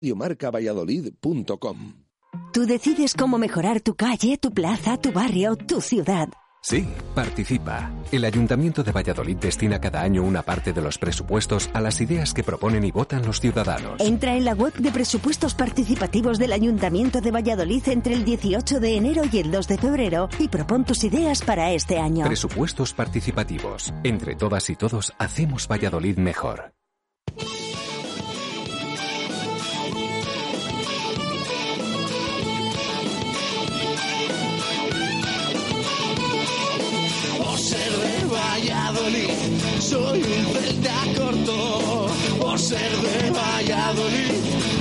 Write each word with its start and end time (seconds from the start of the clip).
radiomarcavalladolid.com. 0.00 1.94
Tú 2.52 2.66
decides 2.66 3.14
cómo 3.14 3.38
mejorar 3.38 3.80
tu 3.80 3.94
calle, 3.94 4.36
tu 4.38 4.52
plaza, 4.52 4.96
tu 4.98 5.12
barrio, 5.12 5.56
tu 5.56 5.80
ciudad. 5.80 6.28
Sí, 6.60 6.86
participa. 7.14 7.90
El 8.10 8.24
Ayuntamiento 8.24 8.82
de 8.82 8.90
Valladolid 8.90 9.36
destina 9.36 9.80
cada 9.80 10.02
año 10.02 10.24
una 10.24 10.42
parte 10.42 10.72
de 10.72 10.82
los 10.82 10.98
presupuestos 10.98 11.70
a 11.72 11.80
las 11.80 12.00
ideas 12.00 12.34
que 12.34 12.42
proponen 12.42 12.84
y 12.84 12.90
votan 12.90 13.24
los 13.24 13.40
ciudadanos. 13.40 14.00
Entra 14.00 14.34
en 14.36 14.44
la 14.44 14.54
web 14.54 14.74
de 14.74 14.90
presupuestos 14.90 15.54
participativos 15.54 16.38
del 16.38 16.52
Ayuntamiento 16.52 17.20
de 17.20 17.30
Valladolid 17.30 17.88
entre 17.88 18.14
el 18.14 18.24
18 18.24 18.80
de 18.80 18.96
enero 18.96 19.22
y 19.30 19.38
el 19.38 19.52
2 19.52 19.68
de 19.68 19.78
febrero 19.78 20.28
y 20.38 20.48
propon 20.48 20.84
tus 20.84 21.04
ideas 21.04 21.42
para 21.42 21.72
este 21.72 21.98
año. 21.98 22.26
Presupuestos 22.26 22.92
participativos. 22.92 23.94
Entre 24.02 24.34
todas 24.34 24.68
y 24.68 24.76
todos 24.76 25.14
hacemos 25.18 25.68
Valladolid 25.68 26.18
mejor. 26.18 26.77
Soy 39.80 40.22
un 40.22 40.46
celta 40.52 40.98
corto. 41.16 42.08
Por 42.40 42.58
ser 42.58 42.90
de 43.06 43.30
Valladolid, 43.30 44.34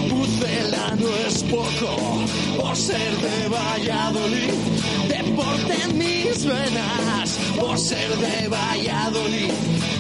Pucela 0.09 0.95
no 0.99 1.07
es 1.27 1.43
poco. 1.43 2.26
Por 2.59 2.76
ser 2.76 3.12
de 3.17 3.48
Valladolid, 3.48 4.53
deporte 5.07 5.73
en 5.84 5.98
mis 5.98 6.45
venas. 6.45 7.38
Por 7.59 7.77
ser 7.77 8.09
de 8.17 8.48
Valladolid, 8.48 9.52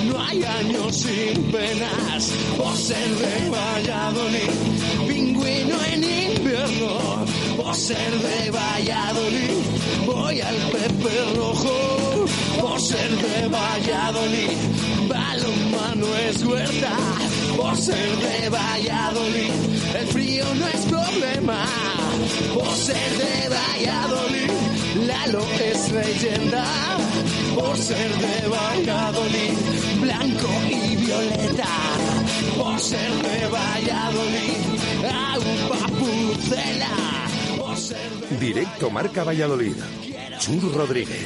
no 0.09 0.19
hay 0.19 0.43
años 0.43 0.95
sin 0.95 1.43
penas. 1.51 2.31
Por 2.57 2.75
ser 2.75 3.09
de 3.09 3.49
Valladolid, 3.49 4.51
pingüino 5.07 5.77
en 5.93 6.03
invierno. 6.03 7.26
Por 7.67 7.75
ser 7.75 7.97
de 7.97 8.49
Valladolid, 8.49 9.51
voy 10.05 10.39
al 10.39 10.55
Pepe 10.71 11.35
Rojo. 11.35 12.25
Por 12.61 12.79
ser 12.79 13.09
de 13.09 13.47
Valladolid, 13.49 14.57
balonmano 15.09 16.07
es 16.29 16.45
huerta. 16.45 16.95
Por 17.57 17.75
ser 17.75 18.17
de 18.19 18.49
Valladolid, 18.49 19.51
el 19.99 20.07
frío 20.07 20.45
no 20.55 20.65
es 20.65 20.85
problema. 20.85 21.65
Por 22.53 22.73
ser 22.73 23.17
de 23.17 23.49
Valladolid, 23.49 24.51
Lalo 25.05 25.45
es 25.59 25.91
leyenda. 25.91 26.63
Por 27.53 27.77
ser 27.77 28.15
de 28.15 28.47
Valladolid, 28.47 29.57
blanco 29.99 30.49
y 30.69 30.95
violeta. 30.95 31.67
Por 32.57 32.79
ser 32.79 33.11
de 33.11 33.47
Valladolid, 33.47 34.57
agua 35.03 35.87
pucela. 35.99 36.87
Por 36.87 36.95
ser 36.95 36.95
de 37.09 37.26
Directo 38.29 38.89
Marca 38.89 39.23
Valladolid. 39.23 39.77
Chur 40.37 40.71
Rodríguez. 40.73 41.25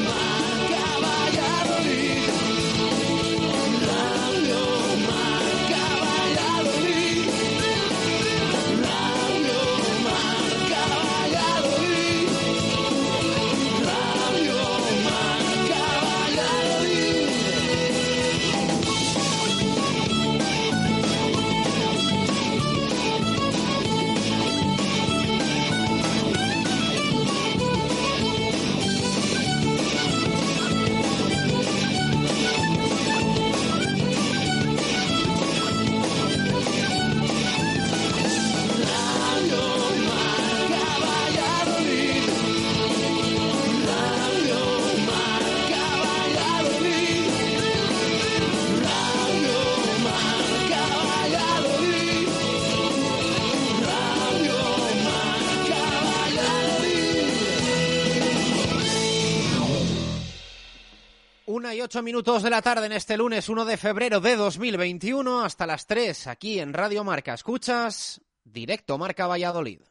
8 61.91 62.03
minutos 62.03 62.41
de 62.41 62.49
la 62.49 62.61
tarde 62.61 62.85
en 62.85 62.93
este 62.93 63.17
lunes 63.17 63.49
1 63.49 63.65
de 63.65 63.75
febrero 63.75 64.21
de 64.21 64.37
2021 64.37 65.43
hasta 65.43 65.67
las 65.67 65.87
3 65.87 66.27
aquí 66.27 66.57
en 66.61 66.71
Radio 66.71 67.03
Marca. 67.03 67.33
Escuchas 67.33 68.21
directo 68.45 68.97
Marca 68.97 69.27
Valladolid. 69.27 69.81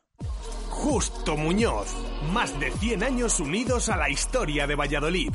Justo 0.71 1.37
Muñoz, 1.37 1.89
más 2.33 2.59
de 2.59 2.71
100 2.71 3.03
años 3.03 3.39
unidos 3.39 3.91
a 3.91 3.99
la 3.99 4.09
historia 4.09 4.67
de 4.67 4.77
Valladolid. 4.77 5.31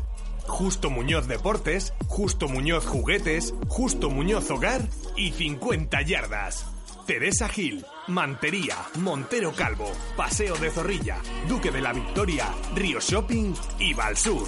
Justo 0.47 0.89
Muñoz 0.89 1.27
Deportes, 1.27 1.93
Justo 2.07 2.47
Muñoz 2.47 2.87
Juguetes, 2.87 3.53
Justo 3.67 4.09
Muñoz 4.09 4.49
Hogar 4.49 4.81
y 5.15 5.33
50 5.33 6.01
Yardas. 6.01 6.65
Teresa 7.05 7.47
Gil, 7.47 7.85
Mantería, 8.07 8.77
Montero 8.95 9.53
Calvo, 9.53 9.91
Paseo 10.17 10.55
de 10.55 10.71
Zorrilla, 10.71 11.17
Duque 11.47 11.69
de 11.69 11.81
la 11.81 11.93
Victoria, 11.93 12.51
Río 12.73 12.99
Shopping 12.99 13.53
y 13.77 13.93
Valsur. 13.93 14.47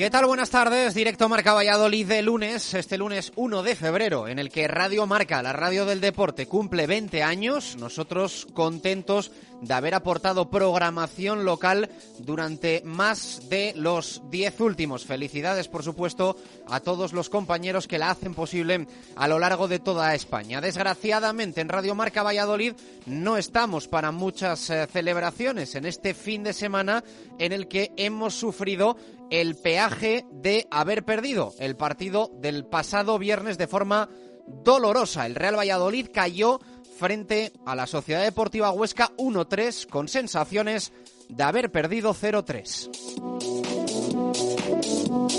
¿Qué 0.00 0.08
tal? 0.08 0.24
Buenas 0.24 0.48
tardes. 0.48 0.94
Directo 0.94 1.28
Marca 1.28 1.52
Valladolid 1.52 2.06
de 2.06 2.22
lunes, 2.22 2.72
este 2.72 2.96
lunes 2.96 3.34
1 3.36 3.62
de 3.62 3.76
febrero, 3.76 4.28
en 4.28 4.38
el 4.38 4.48
que 4.48 4.66
Radio 4.66 5.06
Marca, 5.06 5.42
la 5.42 5.52
radio 5.52 5.84
del 5.84 6.00
deporte, 6.00 6.46
cumple 6.46 6.86
20 6.86 7.22
años. 7.22 7.76
Nosotros 7.78 8.46
contentos 8.54 9.30
de 9.60 9.74
haber 9.74 9.94
aportado 9.94 10.48
programación 10.48 11.44
local 11.44 11.90
durante 12.18 12.80
más 12.82 13.42
de 13.50 13.74
los 13.76 14.22
10 14.30 14.60
últimos. 14.62 15.04
Felicidades, 15.04 15.68
por 15.68 15.82
supuesto, 15.82 16.34
a 16.66 16.80
todos 16.80 17.12
los 17.12 17.28
compañeros 17.28 17.86
que 17.86 17.98
la 17.98 18.10
hacen 18.10 18.32
posible 18.32 18.86
a 19.16 19.28
lo 19.28 19.38
largo 19.38 19.68
de 19.68 19.80
toda 19.80 20.14
España. 20.14 20.62
Desgraciadamente, 20.62 21.60
en 21.60 21.68
Radio 21.68 21.94
Marca 21.94 22.22
Valladolid 22.22 22.72
no 23.04 23.36
estamos 23.36 23.86
para 23.86 24.12
muchas 24.12 24.70
eh, 24.70 24.86
celebraciones 24.90 25.74
en 25.74 25.84
este 25.84 26.14
fin 26.14 26.42
de 26.42 26.54
semana 26.54 27.04
en 27.38 27.52
el 27.52 27.68
que 27.68 27.92
hemos 27.98 28.34
sufrido 28.34 28.96
el 29.30 29.56
peaje 29.56 30.26
de 30.32 30.66
haber 30.70 31.04
perdido 31.04 31.54
el 31.58 31.76
partido 31.76 32.30
del 32.40 32.66
pasado 32.66 33.18
viernes 33.18 33.58
de 33.58 33.66
forma 33.66 34.08
dolorosa. 34.46 35.26
El 35.26 35.36
Real 35.36 35.58
Valladolid 35.58 36.08
cayó 36.12 36.60
frente 36.98 37.52
a 37.64 37.74
la 37.74 37.86
Sociedad 37.86 38.22
Deportiva 38.22 38.72
Huesca 38.72 39.12
1-3 39.16 39.86
con 39.86 40.08
sensaciones 40.08 40.92
de 41.28 41.42
haber 41.42 41.70
perdido 41.70 42.12
0-3. 42.12 42.90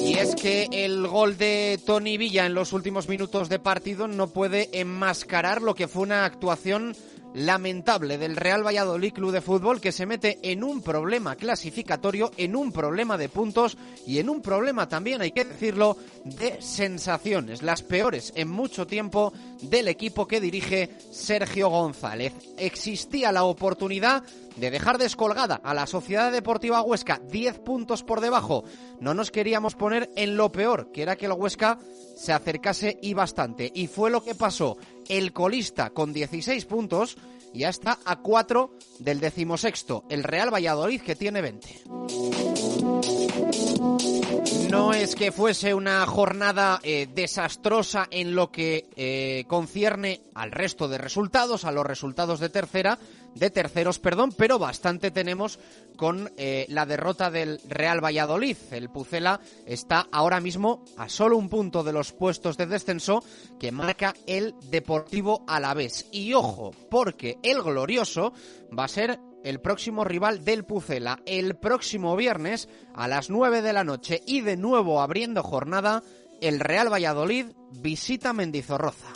Y 0.04 0.14
es 0.18 0.36
que 0.36 0.68
el 0.72 1.08
gol 1.08 1.38
de 1.38 1.80
Tony 1.86 2.18
Villa 2.18 2.46
en 2.46 2.54
los 2.54 2.74
últimos 2.74 3.08
minutos 3.08 3.50
de 3.50 3.60
partido 3.60 4.08
no 4.08 4.28
puede 4.28 4.70
enmascarar 4.80 5.62
lo 5.62 5.76
que 5.76 5.88
fue 5.88 6.04
una 6.04 6.26
actuación 6.26 6.96
lamentable 7.34 8.18
del 8.18 8.36
Real 8.36 8.66
Valladolid 8.66 9.14
Club 9.14 9.32
de 9.32 9.42
Fútbol 9.42 9.80
que 9.80 9.92
se 9.92 10.06
mete 10.06 10.40
en 10.44 10.64
un 10.64 10.82
problema 10.82 11.36
clasificatorio, 11.36 12.32
en 12.38 12.56
un 12.56 12.72
problema 12.72 13.18
de 13.18 13.30
puntos 13.30 13.78
y 14.06 14.20
en 14.20 14.30
un 14.30 14.42
problema 14.42 14.90
también, 14.90 15.22
hay 15.22 15.32
que 15.32 15.46
decirlo, 15.46 15.98
de 16.26 16.62
sensaciones, 16.62 17.62
las 17.62 17.84
peores 17.84 18.34
en 18.36 18.50
mucho 18.50 18.88
tiempo 18.88 19.34
del 19.62 19.88
equipo 19.88 20.28
que 20.28 20.42
dirige 20.42 20.90
Sergio 21.12 21.70
González. 21.70 22.34
Existía 22.58 23.32
la 23.32 23.44
oportunidad 23.44 24.24
de 24.56 24.72
dejar 24.72 24.98
descolgada 24.98 25.62
a 25.64 25.74
la 25.74 25.88
Sociedad 25.88 26.32
Deportiva 26.32 26.82
Huesca 26.82 27.22
10 27.32 27.60
puntos 27.60 28.04
por 28.04 28.22
debajo. 28.22 28.64
No 29.00 29.14
nos 29.14 29.32
queríamos 29.32 29.76
poner 29.76 30.10
en 30.16 30.36
lo 30.36 30.52
peor, 30.52 30.92
que 30.92 31.02
era 31.02 31.16
que 31.16 31.26
el 31.26 31.32
Huesca 31.32 31.80
se 32.16 32.34
acercase 32.34 32.98
y 33.02 33.14
bastante. 33.14 33.72
Y 33.74 33.88
fue 33.88 34.12
lo 34.12 34.24
que 34.24 34.36
pasó. 34.36 34.78
El 35.12 35.34
colista 35.34 35.90
con 35.90 36.14
16 36.14 36.64
puntos 36.68 37.18
ya 37.54 37.68
está 37.68 38.00
a 38.06 38.22
4 38.22 38.72
del 39.00 39.20
decimosexto. 39.20 40.06
El 40.10 40.24
Real 40.24 40.54
Valladolid 40.54 41.02
que 41.02 41.18
tiene 41.18 41.42
20. 41.42 41.82
No 44.70 44.94
es 44.94 45.16
que 45.16 45.34
fuese 45.34 45.74
una 45.74 46.06
jornada 46.06 46.80
eh, 46.84 47.10
desastrosa 47.14 48.08
en 48.10 48.36
lo 48.36 48.54
que 48.54 48.88
eh, 48.96 49.44
concierne 49.50 50.22
al 50.34 50.54
resto 50.54 50.88
de 50.88 50.98
resultados, 50.98 51.66
a 51.66 51.74
los 51.74 51.86
resultados 51.86 52.40
de 52.40 52.48
tercera, 52.48 52.98
de 53.36 53.50
terceros, 53.50 54.00
perdón, 54.00 54.34
pero 54.38 54.60
bastante 54.60 55.12
tenemos 55.12 55.60
con 55.96 56.32
eh, 56.38 56.66
la 56.70 56.86
derrota 56.86 57.32
del 57.32 57.60
Real 57.68 58.04
Valladolid. 58.04 58.58
El 58.72 58.90
Pucela 58.90 59.40
está 59.66 60.08
ahora 60.12 60.40
mismo 60.40 60.84
a 60.98 61.10
solo 61.10 61.38
un 61.38 61.50
punto 61.50 61.84
de 61.84 61.94
los 61.94 62.12
puestos 62.12 62.58
de 62.58 62.66
descenso 62.66 63.24
que 63.60 63.72
marca 63.72 64.14
el 64.28 64.56
Deportivo 64.70 65.44
Alavés. 65.48 66.08
Y 66.12 66.34
ojo, 66.34 66.72
porque 66.90 67.38
el 67.44 67.62
glorioso 67.62 68.34
va 68.78 68.86
a 68.86 68.90
ser 68.90 69.20
el 69.44 69.60
próximo 69.60 70.04
rival 70.04 70.46
del 70.46 70.66
Pucela 70.66 71.20
el 71.26 71.56
próximo 71.56 72.16
viernes 72.16 72.70
a 72.94 73.08
las 73.08 73.30
9 73.30 73.62
de 73.62 73.74
la 73.74 73.84
noche 73.84 74.22
y 74.28 74.42
de 74.42 74.58
nuevo 74.58 75.02
abriendo 75.02 75.42
jornada 75.42 76.04
el 76.42 76.60
Real 76.60 76.92
Valladolid 76.92 77.48
visita 77.72 78.34
Mendizorroza. 78.34 79.08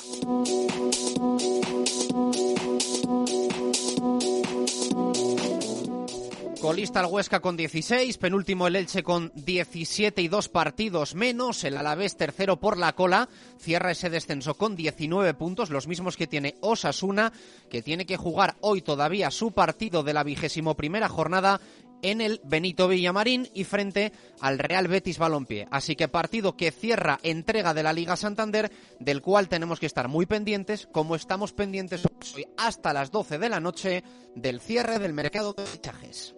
Colista 6.65 7.01
el 7.01 7.06
Huesca 7.06 7.41
con 7.41 7.56
16, 7.56 8.17
penúltimo 8.17 8.65
el 8.65 8.75
Elche 8.75 9.03
con 9.03 9.31
17 9.35 10.19
y 10.19 10.27
dos 10.27 10.50
partidos 10.50 11.13
menos, 11.13 11.63
el 11.63 11.77
Alavés 11.77 12.17
tercero 12.17 12.59
por 12.59 12.79
la 12.79 12.95
cola, 12.95 13.29
cierra 13.59 13.91
ese 13.91 14.09
descenso 14.09 14.56
con 14.56 14.75
19 14.75 15.35
puntos, 15.35 15.69
los 15.69 15.88
mismos 15.88 16.17
que 16.17 16.25
tiene 16.25 16.56
Osasuna, 16.62 17.31
que 17.69 17.83
tiene 17.83 18.07
que 18.07 18.17
jugar 18.17 18.56
hoy 18.62 18.81
todavía 18.81 19.29
su 19.29 19.51
partido 19.51 20.01
de 20.01 20.15
la 20.15 20.23
vigésimo 20.23 20.73
primera 20.73 21.07
jornada 21.07 21.62
en 22.11 22.21
el 22.21 22.39
Benito 22.43 22.87
Villamarín 22.87 23.49
y 23.53 23.63
frente 23.63 24.11
al 24.39 24.59
Real 24.59 24.87
Betis 24.87 25.17
Balompié. 25.17 25.67
Así 25.71 25.95
que 25.95 26.07
partido 26.07 26.55
que 26.55 26.71
cierra 26.71 27.19
entrega 27.23 27.73
de 27.73 27.83
la 27.83 27.93
Liga 27.93 28.15
Santander, 28.15 28.71
del 28.99 29.21
cual 29.21 29.49
tenemos 29.49 29.79
que 29.79 29.87
estar 29.87 30.07
muy 30.07 30.25
pendientes, 30.25 30.87
como 30.91 31.15
estamos 31.15 31.53
pendientes 31.53 32.03
hoy 32.35 32.45
hasta 32.57 32.93
las 32.93 33.11
12 33.11 33.39
de 33.39 33.49
la 33.49 33.59
noche 33.59 34.03
del 34.35 34.59
cierre 34.59 34.99
del 34.99 35.13
mercado 35.13 35.53
de 35.53 35.65
fichajes. 35.65 36.35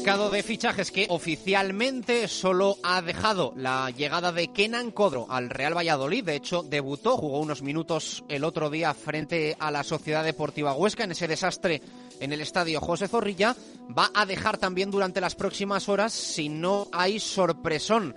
mercado 0.05 0.29
de 0.29 0.43
fichajes 0.43 0.91
que 0.91 1.07
oficialmente 1.09 2.27
solo 2.27 2.77
ha 2.83 3.01
dejado 3.01 3.53
la 3.55 3.89
llegada 3.89 4.31
de 4.31 4.49
Kenan 4.49 4.91
Codro 4.91 5.25
al 5.31 5.49
Real 5.49 5.75
Valladolid. 5.75 6.23
De 6.23 6.35
hecho, 6.35 6.61
debutó, 6.61 7.17
jugó 7.17 7.39
unos 7.39 7.63
minutos 7.63 8.23
el 8.29 8.43
otro 8.43 8.69
día 8.69 8.93
frente 8.93 9.57
a 9.57 9.71
la 9.71 9.81
Sociedad 9.81 10.23
Deportiva 10.23 10.75
Huesca 10.75 11.05
en 11.05 11.13
ese 11.13 11.27
desastre 11.27 11.81
en 12.19 12.31
el 12.31 12.41
estadio 12.41 12.81
José 12.81 13.07
Zorrilla. 13.07 13.55
Va 13.97 14.11
a 14.13 14.27
dejar 14.27 14.59
también 14.59 14.91
durante 14.91 15.21
las 15.21 15.33
próximas 15.33 15.89
horas 15.89 16.13
si 16.13 16.49
no 16.49 16.87
hay 16.91 17.19
sorpresón. 17.19 18.13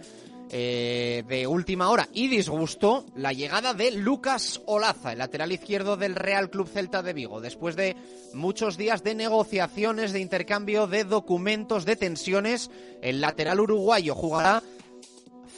Eh, 0.50 1.24
de 1.28 1.46
última 1.46 1.90
hora 1.90 2.08
y 2.14 2.28
disgustó 2.28 3.04
la 3.14 3.34
llegada 3.34 3.74
de 3.74 3.90
Lucas 3.90 4.62
Olaza, 4.64 5.12
el 5.12 5.18
lateral 5.18 5.52
izquierdo 5.52 5.98
del 5.98 6.14
Real 6.14 6.48
Club 6.48 6.66
Celta 6.66 7.02
de 7.02 7.12
Vigo, 7.12 7.42
después 7.42 7.76
de 7.76 7.96
muchos 8.32 8.78
días 8.78 9.02
de 9.02 9.14
negociaciones, 9.14 10.14
de 10.14 10.20
intercambio 10.20 10.86
de 10.86 11.04
documentos, 11.04 11.84
de 11.84 11.96
tensiones. 11.96 12.70
El 13.02 13.20
lateral 13.20 13.60
uruguayo 13.60 14.14
jugará 14.14 14.62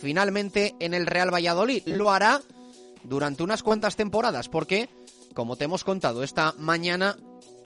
finalmente 0.01 0.75
en 0.81 0.95
el 0.95 1.07
Real 1.07 1.33
Valladolid. 1.33 1.85
Lo 1.87 2.11
hará 2.11 2.41
durante 3.05 3.45
unas 3.45 3.63
cuantas 3.63 3.95
temporadas, 3.95 4.49
porque, 4.49 4.89
como 5.35 5.55
te 5.55 5.65
hemos 5.65 5.85
contado 5.85 6.25
esta 6.25 6.53
mañana, 6.59 7.17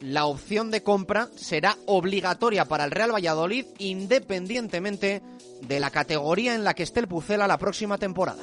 la 0.04 0.26
opción 0.26 0.70
de 0.70 0.82
compra 0.82 1.30
será 1.34 1.78
obligatoria 1.86 2.66
para 2.66 2.84
el 2.84 2.90
Real 2.90 3.14
Valladolid 3.14 3.64
independientemente 3.78 5.22
de 5.62 5.80
la 5.80 5.90
categoría 5.90 6.54
en 6.54 6.62
la 6.62 6.74
que 6.74 6.82
esté 6.82 7.00
el 7.00 7.08
Pucela 7.08 7.46
la 7.46 7.56
próxima 7.56 7.96
temporada. 7.96 8.42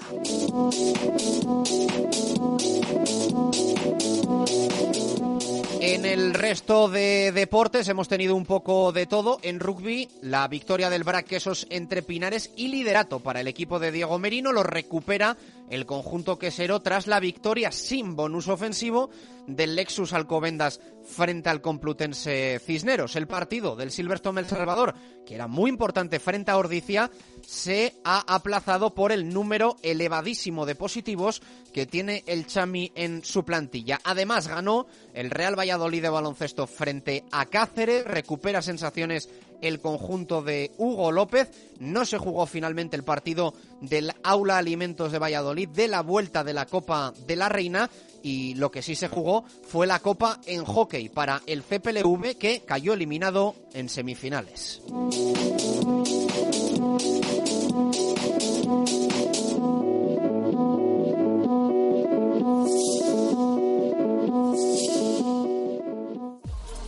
En 5.84 6.06
el 6.06 6.34
resto 6.34 6.90
de 6.90 7.32
deportes 7.32 7.88
hemos 7.88 8.08
tenido 8.08 8.36
un 8.36 8.46
poco 8.46 8.92
de 8.92 9.06
todo. 9.06 9.40
En 9.42 9.60
rugby, 9.60 10.10
la 10.22 10.48
victoria 10.48 10.90
del 10.90 11.04
Braquesos 11.04 11.68
entre 11.70 12.02
Pinares 12.02 12.52
y 12.56 12.70
liderato 12.70 13.20
para 13.20 13.42
el 13.42 13.48
equipo 13.48 13.80
de 13.80 13.92
Diego 13.92 14.18
Merino 14.20 14.52
lo 14.52 14.64
recupera 14.64 15.38
el 15.72 15.86
conjunto 15.86 16.38
quesero 16.38 16.82
tras 16.82 17.08
la 17.08 17.20
victoria 17.20 17.72
sin 17.72 18.16
bonus 18.16 18.48
ofensivo 18.48 19.10
del 19.48 19.76
Lexus 19.76 20.14
Alcobendas 20.14 20.82
frente 21.12 21.50
al 21.50 21.62
Complutense 21.62 22.60
Cisneros. 22.66 23.16
El 23.16 23.28
partido 23.28 23.76
del 23.76 23.92
Silverstone 23.92 24.42
El 24.42 24.48
Salvador, 24.48 24.96
que 25.26 25.36
era 25.36 25.48
muy 25.48 25.70
importante 25.70 26.20
frente 26.20 26.52
a 26.52 26.58
Ordicia, 26.58 27.12
se 27.46 27.94
ha 28.04 28.24
aplazado 28.34 28.96
por 28.96 29.12
el 29.12 29.30
número 29.30 29.76
elevadísimo 29.84 30.66
de 30.66 30.76
positivos 30.76 31.42
que 31.74 31.86
tiene 31.86 32.24
el 32.26 32.48
Chami 32.48 32.92
en 32.96 33.24
su 33.24 33.44
plantilla. 33.44 34.00
Además, 34.04 34.48
ganó 34.48 34.88
el 35.14 35.30
Real 35.30 35.58
Valladolid 35.58 36.02
de 36.02 36.10
baloncesto 36.10 36.68
frente 36.68 37.24
a 37.32 37.46
Cáceres, 37.46 38.06
recupera 38.06 38.62
sensaciones 38.62 39.30
el 39.62 39.80
conjunto 39.80 40.42
de 40.42 40.72
Hugo 40.78 41.12
López. 41.12 41.50
No 41.80 42.04
se 42.06 42.18
jugó 42.18 42.46
finalmente 42.46 42.96
el 42.96 43.04
partido 43.04 43.54
del 43.80 44.12
Aula 44.24 44.58
Alimentos 44.58 45.12
de 45.12 45.20
Valladolid 45.20 45.70
de 45.70 45.88
la 45.88 46.02
vuelta 46.02 46.44
de 46.44 46.54
la 46.54 46.66
Copa 46.66 47.14
de 47.26 47.36
la 47.36 47.48
Reina 47.48 47.90
y 48.24 48.56
lo 48.56 48.72
que 48.72 48.82
sí 48.82 48.96
se 48.96 49.08
jugó 49.08 49.44
fue 49.64 49.88
la 49.88 50.00
Copa 50.00 50.40
en 50.46 50.64
hockey 50.66 51.10
para 51.10 51.42
el 51.46 51.64
CPLV 51.64 52.38
que 52.38 52.64
cayó 52.66 52.94
eliminado 52.94 53.56
en 53.74 53.90
semifinales. 53.90 54.82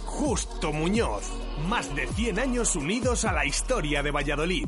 Justo 0.05 0.73
Muñoz. 0.73 1.31
Más 1.67 1.95
de 1.95 2.07
100 2.07 2.39
años 2.39 2.75
unidos 2.75 3.25
a 3.25 3.33
la 3.33 3.45
historia 3.45 4.01
de 4.01 4.11
Valladolid. 4.11 4.67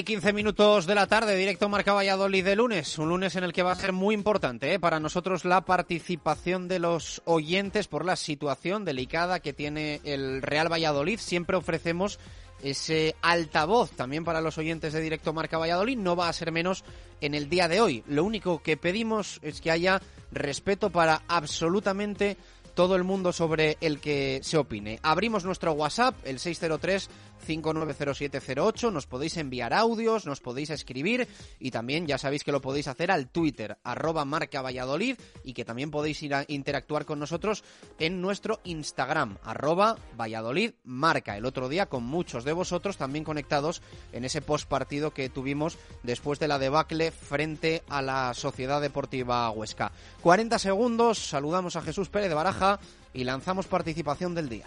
Y 0.00 0.02
quince 0.02 0.32
minutos 0.32 0.86
de 0.86 0.94
la 0.94 1.06
tarde, 1.06 1.36
directo 1.36 1.68
Marca 1.68 1.92
Valladolid 1.92 2.42
de 2.42 2.56
lunes. 2.56 2.96
Un 2.98 3.10
lunes 3.10 3.36
en 3.36 3.44
el 3.44 3.52
que 3.52 3.62
va 3.62 3.72
a 3.72 3.76
ser 3.76 3.92
muy 3.92 4.14
importante 4.14 4.72
¿eh? 4.72 4.80
para 4.80 4.98
nosotros 4.98 5.44
la 5.44 5.60
participación 5.60 6.68
de 6.68 6.78
los 6.78 7.20
oyentes 7.26 7.86
por 7.86 8.06
la 8.06 8.16
situación 8.16 8.86
delicada 8.86 9.40
que 9.40 9.52
tiene 9.52 10.00
el 10.04 10.40
Real 10.40 10.72
Valladolid. 10.72 11.18
Siempre 11.18 11.58
ofrecemos 11.58 12.18
ese 12.62 13.14
altavoz 13.20 13.90
también 13.90 14.24
para 14.24 14.40
los 14.40 14.56
oyentes 14.56 14.94
de 14.94 15.02
directo 15.02 15.34
Marca 15.34 15.58
Valladolid. 15.58 15.98
No 15.98 16.16
va 16.16 16.30
a 16.30 16.32
ser 16.32 16.50
menos 16.50 16.82
en 17.20 17.34
el 17.34 17.50
día 17.50 17.68
de 17.68 17.82
hoy. 17.82 18.02
Lo 18.06 18.24
único 18.24 18.62
que 18.62 18.78
pedimos 18.78 19.38
es 19.42 19.60
que 19.60 19.70
haya 19.70 20.00
respeto 20.32 20.88
para 20.88 21.22
absolutamente 21.28 22.38
todo 22.74 22.96
el 22.96 23.04
mundo 23.04 23.32
sobre 23.32 23.76
el 23.82 24.00
que 24.00 24.40
se 24.42 24.56
opine. 24.56 24.98
Abrimos 25.02 25.44
nuestro 25.44 25.72
WhatsApp, 25.72 26.14
el 26.24 26.38
603 26.38 27.10
590708, 27.40 28.92
nos 28.92 29.06
podéis 29.06 29.36
enviar 29.36 29.72
audios, 29.74 30.26
nos 30.26 30.40
podéis 30.40 30.70
escribir 30.70 31.28
y 31.58 31.70
también 31.70 32.06
ya 32.06 32.18
sabéis 32.18 32.44
que 32.44 32.52
lo 32.52 32.60
podéis 32.60 32.88
hacer 32.88 33.10
al 33.10 33.28
Twitter, 33.28 33.78
arroba 33.82 34.24
marca 34.24 34.62
Valladolid 34.62 35.16
y 35.44 35.52
que 35.52 35.64
también 35.64 35.90
podéis 35.90 36.22
ir 36.22 36.34
a 36.34 36.44
interactuar 36.48 37.04
con 37.04 37.18
nosotros 37.18 37.64
en 37.98 38.20
nuestro 38.20 38.60
Instagram, 38.64 39.38
arroba 39.42 39.96
Valladolid 40.18 40.72
marca. 40.84 41.36
El 41.36 41.46
otro 41.46 41.68
día 41.68 41.86
con 41.86 42.04
muchos 42.04 42.44
de 42.44 42.52
vosotros 42.52 42.96
también 42.96 43.24
conectados 43.24 43.82
en 44.12 44.24
ese 44.24 44.42
post 44.42 44.68
partido 44.68 45.12
que 45.12 45.28
tuvimos 45.28 45.78
después 46.02 46.38
de 46.38 46.48
la 46.48 46.58
debacle 46.58 47.10
frente 47.10 47.82
a 47.88 48.02
la 48.02 48.34
Sociedad 48.34 48.80
Deportiva 48.80 49.50
Huesca. 49.50 49.92
40 50.22 50.58
segundos, 50.58 51.18
saludamos 51.18 51.76
a 51.76 51.82
Jesús 51.82 52.08
Pérez 52.08 52.28
de 52.28 52.34
Baraja 52.34 52.80
y 53.12 53.24
lanzamos 53.24 53.66
participación 53.66 54.34
del 54.34 54.48
día. 54.48 54.66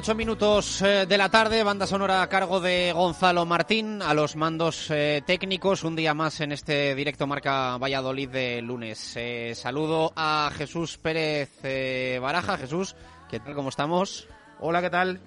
48 0.00 0.14
minutos 0.14 0.80
eh, 0.80 1.04
de 1.06 1.18
la 1.18 1.28
tarde, 1.28 1.62
banda 1.62 1.86
sonora 1.86 2.22
a 2.22 2.28
cargo 2.30 2.58
de 2.58 2.90
Gonzalo 2.90 3.44
Martín, 3.44 4.00
a 4.00 4.14
los 4.14 4.34
mandos 4.34 4.90
eh, 4.90 5.20
técnicos, 5.26 5.84
un 5.84 5.94
día 5.94 6.14
más 6.14 6.40
en 6.40 6.52
este 6.52 6.94
directo 6.94 7.26
Marca 7.26 7.76
Valladolid 7.76 8.30
de 8.30 8.62
lunes. 8.62 9.12
Eh, 9.16 9.52
saludo 9.54 10.10
a 10.16 10.50
Jesús 10.56 10.96
Pérez 10.96 11.50
Baraja. 12.18 12.56
Jesús, 12.56 12.96
¿qué 13.28 13.40
tal? 13.40 13.54
¿Cómo 13.54 13.68
estamos? 13.68 14.26
Hola, 14.60 14.80
¿qué 14.80 14.88
tal? 14.88 15.20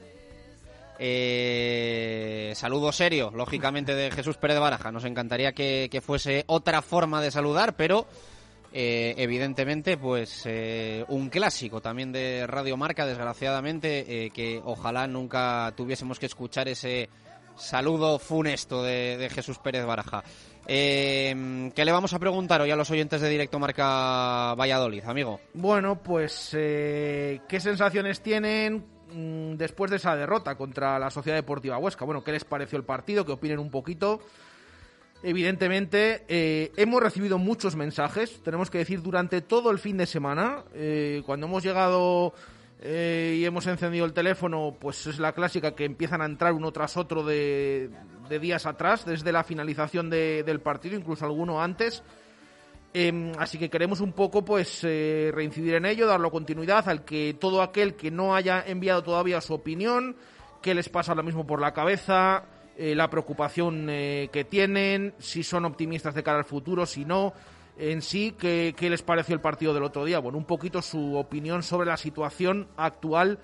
Saludo 2.56 2.92
serio, 2.92 3.32
lógicamente, 3.32 3.94
de 3.94 4.10
Jesús 4.10 4.38
Pérez 4.38 4.58
Baraja. 4.58 4.92
Nos 4.92 5.06
encantaría 5.06 5.51
que, 5.51 5.88
que 5.92 6.01
fuese 6.01 6.46
otra 6.48 6.82
forma 6.82 7.22
de 7.22 7.30
saludar, 7.30 7.75
pero 7.75 8.08
eh, 8.75 9.13
evidentemente, 9.18 9.98
pues 9.98 10.42
eh, 10.46 11.06
un 11.08 11.30
clásico 11.30 11.80
también 11.80 12.12
de 12.12 12.48
Radio 12.48 12.75
Marca, 12.75 13.06
desgraciadamente, 13.06 14.25
eh, 14.25 14.32
que 14.32 14.60
ojalá 14.65 15.06
nunca 15.06 15.72
tuviésemos 15.77 16.18
que 16.18 16.25
escuchar 16.25 16.68
ese 16.68 17.08
saludo 17.56 18.18
funesto 18.18 18.82
de, 18.82 19.30
Jesús 19.32 19.60
Pérez 19.60 19.86
Baraja. 19.86 20.24
¿Qué 20.65 21.72
le 21.75 21.92
vamos 21.92 22.13
a 22.13 22.20
preguntar 22.20 22.62
hoy 22.62 22.72
a 22.72 22.75
los 22.75 22.89
oyentes 22.89 23.22
de 23.22 23.30
Directo 23.30 23.60
Marca 23.60 24.56
Valladolid, 24.56 25.03
amigo? 25.06 25.39
Bueno, 25.53 26.01
pues 26.01 26.50
¿qué 26.51 27.60
sensaciones 27.60 28.22
tienen 28.22 28.84
mm, 29.12 29.53
después 29.53 29.92
de 29.92 29.98
esa 29.98 30.15
derrota 30.15 30.56
contra 30.56 30.98
la 30.98 31.12
Sociedad 31.12 31.38
Deportiva 31.38 31.77
Huesca? 31.77 32.06
Bueno, 32.06 32.24
¿qué 32.24 32.32
les 32.32 32.44
pareció 32.44 32.80
el 32.80 32.86
partido? 32.86 33.24
Que 33.24 33.34
opinen 33.34 33.60
un 33.60 33.70
poquito. 33.70 34.20
Evidentemente, 35.25 36.25
eh, 36.27 36.74
hemos 36.75 37.01
recibido 37.01 37.38
muchos 37.38 37.77
mensajes, 37.77 38.42
tenemos 38.44 38.70
que 38.70 38.80
decir, 38.80 39.01
durante 39.01 39.39
todo 39.42 39.72
el 39.72 39.80
fin 39.80 39.96
de 39.96 40.06
semana. 40.06 40.65
Eh, 40.74 41.24
cuando 41.25 41.48
hemos 41.48 41.63
llegado 41.63 42.34
eh, 42.82 43.38
y 43.39 43.46
hemos 43.46 43.65
encendido 43.68 44.06
el 44.06 44.12
teléfono, 44.12 44.75
pues 44.77 45.08
es 45.08 45.20
la 45.20 45.32
clásica 45.32 45.74
que 45.75 45.86
empiezan 45.86 46.22
a 46.22 46.25
entrar 46.25 46.51
uno 46.51 46.74
tras 46.74 46.98
otro 46.98 47.24
de, 47.24 47.89
de 48.27 48.39
días 48.39 48.65
atrás, 48.65 49.06
desde 49.06 49.32
la 49.32 49.46
finalización 49.46 50.10
de- 50.10 50.44
del 50.44 50.60
partido, 50.60 50.98
incluso 50.98 51.24
alguno 51.24 51.62
antes. 51.63 52.03
Em, 52.94 53.32
así 53.39 53.58
que 53.58 53.70
queremos 53.70 54.01
un 54.01 54.12
poco 54.12 54.44
pues 54.44 54.84
reincidir 54.84 55.75
en 55.75 55.86
ello, 55.86 56.06
darlo 56.06 56.30
continuidad 56.32 56.88
al 56.89 57.06
que 57.06 57.34
todo 57.39 57.62
aquel 57.62 57.96
que 57.96 58.12
no 58.12 58.36
haya 58.36 58.62
enviado 58.68 59.01
todavía 59.01 59.39
su 59.42 59.53
opinión, 59.53 60.15
qué 60.62 60.75
les 60.75 60.89
pasa 60.89 61.13
ahora 61.13 61.24
mismo 61.24 61.48
por 61.48 61.60
la 61.60 61.74
cabeza, 61.74 62.44
eh, 62.77 62.96
la 62.96 63.10
preocupación 63.10 63.88
eh, 63.89 64.30
que 64.32 64.44
tienen, 64.44 65.13
si 65.20 65.44
son 65.44 65.65
optimistas 65.65 66.15
de 66.15 66.24
cara 66.24 66.39
al 66.39 66.46
futuro, 66.46 66.86
si 66.86 67.06
no, 67.06 67.34
en 67.77 68.01
sí, 68.01 68.36
qué, 68.38 68.74
qué 68.77 68.89
les 68.89 69.01
pareció 69.01 69.34
el 69.36 69.42
partido 69.42 69.74
del 69.74 69.84
otro 69.84 70.06
día. 70.06 70.20
Bueno, 70.20 70.38
un 70.38 70.46
poquito 70.46 70.82
su 70.82 71.15
opinión 71.15 71.63
sobre 71.63 71.88
la 71.88 71.98
situación 71.98 72.68
actual 72.77 73.39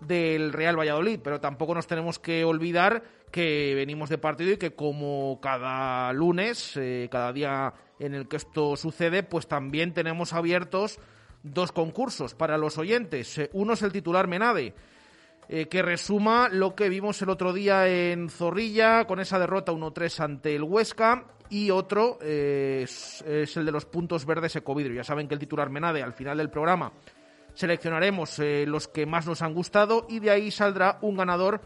del 0.00 0.52
Real 0.52 0.78
Valladolid, 0.78 1.20
pero 1.22 1.40
tampoco 1.40 1.74
nos 1.74 1.86
tenemos 1.86 2.18
que 2.18 2.44
olvidar 2.44 3.02
que 3.30 3.72
venimos 3.74 4.10
de 4.10 4.18
partido 4.18 4.52
y 4.52 4.56
que 4.58 4.74
como 4.74 5.40
cada 5.42 6.12
lunes, 6.12 6.76
eh, 6.76 7.08
cada 7.10 7.32
día 7.32 7.74
en 7.98 8.14
el 8.14 8.28
que 8.28 8.36
esto 8.36 8.76
sucede, 8.76 9.22
pues 9.22 9.48
también 9.48 9.92
tenemos 9.92 10.32
abiertos 10.32 10.98
dos 11.42 11.72
concursos 11.72 12.34
para 12.34 12.58
los 12.58 12.78
oyentes. 12.78 13.38
Eh, 13.38 13.50
Uno 13.52 13.72
es 13.72 13.82
el 13.82 13.92
titular 13.92 14.28
Menade, 14.28 14.74
eh, 15.48 15.66
que 15.66 15.82
resuma 15.82 16.48
lo 16.50 16.74
que 16.74 16.88
vimos 16.88 17.20
el 17.22 17.30
otro 17.30 17.52
día 17.52 17.88
en 17.88 18.30
Zorrilla 18.30 19.06
con 19.06 19.20
esa 19.20 19.38
derrota 19.38 19.72
1-3 19.72 20.20
ante 20.20 20.54
el 20.54 20.62
Huesca 20.62 21.24
y 21.50 21.70
otro 21.70 22.18
eh, 22.22 22.82
es, 22.84 23.56
el 23.56 23.66
de 23.66 23.72
los 23.72 23.84
puntos 23.84 24.24
verdes 24.24 24.56
Ecovidrio. 24.56 24.96
Ya 24.96 25.04
saben 25.04 25.28
que 25.28 25.34
el 25.34 25.40
titular 25.40 25.70
Menade 25.70 26.02
al 26.02 26.12
final 26.12 26.38
del 26.38 26.50
programa 26.50 26.92
seleccionaremos 27.54 28.38
eh, 28.40 28.64
los 28.66 28.88
que 28.88 29.06
más 29.06 29.26
nos 29.26 29.42
han 29.42 29.54
gustado 29.54 30.06
y 30.08 30.18
de 30.18 30.30
ahí 30.30 30.50
saldrá 30.50 30.98
un 31.02 31.16
ganador 31.16 31.60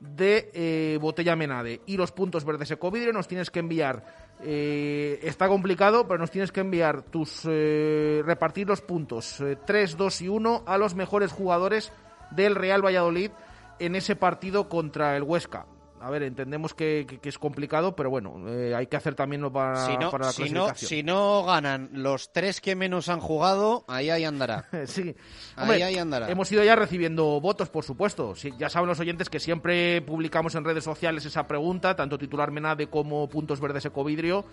de 0.00 0.50
eh, 0.52 0.98
Botella 1.00 1.36
Menade. 1.36 1.80
Y 1.86 1.96
los 1.96 2.12
puntos 2.12 2.44
verdes 2.44 2.70
Ecovidrio 2.70 3.12
nos 3.12 3.28
tienes 3.28 3.50
que 3.50 3.60
enviar. 3.60 4.04
está 4.42 5.46
complicado, 5.46 6.06
pero 6.06 6.18
nos 6.18 6.30
tienes 6.30 6.50
que 6.50 6.60
enviar 6.60 7.02
tus. 7.02 7.44
repartir 7.44 8.66
los 8.66 8.80
puntos 8.82 9.42
3, 9.64 9.96
2 9.96 10.22
y 10.22 10.28
1 10.28 10.64
a 10.66 10.76
los 10.76 10.94
mejores 10.96 11.30
jugadores 11.32 11.92
del 12.34 12.54
Real 12.54 12.84
Valladolid 12.84 13.30
en 13.78 13.94
ese 13.96 14.16
partido 14.16 14.68
contra 14.68 15.16
el 15.16 15.22
Huesca. 15.22 15.66
A 16.00 16.10
ver, 16.10 16.24
entendemos 16.24 16.74
que, 16.74 17.06
que- 17.08 17.20
que 17.20 17.28
es 17.28 17.38
complicado, 17.38 17.94
pero 17.94 18.10
bueno, 18.10 18.34
eh, 18.48 18.74
hay 18.74 18.88
que 18.88 18.96
hacer 18.96 19.14
también 19.14 19.40
lo 19.40 19.52
para, 19.52 19.86
si, 19.86 19.96
no, 19.96 20.10
para 20.10 20.26
la 20.26 20.32
si, 20.32 20.50
no, 20.50 20.74
si 20.74 21.02
no 21.04 21.44
ganan 21.44 21.90
los 21.92 22.32
tres 22.32 22.60
que 22.60 22.74
menos 22.74 23.08
han 23.08 23.20
jugado, 23.20 23.84
ahí 23.86 24.10
ahí 24.10 24.24
andará. 24.24 24.64
Sí. 24.86 25.14
Ahí, 25.54 25.80
ahí 25.80 25.96
andará. 25.98 26.28
Hemos 26.28 26.50
ido 26.50 26.64
ya 26.64 26.74
recibiendo 26.74 27.40
votos, 27.40 27.68
por 27.70 27.84
supuesto. 27.84 28.34
Sí, 28.34 28.52
ya 28.58 28.68
saben 28.68 28.88
los 28.88 28.98
oyentes 28.98 29.30
que 29.30 29.38
siempre 29.38 30.02
publicamos 30.02 30.56
en 30.56 30.64
redes 30.64 30.82
sociales 30.82 31.24
esa 31.24 31.46
pregunta, 31.46 31.94
tanto 31.94 32.18
titular 32.18 32.50
Menade 32.50 32.88
como 32.88 33.28
puntos 33.28 33.60
verdes 33.60 33.84
Ecovidrio, 33.84 34.44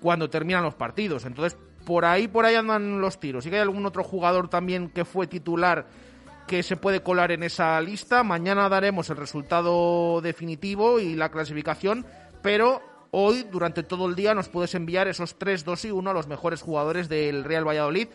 cuando 0.00 0.30
terminan 0.30 0.62
los 0.62 0.74
partidos. 0.76 1.24
Entonces, 1.24 1.58
por 1.84 2.04
ahí, 2.04 2.28
por 2.28 2.44
ahí 2.44 2.54
andan 2.54 3.00
los 3.00 3.18
tiros. 3.18 3.42
Sí 3.42 3.50
que 3.50 3.56
hay 3.56 3.62
algún 3.62 3.86
otro 3.86 4.04
jugador 4.04 4.48
también 4.48 4.88
que 4.88 5.04
fue 5.04 5.26
titular 5.26 5.88
que 6.46 6.62
se 6.62 6.76
puede 6.76 7.02
colar 7.02 7.32
en 7.32 7.42
esa 7.42 7.80
lista. 7.80 8.22
Mañana 8.22 8.68
daremos 8.68 9.10
el 9.10 9.16
resultado 9.16 10.20
definitivo 10.20 11.00
y 11.00 11.14
la 11.14 11.30
clasificación, 11.30 12.06
pero 12.42 12.82
hoy, 13.10 13.46
durante 13.50 13.82
todo 13.82 14.06
el 14.08 14.14
día, 14.14 14.34
nos 14.34 14.48
puedes 14.48 14.74
enviar 14.74 15.08
esos 15.08 15.38
3, 15.38 15.64
2 15.64 15.84
y 15.86 15.90
1 15.90 16.10
a 16.10 16.14
los 16.14 16.26
mejores 16.26 16.62
jugadores 16.62 17.08
del 17.08 17.44
Real 17.44 17.66
Valladolid. 17.66 18.08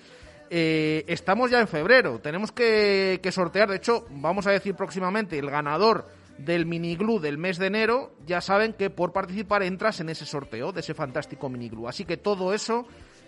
Eh, 0.50 1.04
estamos 1.08 1.52
ya 1.52 1.60
en 1.60 1.68
febrero, 1.68 2.20
tenemos 2.20 2.52
que, 2.52 3.20
sortear, 3.32 3.70
de 3.70 3.78
hecho, 3.78 4.06
vamos 4.10 4.48
a 4.48 4.52
decir 4.52 4.76
próximamente 4.76 5.38
el 5.38 5.50
ganador 5.50 6.06
del 6.38 6.66
miniglú 6.66 7.20
del 7.20 7.38
mes 7.38 7.58
de 7.58 7.68
enero, 7.68 8.14
ya 8.26 8.42
saben 8.42 8.74
que 8.74 8.90
por 8.90 9.12
participar 9.12 9.64
entras 9.64 10.00
en 10.00 10.10
ese 10.10 10.26
sorteo 10.26 10.72
de 10.72 10.82
ese 10.82 10.94
fantástico 10.94 11.50
miniglú. 11.50 11.88
Así 11.88 12.06
que 12.06 12.16
todo 12.16 12.54
eso, 12.54 12.86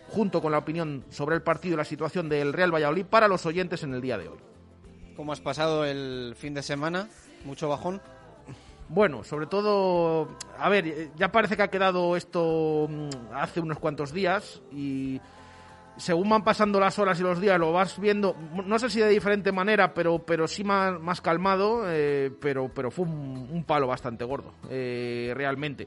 junto 0.08 0.42
con 0.42 0.52
la 0.52 0.60
opinión 0.60 1.04
sobre 1.10 1.36
el 1.36 1.42
partido 1.42 1.74
y 1.74 1.78
la 1.78 1.86
situación 1.86 2.30
del 2.30 2.54
Real 2.54 2.74
Valladolid 2.74 3.06
para 3.06 3.28
los 3.28 3.46
oyentes 3.46 3.84
en 3.84 3.94
el 3.94 4.02
día 4.02 4.18
de 4.18 4.30
hoy. 4.30 4.38
¿Cómo 5.20 5.34
has 5.34 5.42
pasado 5.42 5.84
el 5.84 6.34
fin 6.38 6.54
de 6.54 6.64
semana? 6.64 7.10
¿Mucho 7.44 7.68
bajón? 7.68 8.02
Bueno, 8.88 9.26
sobre 9.26 9.48
todo, 9.48 10.30
a 10.58 10.70
ver, 10.70 11.12
ya 11.18 11.30
parece 11.30 11.58
que 11.58 11.64
ha 11.64 11.68
quedado 11.68 12.16
esto 12.16 12.88
mm, 12.90 13.34
hace 13.34 13.60
unos 13.60 13.80
cuantos 13.80 14.14
días 14.14 14.62
y 14.72 15.20
según 15.98 16.30
van 16.30 16.46
pasando 16.46 16.80
las 16.80 17.00
horas 17.00 17.20
y 17.20 17.24
los 17.24 17.42
días 17.42 17.60
lo 17.60 17.74
vas 17.74 18.00
viendo, 18.00 18.34
no 18.66 18.80
sé 18.80 18.90
si 18.90 19.02
de 19.02 19.10
diferente 19.10 19.52
manera, 19.52 19.94
pero, 19.94 20.20
pero 20.20 20.48
sí 20.48 20.64
más, 20.64 20.98
más 21.02 21.20
calmado, 21.20 21.84
eh, 21.88 22.32
pero, 22.40 22.72
pero 22.74 22.90
fue 22.90 23.04
un, 23.04 23.50
un 23.52 23.66
palo 23.66 23.88
bastante 23.88 24.24
gordo, 24.24 24.54
eh, 24.70 25.34
realmente. 25.36 25.86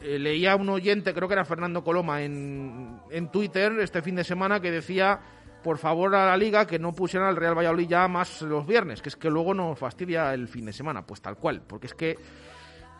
Eh, 0.00 0.18
leía 0.18 0.54
a 0.54 0.56
un 0.56 0.68
oyente, 0.70 1.14
creo 1.14 1.28
que 1.28 1.34
era 1.34 1.44
Fernando 1.44 1.84
Coloma, 1.84 2.22
en, 2.22 3.00
en 3.10 3.30
Twitter 3.30 3.78
este 3.78 4.02
fin 4.02 4.16
de 4.16 4.24
semana 4.24 4.58
que 4.58 4.72
decía, 4.72 5.20
por 5.66 5.78
favor 5.78 6.14
a 6.14 6.26
la 6.26 6.36
liga 6.36 6.64
que 6.64 6.78
no 6.78 6.92
pusieran 6.92 7.28
al 7.28 7.34
Real 7.34 7.58
Valladolid 7.58 7.88
ya 7.88 8.06
más 8.06 8.40
los 8.42 8.64
viernes, 8.64 9.02
que 9.02 9.08
es 9.08 9.16
que 9.16 9.28
luego 9.28 9.52
nos 9.52 9.76
fastidia 9.76 10.32
el 10.32 10.46
fin 10.46 10.64
de 10.66 10.72
semana, 10.72 11.04
pues 11.04 11.20
tal 11.20 11.36
cual, 11.38 11.60
porque 11.66 11.88
es 11.88 11.94
que 11.94 12.16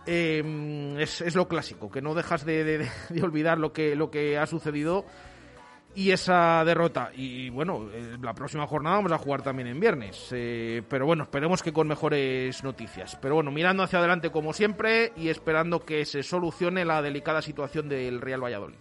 eh, 0.05 0.97
es, 0.99 1.21
es 1.21 1.37
lo 1.37 1.47
clásico, 1.47 1.89
que 1.89 2.03
no 2.03 2.13
dejas 2.13 2.45
de, 2.45 2.65
de- 2.65 2.91
de 3.11 3.23
olvidar 3.23 3.59
lo 3.59 3.73
que, 3.73 3.95
lo 3.95 4.11
que 4.11 4.37
ha 4.37 4.47
sucedido 4.47 5.05
y 5.95 6.11
esa 6.11 6.65
derrota. 6.65 7.11
Y 7.15 7.51
bueno, 7.51 7.89
eh, 7.93 8.17
la 8.21 8.35
próxima 8.35 8.67
jornada 8.67 8.97
vamos 8.97 9.13
a 9.13 9.19
jugar 9.19 9.43
también 9.43 9.69
en 9.69 9.79
viernes. 9.79 10.29
eh, 10.33 10.83
pero 10.89 11.07
bueno, 11.07 11.23
esperemos 11.23 11.63
que 11.63 11.73
con 11.73 11.87
mejores 11.87 12.65
noticias. 12.65 13.17
Pero 13.23 13.37
bueno, 13.37 13.53
mirando 13.53 13.85
hacia 13.85 14.01
adelante 14.01 14.31
como 14.31 14.53
siempre 14.53 15.13
y 15.17 15.29
esperando 15.29 15.85
que 15.85 16.05
se 16.05 16.25
solucione 16.25 16.85
la 16.85 17.01
delicada 17.01 17.41
situación 17.43 17.89
del 17.89 18.21
Real 18.21 18.43
Valladolid. 18.43 18.77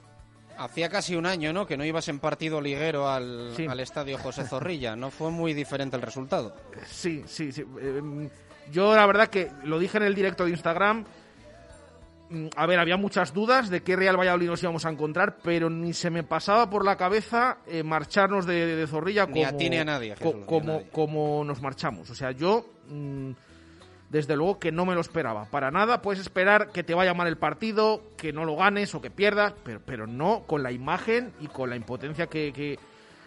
Hacía 0.58 0.89
casi 0.89 1.15
un 1.15 1.26
año, 1.26 1.52
¿no? 1.54 1.65
Que 1.68 1.76
no 1.78 1.84
ibas 1.86 2.08
en 2.08 2.20
partido 2.20 2.62
liguero 2.62 3.10
al, 3.10 3.54
Sí. 3.56 3.65
al 3.68 3.80
estadio 3.80 4.18
José 4.18 4.44
Zorrilla. 4.46 4.96
No 4.96 5.12
fue 5.12 5.30
muy 5.32 5.54
diferente 5.54 5.96
el 5.96 6.02
resultado. 6.02 6.56
Sí, 6.86 7.24
sí, 7.28 7.52
sí. 7.52 7.63
Eh, 7.82 8.30
yo 8.72 8.96
la 8.96 9.06
verdad 9.06 9.28
que 9.28 9.52
lo 9.63 9.78
dije 9.80 9.98
en 9.98 10.04
el 10.04 10.15
directo 10.15 10.46
de 10.46 10.52
Instagram. 10.52 11.06
Mm, 12.30 12.48
A 12.56 12.65
ver, 12.65 12.80
había 12.80 12.98
muchas 12.98 13.34
dudas 13.34 13.70
de 13.70 13.84
qué 13.84 13.96
Real 13.96 14.18
Valladolid 14.18 14.48
nos 14.48 14.63
íbamos 14.63 14.86
a 14.86 14.89
encontrar, 14.89 15.38
pero 15.44 15.70
ni 15.70 15.94
se 15.94 16.10
me 16.10 16.24
pasaba 16.24 16.70
por 16.70 16.84
la 16.84 16.96
cabeza 16.98 17.58
eh, 17.68 17.84
marcharnos 17.84 18.46
de, 18.48 18.76
de 18.76 18.88
Zorrilla 18.88 19.26
Ni 19.28 19.44
como, 19.44 19.48
a 19.48 19.58
ti 19.58 19.70
ni 19.70 19.78
a 19.78 19.86
nadie, 19.86 20.15
co- 20.15 20.32
Jesús, 20.32 20.36
ni 20.38 20.41
a 20.44 20.46
como, 20.48 20.65
nadie. 20.74 20.88
como 20.91 21.44
nos 21.44 21.62
marchamos. 21.62 22.10
O 22.10 22.15
sea, 22.15 22.32
yo 22.32 22.65
mm, 22.89 23.32
desde 24.10 24.36
luego 24.36 24.60
que 24.60 24.72
no 24.72 24.86
me 24.86 24.96
lo 24.96 25.02
esperaba. 25.02 25.46
Para 25.46 25.72
nada 25.72 26.02
puedes 26.02 26.22
esperar 26.22 26.70
que 26.72 26.84
te 26.84 26.94
vaya 26.94 27.13
mal 27.13 27.28
el 27.28 27.38
partido, 27.38 28.02
que 28.18 28.34
no 28.34 28.46
lo 28.46 28.56
ganes 28.56 28.94
o 28.96 29.02
que 29.02 29.12
pierdas, 29.12 29.54
pero, 29.63 29.82
pero 29.86 30.08
no 30.08 30.44
con 30.46 30.63
la 30.63 30.72
imagen 30.72 31.34
y 31.39 31.48
con 31.48 31.70
la 31.70 31.76
impotencia 31.76 32.28
que, 32.28 32.80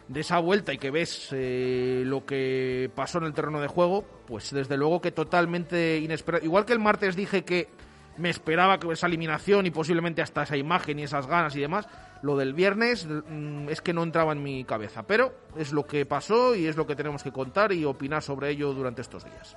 de 0.09 0.21
esa 0.21 0.39
vuelta 0.39 0.73
y 0.73 0.79
que 0.79 0.91
ves 0.91 1.29
eh, 1.33 2.03
lo 2.05 2.25
que 2.25 2.91
pasó 2.95 3.19
en 3.19 3.25
el 3.25 3.35
terreno 3.35 3.61
de 3.61 3.69
juego, 3.69 4.05
pues 4.27 4.51
desde 4.53 4.77
luego 4.77 5.01
que 5.01 5.13
totalmente 5.13 5.99
inesperado. 5.99 6.45
Igual 6.45 6.65
que 6.65 6.73
el 6.73 6.79
martes 6.79 7.17
dije 7.17 7.45
que 7.45 7.69
me 8.17 8.31
esperaba 8.31 8.79
que 8.79 8.91
esa 8.93 9.07
eliminación 9.07 9.67
y 9.67 9.71
posiblemente 9.71 10.23
hasta 10.23 10.43
esa 10.43 10.57
imagen 10.57 10.99
y 10.99 11.05
esas 11.05 11.27
ganas 11.27 11.55
y 11.57 11.61
demás, 11.61 11.89
lo 12.23 12.37
del 12.37 12.53
viernes 12.53 13.07
mm, 13.07 13.69
es 13.69 13.81
que 13.81 13.93
no 13.93 14.03
entraba 14.03 14.33
en 14.33 14.43
mi 14.43 14.65
cabeza. 14.65 15.05
Pero 15.05 15.35
es 15.57 15.73
lo 15.73 15.87
que 15.87 16.05
pasó 16.07 16.55
y 16.55 16.67
es 16.67 16.77
lo 16.77 16.87
que 16.87 16.97
tenemos 16.97 17.23
que 17.23 17.33
contar 17.33 17.73
y 17.73 17.85
opinar 17.85 18.23
sobre 18.23 18.51
ello 18.51 18.73
durante 18.73 19.03
estos 19.03 19.25
días. 19.25 19.57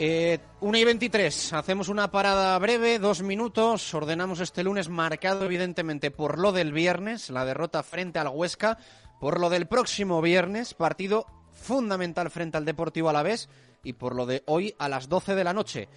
Eh, 0.00 0.38
1 0.60 0.78
y 0.78 0.84
23, 0.84 1.54
hacemos 1.54 1.88
una 1.88 2.12
parada 2.12 2.56
breve, 2.60 3.00
dos 3.00 3.20
minutos. 3.20 3.92
Ordenamos 3.92 4.38
este 4.38 4.62
lunes 4.62 4.88
marcado 4.88 5.44
evidentemente 5.44 6.12
por 6.12 6.38
lo 6.38 6.52
del 6.52 6.72
viernes, 6.72 7.30
la 7.30 7.44
derrota 7.44 7.82
frente 7.82 8.20
al 8.20 8.28
Huesca, 8.28 8.78
por 9.18 9.40
lo 9.40 9.50
del 9.50 9.66
próximo 9.66 10.22
viernes, 10.22 10.74
partido 10.74 11.26
fundamental 11.52 12.30
frente 12.30 12.56
al 12.56 12.64
Deportivo 12.64 13.08
Alavés 13.08 13.48
y 13.82 13.94
por 13.94 14.14
lo 14.14 14.24
de 14.24 14.44
hoy 14.46 14.72
a 14.78 14.88
las 14.88 15.08
12 15.08 15.34
de 15.34 15.42
la 15.42 15.52
noche. 15.52 15.88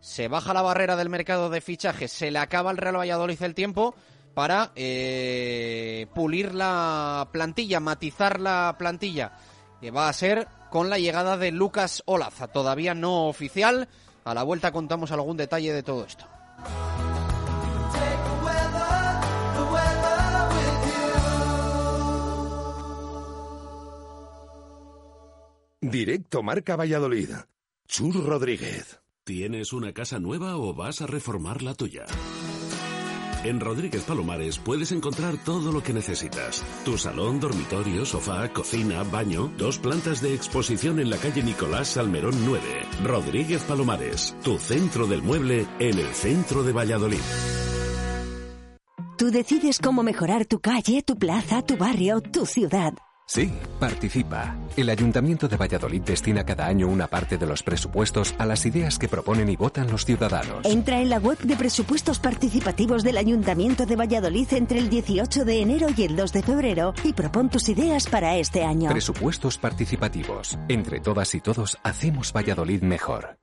Se 0.00 0.26
baja 0.26 0.52
la 0.52 0.62
barrera 0.62 0.96
del 0.96 1.08
mercado 1.08 1.48
de 1.48 1.60
fichajes, 1.60 2.10
se 2.10 2.32
le 2.32 2.40
acaba 2.40 2.70
al 2.70 2.76
Real 2.76 2.98
Valladolid 2.98 3.40
el 3.40 3.54
tiempo 3.54 3.94
para 4.34 4.72
eh, 4.74 6.08
pulir 6.12 6.56
la 6.56 7.28
plantilla, 7.30 7.78
matizar 7.78 8.40
la 8.40 8.74
plantilla 8.76 9.30
que 9.84 9.90
va 9.90 10.08
a 10.08 10.14
ser 10.14 10.48
con 10.70 10.88
la 10.88 10.98
llegada 10.98 11.36
de 11.36 11.52
Lucas 11.52 12.02
Olaza, 12.06 12.48
todavía 12.48 12.94
no 12.94 13.26
oficial. 13.26 13.86
A 14.24 14.32
la 14.32 14.42
vuelta 14.42 14.72
contamos 14.72 15.12
algún 15.12 15.36
detalle 15.36 15.74
de 15.74 15.82
todo 15.82 16.06
esto. 16.06 16.24
Directo 25.82 26.42
Marca 26.42 26.76
Valladolid. 26.76 27.28
Chur 27.86 28.24
Rodríguez. 28.24 29.02
¿Tienes 29.22 29.74
una 29.74 29.92
casa 29.92 30.18
nueva 30.18 30.56
o 30.56 30.72
vas 30.72 31.02
a 31.02 31.06
reformar 31.06 31.60
la 31.60 31.74
tuya? 31.74 32.06
En 33.44 33.60
Rodríguez 33.60 34.04
Palomares 34.04 34.58
puedes 34.58 34.90
encontrar 34.90 35.36
todo 35.36 35.70
lo 35.70 35.82
que 35.82 35.92
necesitas. 35.92 36.64
Tu 36.82 36.96
salón, 36.96 37.40
dormitorio, 37.40 38.06
sofá, 38.06 38.48
cocina, 38.48 39.02
baño, 39.02 39.52
dos 39.58 39.78
plantas 39.78 40.22
de 40.22 40.34
exposición 40.34 40.98
en 40.98 41.10
la 41.10 41.18
calle 41.18 41.42
Nicolás 41.42 41.88
Salmerón 41.88 42.34
9. 42.46 42.62
Rodríguez 43.04 43.62
Palomares, 43.64 44.34
tu 44.42 44.58
centro 44.58 45.06
del 45.06 45.20
mueble 45.20 45.66
en 45.78 45.98
el 45.98 46.08
centro 46.14 46.62
de 46.62 46.72
Valladolid. 46.72 47.18
Tú 49.18 49.30
decides 49.30 49.78
cómo 49.78 50.02
mejorar 50.02 50.46
tu 50.46 50.60
calle, 50.60 51.02
tu 51.02 51.16
plaza, 51.16 51.60
tu 51.60 51.76
barrio, 51.76 52.22
tu 52.22 52.46
ciudad. 52.46 52.94
Sí, 53.26 53.50
participa. 53.80 54.56
El 54.76 54.90
Ayuntamiento 54.90 55.48
de 55.48 55.56
Valladolid 55.56 56.02
destina 56.02 56.44
cada 56.44 56.66
año 56.66 56.88
una 56.88 57.06
parte 57.06 57.38
de 57.38 57.46
los 57.46 57.62
presupuestos 57.62 58.34
a 58.38 58.44
las 58.44 58.66
ideas 58.66 58.98
que 58.98 59.08
proponen 59.08 59.48
y 59.48 59.56
votan 59.56 59.90
los 59.90 60.04
ciudadanos. 60.04 60.64
Entra 60.64 61.00
en 61.00 61.08
la 61.08 61.18
web 61.18 61.38
de 61.38 61.56
presupuestos 61.56 62.18
participativos 62.18 63.02
del 63.02 63.16
Ayuntamiento 63.16 63.86
de 63.86 63.96
Valladolid 63.96 64.52
entre 64.52 64.78
el 64.78 64.90
18 64.90 65.44
de 65.44 65.62
enero 65.62 65.86
y 65.96 66.02
el 66.02 66.16
2 66.16 66.32
de 66.32 66.42
febrero 66.42 66.92
y 67.02 67.14
propon 67.14 67.48
tus 67.48 67.68
ideas 67.68 68.06
para 68.08 68.36
este 68.36 68.62
año. 68.62 68.90
Presupuestos 68.90 69.56
participativos. 69.58 70.58
Entre 70.68 71.00
todas 71.00 71.34
y 71.34 71.40
todos 71.40 71.78
hacemos 71.82 72.32
Valladolid 72.32 72.82
mejor. 72.82 73.38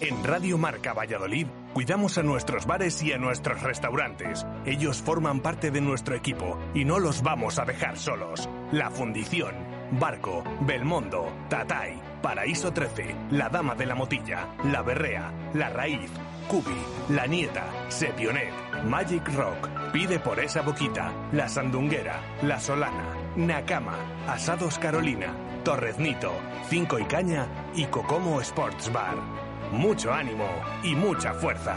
En 0.00 0.22
Radio 0.22 0.58
Marca 0.58 0.92
Valladolid 0.92 1.48
cuidamos 1.72 2.18
a 2.18 2.22
nuestros 2.22 2.66
bares 2.66 3.02
y 3.02 3.12
a 3.12 3.18
nuestros 3.18 3.62
restaurantes. 3.62 4.46
Ellos 4.64 5.02
forman 5.02 5.40
parte 5.40 5.72
de 5.72 5.80
nuestro 5.80 6.14
equipo 6.14 6.56
y 6.72 6.84
no 6.84 7.00
los 7.00 7.22
vamos 7.22 7.58
a 7.58 7.64
dejar 7.64 7.98
solos. 7.98 8.48
La 8.70 8.90
Fundición, 8.90 9.54
Barco, 9.98 10.44
Belmondo, 10.60 11.32
Tatay, 11.48 12.00
Paraíso 12.22 12.72
13, 12.72 13.14
La 13.32 13.48
Dama 13.48 13.74
de 13.74 13.86
la 13.86 13.96
Motilla, 13.96 14.46
La 14.66 14.82
Berrea, 14.82 15.32
La 15.54 15.68
Raíz, 15.70 16.10
Cubi, 16.46 16.78
La 17.08 17.26
Nieta, 17.26 17.64
Sepionet, 17.88 18.52
Magic 18.84 19.28
Rock, 19.34 19.68
Pide 19.92 20.20
por 20.20 20.38
esa 20.38 20.62
boquita, 20.62 21.12
La 21.32 21.48
Sandunguera, 21.48 22.20
La 22.42 22.60
Solana, 22.60 23.16
Nakama, 23.36 23.96
Asados 24.28 24.78
Carolina, 24.78 25.34
Torreznito, 25.64 26.32
Cinco 26.68 27.00
y 27.00 27.04
Caña 27.04 27.46
y 27.74 27.86
Cocomo 27.86 28.40
Sports 28.40 28.92
Bar. 28.92 29.47
Mucho 29.72 30.12
ánimo 30.12 30.48
y 30.82 30.94
mucha 30.94 31.34
fuerza. 31.34 31.76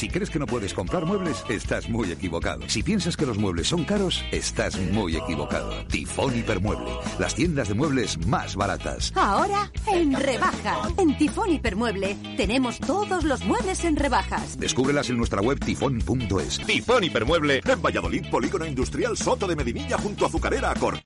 Si 0.00 0.08
crees 0.08 0.30
que 0.30 0.38
no 0.38 0.46
puedes 0.46 0.72
comprar 0.72 1.04
muebles, 1.04 1.44
estás 1.50 1.88
muy 1.90 2.10
equivocado. 2.10 2.66
Si 2.68 2.82
piensas 2.82 3.18
que 3.18 3.26
los 3.26 3.36
muebles 3.36 3.68
son 3.68 3.84
caros, 3.84 4.24
estás 4.30 4.78
muy 4.78 5.14
equivocado. 5.14 5.74
Tifón 5.88 6.38
Hipermueble, 6.38 6.90
las 7.18 7.34
tiendas 7.34 7.68
de 7.68 7.74
muebles 7.74 8.16
más 8.26 8.56
baratas. 8.56 9.12
Ahora 9.14 9.70
en 9.92 10.14
rebaja. 10.14 10.88
En 10.96 11.18
Tifón 11.18 11.52
Hipermueble 11.52 12.16
tenemos 12.38 12.78
todos 12.78 13.24
los 13.24 13.44
muebles 13.44 13.84
en 13.84 13.96
rebajas. 13.96 14.58
Descúbrelas 14.58 15.10
en 15.10 15.18
nuestra 15.18 15.42
web 15.42 15.58
tifón.es. 15.58 16.64
Tifón 16.66 17.04
Hipermueble 17.04 17.60
en 17.62 17.82
Valladolid, 17.82 18.30
Polígono 18.30 18.64
Industrial 18.64 19.14
Soto 19.18 19.46
de 19.46 19.56
Medinilla 19.56 19.98
junto 19.98 20.24
a 20.24 20.28
Azucarera 20.28 20.70
Acor. 20.70 20.98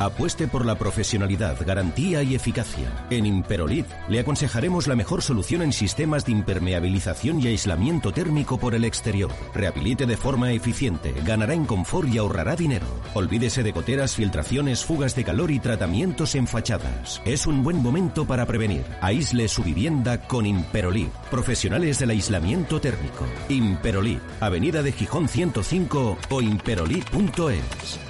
Apueste 0.00 0.48
por 0.48 0.64
la 0.64 0.78
profesionalidad, 0.78 1.58
garantía 1.66 2.22
y 2.22 2.34
eficacia. 2.34 3.06
En 3.10 3.26
Imperolid 3.26 3.84
le 4.08 4.20
aconsejaremos 4.20 4.86
la 4.86 4.96
mejor 4.96 5.20
solución 5.20 5.60
en 5.60 5.74
sistemas 5.74 6.24
de 6.24 6.32
impermeabilización 6.32 7.38
y 7.38 7.48
aislamiento 7.48 8.10
térmico 8.10 8.56
por 8.56 8.74
el 8.74 8.86
exterior. 8.86 9.30
Rehabilite 9.52 10.06
de 10.06 10.16
forma 10.16 10.52
eficiente, 10.52 11.12
ganará 11.26 11.52
en 11.52 11.66
confort 11.66 12.08
y 12.08 12.16
ahorrará 12.16 12.56
dinero. 12.56 12.86
Olvídese 13.12 13.62
de 13.62 13.72
goteras, 13.72 14.14
filtraciones, 14.14 14.86
fugas 14.86 15.14
de 15.14 15.24
calor 15.24 15.50
y 15.50 15.58
tratamientos 15.58 16.34
en 16.34 16.46
fachadas. 16.46 17.20
Es 17.26 17.46
un 17.46 17.62
buen 17.62 17.82
momento 17.82 18.24
para 18.24 18.46
prevenir. 18.46 18.84
Aísle 19.02 19.48
su 19.48 19.62
vivienda 19.62 20.26
con 20.26 20.46
Imperolid. 20.46 21.08
Profesionales 21.30 21.98
del 21.98 22.08
aislamiento 22.08 22.80
térmico. 22.80 23.26
Imperolid, 23.50 24.20
Avenida 24.40 24.82
de 24.82 24.92
Gijón 24.92 25.28
105 25.28 26.16
o 26.30 26.40
imperolid.es. 26.40 28.09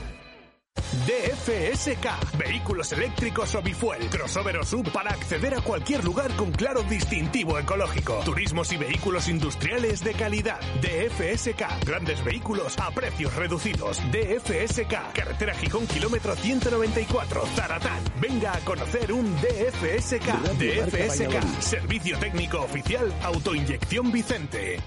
DFSK. 1.07 2.37
Vehículos 2.39 2.93
eléctricos 2.93 3.55
o 3.55 3.63
bifuel. 3.63 4.09
Crossover 4.09 4.59
o 4.59 4.65
sub 4.65 4.91
para 4.93 5.11
acceder 5.11 5.55
a 5.55 5.61
cualquier 5.61 6.05
lugar 6.05 6.35
con 6.37 6.51
claro 6.53 6.83
distintivo 6.83 7.59
ecológico. 7.59 8.21
Turismos 8.25 8.73
y 8.73 8.77
vehículos 8.77 9.29
industriales 9.29 10.03
de 10.03 10.15
calidad. 10.15 10.61
DFSK. 10.81 11.85
Grandes 11.87 12.25
vehículos 12.25 12.79
a 12.79 12.91
precios 12.91 13.35
reducidos. 13.37 13.99
DFSK. 14.11 15.13
Carretera 15.15 15.55
Gijón, 15.55 15.87
kilómetro 15.87 16.35
194. 16.37 17.47
Zaratán. 17.55 18.03
Venga 18.21 18.55
a 18.55 18.61
conocer 18.61 19.13
un 19.13 19.35
DFSK. 19.37 20.27
DFSK. 20.59 21.61
Servicio 21.61 22.19
técnico 22.19 22.61
oficial 22.61 23.13
Autoinyección 23.23 24.13
Vicente. 24.13 24.79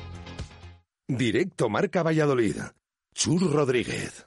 Directo 1.08 1.70
Marca 1.70 2.02
Valladolid. 2.02 2.58
Chur 3.14 3.52
Rodríguez. 3.52 4.26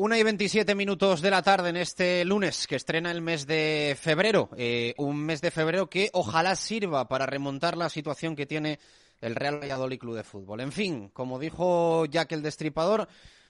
Una 0.00 0.18
y 0.18 0.22
27 0.22 0.74
minutos 0.74 1.20
de 1.20 1.30
la 1.30 1.42
tarde 1.42 1.68
en 1.68 1.76
este 1.76 2.24
lunes 2.24 2.66
que 2.66 2.76
estrena 2.76 3.10
el 3.10 3.20
mes 3.20 3.46
de 3.46 3.94
febrero. 4.00 4.48
Eh, 4.56 4.94
un 4.96 5.18
mes 5.22 5.42
de 5.42 5.50
febrero 5.50 5.90
que 5.90 6.08
ojalá 6.14 6.56
sirva 6.56 7.06
para 7.06 7.26
remontar 7.26 7.76
la 7.76 7.90
situación 7.90 8.34
que 8.34 8.46
tiene 8.46 8.78
el 9.20 9.34
Real 9.34 9.60
Valladolid 9.60 9.98
Club 9.98 10.16
de 10.16 10.24
Fútbol. 10.24 10.60
En 10.60 10.72
fin, 10.72 11.10
como 11.12 11.38
dijo 11.38 12.06
Jack 12.06 12.32
el 12.32 12.40
Destripador, 12.40 13.08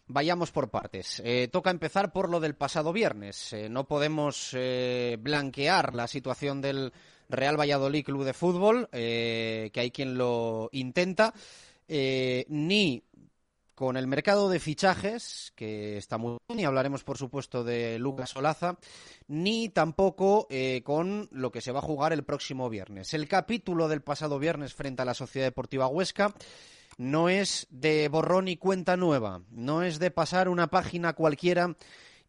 vayamos 0.09 0.51
por 0.51 0.71
partes. 0.71 1.23
Eh, 1.25 1.47
toca 1.53 1.71
empezar 1.71 2.13
por 2.13 2.29
lo 2.29 2.41
del 2.41 2.57
pasado 2.57 2.93
viernes. 2.93 3.53
Eh, 3.53 3.69
no 3.69 3.87
podemos 3.87 4.57
blanquear 5.21 5.95
la 5.95 6.09
situación 6.09 6.61
del 6.61 6.93
Real 7.29 7.61
Valladolid 7.61 8.05
Club 8.05 8.25
de 8.25 8.33
Fútbol, 8.33 8.89
que 8.91 9.71
hay 9.73 9.91
quien 9.93 10.19
lo 10.19 10.69
intenta, 10.73 11.33
ni 11.87 13.05
con 13.81 13.97
el 13.97 14.07
mercado 14.07 14.51
de 14.51 14.61
fichajes, 14.61 15.55
que 15.57 15.97
está 15.97 16.19
muy 16.19 16.37
bien, 16.47 16.61
y 16.61 16.64
hablaremos, 16.66 17.03
por 17.03 17.16
supuesto, 17.16 17.64
de 17.64 17.99
Lucas 17.99 18.37
Olaza, 18.37 18.77
ni 19.27 19.71
tampoco 19.71 20.47
eh, 20.51 20.83
con 20.85 21.31
lo 21.33 21.51
que 21.51 21.62
se 21.62 21.73
va 21.73 21.79
a 21.79 21.83
jugar 21.83 22.12
el 22.12 22.23
próximo 22.23 22.69
viernes. 22.69 23.14
El 23.14 23.27
capítulo 23.27 23.88
del 23.88 24.03
pasado 24.03 24.38
viernes 24.38 24.75
frente 24.75 25.01
a 25.01 25.07
la 25.07 25.14
Sociedad 25.14 25.47
Deportiva 25.47 25.87
Huesca 25.87 26.35
no 26.99 27.31
es 27.31 27.69
de 27.71 28.07
borrón 28.09 28.49
y 28.49 28.59
cuenta 28.59 28.99
nueva, 28.99 29.45
no 29.51 29.83
es 29.83 29.99
de 29.99 30.11
pasar 30.11 30.51
una 30.51 30.66
página 30.66 31.14
cualquiera 31.14 31.75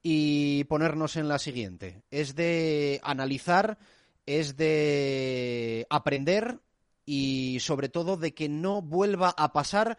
y 0.01 0.63
ponernos 0.69 1.17
en 1.17 1.27
la 1.27 1.37
siguiente. 1.37 2.01
Es 2.11 2.33
de 2.33 3.01
analizar, 3.03 3.77
es 4.25 4.55
de 4.55 5.85
aprender 5.89 6.61
y 7.05 7.57
sobre 7.59 7.89
todo 7.89 8.15
de 8.15 8.33
que 8.33 8.47
no 8.47 8.81
vuelva 8.81 9.35
a 9.37 9.51
pasar 9.51 9.97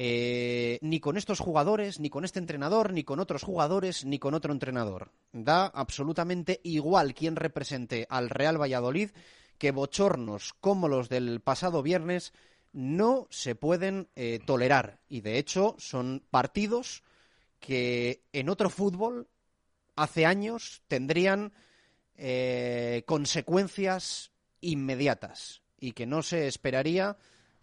eh, 0.00 0.78
ni 0.80 1.00
con 1.00 1.16
estos 1.16 1.40
jugadores, 1.40 1.98
ni 1.98 2.08
con 2.08 2.24
este 2.24 2.38
entrenador, 2.38 2.92
ni 2.92 3.02
con 3.02 3.18
otros 3.18 3.42
jugadores, 3.42 4.04
ni 4.04 4.20
con 4.20 4.32
otro 4.32 4.52
entrenador. 4.52 5.10
Da 5.32 5.66
absolutamente 5.66 6.60
igual 6.62 7.14
quién 7.14 7.34
represente 7.34 8.06
al 8.08 8.30
Real 8.30 8.62
Valladolid, 8.62 9.10
que 9.58 9.72
bochornos 9.72 10.54
como 10.60 10.86
los 10.86 11.08
del 11.08 11.40
pasado 11.40 11.82
viernes 11.82 12.32
no 12.72 13.26
se 13.30 13.56
pueden 13.56 14.08
eh, 14.14 14.38
tolerar. 14.46 15.00
Y 15.08 15.22
de 15.22 15.36
hecho 15.36 15.74
son 15.78 16.22
partidos 16.30 17.02
que 17.58 18.22
en 18.32 18.50
otro 18.50 18.70
fútbol 18.70 19.26
hace 19.96 20.26
años 20.26 20.80
tendrían 20.86 21.52
eh, 22.14 23.02
consecuencias 23.04 24.30
inmediatas 24.60 25.60
y 25.80 25.90
que 25.90 26.06
no 26.06 26.22
se 26.22 26.46
esperaría 26.46 27.16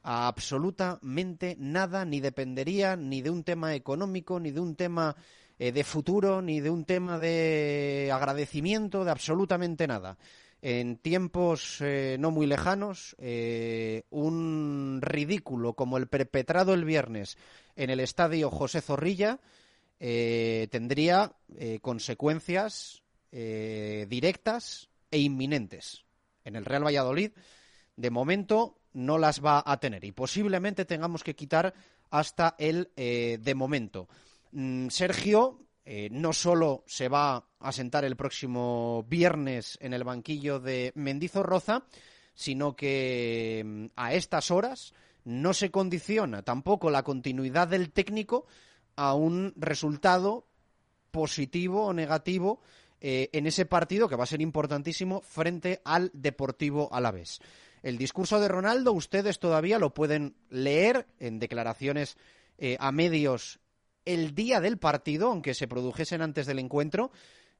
absolutamente 0.05 1.57
nada, 1.59 2.05
ni 2.05 2.19
dependería 2.19 2.95
ni 2.95 3.23
de 3.23 3.31
un 3.31 3.43
tema 3.43 3.73
económico, 3.73 4.39
ni 4.39 4.51
de 4.51 4.59
un 4.59 4.75
tema 4.75 5.15
eh, 5.57 5.71
de 5.71 5.83
futuro, 5.83 6.43
ni 6.43 6.59
de 6.59 6.69
un 6.69 6.85
tema 6.85 7.17
de 7.17 8.11
agradecimiento, 8.13 9.03
de 9.03 9.09
absolutamente 9.09 9.87
nada. 9.87 10.19
En 10.61 10.97
tiempos 10.97 11.79
eh, 11.81 12.17
no 12.19 12.29
muy 12.29 12.45
lejanos, 12.45 13.15
eh, 13.17 14.03
un 14.11 14.99
ridículo 15.01 15.73
como 15.73 15.97
el 15.97 16.07
perpetrado 16.07 16.75
el 16.75 16.85
viernes 16.85 17.35
en 17.75 17.89
el 17.89 17.99
estadio 17.99 18.51
José 18.51 18.81
Zorrilla 18.81 19.39
tendría 19.97 21.31
consecuencias 21.81 23.01
directas 23.31 24.89
e 25.09 25.19
inminentes. 25.19 26.05
En 26.43 26.55
el 26.55 26.65
Real 26.65 26.85
Valladolid, 26.85 27.31
de 27.95 28.11
momento, 28.11 28.77
no 28.95 29.17
las 29.17 29.43
va 29.43 29.61
a 29.65 29.77
tener 29.79 30.03
y 30.03 30.11
posiblemente 30.11 30.85
tengamos 30.85 31.23
que 31.23 31.35
quitar 31.35 31.73
hasta 32.09 32.55
el 32.57 32.91
eh, 32.95 33.37
de 33.41 33.55
momento. 33.55 34.07
Mm, 34.51 34.87
Sergio 34.87 35.59
eh, 35.85 36.09
no 36.11 36.33
solo 36.33 36.83
se 36.87 37.09
va 37.09 37.45
a 37.59 37.71
sentar 37.71 38.05
el 38.05 38.15
próximo 38.15 39.05
viernes 39.07 39.77
en 39.81 39.93
el 39.93 40.03
banquillo 40.03 40.59
de 40.59 40.91
Mendizorroza, 40.95 41.83
sino 42.33 42.75
que 42.75 43.63
mm, 43.65 43.85
a 43.95 44.13
estas 44.13 44.49
horas 44.49 44.93
no 45.25 45.53
se 45.53 45.71
condiciona 45.71 46.41
tampoco 46.41 46.89
la 46.89 47.03
continuidad 47.03 47.67
del 47.67 47.91
técnico 47.91 48.45
a 48.95 49.13
un 49.13 49.53
resultado 49.57 50.47
positivo 51.11 51.85
o 51.85 51.93
negativo 51.93 52.61
eh, 53.01 53.29
en 53.33 53.45
ese 53.45 53.65
partido 53.65 54.07
que 54.07 54.15
va 54.15 54.23
a 54.23 54.27
ser 54.27 54.41
importantísimo 54.41 55.21
frente 55.21 55.81
al 55.83 56.11
Deportivo 56.13 56.89
Alavés. 56.93 57.41
El 57.85 57.99
discurso 57.99 58.39
de 58.39 58.47
Ronaldo 58.47 58.93
ustedes 58.93 59.37
todavía 59.37 59.77
lo 59.77 59.93
pueden 59.93 60.35
leer 60.49 61.05
en 61.19 61.37
declaraciones 61.37 62.17
eh, 62.57 62.77
a 62.79 62.91
medios 62.91 63.59
el 64.05 64.33
día 64.33 64.59
del 64.59 64.79
partido, 64.79 65.27
aunque 65.27 65.53
se 65.53 65.67
produjesen 65.67 66.23
antes 66.23 66.47
del 66.47 66.57
encuentro. 66.57 67.11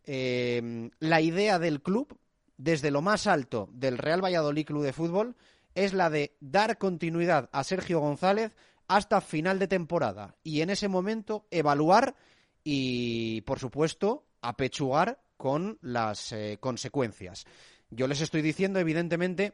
Eh, 0.04 0.90
la 0.98 1.22
idea 1.22 1.60
del 1.60 1.80
club, 1.84 2.18
desde 2.58 2.90
lo 2.90 3.04
más 3.04 3.28
alto 3.28 3.70
del 3.72 4.00
Real 4.00 4.26
Valladolid 4.26 4.66
Club 4.66 4.82
de 4.82 4.94
Fútbol, 4.94 5.36
es 5.76 5.94
la 5.94 6.10
de 6.10 6.36
dar 6.40 6.80
continuidad 6.80 7.48
a 7.52 7.64
Sergio 7.64 8.00
González 8.00 8.56
hasta 8.88 9.22
final 9.22 9.60
de 9.60 9.68
temporada 9.68 10.38
y 10.42 10.62
en 10.62 10.72
ese 10.72 10.88
momento 10.88 11.46
evaluar 11.52 12.16
y, 12.64 13.42
por 13.42 13.60
supuesto, 13.60 14.26
apechugar 14.42 15.22
con 15.38 15.78
las 15.84 16.32
eh, 16.32 16.58
consecuencias. 16.60 17.46
Yo 17.92 18.08
les 18.08 18.22
estoy 18.22 18.42
diciendo, 18.42 18.80
evidentemente, 18.80 19.54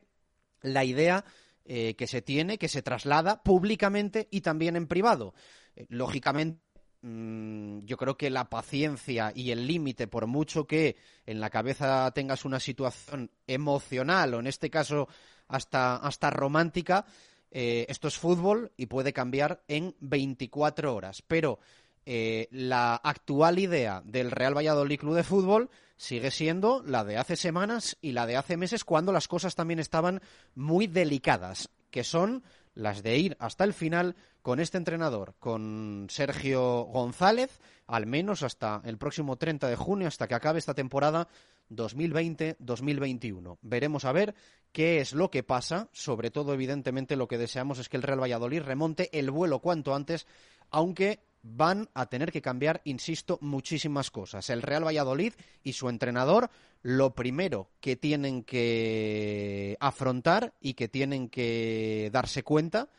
la 0.62 0.84
idea 0.84 1.26
eh, 1.66 1.96
que 1.96 2.08
se 2.08 2.22
tiene, 2.22 2.58
que 2.58 2.68
se 2.68 2.82
traslada 2.82 3.44
públicamente 3.44 4.28
y 4.32 4.42
también 4.42 4.76
en 4.76 4.88
privado. 4.88 5.34
Eh, 5.76 5.86
lógicamente, 5.90 6.60
mm, 7.02 7.80
yo 7.86 7.98
creo 7.98 8.18
que 8.18 8.30
la 8.30 8.50
paciencia 8.50 9.32
y 9.36 9.52
el 9.52 9.68
límite, 9.68 10.08
por 10.08 10.28
mucho 10.28 10.66
que 10.66 10.96
en 11.26 11.40
la 11.40 11.50
cabeza 11.50 12.12
tengas 12.12 12.46
una 12.46 12.60
situación 12.60 13.32
emocional 13.48 14.34
o 14.34 14.40
en 14.40 14.48
este 14.48 14.70
caso 14.70 15.08
hasta, 15.48 15.98
hasta 15.98 16.30
romántica, 16.30 17.06
eh, 17.52 17.86
esto 17.90 18.08
es 18.08 18.18
fútbol 18.18 18.72
y 18.78 18.86
puede 18.86 19.14
cambiar 19.14 19.64
en 19.68 19.96
24 20.00 20.96
horas. 20.96 21.22
Pero 21.22 21.60
la 22.06 22.96
actual 22.96 23.60
idea 23.60 24.02
del 24.06 24.32
Real 24.32 24.56
Valladolid 24.58 25.00
Club 25.00 25.16
de 25.16 25.24
Fútbol 25.24 25.70
sigue 26.02 26.32
siendo 26.32 26.82
la 26.84 27.04
de 27.04 27.18
hace 27.18 27.36
semanas 27.36 27.96
y 28.02 28.14
la 28.14 28.26
de 28.26 28.36
hace 28.36 28.58
meses 28.58 28.84
cuando 28.84 29.12
las 29.12 29.28
cosas 29.28 29.54
también 29.54 29.80
estaban 29.80 30.22
muy 30.56 30.88
delicadas, 30.88 31.70
que 31.92 32.04
son 32.04 32.44
las 32.74 33.04
de 33.04 33.18
ir 33.18 33.38
hasta 33.40 33.64
el 33.64 33.74
final 33.74 34.16
con 34.42 34.60
este 34.60 34.78
entrenador, 34.78 35.36
con 35.40 36.08
Sergio 36.10 36.84
González, 36.86 37.60
al 37.86 38.08
menos 38.08 38.42
hasta 38.42 38.82
el 38.86 38.98
próximo 38.98 39.38
30 39.38 39.68
de 39.70 39.76
junio, 39.76 40.08
hasta 40.08 40.28
que 40.28 40.34
acabe 40.34 40.58
esta 40.58 40.74
temporada 40.74 41.28
2020-2021. 41.70 43.58
Veremos 43.62 44.06
a 44.06 44.12
ver 44.12 44.34
qué 44.72 45.00
es 45.02 45.14
lo 45.14 45.30
que 45.30 45.44
pasa. 45.44 45.90
Sobre 45.92 46.32
todo, 46.32 46.54
evidentemente, 46.54 47.16
lo 47.16 47.28
que 47.28 47.38
deseamos 47.38 47.78
es 47.78 47.90
que 47.90 47.98
el 47.98 48.04
Real 48.04 48.22
Valladolid 48.22 48.64
remonte 48.64 49.16
el 49.18 49.30
vuelo 49.30 49.60
cuanto 49.60 49.94
antes, 49.94 50.26
aunque 50.72 51.20
van 51.44 51.90
a 51.94 52.06
tener 52.08 52.32
que 52.32 52.42
cambiar, 52.42 52.82
insisto, 52.84 53.38
muchísimas 53.42 54.12
cosas. 54.12 54.50
El 54.50 54.62
Real 54.62 54.86
Valladolid 54.86 55.34
y 55.64 55.74
su 55.74 55.90
entrenador, 55.90 56.50
lo 56.84 57.14
primero 57.16 57.70
que 57.80 57.96
tienen 57.96 58.44
que 58.44 59.78
afrontar 59.80 60.54
y 60.60 60.74
que 60.74 60.88
tienen 60.88 61.30
que 61.30 62.10
darse 62.12 62.44
cuenta 62.44 62.90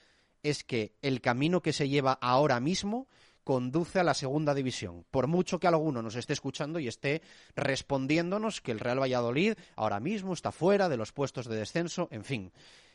es 0.43 0.65
que 0.65 0.95
el 1.03 1.21
camino 1.21 1.63
que 1.63 1.73
se 1.73 1.89
lleva 1.89 2.19
ahora 2.21 2.59
mismo 2.59 3.07
conduce 3.45 3.99
a 3.99 4.05
la 4.05 4.15
segunda 4.15 4.55
división. 4.55 5.05
Por 5.11 5.27
mucho 5.27 5.59
que 5.59 5.67
alguno 5.67 6.03
nos 6.03 6.15
esté 6.17 6.33
escuchando 6.33 6.79
y 6.79 6.89
esté 6.89 7.23
respondiéndonos 7.57 8.61
que 8.61 8.73
el 8.73 8.81
Real 8.81 9.01
Valladolid 9.01 9.55
ahora 9.77 10.01
mismo 10.01 10.33
está 10.33 10.53
fuera 10.53 10.89
de 10.89 10.97
los 10.97 11.13
puestos 11.13 11.47
de 11.47 11.57
descenso, 11.57 12.09
en 12.11 12.25
fin. 12.25 12.53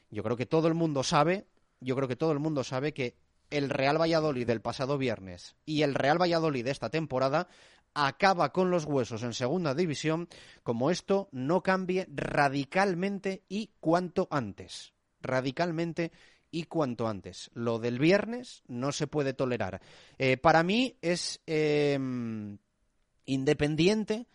Yo 0.09 0.23
creo 0.23 0.37
que 0.37 0.45
todo 0.45 0.67
el 0.67 0.73
mundo 0.73 1.03
sabe, 1.03 1.45
yo 1.81 1.95
creo 1.95 2.07
que 2.07 2.15
todo 2.15 2.31
el 2.31 2.39
mundo 2.39 2.63
sabe 2.63 2.93
que 2.93 3.15
el 3.49 3.69
Real 3.69 3.99
Valladolid 3.99 4.47
del 4.47 4.61
pasado 4.61 4.97
viernes 4.97 5.55
y 5.65 5.81
el 5.81 5.93
Real 5.93 6.21
Valladolid 6.21 6.65
de 6.65 6.71
esta 6.71 6.89
temporada 6.89 7.47
acaba 7.93 8.51
con 8.51 8.69
los 8.69 8.85
huesos 8.85 9.23
en 9.23 9.33
segunda 9.33 9.73
división 9.73 10.27
como 10.63 10.91
esto 10.91 11.29
no 11.31 11.63
cambie 11.63 12.07
radicalmente 12.13 13.43
y 13.49 13.71
cuanto 13.79 14.27
antes. 14.29 14.93
Radicalmente 15.21 16.11
y 16.51 16.63
cuanto 16.63 17.07
antes. 17.07 17.49
Lo 17.53 17.79
del 17.79 17.99
viernes 17.99 18.63
no 18.67 18.91
se 18.91 19.07
puede 19.07 19.33
tolerar. 19.33 19.81
Eh, 20.17 20.37
para 20.37 20.63
mí 20.63 20.97
es 21.01 21.41
em, 21.45 22.57
independiente 23.25 24.27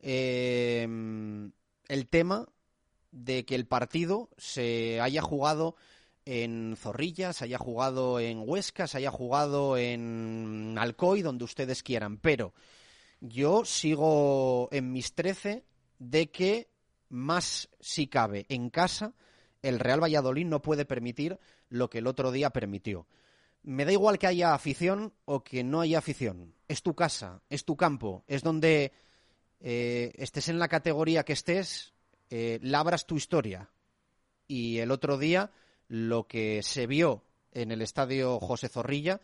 em, 0.00 1.52
el 1.88 2.08
tema 2.08 2.48
de 3.10 3.44
que 3.44 3.54
el 3.54 3.66
partido 3.66 4.30
se 4.38 5.00
haya 5.00 5.20
jugado 5.20 5.76
en 6.24 6.76
Zorrilla, 6.76 7.32
se 7.32 7.44
haya 7.44 7.58
jugado 7.58 8.20
en 8.20 8.42
Huesca, 8.46 8.86
se 8.86 8.98
haya 8.98 9.10
jugado 9.10 9.76
en 9.76 10.76
Alcoy, 10.78 11.22
donde 11.22 11.44
ustedes 11.44 11.82
quieran. 11.82 12.18
Pero 12.18 12.54
yo 13.20 13.64
sigo 13.64 14.68
en 14.72 14.92
mis 14.92 15.14
trece 15.14 15.64
de 15.98 16.30
que 16.30 16.68
más 17.08 17.68
si 17.80 18.06
cabe 18.06 18.46
en 18.48 18.70
casa 18.70 19.14
el 19.62 19.78
Real 19.78 20.02
Valladolid 20.02 20.46
no 20.46 20.60
puede 20.60 20.84
permitir 20.84 21.38
lo 21.68 21.88
que 21.88 21.98
el 21.98 22.06
otro 22.06 22.32
día 22.32 22.50
permitió. 22.50 23.06
Me 23.62 23.84
da 23.84 23.92
igual 23.92 24.18
que 24.18 24.26
haya 24.26 24.54
afición 24.54 25.14
o 25.24 25.44
que 25.44 25.62
no 25.62 25.80
haya 25.80 25.98
afición. 25.98 26.54
Es 26.66 26.82
tu 26.82 26.94
casa, 26.94 27.42
es 27.48 27.64
tu 27.64 27.76
campo, 27.76 28.24
es 28.26 28.42
donde 28.42 28.92
eh, 29.60 30.12
estés 30.16 30.48
en 30.48 30.58
la 30.58 30.66
categoría 30.66 31.24
que 31.24 31.32
estés, 31.32 31.94
eh, 32.28 32.58
labras 32.60 33.06
tu 33.06 33.16
historia. 33.16 33.70
Y 34.48 34.78
el 34.78 34.90
otro 34.90 35.16
día 35.16 35.52
lo 35.92 36.26
que 36.26 36.62
se 36.62 36.86
vio 36.86 37.22
en 37.52 37.70
el 37.70 37.82
estadio 37.82 38.40
José 38.40 38.70
Zorrilla 38.70 39.20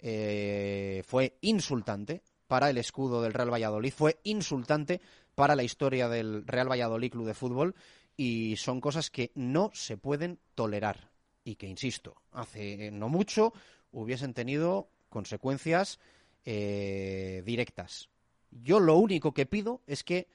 eh, 0.00 1.04
fue 1.06 1.38
insultante 1.42 2.22
para 2.48 2.70
el 2.70 2.78
escudo 2.78 3.22
del 3.22 3.32
Real 3.32 3.52
Valladolid, 3.52 3.92
fue 3.92 4.18
insultante 4.24 5.00
para 5.36 5.54
la 5.54 5.62
historia 5.62 6.08
del 6.08 6.44
Real 6.44 6.68
Valladolid 6.68 7.12
Club 7.12 7.26
de 7.28 7.34
Fútbol 7.34 7.76
y 8.16 8.56
son 8.56 8.80
cosas 8.80 9.10
que 9.10 9.30
no 9.36 9.70
se 9.74 9.96
pueden 9.96 10.40
tolerar 10.56 11.12
y 11.44 11.54
que, 11.54 11.68
insisto, 11.68 12.16
hace 12.32 12.90
no 12.90 13.08
mucho 13.08 13.52
hubiesen 13.92 14.34
tenido 14.34 14.88
consecuencias 15.10 16.00
eh, 16.44 17.44
directas. 17.46 18.08
Yo 18.50 18.80
lo 18.80 18.96
único 18.96 19.32
que 19.32 19.46
pido 19.46 19.82
es 19.86 20.02
que 20.02 20.26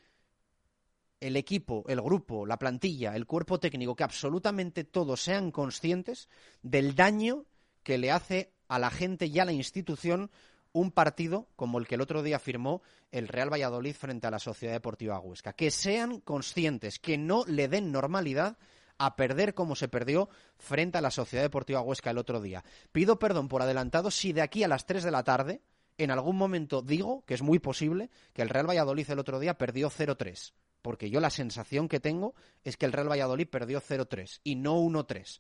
el 1.23 1.37
equipo, 1.37 1.85
el 1.87 2.01
grupo, 2.01 2.45
la 2.45 2.59
plantilla, 2.59 3.15
el 3.15 3.25
cuerpo 3.25 3.59
técnico, 3.59 3.95
que 3.95 4.03
absolutamente 4.03 4.83
todos 4.83 5.21
sean 5.21 5.51
conscientes 5.51 6.27
del 6.61 6.95
daño 6.95 7.45
que 7.81 7.97
le 7.97 8.11
hace 8.11 8.51
a 8.67 8.77
la 8.77 8.89
gente 8.89 9.27
y 9.27 9.39
a 9.39 9.45
la 9.45 9.53
institución 9.53 10.29
un 10.73 10.91
partido 10.91 11.47
como 11.55 11.79
el 11.79 11.87
que 11.87 11.95
el 11.95 12.01
otro 12.01 12.23
día 12.23 12.39
firmó 12.39 12.81
el 13.11 13.29
Real 13.29 13.51
Valladolid 13.51 13.95
frente 13.95 14.27
a 14.27 14.31
la 14.31 14.39
Sociedad 14.39 14.73
Deportiva 14.73 15.19
Huesca. 15.19 15.53
Que 15.53 15.71
sean 15.71 16.19
conscientes, 16.19 16.99
que 16.99 17.17
no 17.17 17.45
le 17.45 17.69
den 17.69 17.91
normalidad 17.91 18.57
a 18.97 19.15
perder 19.15 19.53
como 19.53 19.75
se 19.75 19.87
perdió 19.87 20.29
frente 20.57 20.97
a 20.97 21.01
la 21.01 21.11
Sociedad 21.11 21.43
Deportiva 21.43 21.81
Huesca 21.81 22.09
el 22.09 22.17
otro 22.17 22.41
día. 22.41 22.65
Pido 22.91 23.17
perdón 23.17 23.47
por 23.47 23.61
adelantado 23.61 24.11
si 24.11 24.33
de 24.33 24.41
aquí 24.41 24.63
a 24.63 24.67
las 24.67 24.85
3 24.85 25.03
de 25.03 25.11
la 25.11 25.23
tarde 25.23 25.61
en 25.97 26.11
algún 26.11 26.37
momento 26.37 26.81
digo 26.81 27.23
que 27.25 27.33
es 27.33 27.41
muy 27.41 27.59
posible 27.59 28.09
que 28.33 28.41
el 28.41 28.49
Real 28.49 28.67
Valladolid 28.67 29.09
el 29.09 29.19
otro 29.19 29.39
día 29.39 29.57
perdió 29.57 29.89
0-3, 29.89 30.53
porque 30.83 31.09
yo 31.09 31.19
la 31.19 31.31
sensación 31.31 31.87
que 31.87 31.99
tengo 31.99 32.35
es 32.63 32.77
que 32.77 32.85
el 32.85 32.91
Real 32.91 33.09
Valladolid 33.09 33.47
perdió 33.47 33.81
0-3 33.81 34.41
y 34.43 34.55
no 34.55 34.77
1-3. 34.77 35.39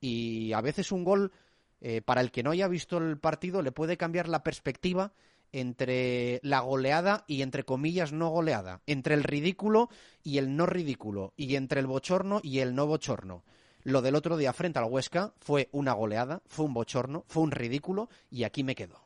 Y 0.00 0.52
a 0.52 0.60
veces 0.60 0.92
un 0.92 1.04
gol 1.04 1.32
eh, 1.80 2.02
para 2.02 2.20
el 2.20 2.30
que 2.30 2.42
no 2.42 2.50
haya 2.50 2.68
visto 2.68 2.98
el 2.98 3.16
partido 3.16 3.62
le 3.62 3.72
puede 3.72 3.96
cambiar 3.96 4.28
la 4.28 4.42
perspectiva 4.42 5.12
entre 5.52 6.40
la 6.42 6.60
goleada 6.60 7.24
y 7.26 7.42
entre 7.42 7.64
comillas 7.64 8.12
no 8.12 8.28
goleada, 8.28 8.82
entre 8.86 9.14
el 9.14 9.22
ridículo 9.22 9.88
y 10.22 10.38
el 10.38 10.56
no 10.56 10.66
ridículo, 10.66 11.32
y 11.36 11.56
entre 11.56 11.80
el 11.80 11.86
bochorno 11.86 12.40
y 12.42 12.58
el 12.58 12.74
no 12.74 12.86
bochorno. 12.86 13.44
Lo 13.82 14.02
del 14.02 14.14
otro 14.14 14.36
día 14.36 14.52
frente 14.52 14.78
al 14.78 14.90
Huesca 14.90 15.32
fue 15.38 15.68
una 15.72 15.92
goleada, 15.92 16.42
fue 16.46 16.66
un 16.66 16.74
bochorno, 16.74 17.24
fue 17.28 17.42
un 17.42 17.50
ridículo, 17.50 18.10
y 18.30 18.44
aquí 18.44 18.62
me 18.62 18.74
quedo. 18.74 19.00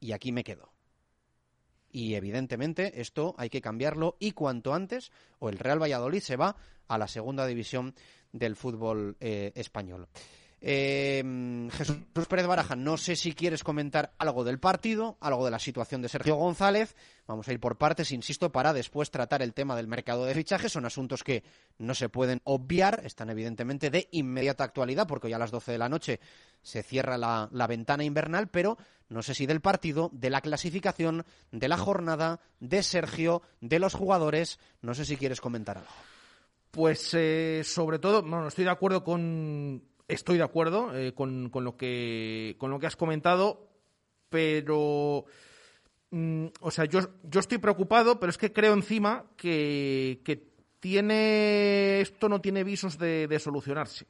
Y 0.00 0.12
aquí 0.12 0.30
me 0.30 0.44
quedo. 0.44 0.73
Y 1.94 2.16
evidentemente 2.16 3.00
esto 3.00 3.36
hay 3.38 3.48
que 3.50 3.60
cambiarlo 3.60 4.16
y 4.18 4.32
cuanto 4.32 4.74
antes, 4.74 5.12
o 5.38 5.48
el 5.48 5.60
Real 5.60 5.80
Valladolid 5.80 6.18
se 6.18 6.34
va 6.34 6.56
a 6.88 6.98
la 6.98 7.06
segunda 7.06 7.46
división 7.46 7.94
del 8.32 8.56
fútbol 8.56 9.16
eh, 9.20 9.52
español. 9.54 10.08
Eh, 10.66 11.68
Jesús 11.72 11.98
Pérez 12.26 12.46
Baraja, 12.46 12.74
no 12.74 12.96
sé 12.96 13.16
si 13.16 13.34
quieres 13.34 13.62
comentar 13.62 14.14
algo 14.16 14.44
del 14.44 14.58
partido, 14.58 15.18
algo 15.20 15.44
de 15.44 15.50
la 15.50 15.58
situación 15.58 16.00
de 16.00 16.08
Sergio 16.08 16.36
González. 16.36 16.96
Vamos 17.26 17.46
a 17.46 17.52
ir 17.52 17.60
por 17.60 17.76
partes, 17.76 18.12
insisto, 18.12 18.50
para 18.50 18.72
después 18.72 19.10
tratar 19.10 19.42
el 19.42 19.52
tema 19.52 19.76
del 19.76 19.88
mercado 19.88 20.24
de 20.24 20.32
fichajes. 20.32 20.72
Son 20.72 20.86
asuntos 20.86 21.22
que 21.22 21.44
no 21.76 21.94
se 21.94 22.08
pueden 22.08 22.40
obviar, 22.44 23.02
están 23.04 23.28
evidentemente 23.28 23.90
de 23.90 24.08
inmediata 24.12 24.64
actualidad, 24.64 25.06
porque 25.06 25.26
hoy 25.26 25.34
a 25.34 25.38
las 25.38 25.50
12 25.50 25.72
de 25.72 25.78
la 25.78 25.90
noche 25.90 26.18
se 26.62 26.82
cierra 26.82 27.18
la, 27.18 27.50
la 27.52 27.66
ventana 27.66 28.04
invernal, 28.04 28.48
pero 28.48 28.78
no 29.10 29.22
sé 29.22 29.34
si 29.34 29.44
del 29.44 29.60
partido, 29.60 30.08
de 30.14 30.30
la 30.30 30.40
clasificación, 30.40 31.26
de 31.52 31.68
la 31.68 31.76
jornada, 31.76 32.40
de 32.60 32.82
Sergio, 32.82 33.42
de 33.60 33.80
los 33.80 33.92
jugadores. 33.92 34.58
No 34.80 34.94
sé 34.94 35.04
si 35.04 35.18
quieres 35.18 35.42
comentar 35.42 35.76
algo. 35.76 35.92
Pues 36.70 37.10
eh, 37.12 37.60
sobre 37.64 37.98
todo, 37.98 38.22
bueno, 38.22 38.48
estoy 38.48 38.64
de 38.64 38.70
acuerdo 38.70 39.04
con 39.04 39.93
estoy 40.08 40.38
de 40.38 40.44
acuerdo 40.44 40.96
eh, 40.96 41.12
con, 41.14 41.50
lo 41.52 41.76
que, 41.76 42.56
con 42.58 42.70
lo 42.70 42.78
que 42.78 42.86
has 42.86 42.96
comentado, 42.96 43.68
pero. 44.28 45.24
Mm, 46.10 46.46
o 46.60 46.70
sea, 46.70 46.84
yo, 46.84 47.00
yo 47.22 47.40
estoy 47.40 47.58
preocupado, 47.58 48.20
pero 48.20 48.30
es 48.30 48.38
que 48.38 48.52
creo 48.52 48.74
encima 48.74 49.24
que, 49.36 50.20
tiene. 50.80 52.00
Esto 52.00 52.28
no 52.28 52.40
tiene 52.40 52.64
visos 52.64 52.98
de, 52.98 53.38
solucionarse. 53.38 54.06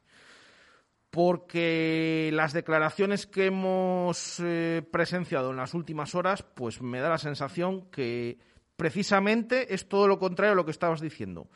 Porque 1.11 2.31
las 2.33 2.53
declaraciones 2.53 3.29
que 3.29 3.47
hemos 3.47 4.41
eh, 4.41 4.83
presenciado 4.91 5.53
en 5.53 5.57
las 5.57 5.73
últimas 5.73 6.17
horas, 6.17 6.43
pues 6.43 6.83
me 6.83 6.99
da 6.99 7.09
la 7.09 7.19
sensación 7.19 7.89
que 7.91 8.37
precisamente 8.77 9.73
es 9.73 9.89
todo 9.89 10.09
lo 10.09 10.19
contrario 10.19 10.55
a 10.55 10.57
lo 10.57 10.65
que 10.65 10.73
estabas 10.73 11.01
diciendo. 11.01 11.49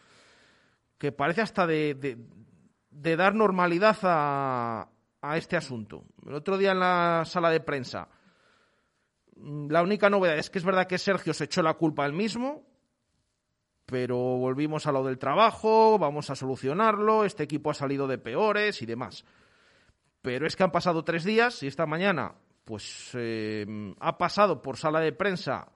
Que 0.96 1.10
parece 1.10 1.40
hasta 1.40 1.66
de, 1.66 1.94
de 1.94 2.16
dar 3.16 3.34
normalidad 3.34 3.96
a, 4.02 4.88
a 5.20 5.36
este 5.36 5.56
asunto. 5.56 6.04
El 6.26 6.34
otro 6.34 6.58
día 6.58 6.72
en 6.72 6.80
la 6.80 7.24
sala 7.26 7.50
de 7.50 7.60
prensa, 7.60 8.08
mm, 9.36 9.70
la 9.70 9.82
única 9.82 10.10
novedad 10.10 10.38
es 10.38 10.50
que 10.50 10.58
es 10.58 10.64
verdad 10.64 10.86
que 10.86 10.98
Sergio 10.98 11.34
se 11.34 11.44
echó 11.44 11.62
la 11.62 11.74
culpa 11.74 12.06
él 12.06 12.12
mismo, 12.12 12.66
pero 13.86 14.16
volvimos 14.16 14.86
a 14.86 14.92
lo 14.92 15.02
del 15.04 15.18
trabajo, 15.18 15.98
vamos 15.98 16.28
a 16.30 16.34
solucionarlo, 16.34 17.24
este 17.24 17.44
equipo 17.44 17.70
ha 17.70 17.74
salido 17.74 18.06
de 18.06 18.18
peores 18.18 18.82
y 18.82 18.86
demás. 18.86 19.24
Pero 20.20 20.46
es 20.46 20.56
que 20.56 20.64
han 20.64 20.72
pasado 20.72 21.04
tres 21.04 21.24
días 21.24 21.62
y 21.62 21.68
esta 21.68 21.86
mañana, 21.86 22.34
pues 22.64 23.12
eh, 23.14 23.94
ha 23.98 24.18
pasado 24.18 24.60
por 24.60 24.76
sala 24.76 25.00
de 25.00 25.12
prensa 25.12 25.72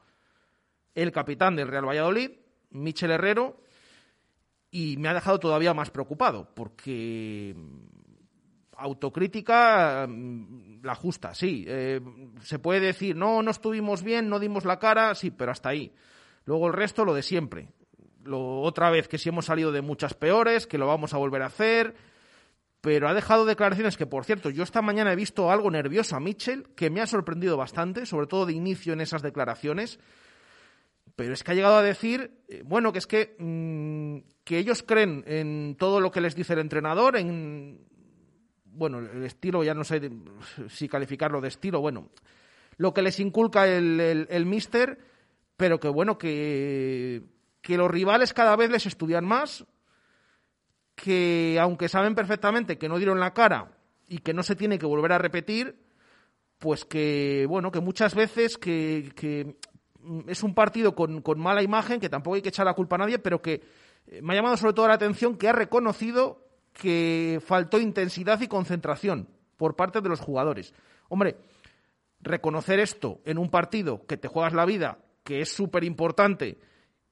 el 0.95 1.11
capitán 1.11 1.57
del 1.57 1.69
Real 1.69 1.89
Valladolid, 1.89 2.33
Michel 2.71 3.13
Herrero, 3.13 3.62
y 4.75 4.97
me 4.97 5.11
ha 5.11 5.15
dejado 5.15 5.39
todavía 5.39 5.75
más 5.75 5.91
preocupado, 5.91 6.49
porque 6.55 7.55
mm, 7.55 8.73
autocrítica 8.79 10.07
mm, 10.09 10.81
la 10.83 10.95
justa, 10.95 11.35
sí. 11.35 11.65
Eh, 11.69 12.01
se 12.41 12.59
puede 12.59 12.81
decir, 12.81 13.15
no, 13.15 13.43
no 13.43 13.51
estuvimos 13.51 14.03
bien, 14.03 14.31
no 14.31 14.41
dimos 14.41 14.65
la 14.65 14.79
cara, 14.79 15.15
sí, 15.15 15.31
pero 15.31 15.53
hasta 15.53 15.69
ahí. 15.69 15.93
Luego 16.47 16.69
el 16.69 16.73
resto, 16.73 17.05
lo 17.05 17.13
de 17.13 17.23
siempre. 17.23 17.69
Lo, 18.25 18.63
otra 18.63 18.91
vez 18.91 19.09
que 19.09 19.19
si 19.19 19.29
hemos 19.29 19.45
salido 19.45 19.73
de 19.73 19.83
muchas 19.83 20.15
peores, 20.15 20.67
que 20.67 20.79
lo 20.79 20.87
vamos 20.87 21.13
a 21.13 21.19
volver 21.19 21.43
a 21.43 21.47
hacer. 21.47 21.95
pero 22.81 23.09
ha 23.09 23.15
dejado 23.15 23.45
declaraciones 23.45 23.99
que, 23.99 24.07
por 24.07 24.25
cierto, 24.25 24.49
yo 24.49 24.63
esta 24.65 24.81
mañana 24.81 25.13
he 25.13 25.17
visto 25.17 25.51
algo 25.51 25.71
nervioso 25.71 26.17
a 26.17 26.21
Mitchell, 26.21 26.67
que 26.75 26.89
me 26.89 27.03
ha 27.03 27.07
sorprendido 27.07 27.59
bastante, 27.59 28.07
sobre 28.07 28.27
todo 28.27 28.47
de 28.47 28.55
inicio 28.55 28.95
en 28.95 29.03
esas 29.03 29.21
declaraciones. 29.21 30.01
Pero 31.17 31.35
es 31.35 31.43
que 31.43 31.53
ha 31.53 31.55
llegado 31.55 31.77
a 31.77 31.83
decir, 31.83 32.43
eh, 32.49 32.63
bueno, 32.65 32.93
que 32.93 32.99
es 32.99 33.07
que, 33.07 33.37
mm, 33.39 34.19
que 34.45 34.59
ellos 34.59 34.83
creen 34.83 35.25
en 35.27 35.77
todo 35.79 36.01
lo 36.01 36.11
que 36.11 36.21
les 36.21 36.35
dice 36.35 36.55
el 36.55 36.61
entrenador, 36.61 37.17
en, 37.17 37.87
bueno, 38.65 38.99
el 38.99 39.25
estilo, 39.25 39.63
ya 39.63 39.75
no 39.75 39.85
sé 39.85 40.11
si 40.69 40.89
calificarlo 40.89 41.41
de 41.41 41.49
estilo, 41.49 41.81
bueno, 41.81 42.11
lo 42.77 42.95
que 42.95 43.03
les 43.03 43.21
inculca 43.21 43.67
el, 43.67 44.01
el, 44.01 44.27
el 44.31 44.47
mister, 44.47 44.99
pero 45.57 45.79
que, 45.79 45.89
bueno, 45.89 46.19
que, 46.19 47.23
que 47.61 47.77
los 47.77 47.91
rivales 47.91 48.33
cada 48.33 48.57
vez 48.57 48.71
les 48.71 48.87
estudian 48.87 49.25
más, 49.25 49.65
que 50.95 51.59
aunque 51.61 51.89
saben 51.89 52.15
perfectamente 52.15 52.79
que 52.79 52.89
no 52.89 52.99
dieron 52.99 53.21
la 53.21 53.35
cara 53.35 53.73
y 54.09 54.19
que 54.19 54.35
no 54.35 54.43
se 54.43 54.57
tiene 54.57 54.79
que 54.79 54.87
volver 54.87 55.13
a 55.13 55.19
repetir, 55.19 55.77
pues 56.59 56.85
que, 56.85 57.47
bueno, 57.49 57.71
que 57.71 57.81
muchas 57.81 58.15
veces 58.15 58.57
que, 58.59 59.13
que 59.17 59.57
es 60.27 60.43
un 60.43 60.55
partido 60.55 60.95
con, 60.95 61.23
con, 61.23 61.39
mala 61.39 61.63
imagen, 61.63 62.01
que 62.01 62.09
tampoco 62.09 62.37
hay 62.37 62.43
que 62.43 62.49
echar 62.49 62.67
la 62.67 62.75
culpa 62.75 62.97
a 62.97 63.01
nadie, 63.01 63.19
pero 63.19 63.41
que 63.41 63.63
eh, 64.07 64.21
me 64.23 64.33
ha 64.33 64.37
llamado 64.37 64.57
sobre 64.57 64.75
todo 64.75 64.89
la 64.89 64.95
atención 64.95 65.37
que 65.37 65.49
ha 65.49 65.53
reconocido 65.53 66.47
que 66.73 67.41
faltó 67.45 67.79
intensidad 67.79 68.41
y 68.41 68.49
concentración 68.49 69.29
por 69.57 69.77
parte 69.77 70.01
de 70.01 70.09
los 70.09 70.21
jugadores. 70.21 70.73
Hombre, 71.09 71.37
reconocer 72.21 72.81
esto 72.81 73.21
en 73.25 73.39
un 73.39 73.51
partido 73.51 74.07
que 74.07 74.17
te 74.17 74.29
juegas 74.29 74.55
la 74.55 74.65
vida, 74.65 74.99
que 75.25 75.41
es 75.41 75.53
súper 75.53 75.85
importante, 75.85 76.59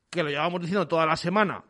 que 0.08 0.22
lo 0.22 0.30
llevamos 0.30 0.60
diciendo 0.60 0.88
toda 0.88 1.06
la 1.06 1.16
semana, 1.16 1.64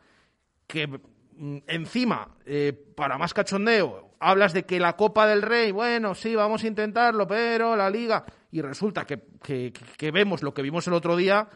que 0.67 0.87
mm, 0.87 1.57
encima, 1.67 2.35
eh, 2.45 2.73
para 2.95 3.17
más 3.17 3.33
cachondeo, 3.33 4.15
hablas 4.19 4.53
de 4.53 4.63
que 4.63 4.79
la 4.79 4.95
Copa 4.95 5.27
del 5.27 5.41
Rey, 5.41 5.71
bueno, 5.71 6.15
sí, 6.15 6.35
vamos 6.35 6.63
a 6.63 6.67
intentarlo, 6.67 7.27
pero 7.27 7.75
la 7.75 7.89
Liga, 7.89 8.23
y 8.51 8.61
resulta 8.61 9.05
que, 9.05 9.21
que, 9.41 10.11
vemos 10.11 10.43
lo 10.43 10.53
que 10.53 10.61
vimos 10.61 10.85
el 10.87 10.93
otro 10.93 11.15
día, 11.15 11.49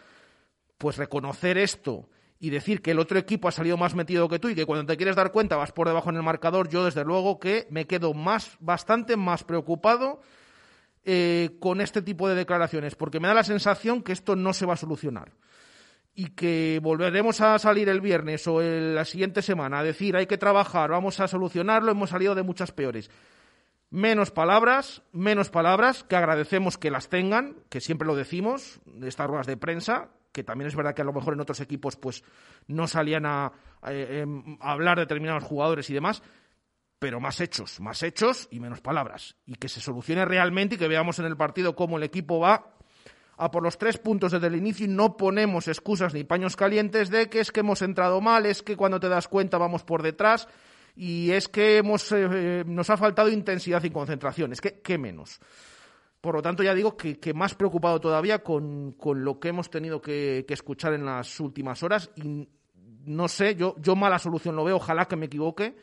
pues 0.77 0.97
reconocer 0.97 1.58
esto 1.58 2.10
y 2.39 2.49
decir 2.49 2.81
que 2.81 2.91
el 2.91 2.99
otro 2.99 3.19
equipo 3.19 3.47
ha 3.47 3.51
salido 3.51 3.77
más 3.77 3.95
metido 3.95 4.29
que 4.29 4.39
tú 4.39 4.49
y 4.49 4.55
que 4.55 4.65
cuando 4.65 4.86
te 4.86 4.97
quieres 4.97 5.15
dar 5.15 5.31
cuenta 5.31 5.58
vas 5.58 5.71
por 5.71 5.88
debajo 5.88 6.10
en 6.10 6.17
el 6.17 6.23
marcador, 6.23 6.69
yo 6.69 6.86
desde 6.86 7.03
luego 7.03 7.39
que 7.39 7.67
me 7.69 7.86
quedo 7.86 8.13
más, 8.13 8.58
bastante 8.60 9.17
más 9.17 9.43
preocupado 9.43 10.21
eh, 11.03 11.58
con 11.60 11.81
este 11.81 12.01
tipo 12.01 12.27
de 12.29 12.36
declaraciones, 12.36 12.95
porque 12.95 13.19
me 13.19 13.27
da 13.27 13.34
la 13.34 13.43
sensación 13.43 14.01
que 14.01 14.13
esto 14.13 14.36
no 14.36 14.53
se 14.53 14.65
va 14.65 14.73
a 14.73 14.77
solucionar 14.77 15.34
y 16.15 16.27
que 16.29 16.79
volveremos 16.81 17.41
a 17.41 17.60
salir 17.60 17.89
el 17.89 17.99
viernes 17.99 18.47
o 18.47 18.62
la 18.62 19.03
siguiente 19.03 19.41
semana 19.41 19.79
a 19.79 19.84
decir 19.84 20.15
hay 20.15 20.27
que 20.27 20.38
trabajar, 20.38 20.89
vamos 20.89 21.19
a 21.19 21.27
solucionarlo, 21.27 21.91
hemos 21.91 22.10
salido 22.10 22.36
de 22.36 22.43
muchas 22.43 22.71
peores. 22.71 23.12
Menos 23.89 24.32
palabras, 24.32 25.04
menos 25.12 25.50
palabras, 25.50 26.04
que 26.04 26.15
agradecemos 26.15 26.78
que 26.78 26.91
las 26.91 27.10
tengan, 27.10 27.56
que 27.69 27.82
siempre 27.82 28.08
lo 28.08 28.15
decimos, 28.15 28.82
de 28.86 29.08
estas 29.08 29.28
ruedas 29.28 29.48
de 29.48 29.58
prensa, 29.58 30.10
que 30.32 30.43
también 30.43 30.67
es 30.67 30.76
verdad 30.76 30.93
que 30.93 31.02
a 31.02 31.06
lo 31.06 31.13
mejor 31.13 31.34
en 31.34 31.39
otros 31.39 31.62
equipos 31.62 31.95
pues 31.95 32.24
no 32.67 32.88
salían 32.88 33.26
a, 33.26 33.54
a, 33.82 33.93
em, 33.93 34.58
a 34.60 34.71
hablar 34.71 34.98
de 34.98 35.04
determinados 35.04 35.43
jugadores 35.43 35.89
y 35.89 35.93
demás, 35.93 36.21
pero 37.00 37.19
más 37.19 37.39
hechos, 37.39 37.80
más 37.80 38.04
hechos 38.04 38.48
y 38.52 38.60
menos 38.60 38.82
palabras. 38.82 39.36
Y 39.45 39.56
que 39.56 39.69
se 39.69 39.80
solucione 39.80 40.26
realmente 40.26 40.76
y 40.76 40.78
que 40.78 40.88
veamos 40.88 41.19
en 41.19 41.26
el 41.26 41.38
partido 41.38 41.76
cómo 41.76 41.98
el 41.98 42.04
equipo 42.04 42.39
va 42.39 42.76
a 43.38 43.52
por 43.52 43.63
los 43.63 43.78
tres 43.78 43.98
puntos 43.98 44.32
desde 44.32 44.48
el 44.48 44.56
inicio 44.56 44.86
y 44.86 44.89
no 44.89 45.17
ponemos 45.17 45.67
excusas 45.67 46.13
ni 46.13 46.24
paños 46.24 46.56
calientes 46.56 47.10
de 47.10 47.30
que 47.30 47.39
es 47.39 47.52
que 47.52 47.60
hemos 47.62 47.82
entrado 47.82 48.21
mal, 48.21 48.45
es 48.45 48.63
que 48.63 48.78
cuando 48.78 49.00
te 49.00 49.10
das 49.10 49.28
cuenta 49.28 49.58
vamos 49.58 49.84
por 49.84 50.02
detrás 50.04 50.48
y 50.95 51.31
es 51.31 51.49
que 51.49 51.77
hemos, 51.77 52.12
eh, 52.12 52.63
nos 52.65 52.89
ha 52.89 52.97
faltado 52.97 53.29
intensidad 53.29 53.84
y 53.84 53.89
concentración. 53.89 54.53
Es 54.53 54.62
que, 54.62 54.79
¿qué 54.81 54.97
menos? 54.97 55.39
Por 56.21 56.36
lo 56.36 56.41
tanto, 56.41 56.63
ya 56.63 56.73
digo 56.73 56.95
que, 56.95 57.34
más 57.34 57.53
preocupado 57.53 57.99
todavía 57.99 58.41
con, 58.41 58.93
con 58.93 59.23
lo 59.23 59.39
que 59.39 59.49
hemos 59.49 59.69
tenido 59.69 60.01
que, 60.01 60.45
escuchar 60.47 60.93
en 60.93 61.05
las 61.05 61.39
últimas 61.39 61.84
horas. 61.84 62.10
Y 62.15 62.47
no 63.05 63.27
sé, 63.27 63.55
yo, 63.55 63.75
yo 63.77 63.95
mala 63.95 64.17
solución 64.17 64.55
lo 64.55 64.63
veo, 64.63 64.77
ojalá 64.77 65.05
que 65.05 65.17
me 65.17 65.27
equivoque. 65.27 65.75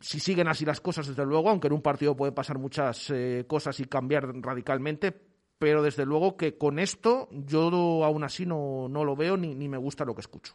Si 0.00 0.18
siguen 0.18 0.48
así 0.48 0.64
las 0.64 0.80
cosas, 0.80 1.08
desde 1.08 1.26
luego, 1.26 1.50
aunque 1.50 1.66
en 1.66 1.74
un 1.74 1.82
partido 1.82 2.16
puede 2.16 2.32
pasar 2.32 2.58
muchas 2.58 3.10
eh, 3.10 3.44
cosas 3.46 3.78
y 3.80 3.84
cambiar 3.84 4.32
radicalmente, 4.40 5.12
pero 5.58 5.82
desde 5.82 6.06
luego 6.06 6.38
que 6.38 6.56
con 6.56 6.78
esto 6.78 7.28
yo 7.30 8.02
aún 8.02 8.24
así 8.24 8.46
no, 8.46 8.88
no 8.88 9.04
lo 9.04 9.14
veo 9.14 9.36
ni, 9.36 9.54
ni 9.54 9.68
me 9.68 9.76
gusta 9.76 10.06
lo 10.06 10.14
que 10.14 10.22
escucho. 10.22 10.54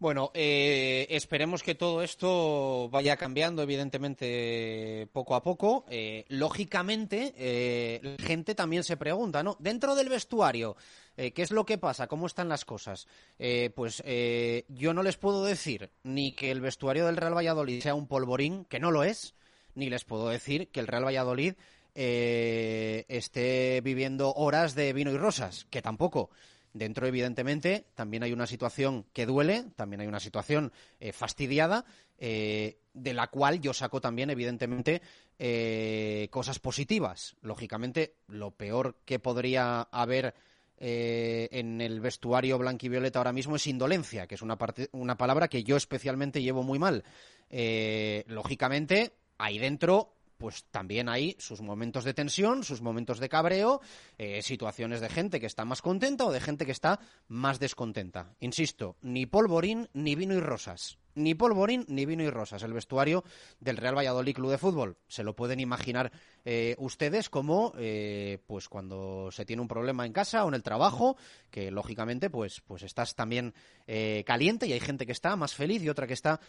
Bueno, 0.00 0.30
eh, 0.32 1.08
esperemos 1.10 1.64
que 1.64 1.74
todo 1.74 2.02
esto 2.02 2.88
vaya 2.88 3.16
cambiando, 3.16 3.62
evidentemente, 3.62 5.08
poco 5.12 5.34
a 5.34 5.42
poco. 5.42 5.84
Eh, 5.90 6.24
lógicamente, 6.28 7.34
eh, 7.36 7.98
la 8.02 8.24
gente 8.24 8.54
también 8.54 8.84
se 8.84 8.96
pregunta, 8.96 9.42
¿no? 9.42 9.56
Dentro 9.58 9.96
del 9.96 10.08
vestuario, 10.08 10.76
eh, 11.16 11.32
¿qué 11.32 11.42
es 11.42 11.50
lo 11.50 11.66
que 11.66 11.78
pasa? 11.78 12.06
¿Cómo 12.06 12.28
están 12.28 12.48
las 12.48 12.64
cosas? 12.64 13.08
Eh, 13.40 13.70
pues 13.74 14.00
yo 14.68 14.94
no 14.94 15.02
les 15.02 15.16
puedo 15.16 15.44
decir 15.44 15.90
ni 16.04 16.30
que 16.30 16.52
el 16.52 16.60
vestuario 16.60 17.06
del 17.06 17.16
Real 17.16 17.36
Valladolid 17.36 17.82
sea 17.82 17.96
un 17.96 18.06
polvorín, 18.06 18.66
que 18.66 18.78
no 18.78 18.92
lo 18.92 19.02
es, 19.02 19.34
ni 19.74 19.90
les 19.90 20.04
puedo 20.04 20.28
decir 20.28 20.68
que 20.68 20.78
el 20.78 20.86
Real 20.86 21.06
Valladolid 21.06 21.54
esté 21.94 23.80
viviendo 23.82 24.32
horas 24.34 24.76
de 24.76 24.92
vino 24.92 25.10
y 25.10 25.16
rosas, 25.16 25.66
que 25.70 25.82
tampoco. 25.82 26.30
Dentro, 26.72 27.06
evidentemente, 27.06 27.86
también 27.94 28.22
hay 28.22 28.32
una 28.32 28.46
situación 28.46 29.06
que 29.12 29.26
duele, 29.26 29.64
también 29.76 30.00
hay 30.00 30.06
una 30.06 30.20
situación 30.20 30.72
eh, 31.00 31.12
fastidiada, 31.12 31.84
eh, 32.18 32.78
de 32.92 33.14
la 33.14 33.28
cual 33.28 33.60
yo 33.60 33.72
saco 33.72 34.00
también, 34.00 34.30
evidentemente, 34.30 35.02
eh, 35.38 36.28
cosas 36.30 36.58
positivas. 36.58 37.36
Lógicamente, 37.40 38.16
lo 38.26 38.50
peor 38.50 38.96
que 39.04 39.18
podría 39.18 39.82
haber 39.82 40.34
en 40.80 41.80
el 41.80 42.00
vestuario 42.00 42.56
blanquivioleta 42.56 43.18
ahora 43.18 43.32
mismo 43.32 43.56
es 43.56 43.66
indolencia, 43.66 44.28
que 44.28 44.36
es 44.36 44.42
una, 44.42 44.56
parte, 44.56 44.88
una 44.92 45.16
palabra 45.16 45.48
que 45.48 45.64
yo 45.64 45.76
especialmente 45.76 46.40
llevo 46.40 46.62
muy 46.62 46.78
mal. 46.78 47.02
lógicamente, 48.28 49.10
ahí 49.38 49.58
dentro 49.58 50.17
pues 50.38 50.64
también 50.70 51.08
hay 51.08 51.36
sus 51.38 51.60
momentos 51.60 52.04
de 52.04 52.14
tensión, 52.14 52.64
sus 52.64 52.80
momentos 52.80 53.18
de 53.18 53.28
cabreo, 53.28 53.80
eh, 54.16 54.40
situaciones 54.42 55.00
de 55.00 55.08
gente 55.08 55.40
que 55.40 55.46
está 55.46 55.64
más 55.64 55.82
contenta 55.82 56.24
o 56.24 56.32
de 56.32 56.40
gente 56.40 56.64
que 56.64 56.72
está 56.72 57.00
más 57.26 57.58
descontenta. 57.58 58.34
Insisto, 58.40 58.96
ni 59.02 59.26
polvorín 59.26 59.88
ni 59.92 60.14
vino 60.14 60.34
y 60.34 60.40
rosas 60.40 60.98
ni 61.18 61.34
polvorín 61.34 61.84
ni 61.88 62.06
vino 62.06 62.22
y 62.22 62.30
rosas. 62.30 62.62
El 62.62 62.72
vestuario 62.72 63.24
del 63.60 63.76
Real 63.76 63.96
Valladolid 63.96 64.34
Club 64.34 64.50
de 64.50 64.58
Fútbol. 64.58 64.96
Se 65.08 65.22
lo 65.22 65.34
pueden 65.34 65.60
imaginar 65.60 66.12
eh, 66.44 66.76
ustedes 66.78 67.28
como, 67.28 67.74
eh, 67.78 68.38
pues 68.46 68.68
cuando 68.68 69.30
se 69.30 69.44
tiene 69.44 69.60
un 69.60 69.68
problema 69.68 70.06
en 70.06 70.14
casa 70.14 70.44
o 70.44 70.48
en 70.48 70.54
el 70.54 70.62
trabajo, 70.62 71.16
que 71.50 71.70
lógicamente, 71.70 72.30
pues, 72.30 72.62
pues 72.66 72.82
estás 72.82 73.14
también 73.14 73.52
eh, 73.86 74.24
caliente 74.26 74.66
y 74.66 74.72
hay 74.72 74.80
gente 74.80 75.04
que 75.04 75.12
está 75.12 75.36
más 75.36 75.54
feliz 75.54 75.82
y 75.82 75.90
otra 75.90 76.06
que 76.06 76.14
está 76.14 76.40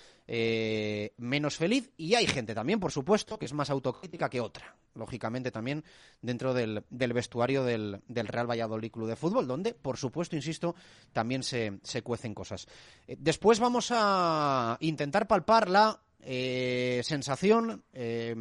menos 1.18 1.58
feliz. 1.58 1.92
Y 1.98 2.16
hay 2.16 2.28
gente 2.28 2.56
también, 2.56 2.80
por 2.80 2.92
supuesto, 2.92 3.38
que 3.38 3.46
es 3.46 3.54
más 3.54 3.70
autocrítica 3.70 4.30
que 4.30 4.40
otra. 4.40 4.76
Lógicamente 4.96 5.52
también 5.52 5.84
dentro 6.22 6.54
del, 6.54 6.84
del 6.90 7.14
vestuario 7.14 7.64
del, 7.64 8.02
del, 8.08 8.28
Real 8.28 8.50
Valladolid 8.50 8.92
Club 8.92 9.08
de 9.08 9.16
Fútbol, 9.16 9.48
donde, 9.48 9.74
por 9.74 9.98
supuesto, 9.98 10.36
insisto, 10.36 10.76
también 11.14 11.44
se, 11.44 11.80
se 11.84 12.02
cuecen 12.02 12.34
cosas. 12.34 12.68
Después 13.06 13.60
vamos 13.60 13.90
a 13.92 14.59
intentar 14.80 15.28
palpar 15.28 15.70
la 15.70 16.02
eh, 16.22 17.02
sensación 17.04 17.84
eh, 17.94 18.36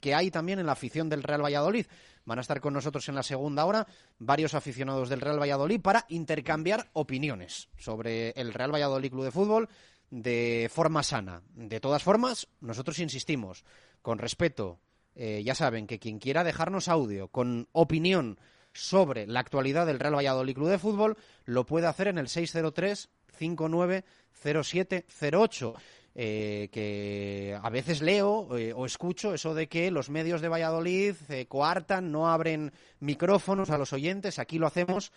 que 0.00 0.14
hay 0.14 0.30
también 0.30 0.58
en 0.58 0.66
la 0.66 0.72
afición 0.72 1.08
del 1.08 1.22
Real 1.22 1.44
Valladolid. 1.44 1.86
Van 2.24 2.38
a 2.38 2.40
estar 2.40 2.60
con 2.60 2.74
nosotros 2.74 3.08
en 3.08 3.14
la 3.14 3.22
segunda 3.22 3.64
hora 3.64 3.86
varios 4.18 4.54
aficionados 4.54 5.08
del 5.08 5.20
Real 5.20 5.40
Valladolid 5.40 5.80
para 5.80 6.06
intercambiar 6.08 6.88
opiniones 6.92 7.68
sobre 7.76 8.30
el 8.30 8.52
Real 8.52 8.74
Valladolid 8.74 9.10
Club 9.10 9.24
de 9.24 9.30
Fútbol 9.30 9.68
de 10.10 10.70
forma 10.72 11.02
sana. 11.02 11.42
De 11.54 11.80
todas 11.80 12.02
formas, 12.02 12.48
nosotros 12.60 12.98
insistimos, 12.98 13.64
con 14.02 14.18
respeto, 14.18 14.80
eh, 15.14 15.42
ya 15.44 15.54
saben 15.54 15.86
que 15.86 15.98
quien 15.98 16.18
quiera 16.18 16.44
dejarnos 16.44 16.88
audio 16.88 17.28
con 17.28 17.68
opinión 17.72 18.38
sobre 18.72 19.26
la 19.26 19.40
actualidad 19.40 19.86
del 19.86 19.98
Real 19.98 20.16
Valladolid 20.16 20.54
Club 20.54 20.68
de 20.68 20.78
Fútbol 20.78 21.16
lo 21.44 21.64
puede 21.64 21.86
hacer 21.86 22.08
en 22.08 22.18
el 22.18 22.28
603 22.28 23.08
590708. 23.36 25.74
Eh, 26.18 26.70
que 26.72 27.58
a 27.62 27.68
veces 27.68 28.00
leo 28.00 28.56
eh, 28.56 28.72
o 28.74 28.86
escucho 28.86 29.34
eso 29.34 29.54
de 29.54 29.68
que 29.68 29.90
los 29.90 30.08
medios 30.08 30.40
de 30.40 30.48
Valladolid 30.48 31.14
eh, 31.28 31.44
coartan, 31.44 32.10
no 32.10 32.30
abren 32.30 32.72
micrófonos 33.00 33.68
a 33.68 33.76
los 33.76 33.92
oyentes. 33.92 34.38
Aquí 34.38 34.58
lo 34.58 34.66
hacemos 34.66 35.12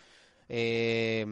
eh, 0.50 1.26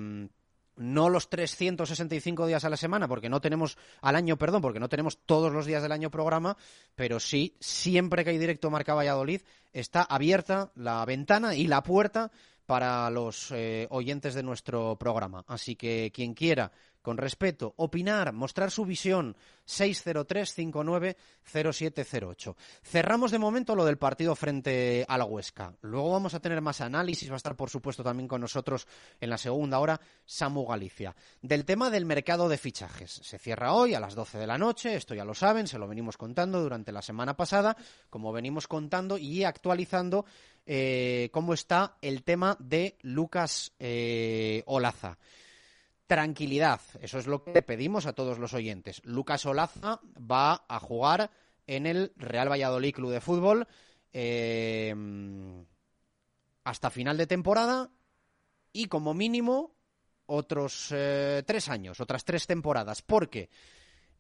no 0.78 1.10
los 1.10 1.30
365 1.30 2.48
días 2.48 2.64
a 2.64 2.70
la 2.70 2.78
semana, 2.78 3.08
porque 3.08 3.30
no 3.30 3.42
tenemos 3.42 3.78
al 4.02 4.16
año, 4.16 4.38
perdón, 4.38 4.62
porque 4.62 4.80
no 4.80 4.90
tenemos 4.90 5.20
todos 5.26 5.52
los 5.52 5.66
días 5.66 5.82
del 5.82 5.92
año 5.92 6.12
programa, 6.12 6.56
pero 6.96 7.20
sí, 7.20 7.56
siempre 7.60 8.24
que 8.24 8.30
hay 8.30 8.38
directo 8.38 8.70
Marca 8.70 8.94
Valladolid, 8.94 9.42
está 9.74 10.04
abierta 10.04 10.72
la 10.76 11.04
ventana 11.06 11.56
y 11.56 11.68
la 11.68 11.84
puerta 11.84 12.32
para 12.68 13.09
los 13.09 13.49
eh, 13.51 13.88
oyentes 13.89 14.36
de 14.36 14.43
nuestro 14.43 14.97
programa. 14.97 15.43
Así 15.47 15.76
que 15.76 16.11
quien 16.13 16.36
quiera 16.36 16.72
con 17.08 17.16
respeto, 17.16 17.74
opinar, 17.78 18.34
mostrar 18.34 18.70
su 18.70 18.84
visión. 18.84 19.38
603-590708. 19.66 22.55
Cerramos 22.84 23.32
de 23.32 23.39
momento 23.39 23.76
lo 23.76 23.86
del 23.86 23.97
partido 23.97 24.36
frente 24.36 25.05
a 25.08 25.18
la 25.18 25.24
Huesca. 25.24 25.74
Luego 25.84 26.12
vamos 26.12 26.34
a 26.34 26.41
tener 26.41 26.60
más 26.60 26.82
análisis. 26.82 27.30
Va 27.30 27.36
a 27.36 27.38
estar, 27.38 27.55
por 27.55 27.70
supuesto, 27.70 28.03
también 28.03 28.28
con 28.28 28.41
nosotros 28.41 28.89
en 29.22 29.30
la 29.30 29.38
segunda 29.38 29.80
hora 29.80 30.01
Samu 30.26 30.66
Galicia. 30.66 31.16
Del 31.41 31.64
tema 31.64 31.89
del 31.89 32.05
mercado 32.05 32.49
de 32.49 32.58
fichajes. 32.58 33.22
Se 33.24 33.39
cierra 33.39 33.72
hoy 33.72 33.93
a 33.93 34.01
las 34.01 34.14
12 34.14 34.38
de 34.38 34.47
la 34.47 34.58
noche. 34.58 34.93
Esto 34.93 35.16
ya 35.16 35.24
lo 35.24 35.34
saben, 35.34 35.68
se 35.68 35.80
lo 35.80 35.88
venimos 35.88 36.18
contando 36.18 36.62
durante 36.62 36.91
la 36.91 37.01
semana 37.01 37.38
pasada, 37.38 37.78
como 38.10 38.34
venimos 38.34 38.68
contando 38.68 39.18
y 39.18 39.45
actualizando 39.45 40.26
eh, 40.66 41.30
cómo 41.32 41.53
está 41.53 41.95
el 42.01 42.24
tema 42.24 42.58
de 42.60 42.97
Lucas 43.01 43.72
eh, 43.80 44.62
Olaza 44.66 45.18
tranquilidad. 46.08 46.82
Eso 47.01 47.20
es 47.20 47.28
lo 47.28 47.43
que 47.43 47.62
pedimos 47.62 48.05
a 48.05 48.14
todos 48.14 48.39
los 48.39 48.53
oyentes. 48.53 49.01
Lucas 49.03 49.45
Olaza 49.45 49.99
va 50.20 50.66
a 50.68 50.80
jugar 50.80 51.30
en 51.68 51.86
el 51.86 52.14
Real 52.16 52.49
Valladolid 52.49 52.93
Club 52.93 53.12
de 53.12 53.22
Fútbol 53.22 53.68
eh, 54.14 54.95
hasta 56.64 56.89
final 56.89 57.18
de 57.18 57.28
temporada 57.28 57.91
y 58.72 58.88
como 58.88 59.14
mínimo 59.14 59.76
otros 60.26 60.89
eh, 60.91 61.43
tres 61.45 61.70
años, 61.70 61.99
otras 61.99 62.24
tres 62.24 62.47
temporadas. 62.47 63.01
Porque 63.01 63.49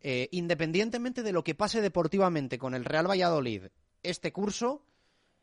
eh, 0.01 0.27
independientemente 0.31 1.23
de 1.23 1.31
lo 1.31 1.43
que 1.43 1.55
pase 1.55 1.81
deportivamente 1.81 2.59
con 2.59 2.75
el 2.75 2.85
Real 2.85 3.09
Valladolid 3.09 3.63
este 4.03 4.31
curso, 4.31 4.83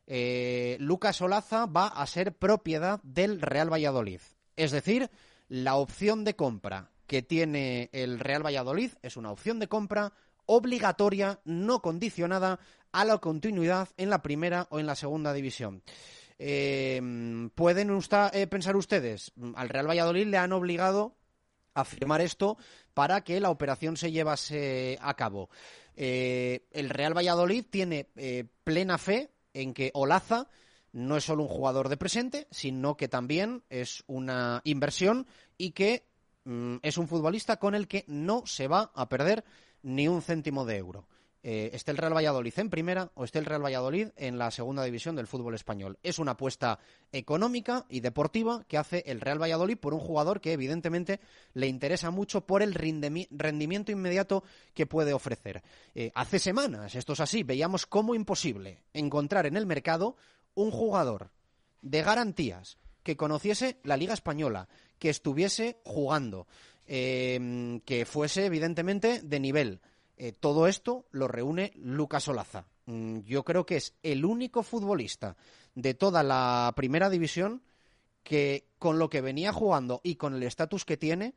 Lucas 0.06 1.22
Olaza 1.22 1.64
va 1.64 1.86
a 1.86 2.06
ser 2.06 2.36
propiedad 2.36 3.00
del 3.02 3.40
Real 3.40 3.72
Valladolid. 3.72 4.20
Es 4.54 4.70
decir, 4.70 5.10
la 5.54 5.76
opción 5.76 6.24
de 6.24 6.34
compra 6.34 6.90
que 7.06 7.22
tiene 7.22 7.88
el 7.92 8.18
Real 8.18 8.44
Valladolid 8.44 8.90
es 9.02 9.16
una 9.16 9.30
opción 9.30 9.60
de 9.60 9.68
compra 9.68 10.12
obligatoria, 10.46 11.38
no 11.44 11.80
condicionada 11.80 12.58
a 12.90 13.04
la 13.04 13.18
continuidad 13.18 13.88
en 13.96 14.10
la 14.10 14.20
primera 14.20 14.66
o 14.70 14.80
en 14.80 14.86
la 14.86 14.96
segunda 14.96 15.32
división. 15.32 15.84
Eh, 16.40 17.00
¿Pueden 17.54 17.96
eh, 18.32 18.46
pensar 18.48 18.74
ustedes? 18.74 19.32
Al 19.54 19.68
Real 19.68 19.88
Valladolid 19.88 20.26
le 20.26 20.38
han 20.38 20.52
obligado 20.52 21.14
a 21.72 21.84
firmar 21.84 22.20
esto 22.20 22.58
para 22.92 23.22
que 23.22 23.38
la 23.38 23.50
operación 23.50 23.96
se 23.96 24.10
llevase 24.10 24.98
a 25.00 25.14
cabo. 25.14 25.50
Eh, 25.94 26.66
el 26.72 26.90
Real 26.90 27.16
Valladolid 27.16 27.64
tiene 27.70 28.08
plena 28.64 28.98
fe 28.98 29.30
en 29.52 29.72
que 29.72 29.92
Olaza 29.94 30.48
no 30.94 31.16
es 31.16 31.24
solo 31.24 31.42
un 31.42 31.48
jugador 31.48 31.88
de 31.88 31.96
presente, 31.96 32.46
sino 32.52 32.96
que 32.96 33.08
también 33.08 33.64
es 33.68 34.04
una 34.06 34.62
inversión 34.64 35.26
y 35.58 35.72
que 35.72 36.06
mm, 36.44 36.76
es 36.82 36.98
un 36.98 37.08
futbolista 37.08 37.58
con 37.58 37.74
el 37.74 37.88
que 37.88 38.04
no 38.06 38.46
se 38.46 38.68
va 38.68 38.92
a 38.94 39.08
perder 39.08 39.44
ni 39.82 40.06
un 40.06 40.22
céntimo 40.22 40.64
de 40.64 40.76
euro. 40.76 41.08
Eh, 41.46 41.70
esté 41.74 41.90
el 41.90 41.98
Real 41.98 42.16
Valladolid 42.16 42.54
en 42.56 42.70
primera 42.70 43.10
o 43.14 43.24
esté 43.24 43.38
el 43.40 43.44
Real 43.44 43.62
Valladolid 43.62 44.08
en 44.16 44.38
la 44.38 44.50
segunda 44.50 44.82
división 44.84 45.16
del 45.16 45.26
fútbol 45.26 45.54
español. 45.54 45.98
Es 46.02 46.18
una 46.18 46.32
apuesta 46.32 46.78
económica 47.12 47.84
y 47.90 48.00
deportiva 48.00 48.64
que 48.66 48.78
hace 48.78 49.02
el 49.06 49.20
Real 49.20 49.42
Valladolid 49.42 49.76
por 49.76 49.92
un 49.92 50.00
jugador 50.00 50.40
que 50.40 50.52
evidentemente 50.52 51.20
le 51.52 51.66
interesa 51.66 52.10
mucho 52.10 52.46
por 52.46 52.62
el 52.62 52.72
rendimiento 52.72 53.92
inmediato 53.92 54.42
que 54.72 54.86
puede 54.86 55.12
ofrecer. 55.12 55.62
Eh, 55.94 56.12
hace 56.14 56.38
semanas, 56.38 56.94
esto 56.94 57.12
es 57.12 57.20
así, 57.20 57.42
veíamos 57.42 57.84
como 57.84 58.14
imposible 58.14 58.84
encontrar 58.94 59.44
en 59.44 59.58
el 59.58 59.66
mercado 59.66 60.16
un 60.54 60.70
jugador 60.70 61.30
de 61.82 62.02
garantías 62.02 62.78
que 63.02 63.16
conociese 63.16 63.78
la 63.84 63.96
Liga 63.96 64.14
Española, 64.14 64.68
que 64.98 65.10
estuviese 65.10 65.78
jugando, 65.84 66.46
em, 66.86 67.80
que 67.80 68.06
fuese 68.06 68.46
evidentemente 68.46 69.20
de 69.22 69.40
nivel. 69.40 69.80
Eh, 70.16 70.32
todo 70.32 70.66
esto 70.66 71.06
lo 71.10 71.28
reúne 71.28 71.72
Lucas 71.76 72.26
Olaza. 72.28 72.66
Mm, 72.86 73.20
yo 73.20 73.44
creo 73.44 73.66
que 73.66 73.76
es 73.76 73.94
el 74.02 74.24
único 74.24 74.62
futbolista 74.62 75.36
de 75.74 75.94
toda 75.94 76.22
la 76.22 76.72
primera 76.76 77.10
división 77.10 77.62
que 78.22 78.68
con 78.78 78.98
lo 78.98 79.10
que 79.10 79.20
venía 79.20 79.52
jugando 79.52 80.00
y 80.02 80.16
con 80.16 80.34
el 80.34 80.42
estatus 80.42 80.84
que 80.84 80.96
tiene, 80.96 81.34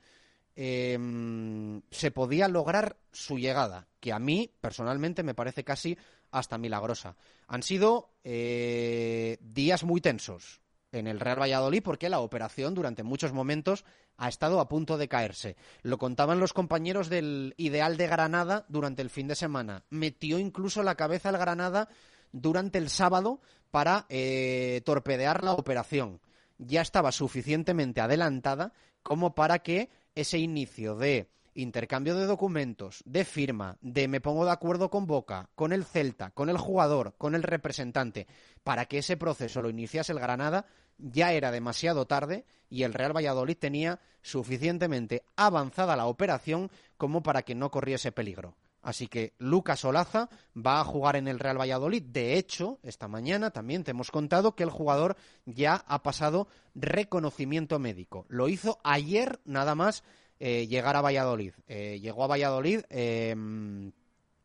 em, 0.55 1.81
se 1.91 2.11
podía 2.11 2.47
lograr 2.47 2.97
su 3.11 3.37
llegada, 3.37 3.87
que 3.99 4.13
a 4.13 4.19
mí 4.19 4.51
personalmente 4.61 5.23
me 5.23 5.35
parece 5.35 5.63
casi 5.63 5.97
hasta 6.31 6.57
milagrosa. 6.57 7.15
Han 7.47 7.63
sido 7.63 8.11
eh, 8.23 9.37
días 9.41 9.83
muy 9.83 10.01
tensos 10.01 10.61
en 10.91 11.07
el 11.07 11.19
Real 11.19 11.41
Valladolid 11.41 11.83
porque 11.83 12.09
la 12.09 12.19
operación 12.19 12.73
durante 12.73 13.03
muchos 13.03 13.33
momentos 13.33 13.85
ha 14.17 14.29
estado 14.29 14.59
a 14.59 14.67
punto 14.67 14.97
de 14.97 15.07
caerse. 15.07 15.55
Lo 15.83 15.97
contaban 15.97 16.39
los 16.39 16.53
compañeros 16.53 17.09
del 17.09 17.53
Ideal 17.57 17.97
de 17.97 18.07
Granada 18.07 18.65
durante 18.67 19.01
el 19.01 19.09
fin 19.09 19.27
de 19.27 19.35
semana. 19.35 19.83
Metió 19.89 20.39
incluso 20.39 20.83
la 20.83 20.95
cabeza 20.95 21.29
al 21.29 21.37
Granada 21.37 21.89
durante 22.31 22.77
el 22.77 22.89
sábado 22.89 23.41
para 23.71 24.05
eh, 24.09 24.81
torpedear 24.85 25.43
la 25.43 25.53
operación. 25.53 26.19
Ya 26.57 26.81
estaba 26.81 27.11
suficientemente 27.11 28.01
adelantada 28.01 28.73
como 29.03 29.35
para 29.35 29.59
que 29.59 29.89
ese 30.15 30.39
inicio 30.39 30.95
de 30.95 31.29
intercambio 31.57 32.15
de 32.15 32.25
documentos, 32.25 33.03
de 33.05 33.25
firma, 33.25 33.77
de 33.81 34.07
me 34.07 34.21
pongo 34.21 34.45
de 34.45 34.51
acuerdo 34.51 34.89
con 34.89 35.07
Boca, 35.07 35.49
con 35.55 35.73
el 35.73 35.85
Celta, 35.85 36.29
con 36.31 36.49
el 36.49 36.57
jugador, 36.57 37.15
con 37.17 37.33
el 37.33 37.43
representante, 37.43 38.27
para 38.63 38.85
que 38.85 38.99
ese 38.99 39.17
proceso 39.17 39.61
lo 39.61 39.69
iniciase 39.69 40.11
el 40.11 40.19
Granada, 40.19 40.67
ya 40.99 41.33
era 41.33 41.51
demasiado 41.51 42.05
tarde 42.05 42.45
y 42.69 42.83
el 42.83 42.93
Real 42.93 43.15
Valladolid 43.15 43.57
tenía 43.57 43.99
suficientemente 44.21 45.23
avanzada 45.35 45.95
la 45.95 46.05
operación 46.05 46.69
como 46.95 47.23
para 47.23 47.41
que 47.41 47.55
no 47.55 47.71
corriese 47.71 48.11
peligro. 48.11 48.55
Así 48.83 49.07
que 49.07 49.33
Lucas 49.39 49.83
Olaza 49.83 50.29
va 50.55 50.79
a 50.79 50.85
jugar 50.85 51.15
en 51.15 51.27
el 51.27 51.39
Real 51.39 51.59
Valladolid. 51.59 52.03
De 52.03 52.37
hecho, 52.37 52.79
esta 52.83 53.07
mañana 53.07 53.49
también 53.51 53.83
te 53.83 53.91
hemos 53.91 54.11
contado 54.11 54.55
que 54.55 54.63
el 54.63 54.69
jugador 54.69 55.17
ya 55.45 55.83
ha 55.87 56.03
pasado 56.03 56.47
reconocimiento 56.75 57.79
médico. 57.79 58.25
Lo 58.29 58.47
hizo 58.47 58.79
ayer 58.83 59.39
nada 59.43 59.75
más 59.75 60.03
eh, 60.39 60.67
llegar 60.67 60.95
a 60.95 61.01
Valladolid. 61.01 61.53
Eh, 61.67 61.99
llegó 61.99 62.23
a 62.23 62.27
Valladolid 62.27 62.81
em, 62.89 63.91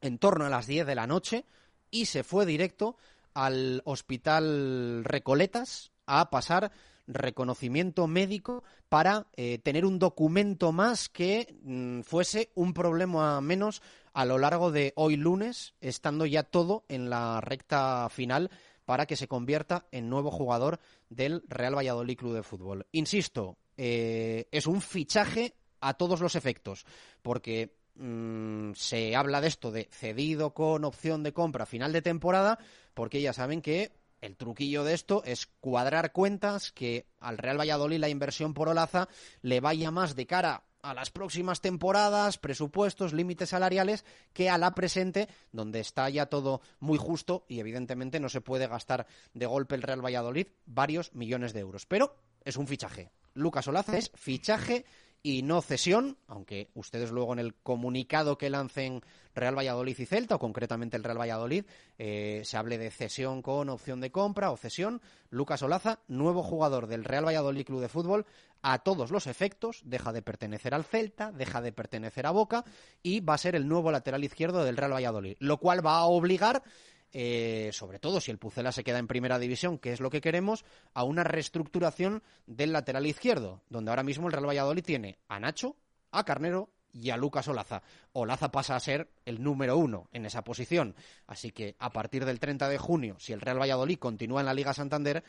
en 0.01 0.19
torno 0.19 0.47
a 0.47 0.49
las 0.49 0.67
10 0.67 0.87
de 0.87 0.95
la 0.95 1.07
noche 1.07 1.45
y 1.91 2.07
se 2.07 2.25
fue 2.25 2.47
directo 2.47 2.97
al 3.35 3.83
Hospital 3.85 5.05
Recoletas 5.05 5.93
a 6.07 6.31
pasar 6.31 6.73
reconocimiento 7.07 8.07
médico 8.07 8.65
para 8.89 9.27
eh, 9.37 9.59
tener 9.59 9.85
un 9.85 9.99
documento 9.99 10.73
más 10.73 11.11
que 11.11 11.59
mm, 11.63 12.01
fuese 12.03 12.53
un 12.55 12.73
problema 12.73 13.41
menos 13.43 13.83
a 14.15 14.25
lo 14.25 14.39
largo 14.39 14.71
de 14.71 14.95
hoy 14.97 15.17
lunes, 15.17 15.75
estando 15.83 16.25
ya 16.25 16.43
todo 16.43 16.85
en 16.89 17.11
la 17.11 17.43
recta 17.43 18.09
final 18.09 18.51
para 18.87 19.05
que 19.05 19.17
se 19.17 19.29
convierta 19.29 19.87
en 19.91 20.09
nuevo 20.09 20.31
jugador 20.31 20.81
del 21.11 21.43
Real 21.49 21.77
Valladolid 21.77 22.17
Club 22.17 22.35
de 22.35 22.43
Fútbol. 22.43 22.87
Insisto, 22.93 23.59
es 23.77 24.67
un 24.67 24.81
fichaje 24.83 25.55
a 25.83 25.95
todos 25.95 26.21
los 26.21 26.35
efectos, 26.35 26.87
porque 27.21 27.77
mm, 27.97 28.73
se 28.75 29.15
habla 29.15 29.43
de 29.43 29.49
esto 29.49 29.71
de 29.71 29.89
cedido 29.93 30.55
con 30.55 30.85
opción 30.85 31.23
de 31.23 31.35
compra 31.35 31.67
final 31.67 31.93
de 31.93 32.01
temporada, 32.01 32.59
porque 32.95 33.21
ya 33.21 33.35
saben 33.35 33.61
que 33.61 33.93
el 34.23 34.37
truquillo 34.37 34.85
de 34.85 34.95
esto 34.95 35.23
es 35.27 35.47
cuadrar 35.61 36.13
cuentas, 36.13 36.73
que 36.73 37.07
al 37.19 37.37
Real 37.37 37.59
Valladolid 37.59 37.99
la 37.99 38.09
inversión 38.09 38.55
por 38.55 38.69
Olaza 38.69 39.09
le 39.43 39.61
vaya 39.61 39.91
más 39.91 40.17
de 40.17 40.27
cara 40.27 40.65
a 40.81 40.95
las 40.95 41.11
próximas 41.11 41.61
temporadas, 41.61 42.39
presupuestos, 42.39 43.13
límites 43.13 43.51
salariales, 43.51 44.05
que 44.33 44.51
a 44.51 44.59
la 44.59 44.75
presente, 44.75 45.29
donde 45.53 45.81
está 45.81 46.09
ya 46.09 46.27
todo 46.27 46.61
muy 46.81 46.99
justo 46.99 47.45
y 47.49 47.61
evidentemente 47.61 48.21
no 48.21 48.29
se 48.29 48.41
puede 48.41 48.67
gastar 48.67 49.07
de 49.35 49.47
golpe 49.47 49.75
el 49.75 49.83
Real 49.83 50.05
Valladolid 50.05 50.49
varios 50.67 51.15
millones 51.15 51.53
de 51.53 51.61
euros. 51.61 51.87
Pero 51.87 52.17
es 52.45 52.57
un 52.57 52.67
fichaje. 52.67 53.11
Lucas 53.35 53.69
Olaza 53.69 53.97
es 53.97 54.11
fichaje 54.15 54.85
y 55.23 55.43
no 55.43 55.63
cesión, 55.63 56.17
aunque 56.27 56.69
ustedes 56.75 57.11
luego 57.11 57.33
en 57.33 57.39
el 57.39 57.55
comunicado 57.55 58.37
que 58.37 58.51
lancen 58.51 59.03
Real 59.35 59.57
Valladolid 59.57 59.99
y 59.99 60.07
Celta, 60.07 60.35
o 60.35 60.39
concretamente 60.39 60.97
el 60.97 61.05
Real 61.05 61.21
Valladolid, 61.21 61.65
eh, 61.99 62.43
se 62.45 62.57
hable 62.57 62.77
de 62.77 62.91
cesión 62.91 63.41
con 63.41 63.69
opción 63.69 64.01
de 64.01 64.11
compra 64.11 64.51
o 64.51 64.57
cesión. 64.57 65.01
Lucas 65.31 65.63
Olaza, 65.63 66.01
nuevo 66.09 66.43
jugador 66.43 66.87
del 66.89 67.05
Real 67.05 67.27
Valladolid 67.27 67.65
Club 67.65 67.81
de 67.81 67.89
Fútbol, 67.89 68.27
a 68.63 68.79
todos 68.79 69.11
los 69.11 69.27
efectos, 69.27 69.83
deja 69.85 70.13
de 70.13 70.23
pertenecer 70.23 70.75
al 70.75 70.85
Celta, 70.85 71.33
deja 71.33 71.61
de 71.61 71.73
pertenecer 71.73 72.27
a 72.27 72.31
Boca 72.31 72.65
y 73.03 73.21
va 73.21 73.35
a 73.35 73.39
ser 73.39 73.57
el 73.57 73.69
nuevo 73.69 73.91
lateral 73.91 74.25
izquierdo 74.25 74.65
del 74.65 74.77
Real 74.77 74.93
Valladolid, 74.93 75.37
lo 75.39 75.59
cual 75.59 75.85
va 75.85 75.99
a 75.99 76.05
obligar 76.05 76.63
eh, 77.13 77.71
sobre 77.73 77.99
todo 77.99 78.21
si 78.21 78.31
el 78.31 78.39
Pucela 78.39 78.73
se 78.73 78.85
queda 78.85 78.99
en 78.99 79.07
primera 79.07 79.39
división, 79.39 79.79
que 79.79 79.93
es 79.93 80.01
lo 80.01 80.11
que 80.11 80.21
queremos, 80.21 80.65
a 80.95 81.05
una 81.05 81.25
reestructuración 81.25 82.23
del 82.47 82.73
lateral 82.73 83.07
izquierdo, 83.07 83.63
donde 83.69 83.91
ahora 83.91 84.03
mismo 84.03 84.27
el 84.27 84.33
Real 84.33 84.49
Valladolid 84.49 84.85
tiene 84.85 85.19
a 85.29 85.39
Nacho, 85.39 85.77
a 86.11 86.25
Carnero 86.25 86.71
y 86.93 87.11
a 87.11 87.17
Lucas 87.17 87.49
Olaza. 87.49 87.83
Olaza 88.13 88.51
pasa 88.51 88.77
a 88.77 88.81
ser 88.81 89.09
el 89.25 89.43
número 89.43 89.77
uno 89.77 90.09
en 90.13 90.27
esa 90.27 90.45
posición. 90.45 90.95
Así 91.27 91.51
que 91.51 91.75
a 91.79 91.91
partir 91.91 92.25
del 92.25 92.41
30 92.41 92.69
de 92.69 92.79
junio, 92.79 93.17
si 93.19 93.33
el 93.33 93.41
Real 93.41 93.61
Valladolid 93.61 93.99
continúa 93.99 94.41
en 94.41 94.47
la 94.47 94.55
Liga 94.55 94.75
Santander, 94.75 95.25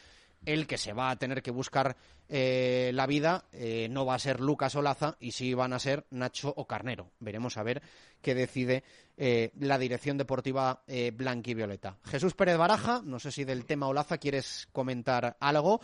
el 0.45 0.67
que 0.67 0.77
se 0.77 0.93
va 0.93 1.09
a 1.09 1.15
tener 1.15 1.41
que 1.41 1.51
buscar 1.51 1.95
eh, 2.29 2.91
la 2.93 3.05
vida 3.05 3.45
eh, 3.51 3.87
no 3.89 4.05
va 4.05 4.15
a 4.15 4.19
ser 4.19 4.39
Lucas 4.39 4.75
Olaza 4.75 5.17
y 5.19 5.31
sí 5.31 5.53
van 5.53 5.73
a 5.73 5.79
ser 5.79 6.05
Nacho 6.09 6.53
o 6.55 6.65
Carnero. 6.65 7.11
Veremos 7.19 7.57
a 7.57 7.63
ver 7.63 7.81
qué 8.21 8.33
decide 8.33 8.83
eh, 9.17 9.51
la 9.59 9.77
dirección 9.77 10.17
deportiva 10.17 10.83
blanquivioleta. 11.13 11.97
Jesús 12.05 12.33
Pérez 12.33 12.57
Baraja, 12.57 13.01
no 13.03 13.19
sé 13.19 13.31
si 13.31 13.43
del 13.43 13.65
tema 13.65 13.87
Olaza 13.87 14.17
quieres 14.17 14.67
comentar 14.71 15.37
algo. 15.39 15.81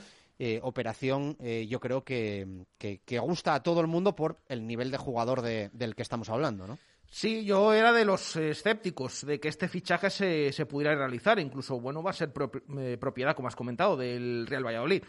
operación, 0.62 1.38
yo 1.68 1.80
creo 1.82 2.04
que, 2.04 2.66
que, 2.78 3.20
gusta 3.20 3.56
a 3.56 3.62
todo 3.62 3.82
el 3.82 3.88
mundo 3.88 4.16
por 4.16 4.38
el 4.48 4.66
nivel 4.66 4.90
de 4.90 4.98
jugador 4.98 5.42
del 5.42 5.96
que 5.96 6.02
estamos 6.02 6.30
hablando, 6.30 6.66
¿no? 6.66 6.80
Sí, 7.10 7.44
yo 7.44 7.74
era 7.74 7.92
de 7.92 8.06
los 8.06 8.36
escépticos 8.36 9.26
de 9.26 9.40
que 9.40 9.48
este 9.48 9.68
fichaje 9.68 10.12
se, 10.12 10.52
se 10.52 10.66
pudiera 10.68 10.96
realizar. 10.96 11.40
Incluso, 11.40 11.80
bueno, 11.80 12.04
va 12.04 12.12
a 12.12 12.14
ser 12.14 12.32
eh, 12.78 12.98
propiedad, 13.00 13.36
como 13.36 13.48
has 13.48 13.56
comentado, 13.56 13.98
del 13.98 14.46
Real 14.48 14.66
Valladolid. 14.66 15.04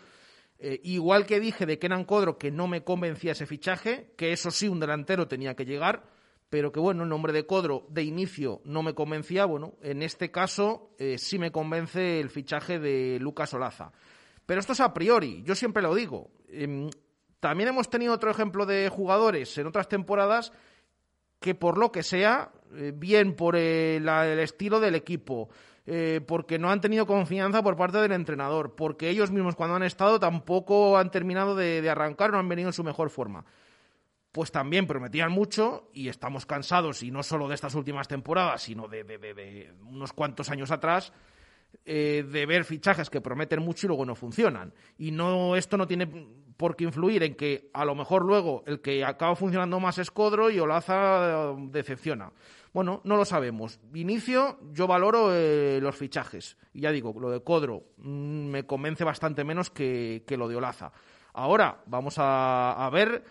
Eh, 0.58 0.80
igual 0.84 1.26
que 1.26 1.40
dije 1.40 1.64
de 1.66 1.78
Kenan 1.78 2.04
Codro 2.04 2.36
que 2.36 2.50
no 2.50 2.68
me 2.68 2.84
convencía 2.84 3.32
ese 3.32 3.46
fichaje, 3.46 4.12
que 4.16 4.32
eso 4.32 4.50
sí, 4.50 4.68
un 4.68 4.80
delantero 4.80 5.26
tenía 5.26 5.56
que 5.56 5.64
llegar, 5.64 6.04
pero 6.50 6.72
que 6.72 6.80
bueno, 6.80 7.04
el 7.04 7.08
nombre 7.08 7.32
de 7.32 7.46
Codro 7.46 7.86
de 7.88 8.02
inicio 8.02 8.60
no 8.64 8.82
me 8.82 8.94
convencía. 8.94 9.44
Bueno, 9.44 9.74
en 9.82 10.02
este 10.02 10.30
caso 10.30 10.94
eh, 10.98 11.16
sí 11.18 11.38
me 11.38 11.52
convence 11.52 12.20
el 12.20 12.30
fichaje 12.30 12.78
de 12.78 13.18
Lucas 13.20 13.52
Olaza. 13.54 13.92
Pero 14.46 14.60
esto 14.60 14.72
es 14.72 14.80
a 14.80 14.92
priori, 14.92 15.42
yo 15.44 15.54
siempre 15.54 15.82
lo 15.82 15.94
digo. 15.94 16.30
Em, 16.48 16.90
también 17.40 17.68
hemos 17.68 17.88
tenido 17.88 18.12
otro 18.12 18.30
ejemplo 18.30 18.66
de 18.66 18.88
jugadores 18.88 19.56
en 19.56 19.66
otras 19.66 19.88
temporadas 19.88 20.52
que 21.40 21.54
por 21.54 21.78
lo 21.78 21.90
que 21.90 22.02
sea, 22.02 22.52
eh, 22.76 22.92
bien 22.94 23.34
por 23.34 23.56
el, 23.56 24.06
estilo 24.38 24.78
del 24.78 24.94
equipo, 24.94 25.48
eh, 25.86 26.20
porque 26.26 26.58
no 26.58 26.70
han 26.70 26.80
tenido 26.80 27.06
confianza 27.06 27.62
por 27.62 27.76
parte 27.76 27.98
del 27.98 28.12
entrenador, 28.12 28.76
porque 28.76 29.08
ellos 29.08 29.30
mismos 29.30 29.56
cuando 29.56 29.74
han 29.76 29.82
estado 29.82 30.20
tampoco 30.20 30.98
han 30.98 31.10
terminado 31.10 31.56
de, 31.56 31.88
arrancar, 31.88 32.30
no 32.30 32.38
han 32.38 32.48
venido 32.48 32.68
en 32.68 32.74
su 32.74 32.84
mejor 32.84 33.10
forma. 33.10 33.44
Pues 34.30 34.52
también 34.52 34.86
prometían 34.86 35.32
mucho 35.32 35.90
y 35.92 36.08
estamos 36.08 36.46
cansados, 36.46 37.02
y 37.02 37.10
no 37.10 37.22
solo 37.22 37.48
de 37.48 37.54
estas 37.54 37.74
últimas 37.74 38.06
temporadas, 38.06 38.62
sino 38.62 38.86
de, 38.86 39.72
unos 39.82 40.12
cuantos 40.12 40.50
años 40.50 40.70
atrás, 40.70 41.12
eh, 41.84 42.24
de 42.30 42.46
ver 42.46 42.64
fichajes 42.64 43.10
que 43.10 43.20
prometen 43.20 43.60
mucho 43.62 43.86
y 43.86 43.88
luego 43.88 44.04
no 44.04 44.14
funcionan. 44.14 44.72
Y 44.98 45.10
no 45.10 45.56
esto 45.56 45.76
no 45.76 45.86
tiene 45.86 46.06
por 46.60 46.76
qué 46.76 46.84
influir 46.84 47.22
en 47.22 47.36
que 47.36 47.70
a 47.72 47.86
lo 47.86 47.94
mejor 47.94 48.22
luego 48.22 48.62
el 48.66 48.82
que 48.82 49.02
acaba 49.02 49.34
funcionando 49.34 49.80
más 49.80 49.96
es 49.96 50.10
Codro 50.10 50.50
y 50.50 50.58
Olaza 50.58 51.52
eh, 51.52 51.54
decepciona. 51.70 52.30
Bueno, 52.74 53.00
no 53.04 53.16
lo 53.16 53.24
sabemos. 53.24 53.80
Inicio, 53.94 54.58
yo 54.70 54.86
valoro 54.86 55.30
eh, 55.32 55.78
los 55.80 55.96
fichajes. 55.96 56.58
Y 56.74 56.82
ya 56.82 56.92
digo, 56.92 57.14
lo 57.18 57.30
de 57.30 57.42
Codro 57.42 57.84
mm, 57.96 58.50
me 58.50 58.66
convence 58.66 59.04
bastante 59.04 59.42
menos 59.42 59.70
que, 59.70 60.22
lo 60.36 60.48
de 60.48 60.56
Olaza. 60.56 60.92
Ahora 61.32 61.80
vamos 61.86 62.16
a, 62.18 62.90
ver 62.92 63.24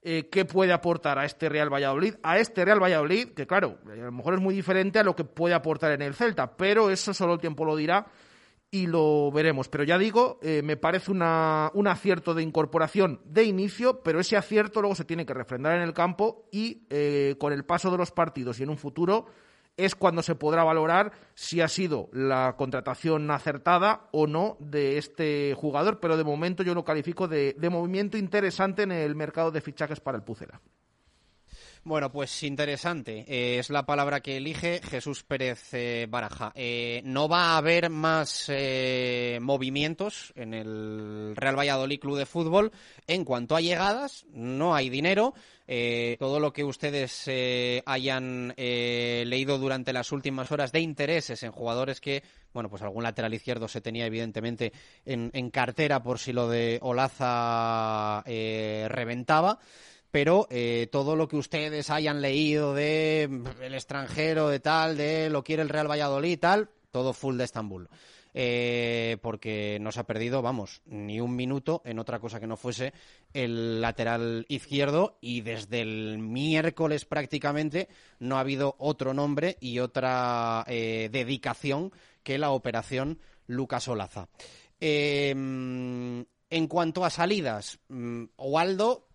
eh, 0.00 0.28
qué 0.30 0.44
puede 0.44 0.72
aportar 0.72 1.18
a 1.18 1.24
este 1.24 1.48
Real 1.48 1.72
Valladolid. 1.74 2.14
A 2.22 2.38
este 2.38 2.64
Real 2.64 2.80
Valladolid, 2.80 3.30
que 3.30 3.48
claro, 3.48 3.78
a 3.90 3.96
lo 3.96 4.12
mejor 4.12 4.34
es 4.34 4.40
muy 4.40 4.54
diferente 4.54 5.00
a 5.00 5.02
lo 5.02 5.16
que 5.16 5.24
puede 5.24 5.56
aportar 5.56 5.90
en 5.90 6.02
el 6.02 6.14
Celta, 6.14 6.56
pero 6.56 6.90
eso 6.90 7.12
solo 7.12 7.34
el 7.34 7.40
tiempo 7.40 7.64
lo 7.64 7.74
dirá 7.74 8.06
y 8.70 8.86
lo 8.86 9.30
veremos. 9.30 9.68
Pero 9.68 9.84
ya 9.84 9.98
digo, 9.98 10.38
eh, 10.42 10.62
me 10.62 10.76
parece 10.76 11.10
una, 11.10 11.70
un 11.74 11.86
acierto 11.88 12.34
de 12.34 12.42
incorporación 12.42 13.20
de 13.24 13.44
inicio, 13.44 14.02
pero 14.02 14.20
ese 14.20 14.36
acierto 14.36 14.80
luego 14.80 14.94
se 14.94 15.04
tiene 15.04 15.26
que 15.26 15.34
refrendar 15.34 15.76
en 15.76 15.82
el 15.82 15.94
campo 15.94 16.48
y 16.52 16.86
eh, 16.90 17.36
con 17.38 17.52
el 17.52 17.64
paso 17.64 17.90
de 17.90 17.98
los 17.98 18.10
partidos 18.10 18.60
y 18.60 18.64
en 18.64 18.70
un 18.70 18.78
futuro 18.78 19.26
es 19.76 19.94
cuando 19.94 20.22
se 20.22 20.34
podrá 20.34 20.64
valorar 20.64 21.12
si 21.34 21.60
ha 21.60 21.68
sido 21.68 22.08
la 22.12 22.56
contratación 22.58 23.30
acertada 23.30 24.08
o 24.10 24.26
no 24.26 24.56
de 24.58 24.98
este 24.98 25.54
jugador, 25.54 26.00
pero 26.00 26.16
de 26.16 26.24
momento 26.24 26.64
yo 26.64 26.74
lo 26.74 26.84
califico 26.84 27.28
de, 27.28 27.54
de 27.56 27.70
movimiento 27.70 28.18
interesante 28.18 28.82
en 28.82 28.90
el 28.90 29.14
mercado 29.14 29.52
de 29.52 29.60
fichajes 29.60 30.00
para 30.00 30.18
el 30.18 30.24
Pucela. 30.24 30.60
Bueno, 31.88 32.12
pues 32.12 32.42
interesante. 32.42 33.24
Eh, 33.26 33.58
es 33.58 33.70
la 33.70 33.86
palabra 33.86 34.20
que 34.20 34.36
elige 34.36 34.82
Jesús 34.82 35.22
Pérez 35.22 35.72
eh, 35.72 36.06
Baraja. 36.06 36.52
Eh, 36.54 37.00
no 37.02 37.30
va 37.30 37.52
a 37.52 37.56
haber 37.56 37.88
más 37.88 38.52
movimientos 39.40 40.34
en 40.36 40.52
el 40.52 41.32
Real 41.34 41.58
Valladolid 41.58 41.98
Club 41.98 42.18
de 42.18 42.26
Fútbol. 42.26 42.72
En 43.06 43.24
cuanto 43.24 43.56
a 43.56 43.62
llegadas, 43.62 44.26
no 44.34 44.74
hay 44.74 44.90
dinero. 44.90 45.32
todo 46.18 46.40
lo 46.40 46.52
que 46.52 46.64
ustedes 46.64 47.30
hayan 47.86 48.52
leído 48.58 49.56
durante 49.56 49.94
las 49.94 50.12
últimas 50.12 50.52
horas 50.52 50.72
de 50.72 50.80
intereses 50.80 51.42
en 51.42 51.52
jugadores 51.52 52.02
que, 52.02 52.22
bueno, 52.52 52.68
pues 52.68 52.82
algún 52.82 53.02
lateral 53.02 53.32
izquierdo 53.32 53.66
se 53.66 53.80
tenía 53.80 54.04
evidentemente 54.04 54.74
en, 55.06 55.30
en 55.32 55.50
cartera 55.50 56.02
por 56.02 56.18
si 56.18 56.34
lo 56.34 56.50
de 56.50 56.78
Olaza 56.82 58.22
reventaba 58.26 59.58
pero 60.10 60.46
eh, 60.50 60.88
todo 60.90 61.16
lo 61.16 61.28
que 61.28 61.36
ustedes 61.36 61.90
hayan 61.90 62.22
leído 62.22 62.74
de 62.74 63.28
mm, 63.30 63.62
el 63.62 63.74
extranjero, 63.74 64.48
de 64.48 64.60
tal, 64.60 64.96
de 64.96 65.30
lo 65.30 65.44
quiere 65.44 65.62
el 65.62 65.68
Real 65.68 65.90
Valladolid 65.90 66.38
tal, 66.38 66.70
todo 66.90 67.12
full 67.12 67.36
de 67.36 67.44
Estambul. 67.44 67.88
Eh, 68.34 69.16
porque 69.22 69.78
no 69.80 69.90
se 69.90 70.00
ha 70.00 70.06
perdido, 70.06 70.42
vamos, 70.42 70.82
ni 70.84 71.18
un 71.18 71.34
minuto 71.34 71.82
en 71.84 71.98
otra 71.98 72.20
cosa 72.20 72.38
que 72.38 72.46
no 72.46 72.56
fuese 72.56 72.92
el 73.32 73.80
lateral 73.80 74.44
izquierdo 74.48 75.18
y 75.20 75.40
desde 75.40 75.80
el 75.80 76.18
miércoles 76.18 77.04
prácticamente 77.04 77.88
no 78.20 78.36
ha 78.36 78.40
habido 78.40 78.76
otro 78.78 79.14
nombre 79.14 79.56
y 79.60 79.78
otra 79.80 80.64
eh, 80.68 81.08
dedicación 81.10 81.90
que 82.22 82.38
la 82.38 82.50
operación 82.50 83.18
Lucas 83.46 83.88
Olaza. 83.88 84.28
en 84.78 86.26
cuanto 86.68 87.04
a 87.04 87.10
salidas, 87.10 87.80
mm, 87.88 88.24
Waldo 88.36 89.07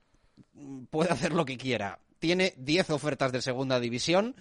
puede 0.90 1.12
hacer 1.12 1.34
lo 1.34 1.46
que 1.46 1.58
quiera. 1.58 2.00
Tiene 2.20 2.54
10 2.58 2.92
ofertas 2.92 3.32
de 3.32 3.42
segunda 3.42 3.80
división. 3.80 4.36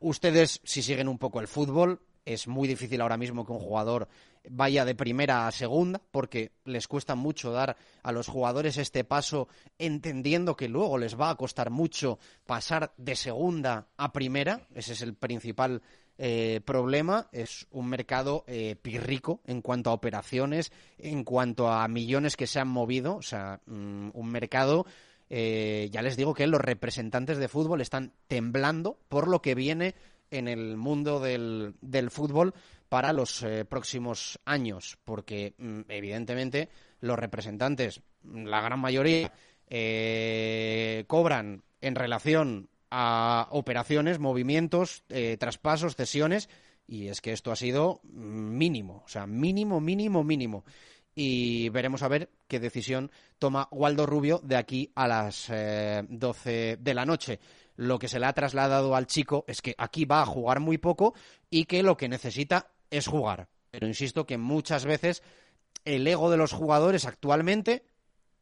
Ustedes, 0.00 0.60
si 0.64 0.82
siguen 0.82 1.08
un 1.08 1.18
poco 1.18 1.40
el 1.40 1.48
fútbol, 1.48 2.00
es 2.24 2.48
muy 2.48 2.66
difícil 2.66 3.00
ahora 3.00 3.16
mismo 3.16 3.44
que 3.44 3.52
un 3.52 3.60
jugador 3.60 4.08
vaya 4.48 4.84
de 4.84 4.94
primera 4.94 5.46
a 5.46 5.52
segunda, 5.52 6.00
porque 6.10 6.52
les 6.64 6.88
cuesta 6.88 7.14
mucho 7.14 7.52
dar 7.52 7.76
a 8.02 8.12
los 8.12 8.28
jugadores 8.28 8.76
este 8.76 9.04
paso, 9.04 9.48
entendiendo 9.78 10.56
que 10.56 10.68
luego 10.68 10.98
les 10.98 11.18
va 11.18 11.30
a 11.30 11.36
costar 11.36 11.70
mucho 11.70 12.18
pasar 12.46 12.92
de 12.96 13.16
segunda 13.16 13.88
a 13.96 14.12
primera. 14.12 14.66
Ese 14.74 14.92
es 14.94 15.02
el 15.02 15.14
principal 15.14 15.82
eh, 16.18 16.60
problema. 16.64 17.28
Es 17.32 17.66
un 17.70 17.88
mercado 17.88 18.44
eh, 18.46 18.76
pirrico 18.80 19.40
en 19.46 19.62
cuanto 19.62 19.90
a 19.90 19.94
operaciones, 19.94 20.72
en 20.98 21.24
cuanto 21.24 21.68
a 21.68 21.86
millones 21.88 22.36
que 22.36 22.46
se 22.46 22.60
han 22.60 22.68
movido. 22.68 23.16
O 23.16 23.22
sea, 23.22 23.60
mm, 23.66 24.10
un 24.12 24.28
mercado 24.30 24.86
eh, 25.30 25.88
ya 25.90 26.02
les 26.02 26.16
digo 26.16 26.34
que 26.34 26.46
los 26.46 26.60
representantes 26.60 27.38
de 27.38 27.48
fútbol 27.48 27.80
están 27.80 28.12
temblando 28.28 28.98
por 29.08 29.28
lo 29.28 29.40
que 29.40 29.54
viene 29.54 29.94
en 30.30 30.48
el 30.48 30.76
mundo 30.76 31.20
del, 31.20 31.74
fútbol 32.10 32.54
para 32.88 33.12
los 33.12 33.42
eh, 33.42 33.64
próximos 33.64 34.38
años, 34.44 34.98
porque 35.04 35.54
mm, 35.58 35.80
evidentemente 35.88 36.68
los 37.00 37.18
representantes, 37.18 38.00
la 38.22 38.60
gran 38.60 38.80
mayoría, 38.80 39.32
eh, 39.68 41.04
cobran 41.06 41.62
en 41.80 41.94
relación 41.94 42.68
a 42.90 43.48
operaciones, 43.50 44.20
movimientos, 44.20 45.02
traspasos, 45.38 45.96
cesiones, 45.96 46.48
y 46.86 47.08
es 47.08 47.20
que 47.20 47.32
esto 47.32 47.50
ha 47.50 47.56
sido 47.56 48.00
mínimo, 48.04 49.02
o 49.04 49.08
sea, 49.08 49.26
mínimo, 49.26 49.80
mínimo, 49.80 50.22
mínimo 50.22 50.64
y 51.14 51.68
veremos 51.68 52.02
a 52.02 52.08
ver 52.08 52.30
qué 52.48 52.60
decisión 52.60 53.10
toma 53.38 53.68
Waldo 53.70 54.06
Rubio 54.06 54.40
de 54.42 54.56
aquí 54.56 54.90
a 54.94 55.06
las 55.06 55.48
eh, 55.50 56.02
doce 56.08 56.76
12 56.76 56.78
de 56.80 56.94
la 56.94 57.06
noche. 57.06 57.40
Lo 57.76 57.98
que 57.98 58.08
se 58.08 58.18
le 58.18 58.26
ha 58.26 58.32
trasladado 58.32 58.94
al 58.94 59.06
chico 59.06 59.44
es 59.48 59.60
que 59.60 59.74
aquí 59.78 60.04
va 60.04 60.22
a 60.22 60.26
jugar 60.26 60.60
muy 60.60 60.78
poco 60.78 61.14
y 61.50 61.64
que 61.64 61.82
lo 61.82 61.96
que 61.96 62.08
necesita 62.08 62.70
es 62.90 63.06
jugar. 63.06 63.48
Pero 63.70 63.86
insisto 63.86 64.26
que 64.26 64.38
muchas 64.38 64.84
veces 64.84 65.22
el 65.84 66.06
ego 66.06 66.30
de 66.30 66.36
los 66.36 66.52
jugadores 66.52 67.06
actualmente, 67.06 67.84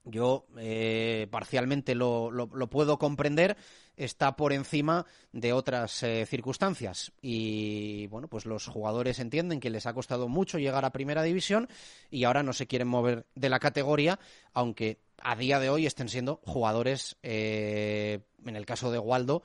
yo 0.05 0.46
eh, 0.59 1.28
parcialmente 1.30 1.94
lo, 1.94 2.30
puedo 2.70 2.98
comprender, 2.98 3.57
está 3.96 4.36
por 4.36 4.53
encima 4.53 5.07
de 5.32 5.53
otras 5.53 6.03
eh, 6.03 6.26
circunstancias. 6.26 7.12
Y 7.20 8.07
bueno, 8.09 8.28
pues 8.28 8.46
los 8.46 8.66
jugadores 8.66 9.18
entienden 9.18 9.61
que 9.61 9.70
les 9.70 9.86
ha 9.86 9.94
costado 9.94 10.28
mucho 10.28 10.59
llegar 10.59 10.84
a 10.84 10.92
primera 10.92 11.22
división 11.22 11.68
y 12.11 12.24
ahora 12.24 12.42
no 12.42 12.53
se 12.53 12.66
quieren 12.66 12.88
mover 12.88 13.26
de 13.34 13.48
la 13.48 13.61
categoría, 13.61 14.18
aunque 14.53 15.00
a 15.22 15.36
día 15.36 15.61
de 15.61 15.70
hoy 15.70 15.86
estén 15.86 16.09
siendo 16.09 16.40
jugadores, 16.44 17.16
eh, 17.22 18.20
en 18.44 18.57
el 18.57 18.66
caso 18.66 18.90
de 18.90 18.98
Waldo, 18.98 19.42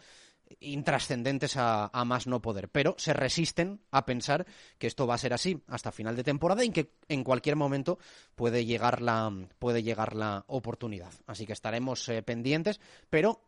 intrascendentes 0.59 1.55
a, 1.57 1.89
más 2.05 2.27
no 2.27 2.41
poder, 2.41 2.69
pero 2.69 2.95
se 2.97 3.13
resisten 3.13 3.81
a 3.91 4.05
pensar 4.05 4.45
que 4.77 4.87
esto 4.87 5.07
va 5.07 5.15
a 5.15 5.19
ser 5.19 5.33
así 5.33 5.61
hasta 5.67 5.91
final 5.91 6.15
de 6.15 6.23
temporada 6.23 6.63
y 6.63 6.71
que 6.71 6.91
en 7.07 7.23
cualquier 7.23 7.55
momento 7.55 7.99
puede 8.35 8.65
llegar 8.65 9.01
la, 9.01 9.31
puede 9.59 9.83
llegar 9.83 10.15
la 10.15 10.45
oportunidad. 10.47 11.11
Así 11.25 11.45
que 11.45 11.53
estaremos 11.53 12.07
eh, 12.09 12.21
pendientes, 12.23 12.79
pero 13.09 13.41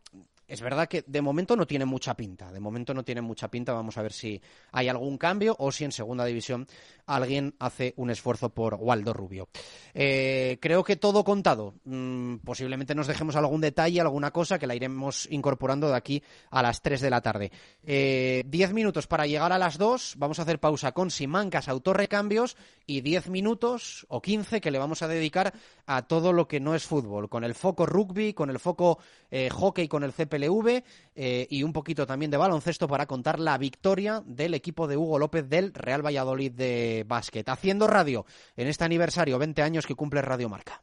es 0.50 0.60
verdad 0.60 0.88
que 0.88 1.04
de 1.06 1.22
momento 1.22 1.54
no 1.54 1.66
tiene 1.66 1.84
mucha 1.84 2.14
pinta. 2.14 2.50
De 2.50 2.58
momento 2.58 2.92
no 2.92 3.04
tiene 3.04 3.20
mucha 3.20 3.48
pinta. 3.48 3.72
Vamos 3.72 3.96
a 3.96 4.02
ver 4.02 4.12
si 4.12 4.40
hay 4.72 4.88
algún 4.88 5.16
cambio 5.16 5.54
o 5.58 5.70
si 5.70 5.84
en 5.84 5.92
segunda 5.92 6.24
división 6.24 6.66
alguien 7.06 7.54
hace 7.60 7.94
un 7.96 8.10
esfuerzo 8.10 8.50
por 8.50 8.74
Waldo 8.74 9.12
Rubio. 9.12 9.48
Eh, 9.94 10.58
creo 10.60 10.82
que 10.82 10.96
todo 10.96 11.22
contado. 11.22 11.74
Mm, 11.84 12.36
posiblemente 12.38 12.96
nos 12.96 13.06
dejemos 13.06 13.36
algún 13.36 13.60
detalle, 13.60 14.00
alguna 14.00 14.32
cosa 14.32 14.58
que 14.58 14.66
la 14.66 14.74
iremos 14.74 15.28
incorporando 15.30 15.88
de 15.88 15.96
aquí 15.96 16.22
a 16.50 16.62
las 16.62 16.82
3 16.82 17.00
de 17.00 17.10
la 17.10 17.20
tarde. 17.20 17.52
Eh, 17.84 18.42
diez 18.46 18.72
minutos 18.72 19.06
para 19.06 19.26
llegar 19.26 19.52
a 19.52 19.58
las 19.58 19.78
2. 19.78 20.14
Vamos 20.18 20.40
a 20.40 20.42
hacer 20.42 20.58
pausa 20.58 20.92
con 20.92 21.10
Simancas 21.10 21.68
Autorrecambios 21.68 22.56
y 22.86 23.02
10 23.02 23.28
minutos 23.28 24.04
o 24.08 24.20
15 24.20 24.60
que 24.60 24.70
le 24.72 24.80
vamos 24.80 25.02
a 25.02 25.08
dedicar 25.08 25.54
a 25.86 26.02
todo 26.02 26.32
lo 26.32 26.48
que 26.48 26.58
no 26.58 26.74
es 26.74 26.84
fútbol, 26.84 27.28
con 27.28 27.44
el 27.44 27.54
foco 27.54 27.86
rugby, 27.86 28.34
con 28.34 28.50
el 28.50 28.58
foco 28.58 28.98
eh, 29.30 29.48
hockey, 29.50 29.86
con 29.86 30.02
el 30.02 30.12
CPLV 30.48 30.82
y 31.50 31.62
un 31.62 31.72
poquito 31.72 32.06
también 32.06 32.30
de 32.30 32.36
baloncesto 32.36 32.88
para 32.88 33.06
contar 33.06 33.38
la 33.38 33.58
victoria 33.58 34.22
del 34.24 34.54
equipo 34.54 34.86
de 34.86 34.96
Hugo 34.96 35.18
López 35.18 35.48
del 35.48 35.74
Real 35.74 36.04
Valladolid 36.04 36.52
de 36.52 37.04
básquet. 37.06 37.48
Haciendo 37.48 37.86
radio 37.86 38.24
en 38.56 38.68
este 38.68 38.84
aniversario, 38.84 39.38
20 39.38 39.62
años 39.62 39.86
que 39.86 39.94
cumple 39.94 40.22
Radio 40.22 40.48
Marca. 40.48 40.82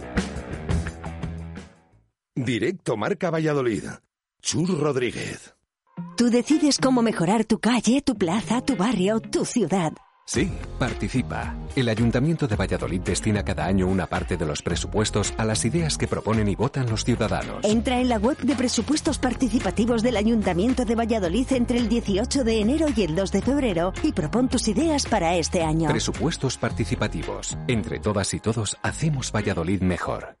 Directo 2.35 2.95
Marca 2.95 3.29
Valladolid. 3.29 3.83
Chur 4.41 4.79
Rodríguez. 4.79 5.53
Tú 6.15 6.29
decides 6.29 6.77
cómo 6.77 7.01
mejorar 7.01 7.43
tu 7.43 7.59
calle, 7.59 8.01
tu 8.01 8.15
plaza, 8.15 8.61
tu 8.61 8.77
barrio, 8.77 9.19
tu 9.19 9.43
ciudad. 9.43 9.91
Sí, 10.25 10.49
participa. 10.79 11.53
El 11.75 11.89
Ayuntamiento 11.89 12.47
de 12.47 12.55
Valladolid 12.55 13.01
destina 13.01 13.43
cada 13.43 13.65
año 13.65 13.85
una 13.85 14.07
parte 14.07 14.37
de 14.37 14.45
los 14.45 14.61
presupuestos 14.61 15.33
a 15.37 15.43
las 15.43 15.65
ideas 15.65 15.97
que 15.97 16.07
proponen 16.07 16.47
y 16.47 16.55
votan 16.55 16.89
los 16.89 17.03
ciudadanos. 17.03 17.65
Entra 17.65 17.99
en 17.99 18.07
la 18.07 18.17
web 18.17 18.37
de 18.37 18.55
presupuestos 18.55 19.19
participativos 19.19 20.01
del 20.01 20.15
Ayuntamiento 20.15 20.85
de 20.85 20.95
Valladolid 20.95 21.51
entre 21.51 21.79
el 21.79 21.89
18 21.89 22.45
de 22.45 22.61
enero 22.61 22.87
y 22.95 23.01
el 23.03 23.13
2 23.13 23.29
de 23.29 23.41
febrero 23.41 23.91
y 24.03 24.13
propon 24.13 24.47
tus 24.47 24.69
ideas 24.69 25.05
para 25.05 25.35
este 25.35 25.63
año. 25.63 25.89
Presupuestos 25.89 26.57
participativos. 26.57 27.57
Entre 27.67 27.99
todas 27.99 28.33
y 28.33 28.39
todos 28.39 28.77
hacemos 28.83 29.33
Valladolid 29.33 29.81
mejor. 29.81 30.40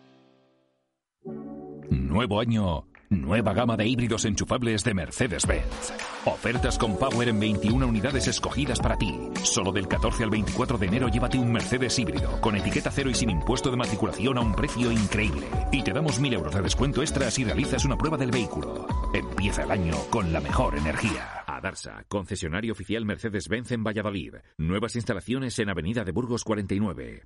Nuevo 1.90 2.38
año, 2.38 2.86
nueva 3.08 3.52
gama 3.52 3.76
de 3.76 3.84
híbridos 3.84 4.24
enchufables 4.24 4.84
de 4.84 4.94
Mercedes-Benz. 4.94 5.92
Ofertas 6.24 6.78
con 6.78 6.96
Power 6.96 7.28
en 7.28 7.40
21 7.40 7.84
unidades 7.84 8.28
escogidas 8.28 8.78
para 8.78 8.96
ti. 8.96 9.12
Solo 9.42 9.72
del 9.72 9.88
14 9.88 10.22
al 10.22 10.30
24 10.30 10.78
de 10.78 10.86
enero 10.86 11.08
llévate 11.08 11.36
un 11.36 11.50
Mercedes 11.50 11.98
híbrido 11.98 12.40
con 12.40 12.54
etiqueta 12.54 12.92
cero 12.92 13.10
y 13.10 13.14
sin 13.14 13.30
impuesto 13.30 13.72
de 13.72 13.76
matriculación 13.76 14.38
a 14.38 14.40
un 14.40 14.54
precio 14.54 14.92
increíble. 14.92 15.48
Y 15.72 15.82
te 15.82 15.92
damos 15.92 16.20
1000 16.20 16.34
euros 16.34 16.54
de 16.54 16.62
descuento 16.62 17.02
extra 17.02 17.28
si 17.28 17.42
realizas 17.42 17.84
una 17.84 17.98
prueba 17.98 18.16
del 18.16 18.30
vehículo. 18.30 18.86
Empieza 19.12 19.64
el 19.64 19.72
año 19.72 19.96
con 20.10 20.32
la 20.32 20.40
mejor 20.40 20.78
energía. 20.78 21.42
Adarsa, 21.44 22.04
concesionario 22.06 22.72
oficial 22.72 23.04
Mercedes-Benz 23.04 23.72
en 23.72 23.82
Valladolid. 23.82 24.36
Nuevas 24.58 24.94
instalaciones 24.94 25.58
en 25.58 25.70
Avenida 25.70 26.04
de 26.04 26.12
Burgos 26.12 26.44
49. 26.44 27.24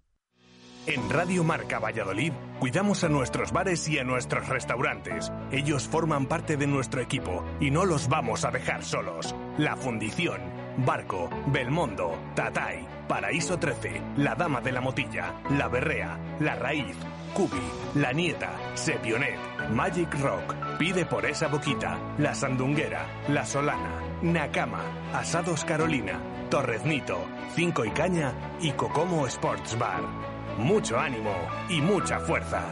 En 0.86 1.08
Radio 1.08 1.44
Marca 1.44 1.78
Valladolid 1.78 2.32
cuidamos 2.60 3.04
a 3.04 3.08
nuestros 3.08 3.52
bares 3.52 3.88
y 3.88 3.98
a 3.98 4.04
nuestros 4.04 4.48
restaurantes. 4.48 5.32
Ellos 5.50 5.88
forman 5.88 6.26
parte 6.26 6.58
de 6.58 6.66
nuestro 6.66 7.00
equipo 7.00 7.42
y 7.58 7.70
no 7.70 7.86
los 7.86 8.06
vamos 8.08 8.44
a 8.44 8.50
dejar 8.50 8.84
solos. 8.84 9.34
La 9.56 9.76
Fundición, 9.76 10.42
Barco, 10.84 11.30
Belmondo, 11.46 12.18
Tatay, 12.34 12.86
Paraíso 13.08 13.58
13, 13.58 14.02
La 14.18 14.34
Dama 14.34 14.60
de 14.60 14.72
la 14.72 14.82
Motilla, 14.82 15.40
La 15.52 15.68
Berrea, 15.68 16.18
La 16.40 16.54
Raíz, 16.54 16.96
Cubi, 17.32 17.62
La 17.94 18.12
Nieta, 18.12 18.50
Sepionet, 18.74 19.38
Magic 19.70 20.14
Rock, 20.20 20.54
Pide 20.78 21.06
por 21.06 21.24
esa 21.24 21.48
boquita, 21.48 21.98
La 22.18 22.34
Sandunguera, 22.34 23.06
La 23.28 23.46
Solana, 23.46 24.02
Nakama, 24.20 24.82
Asados 25.14 25.64
Carolina, 25.64 26.20
Torreznito, 26.50 27.24
Cinco 27.54 27.86
y 27.86 27.90
Caña 27.90 28.34
y 28.60 28.72
Cocomo 28.72 29.26
Sports 29.26 29.78
Bar 29.78 30.33
mucho 30.58 30.98
ánimo 30.98 31.34
y 31.68 31.80
mucha 31.80 32.20
fuerza. 32.20 32.62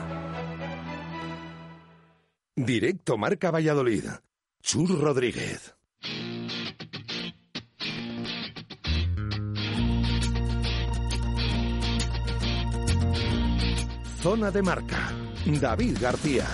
Directo 2.55 3.17
Marca 3.17 3.51
Valladolid. 3.51 4.05
Chur 4.63 5.01
Rodríguez. 5.01 5.75
Zona 14.23 14.51
de 14.53 14.63
Marca. 14.63 15.13
David 15.47 15.99
García. 16.01 16.47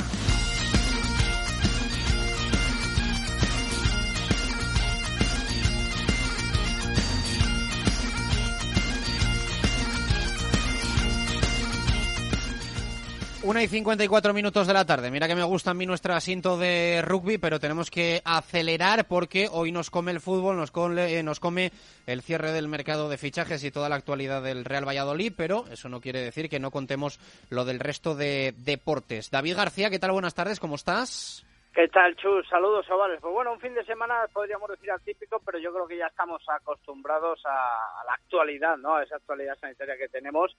Una 13.48 13.62
y 13.62 13.66
54 13.66 14.34
minutos 14.34 14.66
de 14.66 14.74
la 14.74 14.84
tarde. 14.84 15.10
Mira 15.10 15.26
que 15.26 15.34
me 15.34 15.42
gusta 15.42 15.70
a 15.70 15.74
mí 15.74 15.86
nuestro 15.86 16.12
asiento 16.12 16.58
de 16.58 17.00
rugby, 17.00 17.38
pero 17.38 17.58
tenemos 17.58 17.90
que 17.90 18.20
acelerar 18.22 19.06
porque 19.06 19.48
hoy 19.50 19.72
nos 19.72 19.88
come 19.88 20.10
el 20.10 20.20
fútbol, 20.20 20.58
nos 20.58 20.70
come, 20.70 21.22
nos 21.22 21.40
come 21.40 21.72
el 22.06 22.20
cierre 22.20 22.52
del 22.52 22.68
mercado 22.68 23.08
de 23.08 23.16
fichajes 23.16 23.64
y 23.64 23.70
toda 23.70 23.88
la 23.88 23.96
actualidad 23.96 24.42
del 24.42 24.66
Real 24.66 24.86
Valladolid, 24.86 25.32
pero 25.34 25.64
eso 25.72 25.88
no 25.88 26.02
quiere 26.02 26.20
decir 26.20 26.50
que 26.50 26.60
no 26.60 26.70
contemos 26.70 27.18
lo 27.48 27.64
del 27.64 27.80
resto 27.80 28.14
de 28.14 28.52
deportes. 28.66 29.30
David 29.30 29.56
García, 29.56 29.88
¿qué 29.88 29.98
tal? 29.98 30.12
Buenas 30.12 30.34
tardes, 30.34 30.60
¿cómo 30.60 30.74
estás? 30.74 31.46
¿Qué 31.78 31.88
tal, 31.88 32.16
Chus? 32.16 32.46
Saludos, 32.48 32.86
chavales. 32.86 33.18
Pues 33.18 33.32
bueno, 33.32 33.52
un 33.52 33.60
fin 33.60 33.72
de 33.72 33.84
semana 33.84 34.26
podríamos 34.32 34.68
decir 34.68 34.90
atípico, 34.90 35.40
pero 35.46 35.58
yo 35.58 35.72
creo 35.72 35.86
que 35.86 35.96
ya 35.96 36.08
estamos 36.08 36.42
acostumbrados 36.48 37.40
a 37.46 38.04
la 38.04 38.12
actualidad, 38.12 38.76
¿no? 38.76 38.96
A 38.96 39.04
esa 39.04 39.16
actualidad 39.16 39.56
sanitaria 39.58 39.96
que 39.96 40.08
tenemos 40.08 40.54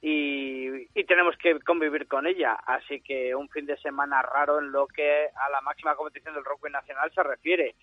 y, 0.00 0.88
y, 0.98 1.04
tenemos 1.04 1.36
que 1.36 1.60
convivir 1.60 2.08
con 2.08 2.26
ella. 2.26 2.54
Así 2.54 3.00
que 3.00 3.34
un 3.34 3.48
fin 3.50 3.66
de 3.66 3.76
semana 3.78 4.22
raro 4.22 4.58
en 4.58 4.72
lo 4.72 4.86
que 4.86 5.28
a 5.34 5.50
la 5.50 5.60
máxima 5.60 5.94
competición 5.94 6.34
del 6.34 6.44
rugby 6.44 6.70
nacional 6.70 7.12
se 7.14 7.22
refiere. 7.22 7.74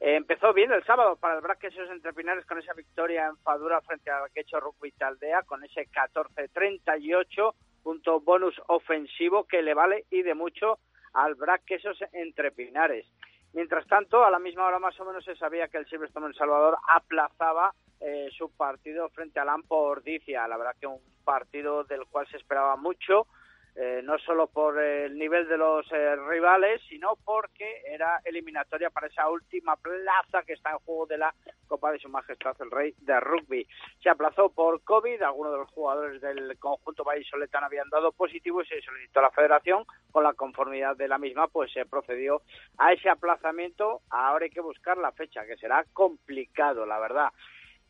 Eh, 0.00 0.16
empezó 0.16 0.54
bien 0.54 0.72
el 0.72 0.82
sábado 0.84 1.16
para 1.16 1.34
el 1.34 1.42
Braquesos 1.42 1.90
entre 1.90 2.14
Pinares 2.14 2.46
con 2.46 2.58
esa 2.58 2.72
victoria 2.72 3.26
en 3.26 3.36
Fadura 3.38 3.82
frente 3.82 4.10
al 4.10 4.30
Quecho 4.32 4.58
Rugby 4.58 4.92
Taldea 4.92 5.42
con 5.42 5.62
ese 5.62 5.88
14-38, 5.90 7.54
punto 7.82 8.20
bonus 8.20 8.58
ofensivo 8.68 9.44
que 9.44 9.60
le 9.60 9.74
vale 9.74 10.06
y 10.10 10.22
de 10.22 10.34
mucho 10.34 10.78
al 11.12 11.34
Braquesos 11.34 11.98
entre 12.12 12.50
Pinares. 12.50 13.06
Mientras 13.52 13.86
tanto, 13.86 14.24
a 14.24 14.30
la 14.30 14.38
misma 14.38 14.66
hora 14.66 14.78
más 14.78 14.98
o 15.00 15.04
menos 15.04 15.24
se 15.24 15.34
sabía 15.36 15.68
que 15.68 15.78
el 15.78 15.86
Silverstone 15.86 16.26
El 16.26 16.34
Salvador 16.34 16.78
aplazaba 16.94 17.74
eh, 18.00 18.28
su 18.36 18.50
partido 18.50 19.08
frente 19.10 19.40
al 19.40 19.48
Ampo 19.48 19.76
Ordicia. 19.76 20.46
La 20.46 20.56
verdad 20.56 20.76
que 20.80 20.86
un 20.86 21.00
partido 21.24 21.84
del 21.84 22.06
cual 22.06 22.26
se 22.28 22.36
esperaba 22.36 22.76
mucho, 22.76 23.26
eh, 23.76 24.00
no 24.02 24.18
solo 24.18 24.48
por 24.48 24.78
el 24.78 25.16
nivel 25.16 25.48
de 25.48 25.56
los 25.56 25.90
eh, 25.92 26.16
rivales, 26.16 26.80
sino 26.88 27.16
porque 27.24 27.82
era 27.86 28.20
eliminatoria 28.24 28.90
para 28.90 29.06
esa 29.06 29.28
última 29.28 29.76
plaza 29.76 30.42
que 30.46 30.54
está 30.54 30.70
en 30.70 30.78
juego 30.78 31.06
de 31.06 31.18
la 31.18 31.34
Copa 31.66 31.92
de 31.92 31.98
Su 31.98 32.08
Majestad 32.08 32.56
el 32.60 32.70
Rey 32.70 32.94
de 32.98 33.20
Rugby. 33.20 33.66
Se 34.02 34.10
aplazó 34.10 34.50
por 34.50 34.82
COVID, 34.82 35.22
algunos 35.22 35.52
de 35.52 35.58
los 35.58 35.70
jugadores 35.70 36.20
del 36.20 36.58
conjunto 36.58 37.04
vallisoletano 37.04 37.66
habían 37.66 37.88
dado 37.90 38.12
positivo 38.12 38.62
y 38.62 38.66
se 38.66 38.80
solicitó 38.82 39.20
a 39.20 39.24
la 39.24 39.30
federación, 39.30 39.84
con 40.10 40.24
la 40.24 40.34
conformidad 40.34 40.96
de 40.96 41.08
la 41.08 41.18
misma, 41.18 41.48
pues 41.48 41.72
se 41.72 41.86
procedió 41.86 42.42
a 42.78 42.92
ese 42.92 43.08
aplazamiento. 43.08 44.00
Ahora 44.10 44.44
hay 44.44 44.50
que 44.50 44.60
buscar 44.60 44.98
la 44.98 45.12
fecha, 45.12 45.46
que 45.46 45.56
será 45.56 45.84
complicado, 45.92 46.86
la 46.86 46.98
verdad. 46.98 47.28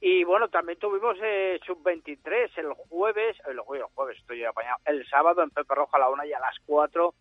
Y 0.00 0.24
bueno, 0.24 0.48
también 0.48 0.78
tuvimos 0.78 1.18
eh, 1.22 1.60
sub-23 1.66 2.50
el 2.56 2.72
jueves, 2.72 3.36
el, 3.46 3.60
jueves 3.60 4.16
estoy 4.18 4.42
apañado, 4.44 4.78
el 4.86 5.06
sábado 5.06 5.42
en 5.42 5.50
Pepe 5.50 5.74
Roja 5.74 5.98
a 5.98 6.00
la 6.00 6.08
una 6.08 6.24
y 6.24 6.32
a 6.32 6.40
las 6.40 6.56
cuatro 6.64 7.14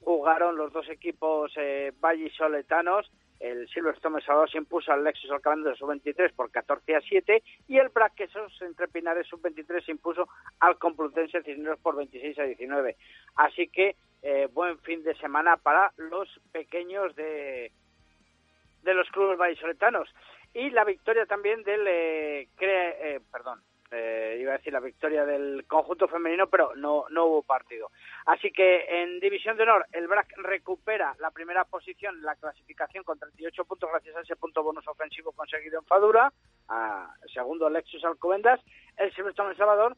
jugaron 0.00 0.56
los 0.56 0.72
dos 0.72 0.88
equipos 0.88 1.52
eh, 1.56 1.92
vallisoletanos. 2.00 3.10
El 3.40 3.68
Silverstone 3.68 4.20
Salvador 4.20 4.50
se 4.50 4.58
impuso 4.58 4.92
al 4.92 5.02
Lexus 5.02 5.30
Alcalá 5.30 5.70
de 5.70 5.74
sub-23 5.74 6.34
por 6.34 6.50
14 6.50 6.94
a 6.94 7.00
7 7.00 7.42
y 7.68 7.78
el 7.78 7.88
Braquesos 7.88 8.60
entre 8.60 8.86
Pinares 8.86 9.26
sub-23 9.26 9.84
se 9.84 9.92
impuso 9.92 10.28
al 10.60 10.78
Complutense 10.78 11.42
Cisneros 11.42 11.80
por 11.80 11.96
26 11.96 12.38
a 12.38 12.42
19. 12.44 12.96
Así 13.36 13.68
que 13.68 13.96
eh, 14.22 14.46
buen 14.52 14.78
fin 14.80 15.02
de 15.02 15.14
semana 15.16 15.56
para 15.56 15.90
los 15.96 16.28
pequeños 16.52 17.16
de, 17.16 17.72
de 18.82 18.94
los 18.94 19.08
clubes 19.08 19.38
vallisoletanos 19.38 20.08
y 20.54 20.70
la 20.70 20.84
victoria 20.84 21.26
también 21.26 21.62
del 21.62 21.86
eh, 21.86 22.48
eh, 22.60 23.20
perdón 23.30 23.62
eh, 23.92 24.38
iba 24.40 24.52
a 24.52 24.58
decir 24.58 24.72
la 24.72 24.80
victoria 24.80 25.24
del 25.24 25.64
conjunto 25.66 26.06
femenino 26.06 26.48
pero 26.48 26.74
no 26.76 27.06
no 27.10 27.26
hubo 27.26 27.42
partido. 27.42 27.90
Así 28.26 28.52
que 28.52 29.02
en 29.02 29.18
división 29.18 29.56
de 29.56 29.64
honor 29.64 29.86
el 29.92 30.06
BRAC 30.06 30.36
recupera 30.38 31.16
la 31.18 31.30
primera 31.30 31.64
posición 31.64 32.22
la 32.22 32.36
clasificación 32.36 33.02
con 33.02 33.18
38 33.18 33.64
puntos 33.64 33.90
gracias 33.90 34.16
a 34.16 34.20
ese 34.20 34.36
punto 34.36 34.62
bonus 34.62 34.86
ofensivo 34.86 35.32
conseguido 35.32 35.80
en 35.80 35.86
Fadura 35.86 36.32
a, 36.68 37.12
segundo 37.34 37.68
Lexus 37.68 38.04
Alcobendas. 38.04 38.60
El 38.96 39.12
Silverstone 39.12 39.50
El 39.50 39.56
Salvador 39.56 39.96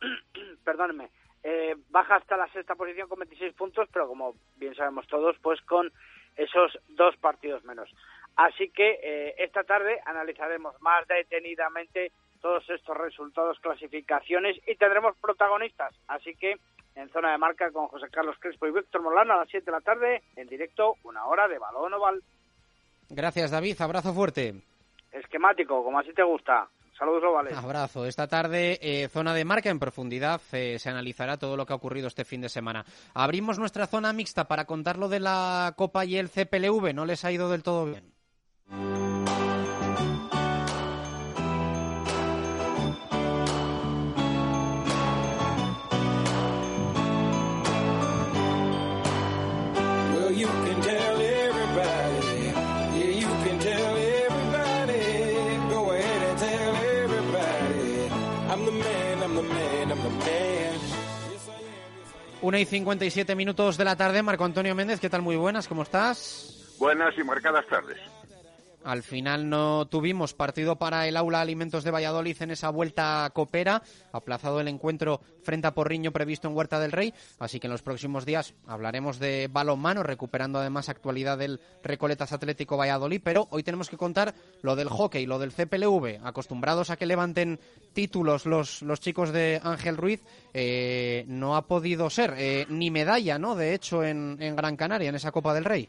perdónenme 0.64 1.10
eh, 1.42 1.74
baja 1.90 2.16
hasta 2.16 2.36
la 2.36 2.50
sexta 2.52 2.74
posición 2.74 3.08
con 3.08 3.18
26 3.18 3.52
puntos 3.54 3.88
pero 3.92 4.06
como 4.06 4.34
bien 4.56 4.74
sabemos 4.74 5.06
todos 5.08 5.36
pues 5.42 5.60
con 5.62 5.92
esos 6.36 6.78
dos 6.88 7.16
partidos 7.16 7.64
menos 7.64 7.90
Así 8.36 8.70
que 8.70 8.98
eh, 9.02 9.34
esta 9.38 9.64
tarde 9.64 10.00
analizaremos 10.04 10.80
más 10.80 11.06
detenidamente 11.06 12.12
todos 12.40 12.68
estos 12.68 12.96
resultados, 12.96 13.58
clasificaciones 13.60 14.56
y 14.66 14.74
tendremos 14.76 15.16
protagonistas. 15.18 15.94
Así 16.08 16.34
que 16.34 16.56
en 16.94 17.08
zona 17.10 17.32
de 17.32 17.38
marca 17.38 17.70
con 17.70 17.88
José 17.88 18.06
Carlos 18.10 18.36
Crespo 18.38 18.66
y 18.66 18.72
Víctor 18.72 19.02
Molano 19.02 19.34
a 19.34 19.38
las 19.38 19.48
7 19.48 19.64
de 19.64 19.72
la 19.72 19.80
tarde, 19.80 20.22
en 20.36 20.48
directo, 20.48 20.96
una 21.04 21.24
hora 21.26 21.48
de 21.48 21.58
balón 21.58 21.94
oval. 21.94 22.22
Gracias, 23.08 23.50
David. 23.50 23.80
Abrazo 23.80 24.12
fuerte. 24.12 24.54
Esquemático, 25.12 25.82
como 25.82 25.98
así 25.98 26.12
te 26.12 26.22
gusta. 26.22 26.68
Saludos 26.98 27.24
ovales. 27.24 27.56
Abrazo. 27.56 28.06
Esta 28.06 28.28
tarde, 28.28 28.78
eh, 28.80 29.08
zona 29.08 29.34
de 29.34 29.44
marca 29.44 29.70
en 29.70 29.80
profundidad, 29.80 30.40
eh, 30.52 30.78
se 30.78 30.90
analizará 30.90 31.36
todo 31.36 31.56
lo 31.56 31.66
que 31.66 31.72
ha 31.72 31.76
ocurrido 31.76 32.06
este 32.06 32.24
fin 32.24 32.40
de 32.40 32.48
semana. 32.48 32.84
Abrimos 33.14 33.58
nuestra 33.58 33.86
zona 33.86 34.12
mixta 34.12 34.46
para 34.46 34.64
contar 34.64 34.98
lo 34.98 35.08
de 35.08 35.20
la 35.20 35.74
Copa 35.76 36.04
y 36.04 36.16
el 36.16 36.28
CPLV. 36.28 36.94
No 36.94 37.04
les 37.04 37.24
ha 37.24 37.32
ido 37.32 37.50
del 37.50 37.64
todo 37.64 37.86
bien. 37.86 38.13
Una 62.44 62.60
y 62.60 62.66
57 62.66 63.34
minutos 63.34 63.78
de 63.78 63.84
la 63.86 63.96
tarde, 63.96 64.22
Marco 64.22 64.44
Antonio 64.44 64.74
Méndez, 64.74 65.00
¿qué 65.00 65.08
tal? 65.08 65.22
Muy 65.22 65.34
buenas, 65.34 65.66
¿cómo 65.66 65.82
estás? 65.82 66.76
Buenas 66.78 67.16
y 67.16 67.24
marcadas 67.24 67.66
tardes. 67.66 67.98
Al 68.84 69.02
final 69.02 69.48
no 69.48 69.86
tuvimos 69.86 70.34
partido 70.34 70.76
para 70.76 71.08
el 71.08 71.16
Aula 71.16 71.40
Alimentos 71.40 71.84
de 71.84 71.90
Valladolid 71.90 72.36
en 72.40 72.50
esa 72.50 72.68
vuelta 72.68 73.30
copera, 73.32 73.82
aplazado 74.12 74.60
el 74.60 74.68
encuentro 74.68 75.22
frente 75.42 75.66
a 75.66 75.74
Porriño 75.74 76.12
previsto 76.12 76.48
en 76.48 76.56
Huerta 76.56 76.78
del 76.78 76.92
Rey, 76.92 77.14
así 77.38 77.58
que 77.58 77.66
en 77.66 77.72
los 77.72 77.82
próximos 77.82 78.26
días 78.26 78.54
hablaremos 78.66 79.18
de 79.18 79.48
balonmano, 79.50 80.02
recuperando 80.02 80.58
además 80.58 80.90
actualidad 80.90 81.38
del 81.38 81.60
Recoletas 81.82 82.32
Atlético 82.32 82.76
Valladolid, 82.76 83.22
pero 83.24 83.48
hoy 83.50 83.62
tenemos 83.62 83.88
que 83.88 83.96
contar 83.96 84.34
lo 84.60 84.76
del 84.76 84.90
hockey, 84.90 85.24
lo 85.24 85.38
del 85.38 85.52
CPLV, 85.52 86.20
acostumbrados 86.22 86.90
a 86.90 86.96
que 86.96 87.06
levanten 87.06 87.58
títulos 87.94 88.44
los, 88.44 88.82
los 88.82 89.00
chicos 89.00 89.32
de 89.32 89.60
Ángel 89.64 89.96
Ruiz, 89.96 90.22
eh, 90.52 91.24
no 91.26 91.56
ha 91.56 91.66
podido 91.66 92.10
ser 92.10 92.34
eh, 92.36 92.66
ni 92.68 92.90
medalla, 92.90 93.38
¿no? 93.38 93.54
De 93.54 93.72
hecho, 93.72 94.04
en, 94.04 94.36
en 94.40 94.56
Gran 94.56 94.76
Canaria, 94.76 95.08
en 95.08 95.14
esa 95.14 95.32
Copa 95.32 95.54
del 95.54 95.64
Rey. 95.64 95.88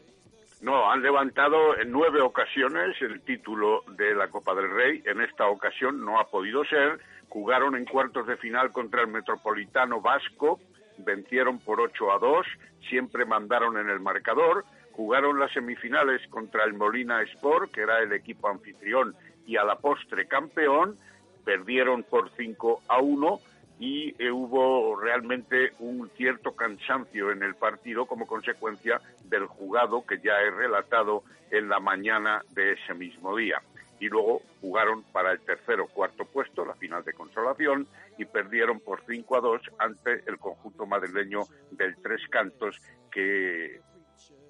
No, 0.62 0.90
han 0.90 1.02
levantado 1.02 1.76
en 1.76 1.92
nueve 1.92 2.20
ocasiones 2.22 2.96
el 3.02 3.20
título 3.20 3.82
de 3.88 4.14
la 4.14 4.28
Copa 4.28 4.54
del 4.54 4.70
Rey. 4.70 5.02
En 5.04 5.20
esta 5.20 5.46
ocasión 5.46 6.02
no 6.04 6.18
ha 6.18 6.28
podido 6.28 6.64
ser. 6.64 6.98
Jugaron 7.28 7.76
en 7.76 7.84
cuartos 7.84 8.26
de 8.26 8.38
final 8.38 8.72
contra 8.72 9.02
el 9.02 9.08
Metropolitano 9.08 10.00
Vasco, 10.00 10.58
vencieron 10.98 11.58
por 11.58 11.80
8 11.80 12.12
a 12.12 12.18
2, 12.18 12.46
siempre 12.88 13.26
mandaron 13.26 13.76
en 13.76 13.90
el 13.90 14.00
marcador. 14.00 14.64
Jugaron 14.92 15.38
las 15.38 15.52
semifinales 15.52 16.26
contra 16.28 16.64
el 16.64 16.72
Molina 16.72 17.20
Sport, 17.22 17.70
que 17.70 17.82
era 17.82 17.98
el 17.98 18.14
equipo 18.14 18.48
anfitrión 18.48 19.14
y 19.46 19.58
a 19.58 19.64
la 19.64 19.76
postre 19.76 20.26
campeón, 20.26 20.96
perdieron 21.44 22.02
por 22.02 22.30
5 22.34 22.80
a 22.88 23.00
1 23.00 23.40
y 23.78 24.14
eh, 24.18 24.30
hubo 24.30 24.98
realmente 24.98 25.72
un 25.78 26.10
cierto 26.16 26.56
cansancio 26.56 27.30
en 27.30 27.42
el 27.42 27.54
partido 27.54 28.06
como 28.06 28.26
consecuencia 28.26 29.00
del 29.24 29.46
jugado 29.46 30.04
que 30.06 30.18
ya 30.18 30.40
he 30.40 30.50
relatado 30.50 31.24
en 31.50 31.68
la 31.68 31.78
mañana 31.78 32.42
de 32.50 32.72
ese 32.72 32.94
mismo 32.94 33.36
día. 33.36 33.60
Y 33.98 34.08
luego 34.08 34.42
jugaron 34.60 35.02
para 35.04 35.32
el 35.32 35.40
tercero 35.40 35.86
cuarto 35.86 36.24
puesto, 36.26 36.64
la 36.64 36.74
final 36.74 37.04
de 37.04 37.14
consolación, 37.14 37.86
y 38.18 38.24
perdieron 38.24 38.80
por 38.80 39.02
5 39.06 39.36
a 39.36 39.40
2 39.40 39.62
ante 39.78 40.22
el 40.26 40.38
conjunto 40.38 40.86
madrileño 40.86 41.42
del 41.70 41.96
Tres 42.02 42.20
Cantos, 42.28 42.80
que 43.10 43.80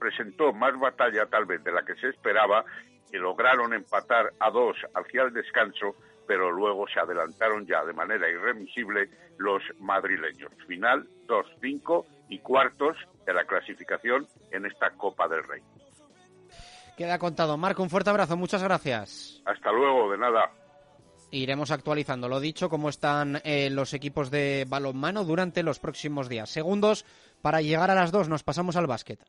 presentó 0.01 0.53
más 0.53 0.79
batalla 0.79 1.27
tal 1.27 1.47
vez 1.47 1.63
de 1.63 1.73
la 1.73 1.85
que 1.85 1.95
se 1.97 2.09
esperaba, 2.09 2.65
y 3.13 3.19
lograron 3.19 3.73
empatar 3.73 4.33
a 4.41 4.51
dos 4.51 4.77
hacia 4.95 5.23
el 5.23 5.33
descanso, 5.33 5.95
pero 6.27 6.51
luego 6.51 6.87
se 6.89 7.01
adelantaron 7.01 7.67
ya 7.67 7.85
de 7.85 7.93
manera 7.93 8.29
irremisible 8.29 9.09
los 9.39 9.63
madrileños. 9.79 10.53
Final 10.67 11.09
2-5 11.27 12.05
y 12.29 12.39
cuartos 12.41 12.97
de 13.25 13.35
la 13.35 13.45
clasificación 13.45 14.27
en 14.51 14.67
esta 14.67 14.91
Copa 14.91 15.29
del 15.29 15.45
Rey. 15.45 15.63
Queda 16.97 17.19
contado. 17.19 17.57
Marco, 17.57 17.83
un 17.83 17.91
fuerte 17.91 18.11
abrazo. 18.11 18.37
Muchas 18.37 18.63
gracias. 18.63 19.43
Hasta 19.45 19.71
luego, 19.71 20.11
de 20.11 20.19
nada. 20.19 20.51
Iremos 21.31 21.71
actualizando, 21.71 22.29
lo 22.29 22.41
dicho, 22.41 22.71
cómo 22.71 22.89
están 22.89 23.41
eh, 23.45 23.69
los 23.69 23.93
equipos 23.93 24.31
de 24.31 24.65
balonmano 24.67 25.25
durante 25.25 25.63
los 25.63 25.79
próximos 25.79 26.29
días. 26.29 26.49
Segundos 26.49 27.05
para 27.43 27.61
llegar 27.61 27.91
a 27.91 27.95
las 27.95 28.13
dos. 28.13 28.29
Nos 28.29 28.43
pasamos 28.43 28.77
al 28.77 28.87
básquet. 28.87 29.21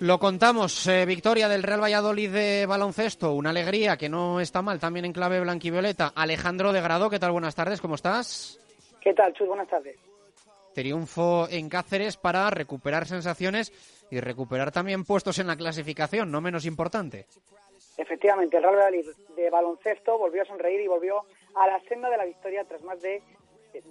Lo 0.00 0.18
contamos, 0.18 0.86
eh, 0.88 1.06
victoria 1.06 1.48
del 1.48 1.62
Real 1.62 1.82
Valladolid 1.82 2.30
de 2.30 2.66
baloncesto, 2.66 3.32
una 3.32 3.48
alegría 3.48 3.96
que 3.96 4.10
no 4.10 4.40
está 4.40 4.60
mal 4.60 4.78
también 4.78 5.06
en 5.06 5.14
clave 5.14 5.40
blanquivioleta. 5.40 6.12
Alejandro 6.14 6.74
de 6.74 6.82
Grado, 6.82 7.08
¿qué 7.08 7.18
tal? 7.18 7.32
Buenas 7.32 7.54
tardes, 7.54 7.80
¿cómo 7.80 7.94
estás? 7.94 8.60
¿Qué 9.00 9.14
tal, 9.14 9.32
Chus? 9.32 9.48
Buenas 9.48 9.68
tardes. 9.68 9.96
Triunfo 10.74 11.48
en 11.48 11.70
Cáceres 11.70 12.18
para 12.18 12.50
recuperar 12.50 13.06
sensaciones 13.06 13.72
y 14.10 14.20
recuperar 14.20 14.70
también 14.70 15.06
puestos 15.06 15.38
en 15.38 15.46
la 15.46 15.56
clasificación, 15.56 16.30
no 16.30 16.42
menos 16.42 16.66
importante. 16.66 17.24
Efectivamente, 17.96 18.58
el 18.58 18.64
Real 18.64 18.76
Valladolid 18.76 19.06
de 19.34 19.48
baloncesto 19.48 20.18
volvió 20.18 20.42
a 20.42 20.44
sonreír 20.44 20.82
y 20.82 20.88
volvió 20.88 21.22
a 21.54 21.66
la 21.66 21.80
senda 21.88 22.10
de 22.10 22.18
la 22.18 22.26
victoria 22.26 22.64
tras 22.64 22.82
más 22.82 23.00
de 23.00 23.22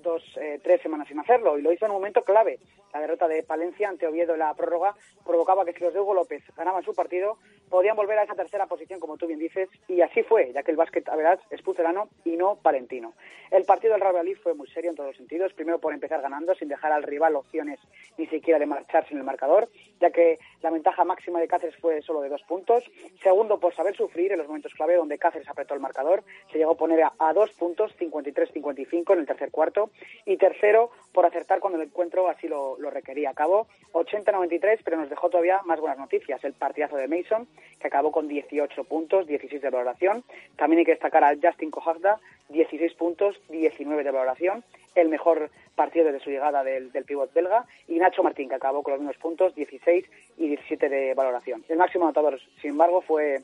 dos, 0.03 0.21
eh, 0.39 0.59
tres 0.63 0.81
semanas 0.81 1.07
sin 1.07 1.19
hacerlo 1.19 1.57
y 1.57 1.61
lo 1.61 1.71
hizo 1.71 1.85
en 1.85 1.91
un 1.91 1.97
momento 1.97 2.23
clave. 2.23 2.59
La 2.95 3.01
derrota 3.01 3.27
de 3.27 3.43
Palencia 3.43 3.89
ante 3.89 4.07
Oviedo 4.07 4.35
en 4.35 4.39
la 4.39 4.53
prórroga 4.53 4.95
provocaba 5.25 5.65
que 5.65 5.73
si 5.73 5.81
los 5.81 5.93
de 5.93 5.99
Hugo 5.99 6.13
López 6.13 6.41
ganaban 6.55 6.81
su 6.81 6.95
partido, 6.95 7.37
podían 7.69 7.97
volver 7.97 8.17
a 8.17 8.23
esa 8.23 8.35
tercera 8.35 8.67
posición, 8.67 9.01
como 9.01 9.17
tú 9.17 9.27
bien 9.27 9.37
dices, 9.37 9.67
y 9.89 9.99
así 9.99 10.23
fue, 10.23 10.53
ya 10.53 10.63
que 10.63 10.71
el 10.71 10.77
básquet, 10.77 11.09
a 11.09 11.15
verdad, 11.17 11.37
es 11.49 11.61
pucelano 11.61 12.07
y 12.23 12.37
no 12.37 12.55
palentino. 12.55 13.11
El 13.51 13.65
partido 13.65 13.93
del 13.93 14.01
Real 14.01 14.33
fue 14.41 14.53
muy 14.53 14.67
serio 14.67 14.91
en 14.91 14.95
todos 14.95 15.09
los 15.09 15.17
sentidos, 15.17 15.51
primero 15.51 15.79
por 15.79 15.93
empezar 15.93 16.21
ganando, 16.21 16.55
sin 16.55 16.69
dejar 16.69 16.93
al 16.93 17.03
rival 17.03 17.35
opciones 17.35 17.81
ni 18.17 18.27
siquiera 18.27 18.59
de 18.59 18.65
marcharse 18.65 19.11
en 19.11 19.17
el 19.17 19.25
marcador, 19.25 19.67
ya 19.99 20.11
que 20.11 20.39
la 20.61 20.69
ventaja 20.69 21.03
máxima 21.03 21.41
de 21.41 21.49
Cáceres 21.49 21.75
fue 21.81 22.01
solo 22.01 22.21
de 22.21 22.29
dos 22.29 22.43
puntos. 22.43 22.85
Segundo, 23.21 23.59
por 23.59 23.75
saber 23.75 23.97
sufrir 23.97 24.31
en 24.31 24.37
los 24.37 24.47
momentos 24.47 24.73
clave, 24.73 24.95
donde 24.95 25.17
Cáceres 25.17 25.49
apretó 25.49 25.73
el 25.73 25.81
marcador, 25.81 26.23
se 26.49 26.59
llegó 26.59 26.71
a 26.71 26.77
poner 26.77 27.03
a, 27.03 27.33
dos 27.33 27.51
puntos, 27.51 27.93
53-55 27.99 29.11
en 29.13 29.19
el 29.19 29.25
tercer 29.25 29.51
cuarto. 29.51 29.89
Y 30.25 30.37
tercero, 30.37 30.91
por 31.11 31.25
acertar 31.25 31.59
cuando 31.59 31.77
el 31.77 31.87
encuentro 31.87 32.29
así 32.29 32.47
lo 32.47 32.84
requería. 32.89 33.31
Acabó 33.31 33.67
80-93, 33.93 34.79
pero 34.83 34.97
nos 34.97 35.09
dejó 35.09 35.29
todavía 35.29 35.61
más 35.65 35.79
buenas 35.79 35.97
noticias. 35.97 36.43
El 36.43 36.53
partidazo 36.53 36.97
de 36.97 37.07
Mason, 37.07 37.47
que 37.79 37.87
acabó 37.87 38.11
con 38.11 38.27
18 38.27 38.83
puntos, 38.83 39.27
16 39.27 39.61
de 39.61 39.69
valoración. 39.69 40.23
También 40.55 40.79
hay 40.79 40.85
que 40.85 40.91
destacar 40.91 41.23
al 41.23 41.39
Justin 41.41 41.71
Cojagda, 41.71 42.19
16 42.49 42.93
puntos, 42.93 43.39
19 43.49 44.03
de 44.03 44.11
valoración. 44.11 44.63
El 44.95 45.09
mejor 45.09 45.49
partido 45.75 46.05
desde 46.05 46.19
su 46.19 46.29
llegada 46.29 46.63
del, 46.63 46.91
del 46.91 47.05
pívot 47.05 47.33
belga. 47.33 47.65
Y 47.87 47.97
Nacho 47.97 48.23
Martín, 48.23 48.49
que 48.49 48.55
acabó 48.55 48.83
con 48.83 48.93
los 48.93 49.01
mismos 49.01 49.17
puntos, 49.17 49.55
16 49.55 50.05
y 50.37 50.47
17 50.47 50.89
de 50.89 51.13
valoración. 51.13 51.63
El 51.67 51.77
máximo 51.77 52.05
anotador, 52.05 52.39
sin 52.61 52.71
embargo, 52.71 53.01
fue 53.01 53.43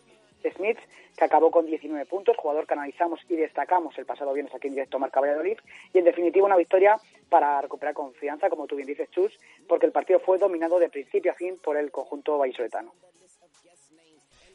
Smith, 0.50 0.78
que 1.18 1.26
acabó 1.26 1.52
con 1.52 1.66
19 1.66 2.06
puntos, 2.06 2.38
jugador 2.38 2.66
que 2.66 2.74
analizamos 2.74 3.20
y 3.30 3.36
destacamos 3.36 3.98
el 3.98 4.06
pasado 4.06 4.34
viernes 4.34 4.54
aquí 4.56 4.68
en 4.68 4.74
directo 4.74 5.00
Marca 5.00 5.20
Valladolid, 5.20 5.58
y 5.94 5.98
en 6.00 6.06
definitiva 6.06 6.46
una 6.46 6.58
victoria 6.58 6.98
para 7.30 7.62
recuperar 7.62 7.94
confianza, 7.94 8.50
como 8.50 8.68
tú 8.68 8.76
bien 8.76 8.88
dices, 8.88 9.10
Chus, 9.12 9.32
porque 9.68 9.86
el 9.86 9.92
partido 9.92 10.20
fue 10.20 10.38
dominado 10.38 10.80
de 10.80 10.90
principio 10.90 11.32
a 11.32 11.36
fin 11.36 11.58
por 11.64 11.78
el 11.78 11.92
conjunto 11.92 12.38
vallisoletano. 12.38 12.94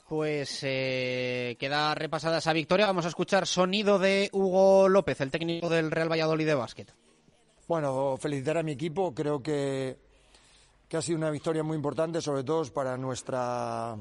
Pues 0.09 0.61
eh, 0.63 1.57
queda 1.59 1.93
repasada 1.97 2.39
esa 2.39 2.53
victoria. 2.53 2.87
Vamos 2.87 3.07
a 3.07 3.09
escuchar 3.09 3.45
sonido 3.45 3.99
de 3.99 4.29
Hugo 4.33 4.89
López, 4.89 5.21
el 5.21 5.33
técnico 5.33 5.69
del 5.69 5.91
Real 5.91 6.11
Valladolid 6.11 6.47
de 6.47 6.55
básquet. 6.55 6.95
Bueno, 7.67 8.17
felicitar 8.17 8.57
a 8.57 8.63
mi 8.63 8.73
equipo. 8.73 9.13
Creo 9.13 9.43
que, 9.43 9.97
que 10.89 10.97
ha 10.97 11.03
sido 11.03 11.19
una 11.19 11.31
victoria 11.31 11.65
muy 11.65 11.77
importante, 11.77 12.21
sobre 12.21 12.45
todo 12.45 12.65
para 12.73 12.97
nuestra 12.97 13.97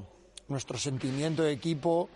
nuestro 0.48 0.78
sentimiento 0.78 1.44
de 1.44 1.52
equipo 1.52 2.10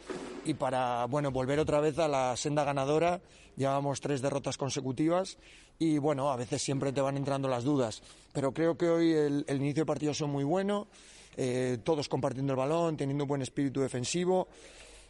y 0.45 0.53
para 0.53 1.05
bueno 1.05 1.31
volver 1.31 1.59
otra 1.59 1.79
vez 1.79 1.97
a 1.99 2.07
la 2.07 2.35
senda 2.37 2.63
ganadora. 2.63 3.21
Llevamos 3.55 3.99
tres 3.99 4.21
derrotas 4.21 4.57
consecutivas 4.57 5.37
y 5.77 5.97
bueno, 5.97 6.29
a 6.31 6.35
veces 6.35 6.61
siempre 6.61 6.91
te 6.91 7.01
van 7.01 7.17
entrando 7.17 7.47
las 7.47 7.63
dudas, 7.63 8.01
pero 8.33 8.53
creo 8.53 8.77
que 8.77 8.87
hoy 8.87 9.11
el, 9.11 9.45
inicio 9.49 9.83
de 9.83 9.85
partido 9.85 10.13
son 10.13 10.29
muy 10.29 10.43
bueno, 10.43 10.87
eh, 11.35 11.77
todos 11.83 12.07
compartiendo 12.07 12.53
el 12.53 12.57
balón, 12.57 12.97
teniendo 12.97 13.23
un 13.23 13.27
buen 13.27 13.41
espíritu 13.41 13.81
defensivo. 13.81 14.47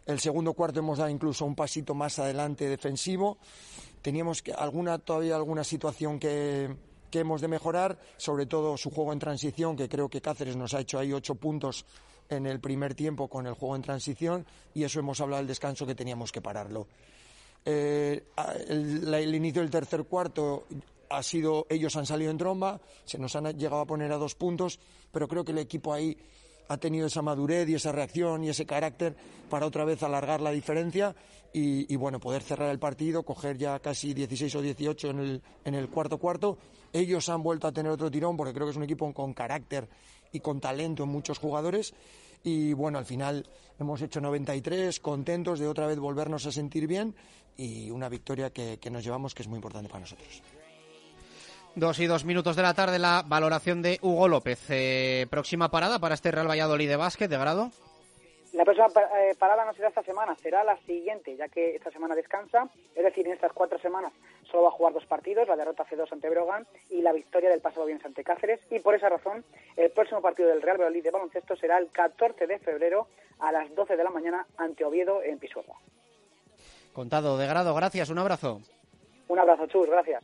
El 0.06 0.20
segundo 0.20 0.54
cuarto 0.54 0.80
hemos 0.80 0.98
dado 0.98 1.10
incluso 1.10 1.46
un 1.46 1.56
pasito 1.56 1.94
más 1.94 2.18
adelante 2.18 2.68
defensivo. 2.68 3.38
Teníamos 4.02 4.42
que, 4.42 4.54
alguna, 4.54 4.98
todavía 4.98 5.36
alguna 5.36 5.64
situación 5.64 6.20
que, 6.20 6.76
que 7.12 7.20
hemos 7.20 7.42
de 7.42 7.48
mejorar, 7.48 8.00
sobre 8.18 8.46
todo 8.46 8.78
su 8.78 8.90
juego 8.90 9.14
en 9.14 9.20
transición, 9.20 9.76
que 9.76 9.90
creo 9.90 10.10
que 10.10 10.22
Cáceres 10.22 10.56
nos 10.56 10.74
ha 10.74 10.80
hecho 10.80 10.98
ahí 10.98 11.14
ocho 11.14 11.36
puntos 11.36 11.86
en 12.30 12.46
el 12.46 12.60
primer 12.60 12.96
tiempo 12.96 13.28
con 13.28 13.48
el 13.48 13.54
juego 13.54 13.76
en 13.76 13.82
transición 13.82 14.46
y 14.74 14.84
eso 14.84 15.00
hemos 15.00 15.20
hablado 15.22 15.42
del 15.42 15.48
descanso 15.48 15.86
que 15.86 15.96
teníamos 15.96 16.32
que 16.32 16.42
pararlo. 16.42 16.88
Eh, 17.66 18.24
el, 18.68 19.14
el, 19.14 19.36
inicio 19.36 19.62
del 19.62 19.72
tercer 19.72 20.06
cuarto 20.06 20.66
ha 21.10 21.24
sido, 21.24 21.66
ellos 21.70 21.96
han 21.96 22.06
salido 22.06 22.32
en 22.32 22.38
tromba, 22.38 22.80
se 23.04 23.18
nos 23.18 23.36
han 23.36 23.58
llegado 23.58 23.82
a 23.82 23.86
poner 23.86 24.12
a 24.12 24.18
dos 24.18 24.36
puntos, 24.36 24.80
pero 25.12 25.28
creo 25.28 25.44
que 25.44 25.52
el 25.52 25.58
equipo 25.58 25.94
ahí 25.94 26.18
ha 26.70 26.78
tenido 26.78 27.08
esa 27.08 27.22
madurez 27.22 27.68
y 27.68 27.76
esa 27.76 27.92
reacción 27.92 28.44
y 28.44 28.50
ese 28.50 28.66
carácter 28.66 29.16
para 29.50 29.66
otra 29.66 29.86
vez 29.86 30.04
alargar 30.04 30.40
la 30.40 30.52
diferencia 30.52 31.16
y, 31.52 31.92
y, 31.92 31.96
bueno, 31.96 32.20
poder 32.20 32.44
cerrar 32.44 32.70
el 32.70 32.78
partido, 32.78 33.24
coger 33.24 33.58
ya 33.58 33.80
casi 33.80 34.14
16 34.14 34.54
o 34.56 34.62
18 34.62 35.10
en 35.10 35.20
el, 35.20 35.42
en 35.66 35.74
el 35.74 35.90
cuarto 35.90 36.20
cuarto. 36.20 36.60
Ellos 36.94 37.28
han 37.30 37.42
vuelto 37.42 37.68
a 37.68 37.72
tener 37.72 37.92
otro 37.92 38.12
tirón 38.12 38.38
porque 38.38 38.54
creo 38.54 38.68
que 38.68 38.72
es 38.72 38.78
un 38.78 38.84
equipo 38.84 39.12
con 39.14 39.34
carácter 39.34 39.90
y 40.32 40.40
con 40.40 40.60
talento 40.60 41.04
en 41.04 41.10
muchos 41.10 41.40
jugadores. 41.40 41.94
Y 42.44 42.74
bueno, 42.74 42.98
al 42.98 43.06
final 43.06 43.46
hemos 43.80 44.02
hecho 44.02 44.22
93, 44.22 45.00
contentos 45.00 45.60
de 45.60 45.68
otra 45.68 45.88
vez 45.88 46.00
volvernos 46.00 46.46
a 46.46 46.52
sentir 46.52 46.88
bien 46.88 47.16
y 47.58 47.92
una 47.92 48.08
victoria 48.10 48.52
que, 48.52 48.80
que 48.80 48.90
nos 48.90 49.04
llevamos 49.04 49.36
que 49.36 49.42
es 49.42 49.48
muy 49.48 49.58
importante 49.58 49.90
para 49.90 50.02
nosotros. 50.02 50.42
Dos 51.76 52.00
y 52.00 52.08
dos 52.08 52.26
minutos 52.26 52.56
de 52.56 52.64
la 52.64 52.74
tarde, 52.74 52.98
la 53.00 53.24
valoración 53.26 53.82
de 53.82 54.00
Hugo 54.02 54.28
López. 54.28 54.60
Eh, 54.70 55.28
próxima 55.30 55.70
parada 55.70 56.00
para 56.00 56.16
este 56.16 56.32
Real 56.32 56.50
Valladolid 56.50 56.90
de 56.90 56.96
básquet, 56.96 57.30
de 57.30 57.38
grado. 57.38 57.72
La 58.54 58.66
próxima 58.66 58.88
eh, 58.88 59.36
parada 59.38 59.64
no 59.64 59.74
será 59.74 59.90
esta 59.90 60.02
semana, 60.02 60.36
será 60.42 60.64
la 60.64 60.76
siguiente, 60.80 61.36
ya 61.38 61.48
que 61.48 61.76
esta 61.76 61.92
semana 61.92 62.16
descansa. 62.16 62.68
Es 62.96 63.04
decir, 63.04 63.28
en 63.28 63.34
estas 63.34 63.54
cuatro 63.54 63.78
semanas 63.80 64.12
solo 64.52 64.64
va 64.64 64.70
a 64.70 64.74
jugar 64.74 64.94
dos 64.94 65.06
partidos, 65.06 65.48
la 65.48 65.56
derrota 65.56 65.86
C2 65.86 66.12
ante 66.12 66.30
Brogan 66.30 66.66
y 66.90 67.02
la 67.02 67.14
victoria 67.14 67.50
del 67.50 67.62
pasado 67.62 67.86
viernes 67.86 68.06
ante 68.06 68.24
Cáceres. 68.24 68.60
Y 68.70 68.80
por 68.80 68.96
esa 68.96 69.10
razón, 69.10 69.44
el 69.78 69.92
próximo 69.92 70.22
partido 70.22 70.50
del 70.50 70.62
Real 70.62 70.78
Valladolid 70.78 71.04
de 71.04 71.12
baloncesto 71.12 71.56
será 71.56 71.78
el 71.78 71.90
14 71.90 72.48
de 72.48 72.60
febrero 72.60 73.08
a 73.40 73.52
las 73.52 73.74
12 73.76 73.96
de 73.96 74.04
la 74.04 74.10
mañana 74.10 74.46
ante 74.58 74.86
Oviedo 74.86 75.24
en 75.24 75.40
Pisuerga. 75.40 75.74
Contado 76.94 77.38
de 77.38 77.48
grado, 77.48 77.74
gracias, 77.76 78.10
un 78.10 78.20
abrazo. 78.20 78.62
Un 79.28 79.40
abrazo, 79.40 79.68
Chus, 79.68 79.88
gracias. 79.90 80.24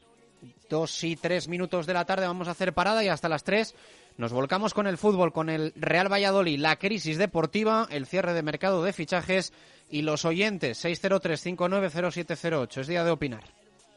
Dos 0.70 1.04
y 1.04 1.16
tres 1.16 1.48
minutos 1.48 1.86
de 1.86 1.94
la 1.94 2.06
tarde 2.06 2.28
vamos 2.28 2.48
a 2.48 2.52
hacer 2.52 2.74
parada 2.74 3.04
y 3.04 3.08
hasta 3.08 3.30
las 3.30 3.44
tres 3.44 3.76
nos 4.18 4.34
volcamos 4.34 4.74
con 4.74 4.88
el 4.88 4.98
fútbol, 4.98 5.32
con 5.32 5.50
el 5.50 5.74
Real 5.76 6.12
Valladolid, 6.12 6.60
la 6.60 6.78
crisis 6.78 7.18
deportiva, 7.18 7.88
el 7.92 8.06
cierre 8.06 8.34
de 8.34 8.44
mercado 8.44 8.84
de 8.84 8.94
fichajes 8.94 9.54
y 9.90 10.02
los 10.02 10.26
oyentes 10.26 10.84
603-590708. 10.84 12.78
Es 12.80 12.88
día 12.88 13.04
de 13.04 13.12
opinar. 13.12 13.44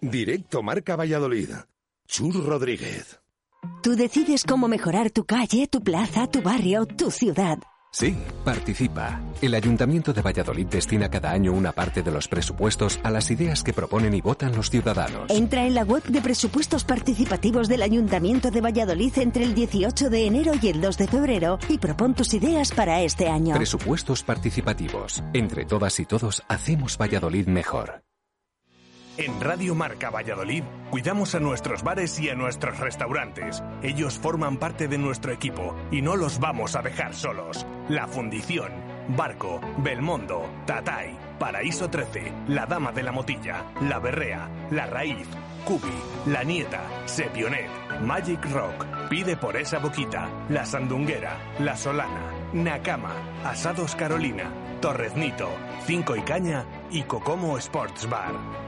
Directo 0.01 0.63
Marca 0.63 0.95
Valladolid. 0.97 1.51
Chur 2.07 2.45
Rodríguez. 2.45 3.21
Tú 3.83 3.97
decides 3.97 4.45
cómo 4.45 4.69
mejorar 4.69 5.11
tu 5.11 5.25
calle, 5.25 5.67
tu 5.67 5.83
plaza, 5.83 6.29
tu 6.29 6.41
barrio, 6.41 6.87
tu 6.87 7.11
ciudad. 7.11 7.59
Sí, 7.91 8.15
participa. 8.45 9.21
El 9.41 9.55
Ayuntamiento 9.55 10.13
de 10.13 10.23
Valladolid 10.23 10.67
destina 10.67 11.09
cada 11.09 11.33
año 11.33 11.53
una 11.53 11.73
parte 11.73 12.03
de 12.03 12.13
los 12.13 12.29
presupuestos 12.29 13.01
a 13.03 13.11
las 13.11 13.31
ideas 13.31 13.65
que 13.65 13.73
proponen 13.73 14.15
y 14.15 14.21
votan 14.21 14.55
los 14.55 14.71
ciudadanos. 14.71 15.31
Entra 15.31 15.67
en 15.67 15.75
la 15.75 15.83
web 15.83 16.05
de 16.05 16.21
presupuestos 16.21 16.85
participativos 16.85 17.67
del 17.67 17.83
Ayuntamiento 17.83 18.51
de 18.51 18.61
Valladolid 18.61 19.19
entre 19.19 19.43
el 19.45 19.55
18 19.55 20.11
de 20.11 20.27
enero 20.27 20.53
y 20.61 20.69
el 20.69 20.81
2 20.81 20.99
de 20.99 21.09
febrero 21.09 21.59
y 21.69 21.79
propon 21.79 22.15
tus 22.15 22.35
ideas 22.35 22.73
para 22.73 23.03
este 23.03 23.29
año. 23.29 23.55
Presupuestos 23.55 24.23
participativos. 24.23 25.25
Entre 25.33 25.65
todas 25.65 25.99
y 25.99 26.07
todos 26.07 26.45
hacemos 26.47 26.99
Valladolid 26.99 27.49
mejor. 27.49 28.08
En 29.19 29.41
Radio 29.41 29.75
Marca 29.75 30.11
Valladolid 30.11 30.63
cuidamos 30.91 31.35
a 31.35 31.41
nuestros 31.41 31.83
bares 31.83 32.21
y 32.21 32.31
a 32.31 32.37
nuestros 32.37 32.79
restaurantes. 32.79 33.65
Ellos 33.83 34.17
forman 34.17 34.59
parte 34.59 34.87
de 34.87 34.97
nuestro 34.97 35.33
equipo 35.33 35.75
y 35.91 36.03
no 36.03 36.15
los 36.15 36.39
vamos 36.39 36.77
a 36.77 36.83
dejar 36.83 37.15
solos. 37.15 37.67
La 37.89 38.07
Fundición, 38.07 38.71
Barco, 39.17 39.61
Belmondo, 39.79 40.49
Tatay, 40.67 41.19
Paraíso 41.37 41.91
13, 41.91 42.33
La 42.47 42.67
Dama 42.67 42.93
de 42.93 43.03
la 43.03 43.11
Motilla, 43.11 43.65
La 43.83 43.99
Berrea, 43.99 44.49
La 44.71 44.87
Raíz, 44.87 45.27
Cubi, 45.65 45.99
La 46.27 46.45
Nieta, 46.45 46.83
Sepionet, 47.07 47.69
Magic 48.03 48.45
Rock, 48.53 48.87
Pide 49.11 49.37
por 49.37 49.57
esa 49.57 49.81
boquita, 49.81 50.29
La 50.49 50.65
Sandunguera, 50.65 51.39
La 51.59 51.77
Solana, 51.77 52.53
Nakama, 52.53 53.15
Asados 53.45 53.97
Carolina, 53.97 54.45
Torreznito, 54.81 55.49
Cinco 55.87 56.15
y 56.15 56.21
Caña 56.21 56.65
y 56.93 57.03
Cocomo 57.03 57.59
Sports 57.59 58.09
Bar 58.09 58.68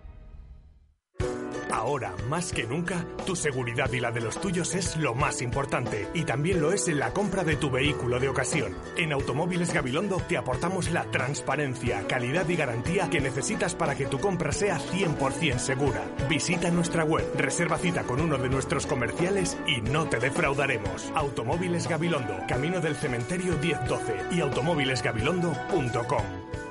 Ahora, 1.71 2.13
más 2.27 2.51
que 2.51 2.65
nunca, 2.65 3.05
tu 3.25 3.35
seguridad 3.35 3.91
y 3.93 4.01
la 4.01 4.11
de 4.11 4.19
los 4.19 4.41
tuyos 4.41 4.75
es 4.75 4.97
lo 4.97 5.15
más 5.15 5.41
importante. 5.41 6.09
Y 6.13 6.23
también 6.23 6.59
lo 6.59 6.73
es 6.73 6.89
en 6.89 6.99
la 6.99 7.13
compra 7.13 7.43
de 7.43 7.55
tu 7.55 7.71
vehículo 7.71 8.19
de 8.19 8.27
ocasión. 8.27 8.75
En 8.97 9.13
Automóviles 9.13 9.73
Gabilondo 9.73 10.21
te 10.27 10.37
aportamos 10.37 10.91
la 10.91 11.09
transparencia, 11.11 12.05
calidad 12.07 12.47
y 12.49 12.57
garantía 12.57 13.09
que 13.09 13.21
necesitas 13.21 13.73
para 13.73 13.95
que 13.95 14.05
tu 14.05 14.19
compra 14.19 14.51
sea 14.51 14.79
100% 14.79 15.59
segura. 15.59 16.03
Visita 16.29 16.69
nuestra 16.71 17.05
web, 17.05 17.25
reserva 17.35 17.77
cita 17.77 18.03
con 18.03 18.19
uno 18.19 18.37
de 18.37 18.49
nuestros 18.49 18.85
comerciales 18.85 19.57
y 19.65 19.81
no 19.81 20.09
te 20.09 20.19
defraudaremos. 20.19 21.11
Automóviles 21.15 21.87
Gabilondo, 21.87 22.35
Camino 22.47 22.81
del 22.81 22.95
Cementerio 22.95 23.57
1012 23.57 24.15
y 24.31 24.41
automóvilesgabilondo.com. 24.41 26.70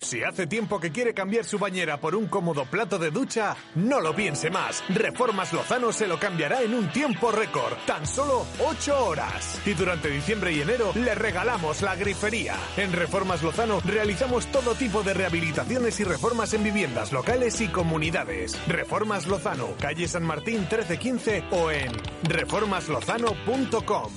Si 0.00 0.22
hace 0.22 0.46
tiempo 0.46 0.78
que 0.78 0.92
quiere 0.92 1.14
cambiar 1.14 1.44
su 1.46 1.58
bañera 1.58 1.98
por 1.98 2.14
un 2.14 2.26
cómodo 2.26 2.66
plato 2.66 2.98
de 2.98 3.10
ducha, 3.10 3.56
no 3.74 4.00
lo 4.00 4.14
piense 4.14 4.50
más. 4.50 4.84
Reformas 4.90 5.52
Lozano 5.54 5.90
se 5.90 6.06
lo 6.06 6.20
cambiará 6.20 6.62
en 6.62 6.74
un 6.74 6.92
tiempo 6.92 7.32
récord, 7.32 7.74
tan 7.86 8.06
solo 8.06 8.46
8 8.60 9.06
horas. 9.06 9.60
Y 9.64 9.72
durante 9.72 10.10
diciembre 10.10 10.52
y 10.52 10.60
enero 10.60 10.92
le 10.94 11.14
regalamos 11.14 11.80
la 11.80 11.96
grifería. 11.96 12.54
En 12.76 12.92
Reformas 12.92 13.42
Lozano 13.42 13.80
realizamos 13.80 14.46
todo 14.52 14.74
tipo 14.74 15.02
de 15.02 15.14
rehabilitaciones 15.14 15.98
y 15.98 16.04
reformas 16.04 16.52
en 16.52 16.62
viviendas 16.62 17.12
locales 17.12 17.60
y 17.62 17.68
comunidades. 17.68 18.56
Reformas 18.68 19.26
Lozano, 19.26 19.74
calle 19.80 20.06
San 20.06 20.24
Martín 20.24 20.58
1315 20.60 21.44
o 21.50 21.70
en 21.70 21.90
reformaslozano.com. 22.22 24.12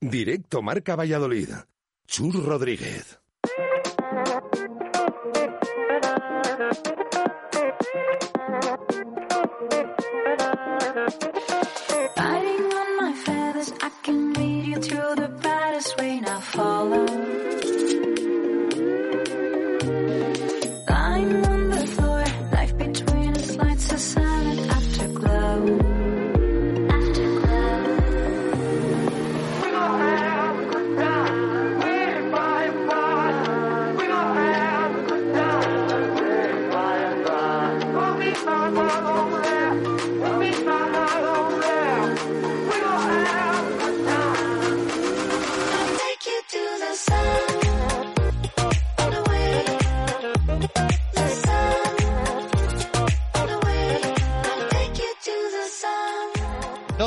Directo 0.00 0.62
Marca 0.62 0.94
Valladolid. 0.96 1.48
Chur 2.06 2.44
Rodríguez. 2.44 3.23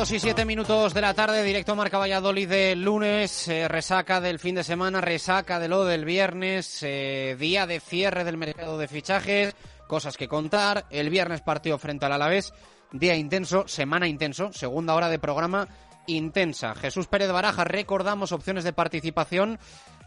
2 0.08 0.14
y 0.14 0.20
7 0.22 0.46
minutos 0.46 0.94
de 0.94 1.02
la 1.02 1.14
tarde, 1.14 1.44
directo 1.44 1.76
Marca 1.76 1.98
Valladolid 1.98 2.48
de 2.48 2.78
lunes, 2.78 3.50
eh, 3.50 3.68
resaca 3.68 4.22
del 4.22 4.40
fin 4.40 4.56
de 4.56 4.64
semana, 4.64 5.02
resaca 5.02 5.60
de 5.60 5.68
lo 5.68 5.84
del 5.84 6.06
viernes, 6.06 6.82
eh, 6.82 7.36
día 7.38 7.68
de 7.68 7.82
cierre 7.82 8.24
del 8.24 8.38
mercado 8.38 8.78
de 8.78 8.88
fichajes, 8.88 9.54
cosas 9.86 10.16
que 10.16 10.30
contar, 10.30 10.86
el 10.92 11.10
viernes 11.10 11.42
partido 11.42 11.78
frente 11.78 12.06
al 12.06 12.14
Alavés, 12.14 12.54
día 12.94 13.16
intenso, 13.16 13.68
semana 13.68 14.08
intenso, 14.08 14.54
segunda 14.54 14.96
hora 14.96 15.10
de 15.10 15.20
programa 15.20 15.68
intensa. 16.06 16.74
Jesús 16.74 17.08
Pérez 17.08 17.30
Baraja, 17.30 17.66
recordamos 17.66 18.32
opciones 18.32 18.64
de 18.64 18.72
participación, 18.72 19.60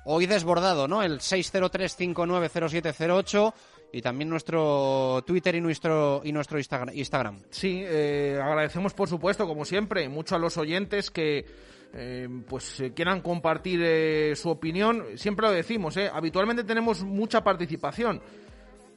hoy 0.06 0.24
desbordado, 0.24 0.88
¿no? 0.88 1.02
El 1.02 1.20
603590708 1.20 3.52
y 3.92 4.02
también 4.02 4.28
nuestro 4.28 5.22
Twitter 5.26 5.54
y 5.54 5.60
nuestro, 5.60 6.20
y 6.24 6.32
nuestro 6.32 6.58
Instagram. 6.58 7.40
Sí, 7.50 7.82
eh, 7.84 8.38
agradecemos 8.42 8.94
por 8.94 9.08
supuesto, 9.08 9.46
como 9.46 9.64
siempre, 9.64 10.08
mucho 10.08 10.36
a 10.36 10.38
los 10.38 10.56
oyentes 10.56 11.10
que 11.10 11.44
eh, 11.92 12.28
pues 12.48 12.80
eh, 12.80 12.92
quieran 12.92 13.20
compartir 13.20 13.80
eh, 13.82 14.34
su 14.36 14.50
opinión. 14.50 15.04
Siempre 15.16 15.46
lo 15.46 15.52
decimos, 15.52 15.96
eh, 15.96 16.10
habitualmente 16.12 16.64
tenemos 16.64 17.02
mucha 17.02 17.42
participación, 17.42 18.22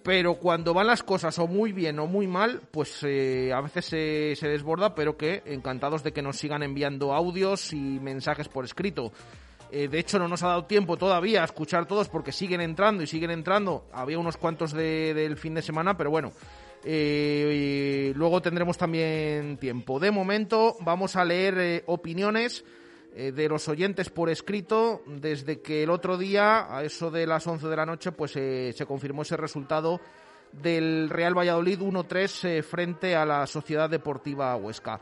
pero 0.04 0.36
cuando 0.36 0.74
van 0.74 0.88
las 0.88 1.02
cosas 1.02 1.38
o 1.40 1.48
muy 1.48 1.72
bien 1.72 1.98
o 2.00 2.08
muy 2.08 2.28
mal, 2.28 2.62
pues 2.72 3.04
a 3.04 3.62
veces 3.62 3.86
se, 3.86 4.36
se 4.36 4.48
desborda, 4.48 4.96
pero 4.96 5.18
que 5.18 5.42
encantados 5.46 6.04
de 6.04 6.12
que 6.12 6.22
nos 6.22 6.38
sigan 6.38 6.62
enviando 6.62 7.14
audios 7.14 7.74
y 7.74 7.78
mensajes 7.78 8.50
por 8.50 8.66
escrito. 8.66 9.12
Eh, 9.76 9.88
de 9.88 9.98
hecho, 9.98 10.20
no 10.20 10.28
nos 10.28 10.44
ha 10.44 10.50
dado 10.50 10.66
tiempo 10.66 10.98
todavía 10.98 11.42
a 11.42 11.46
escuchar 11.46 11.88
todos 11.88 12.08
porque 12.08 12.32
siguen 12.32 12.62
entrando 12.62 13.02
y 13.02 13.08
siguen 13.08 13.32
entrando. 13.32 13.88
Había 13.92 14.20
unos 14.20 14.38
cuantos 14.38 14.72
de- 14.72 15.16
del 15.16 15.36
fin 15.36 15.56
de 15.56 15.62
semana, 15.64 15.98
pero 15.98 16.12
bueno. 16.12 16.32
eh, 16.86 18.12
luego 18.16 18.42
tendremos 18.42 18.78
también 18.78 19.58
tiempo. 19.58 20.00
De 20.00 20.12
momento, 20.12 20.76
vamos 20.82 21.16
a 21.16 21.24
leer 21.26 21.58
eh, 21.58 21.84
opiniones 21.88 22.64
de 23.16 23.48
los 23.48 23.68
oyentes 23.70 24.10
por 24.10 24.30
escrito 24.32 25.02
desde 25.06 25.62
que 25.62 25.84
el 25.84 25.92
otro 25.92 26.18
día, 26.18 26.66
a 26.76 26.84
eso 26.84 27.12
de 27.12 27.28
las 27.28 27.46
11 27.46 27.68
de 27.68 27.76
la 27.76 27.86
noche, 27.86 28.12
pues 28.12 28.32
se 28.32 28.86
confirmó 28.88 29.22
ese 29.22 29.38
resultado 29.38 30.02
del 30.52 31.10
Real 31.12 31.38
Valladolid 31.38 31.80
1-3 31.80 32.46
eh, 32.50 32.64
frente 32.64 33.16
a 33.16 33.24
la 33.26 33.46
Sociedad 33.48 33.88
Deportiva 33.90 34.56
Huesca. 34.56 35.00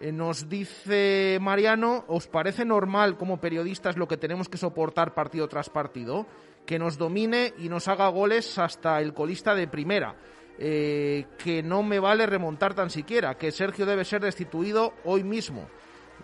Eh, 0.00 0.12
nos 0.12 0.48
dice 0.48 1.38
Mariano, 1.40 2.04
¿os 2.08 2.26
parece 2.26 2.64
normal 2.64 3.18
como 3.18 3.40
periodistas 3.40 3.98
lo 3.98 4.08
que 4.08 4.16
tenemos 4.16 4.48
que 4.48 4.56
soportar 4.56 5.12
partido 5.12 5.46
tras 5.46 5.68
partido? 5.68 6.26
Que 6.64 6.78
nos 6.78 6.96
domine 6.96 7.52
y 7.58 7.68
nos 7.68 7.86
haga 7.86 8.08
goles 8.08 8.58
hasta 8.58 9.00
el 9.00 9.12
colista 9.12 9.54
de 9.54 9.68
primera. 9.68 10.16
Eh, 10.62 11.26
que 11.38 11.62
no 11.62 11.82
me 11.82 11.98
vale 11.98 12.26
remontar 12.26 12.74
tan 12.74 12.90
siquiera, 12.90 13.38
que 13.38 13.50
Sergio 13.50 13.86
debe 13.86 14.04
ser 14.04 14.22
destituido 14.22 14.92
hoy 15.04 15.24
mismo. 15.24 15.68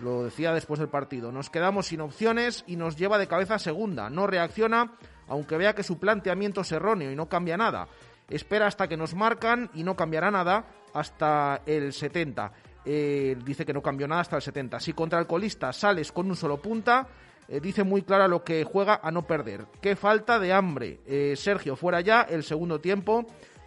Lo 0.02 0.24
decía 0.24 0.52
después 0.52 0.78
del 0.78 0.90
partido. 0.90 1.32
Nos 1.32 1.48
quedamos 1.48 1.86
sin 1.86 2.00
opciones 2.02 2.64
y 2.66 2.76
nos 2.76 2.96
lleva 2.96 3.18
de 3.18 3.28
cabeza 3.28 3.58
segunda. 3.58 4.10
No 4.10 4.26
reacciona, 4.26 4.92
aunque 5.26 5.56
vea 5.56 5.74
que 5.74 5.82
su 5.82 5.98
planteamiento 5.98 6.62
es 6.62 6.72
erróneo 6.72 7.10
y 7.10 7.16
no 7.16 7.28
cambia 7.28 7.56
nada. 7.56 7.88
Espera 8.28 8.66
hasta 8.66 8.88
que 8.88 8.96
nos 8.96 9.14
marcan 9.14 9.70
y 9.72 9.84
no 9.84 9.96
cambiará 9.96 10.30
nada 10.30 10.66
hasta 10.92 11.62
el 11.64 11.92
70. 11.92 12.52
Eh, 12.88 13.36
dice 13.44 13.66
que 13.66 13.72
no 13.72 13.82
cambió 13.82 14.06
nada 14.06 14.20
hasta 14.20 14.36
el 14.36 14.42
70. 14.42 14.78
Si 14.78 14.92
contra 14.92 15.18
el 15.18 15.26
colista 15.26 15.72
sales 15.72 16.12
con 16.12 16.28
un 16.28 16.36
solo 16.36 16.62
punta, 16.62 17.08
eh, 17.48 17.58
dice 17.58 17.82
muy 17.82 18.02
clara 18.02 18.28
lo 18.28 18.44
que 18.44 18.62
juega 18.62 19.00
a 19.02 19.10
no 19.10 19.26
perder. 19.26 19.66
Qué 19.80 19.96
falta 19.96 20.38
de 20.38 20.52
hambre. 20.52 21.00
Eh, 21.04 21.34
Sergio, 21.36 21.74
fuera 21.74 22.00
ya. 22.00 22.22
El 22.22 22.44
segundo 22.44 22.80
tiempo 22.80 23.26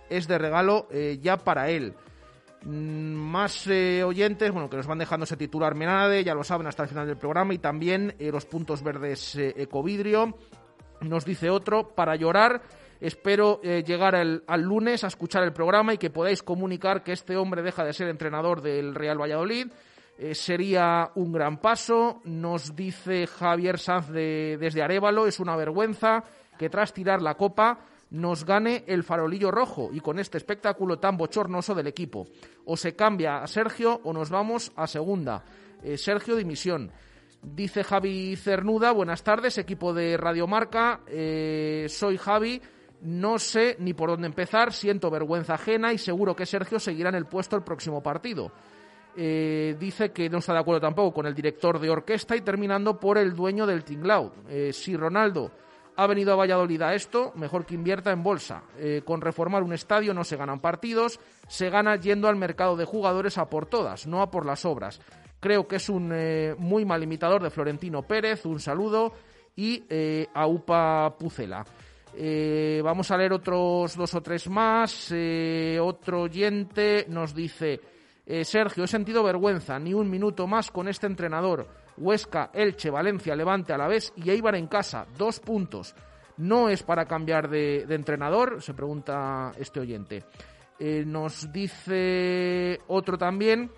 es 0.10 0.26
de 0.28 0.38
regalo 0.38 0.88
ya 1.22 1.38
para 1.38 1.70
él. 1.70 1.94
Mm, 2.64 3.14
Más 3.14 3.68
oyentes, 3.68 4.52
bueno, 4.52 4.70
que 4.70 4.78
nos 4.78 4.88
van 4.88 4.98
dejando 4.98 5.26
ese 5.26 5.38
titular 5.38 5.76
Menade, 5.76 6.24
ya 6.24 6.34
lo 6.34 6.44
saben 6.46 6.68
hasta 6.68 6.84
el 6.84 6.90
final 6.90 7.06
del 7.06 7.18
programa, 7.18 7.54
y 7.54 7.58
también 7.58 8.16
los 8.20 8.46
puntos 8.46 8.82
verdes 8.82 9.36
Ecovidrio. 9.36 10.36
Nos 11.02 11.26
dice 11.26 11.50
otro, 11.50 11.90
para 11.90 12.16
llorar, 12.16 12.62
espero 13.00 13.60
eh, 13.64 13.84
llegar 13.86 14.16
al, 14.16 14.44
al 14.48 14.62
lunes 14.62 15.04
a 15.04 15.08
escuchar 15.08 15.44
el 15.44 15.54
programa 15.54 15.94
y 15.94 15.98
que 15.98 16.10
podáis 16.10 16.44
comunicar 16.44 17.04
que 17.04 17.14
este 17.14 17.38
hombre 17.38 17.62
deja 17.62 17.84
de 17.84 17.94
ser 17.94 18.08
entrenador 18.10 18.62
del 18.62 18.96
Real 18.96 19.20
Valladolid. 19.22 19.68
Eh, 20.18 20.36
sería 20.36 21.12
un 21.16 21.32
gran 21.32 21.60
paso, 21.62 22.20
nos 22.26 22.76
dice 22.76 23.26
Javier 23.26 23.80
Sanz 23.80 24.10
de- 24.10 24.58
desde 24.60 24.82
Arevalo, 24.82 25.28
es 25.28 25.40
una 25.40 25.56
vergüenza 25.56 26.24
que 26.58 26.70
tras 26.70 26.94
tirar 26.94 27.22
la 27.22 27.36
copa 27.36 27.80
nos 28.12 28.44
gane 28.44 28.84
el 28.88 29.04
farolillo 29.04 29.50
rojo 29.52 29.92
y 29.94 30.00
con 30.02 30.18
este 30.20 30.38
espectáculo 30.38 30.98
tan 31.00 31.16
bochornoso 31.16 31.74
del 31.76 31.88
equipo. 31.88 32.28
O 32.66 32.76
se 32.76 32.96
cambia 32.96 33.38
a 33.44 33.48
Sergio 33.48 34.02
o 34.04 34.12
nos 34.12 34.30
vamos 34.30 34.72
a 34.76 34.88
segunda. 34.88 35.44
Eh, 35.84 35.96
Sergio 35.98 36.36
dimisión. 36.36 36.92
Dice 37.42 37.86
Javi 37.86 38.36
Cernuda, 38.36 38.92
buenas 38.92 39.24
tardes, 39.24 39.58
equipo 39.58 39.94
de 39.94 40.18
Radiomarca, 40.18 41.00
eh, 41.08 41.86
soy 41.88 42.18
Javi, 42.18 42.62
no 43.02 43.40
sé 43.40 43.78
ni 43.80 43.94
por 43.94 44.10
dónde 44.10 44.28
empezar, 44.28 44.74
siento 44.74 45.10
vergüenza 45.10 45.56
ajena 45.56 45.94
y 45.94 45.98
seguro 45.98 46.36
que 46.36 46.46
Sergio 46.46 46.80
seguirá 46.80 47.10
en 47.10 47.16
el 47.16 47.26
puesto 47.26 47.56
el 47.56 47.64
próximo 47.64 48.02
partido. 48.04 48.52
Eh, 49.16 49.76
dice 49.80 50.12
que 50.12 50.30
no 50.30 50.38
está 50.38 50.54
de 50.54 50.60
acuerdo 50.60 50.82
tampoco 50.82 51.16
con 51.16 51.26
el 51.26 51.34
director 51.34 51.80
de 51.80 51.90
orquesta 51.90 52.36
y 52.36 52.42
terminando 52.42 53.00
por 53.00 53.18
el 53.18 53.34
dueño 53.34 53.66
del 53.66 53.84
Tinglao. 53.84 54.32
Eh, 54.48 54.72
si 54.72 54.96
Ronaldo 54.96 55.52
ha 55.96 56.08
venido 56.08 56.32
a 56.32 56.36
Valladolid 56.36 56.82
a 56.82 56.94
esto, 56.94 57.34
mejor 57.36 57.66
que 57.66 57.76
invierta 57.76 58.12
en 58.12 58.24
bolsa. 58.24 58.64
Eh, 58.78 59.02
con 59.04 59.20
reformar 59.20 59.64
un 59.64 59.74
estadio 59.74 60.14
no 60.14 60.24
se 60.24 60.38
ganan 60.38 60.60
partidos, 60.60 61.20
se 61.48 61.70
gana 61.70 61.98
yendo 61.98 62.28
al 62.28 62.36
mercado 62.36 62.78
de 62.78 62.86
jugadores 62.86 63.38
a 63.38 63.50
por 63.50 63.66
todas, 63.66 64.08
no 64.08 64.22
a 64.22 64.32
por 64.32 64.46
las 64.46 64.64
obras. 64.64 65.02
Creo 65.42 65.68
que 65.68 65.78
es 65.78 65.90
un 65.90 66.12
eh, 66.14 66.56
muy 66.58 66.86
mal 66.86 67.04
imitador 67.04 67.42
de 67.42 67.50
Florentino 67.50 68.04
Pérez, 68.04 68.46
un 68.46 68.60
saludo, 68.60 69.14
y 69.56 69.84
a 70.34 70.48
Upa 70.48 71.18
Pucela. 71.20 71.66
Eh, 72.16 72.82
vamos 72.84 73.12
a 73.12 73.18
leer 73.18 73.34
otros 73.34 73.96
dos 73.96 74.14
o 74.14 74.22
tres 74.22 74.50
más. 74.50 75.12
Eh, 75.12 75.80
otro 75.82 76.24
oyente 76.24 77.06
nos 77.10 77.34
dice, 77.34 77.80
eh, 78.26 78.44
Sergio, 78.44 78.84
he 78.84 78.88
sentido 78.88 79.24
vergüenza, 79.24 79.80
ni 79.80 79.94
un 79.94 80.10
minuto 80.10 80.48
más 80.48 80.72
con 80.72 80.88
este 80.88 81.08
entrenador. 81.08 81.68
Huesca, 81.98 82.50
Elche, 82.54 82.90
Valencia, 82.90 83.36
Levante 83.36 83.74
a 83.74 83.78
la 83.78 83.88
vez 83.88 84.14
y 84.16 84.30
Eibar 84.30 84.56
en 84.56 84.68
casa, 84.68 85.06
dos 85.18 85.40
puntos. 85.40 85.96
No 86.38 86.70
es 86.70 86.84
para 86.84 87.06
cambiar 87.06 87.50
de, 87.50 87.86
de 87.86 87.96
entrenador, 87.96 88.62
se 88.62 88.74
pregunta 88.74 89.52
este 89.58 89.82
oyente. 89.82 90.24
Nos 91.06 91.52
dice 91.52 92.80
otro 92.88 93.18
también, 93.18 93.70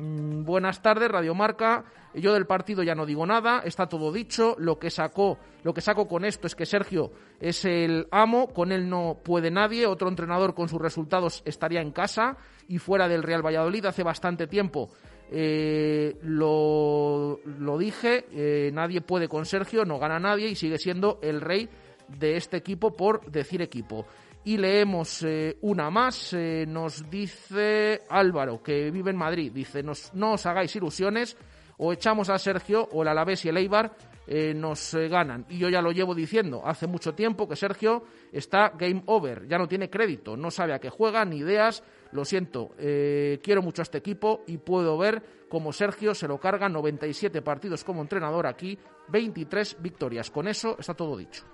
Mm, 0.00 0.44
buenas 0.44 0.80
tardes, 0.80 1.10
Radio 1.10 1.34
Marca. 1.34 1.84
Yo 2.14 2.32
del 2.32 2.46
partido 2.46 2.82
ya 2.82 2.94
no 2.94 3.04
digo 3.04 3.26
nada, 3.26 3.60
está 3.64 3.86
todo 3.86 4.10
dicho. 4.10 4.56
Lo 4.58 4.78
que 4.78 4.90
sacó, 4.90 5.38
lo 5.62 5.74
que 5.74 5.82
saco 5.82 6.08
con 6.08 6.24
esto 6.24 6.46
es 6.46 6.54
que 6.54 6.64
Sergio 6.64 7.12
es 7.38 7.66
el 7.66 8.08
amo, 8.10 8.48
con 8.48 8.72
él 8.72 8.88
no 8.88 9.18
puede 9.22 9.50
nadie. 9.50 9.86
Otro 9.86 10.08
entrenador 10.08 10.54
con 10.54 10.68
sus 10.68 10.80
resultados 10.80 11.42
estaría 11.44 11.82
en 11.82 11.92
casa 11.92 12.38
y 12.66 12.78
fuera 12.78 13.08
del 13.08 13.22
Real 13.22 13.44
Valladolid 13.44 13.84
hace 13.84 14.02
bastante 14.02 14.46
tiempo. 14.46 14.90
Eh, 15.30 16.16
lo, 16.22 17.38
dije, 17.78 18.24
eh, 18.32 18.70
nadie 18.72 19.02
puede 19.02 19.28
con 19.28 19.44
Sergio, 19.44 19.84
no 19.84 19.98
gana 19.98 20.18
nadie 20.18 20.48
y 20.48 20.56
sigue 20.56 20.78
siendo 20.78 21.18
el 21.22 21.42
rey 21.42 21.68
de 22.08 22.36
este 22.36 22.56
equipo 22.56 22.96
por 22.96 23.30
decir 23.30 23.60
equipo. 23.60 24.06
Y 24.42 24.56
leemos 24.56 25.22
eh, 25.22 25.58
una 25.60 25.90
más, 25.90 26.32
eh, 26.32 26.64
nos 26.66 27.10
dice 27.10 28.02
Álvaro, 28.08 28.62
que 28.62 28.90
vive 28.90 29.10
en 29.10 29.16
Madrid, 29.16 29.52
dice, 29.52 29.82
nos, 29.82 30.14
no 30.14 30.32
os 30.32 30.46
hagáis 30.46 30.74
ilusiones, 30.76 31.36
o 31.76 31.92
echamos 31.92 32.30
a 32.30 32.38
Sergio 32.38 32.88
o 32.92 33.02
el 33.02 33.08
Alavés 33.08 33.44
y 33.44 33.50
el 33.50 33.58
Eibar 33.58 33.94
eh, 34.26 34.54
nos 34.54 34.94
ganan. 34.94 35.44
Y 35.50 35.58
yo 35.58 35.68
ya 35.68 35.82
lo 35.82 35.92
llevo 35.92 36.14
diciendo 36.14 36.62
hace 36.64 36.86
mucho 36.86 37.14
tiempo 37.14 37.46
que 37.46 37.56
Sergio 37.56 38.04
está 38.32 38.70
game 38.70 39.02
over, 39.06 39.46
ya 39.46 39.58
no 39.58 39.68
tiene 39.68 39.90
crédito, 39.90 40.38
no 40.38 40.50
sabe 40.50 40.72
a 40.72 40.78
qué 40.78 40.88
juega, 40.88 41.24
ni 41.24 41.38
ideas. 41.38 41.82
Lo 42.12 42.24
siento, 42.24 42.72
quiero 42.76 43.62
mucho 43.62 43.82
a 43.82 43.84
este 43.84 43.98
equipo 43.98 44.42
y 44.48 44.58
puedo 44.58 44.98
ver 44.98 45.22
cómo 45.48 45.72
Sergio 45.72 46.12
se 46.12 46.26
lo 46.26 46.40
carga 46.40 46.68
97 46.68 47.40
partidos 47.40 47.84
como 47.84 48.02
entrenador 48.02 48.48
aquí, 48.48 48.76
23 49.08 49.76
victorias. 49.80 50.28
Con 50.30 50.48
eso 50.48 50.76
está 50.78 50.94
todo 50.94 51.16
dicho. 51.16 51.44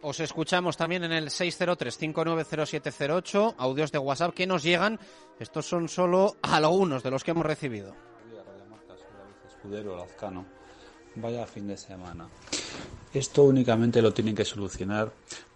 Os 0.00 0.20
escuchamos 0.20 0.76
también 0.76 1.02
en 1.02 1.10
el 1.12 1.26
603-590708, 1.26 3.56
audios 3.58 3.90
de 3.90 3.98
WhatsApp 3.98 4.32
que 4.32 4.46
nos 4.46 4.62
llegan. 4.62 5.00
Estos 5.40 5.66
son 5.66 5.88
solo 5.88 6.36
algunos 6.42 7.02
de 7.02 7.10
los 7.10 7.24
que 7.24 7.32
hemos 7.32 7.44
recibido. 7.44 7.96
Escudero 9.48 9.96
Lazcano. 9.96 10.46
Vaya 11.16 11.44
fin 11.46 11.66
de 11.66 11.76
semana. 11.76 12.28
Esto 13.12 13.42
únicamente 13.42 14.00
lo 14.00 14.14
tienen 14.14 14.36
que 14.36 14.44
solucionar 14.44 15.12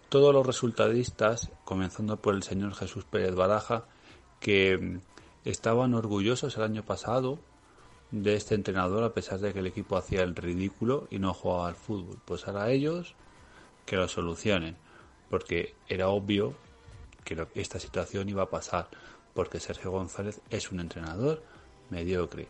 todos 0.09 0.33
los 0.33 0.45
resultadistas, 0.45 1.49
comenzando 1.63 2.17
por 2.17 2.35
el 2.35 2.43
señor 2.43 2.75
Jesús 2.75 3.05
Pérez 3.05 3.35
Baraja, 3.35 3.85
que 4.41 4.77
mm, 4.77 4.99
estaban 5.45 5.93
orgullosos 5.93 6.57
el 6.57 6.63
año 6.63 6.83
pasado 6.83 7.39
de 8.11 8.35
este 8.35 8.55
entrenador 8.55 9.03
a 9.03 9.13
pesar 9.13 9.39
de 9.39 9.53
que 9.53 9.59
el 9.59 9.67
equipo 9.67 9.95
hacía 9.95 10.21
el 10.21 10.35
ridículo 10.35 11.07
y 11.09 11.19
no 11.19 11.33
jugaba 11.33 11.69
al 11.69 11.75
fútbol. 11.75 12.19
Pues 12.25 12.45
ahora 12.47 12.69
ellos 12.71 13.15
que 13.85 13.95
lo 13.95 14.07
solucionen, 14.07 14.75
porque 15.29 15.75
era 15.87 16.07
obvio 16.09 16.53
que 17.23 17.35
lo- 17.35 17.47
esta 17.55 17.79
situación 17.79 18.29
iba 18.29 18.43
a 18.43 18.49
pasar, 18.49 18.87
porque 19.33 19.59
Sergio 19.59 19.91
González 19.91 20.41
es 20.49 20.71
un 20.71 20.79
entrenador 20.79 21.43
mediocre. 21.89 22.47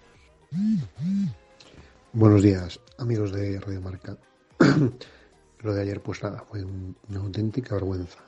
Buenos 2.11 2.43
días, 2.43 2.79
amigos 2.97 3.31
de 3.31 3.59
Radio 3.59 3.81
Marca. 3.81 4.17
Lo 5.61 5.73
de 5.73 5.81
ayer, 5.81 6.01
pues 6.01 6.21
nada, 6.21 6.43
fue 6.49 6.63
un- 6.63 6.95
una 7.09 7.19
auténtica 7.19 7.75
vergüenza. 7.75 8.19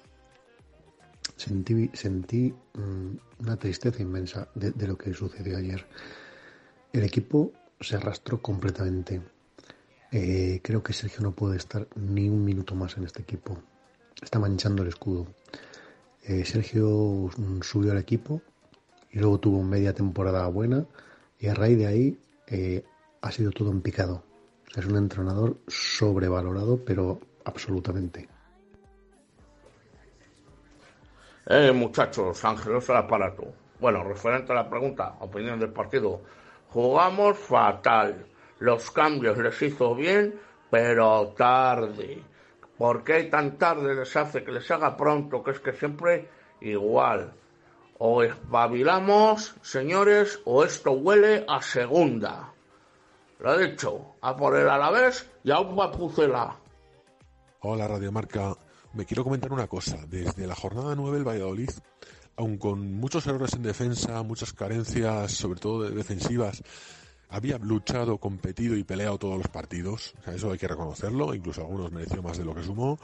Sentí, 1.35 1.89
sentí 1.93 2.53
mm, 2.75 3.15
una 3.39 3.57
tristeza 3.57 4.01
inmensa 4.01 4.47
de 4.55 4.87
lo 4.87 4.97
que 4.97 5.13
sucedió 5.13 5.57
ayer. 5.57 5.85
El 6.93 7.03
equipo 7.03 7.51
se 7.81 7.97
arrastró 7.97 8.41
completamente. 8.41 9.21
Eh, 10.11 10.59
creo 10.63 10.81
que 10.83 10.93
Sergio 10.93 11.21
no 11.21 11.31
puede 11.31 11.57
estar 11.57 11.87
ni 11.95 12.29
un 12.29 12.43
minuto 12.43 12.75
más 12.75 12.97
en 12.97 13.05
este 13.05 13.21
equipo. 13.21 13.57
Está 14.21 14.39
manchando 14.39 14.83
el 14.83 14.89
escudo. 14.89 15.27
Eh, 16.23 16.45
Sergio 16.45 17.29
subió 17.61 17.91
al 17.91 17.99
equipo 17.99 18.41
y 19.11 19.19
luego 19.19 19.39
tuvo 19.39 19.63
media 19.63 19.93
temporada 19.93 20.47
buena 20.47 20.85
y 21.39 21.47
a 21.47 21.53
raíz 21.53 21.77
de 21.77 21.87
ahí 21.87 22.19
eh, 22.47 22.83
ha 23.21 23.31
sido 23.31 23.51
todo 23.51 23.71
en 23.71 23.81
picado. 23.81 24.23
O 24.67 24.73
sea, 24.73 24.83
es 24.83 24.89
un 24.89 24.97
entrenador 24.97 25.57
sobrevalorado, 25.67 26.83
pero 26.83 27.19
absolutamente. 27.43 28.27
Eh, 31.47 31.71
muchachos, 31.71 32.43
Ángelos 32.43 32.89
al 32.89 32.97
aparato. 32.97 33.45
Bueno, 33.79 34.03
referente 34.03 34.51
a 34.51 34.55
la 34.55 34.69
pregunta, 34.69 35.15
opinión 35.19 35.59
del 35.59 35.71
partido. 35.71 36.21
Jugamos 36.69 37.37
fatal. 37.37 38.25
Los 38.59 38.91
cambios 38.91 39.37
les 39.37 39.61
hizo 39.61 39.95
bien, 39.95 40.39
pero 40.71 41.33
tarde. 41.37 42.23
¿Por 42.77 43.03
qué 43.03 43.23
tan 43.25 43.57
tarde 43.57 43.95
les 43.95 44.15
hace 44.15 44.43
que 44.43 44.51
les 44.51 44.69
haga 44.71 44.95
pronto? 44.97 45.43
Que 45.43 45.51
es 45.51 45.59
que 45.59 45.73
siempre 45.73 46.29
igual. 46.61 47.33
O 47.97 48.23
espabilamos, 48.23 49.55
señores, 49.61 50.41
o 50.45 50.63
esto 50.63 50.91
huele 50.91 51.45
a 51.47 51.61
segunda. 51.61 52.51
Lo 53.39 53.53
he 53.59 53.69
dicho, 53.69 54.15
a 54.21 54.35
por 54.35 54.57
el 54.57 54.69
Alavés 54.69 55.29
y 55.43 55.51
a 55.51 55.59
un 55.59 55.75
Pucela. 55.91 56.55
Hola 57.61 57.87
Radio 57.87 58.11
Marca, 58.11 58.53
me 58.93 59.05
quiero 59.05 59.23
comentar 59.23 59.51
una 59.51 59.67
cosa. 59.67 59.97
Desde 60.07 60.45
la 60.47 60.55
jornada 60.55 60.95
9 60.95 61.17
el 61.17 61.23
Valladolid, 61.27 61.69
aun 62.37 62.57
con 62.57 62.93
muchos 62.95 63.25
errores 63.27 63.53
en 63.53 63.63
defensa, 63.63 64.21
muchas 64.23 64.53
carencias, 64.53 65.31
sobre 65.31 65.59
todo 65.59 65.83
de- 65.83 65.91
defensivas, 65.91 66.61
había 67.29 67.57
luchado, 67.57 68.17
competido 68.17 68.75
y 68.75 68.83
peleado 68.83 69.17
todos 69.17 69.37
los 69.37 69.47
partidos. 69.47 70.13
Eso 70.27 70.51
hay 70.51 70.57
que 70.57 70.67
reconocerlo, 70.67 71.33
incluso 71.33 71.61
algunos 71.61 71.91
mereció 71.91 72.21
más 72.21 72.37
de 72.37 72.45
lo 72.45 72.55
que 72.55 72.63
sumó. 72.63 72.99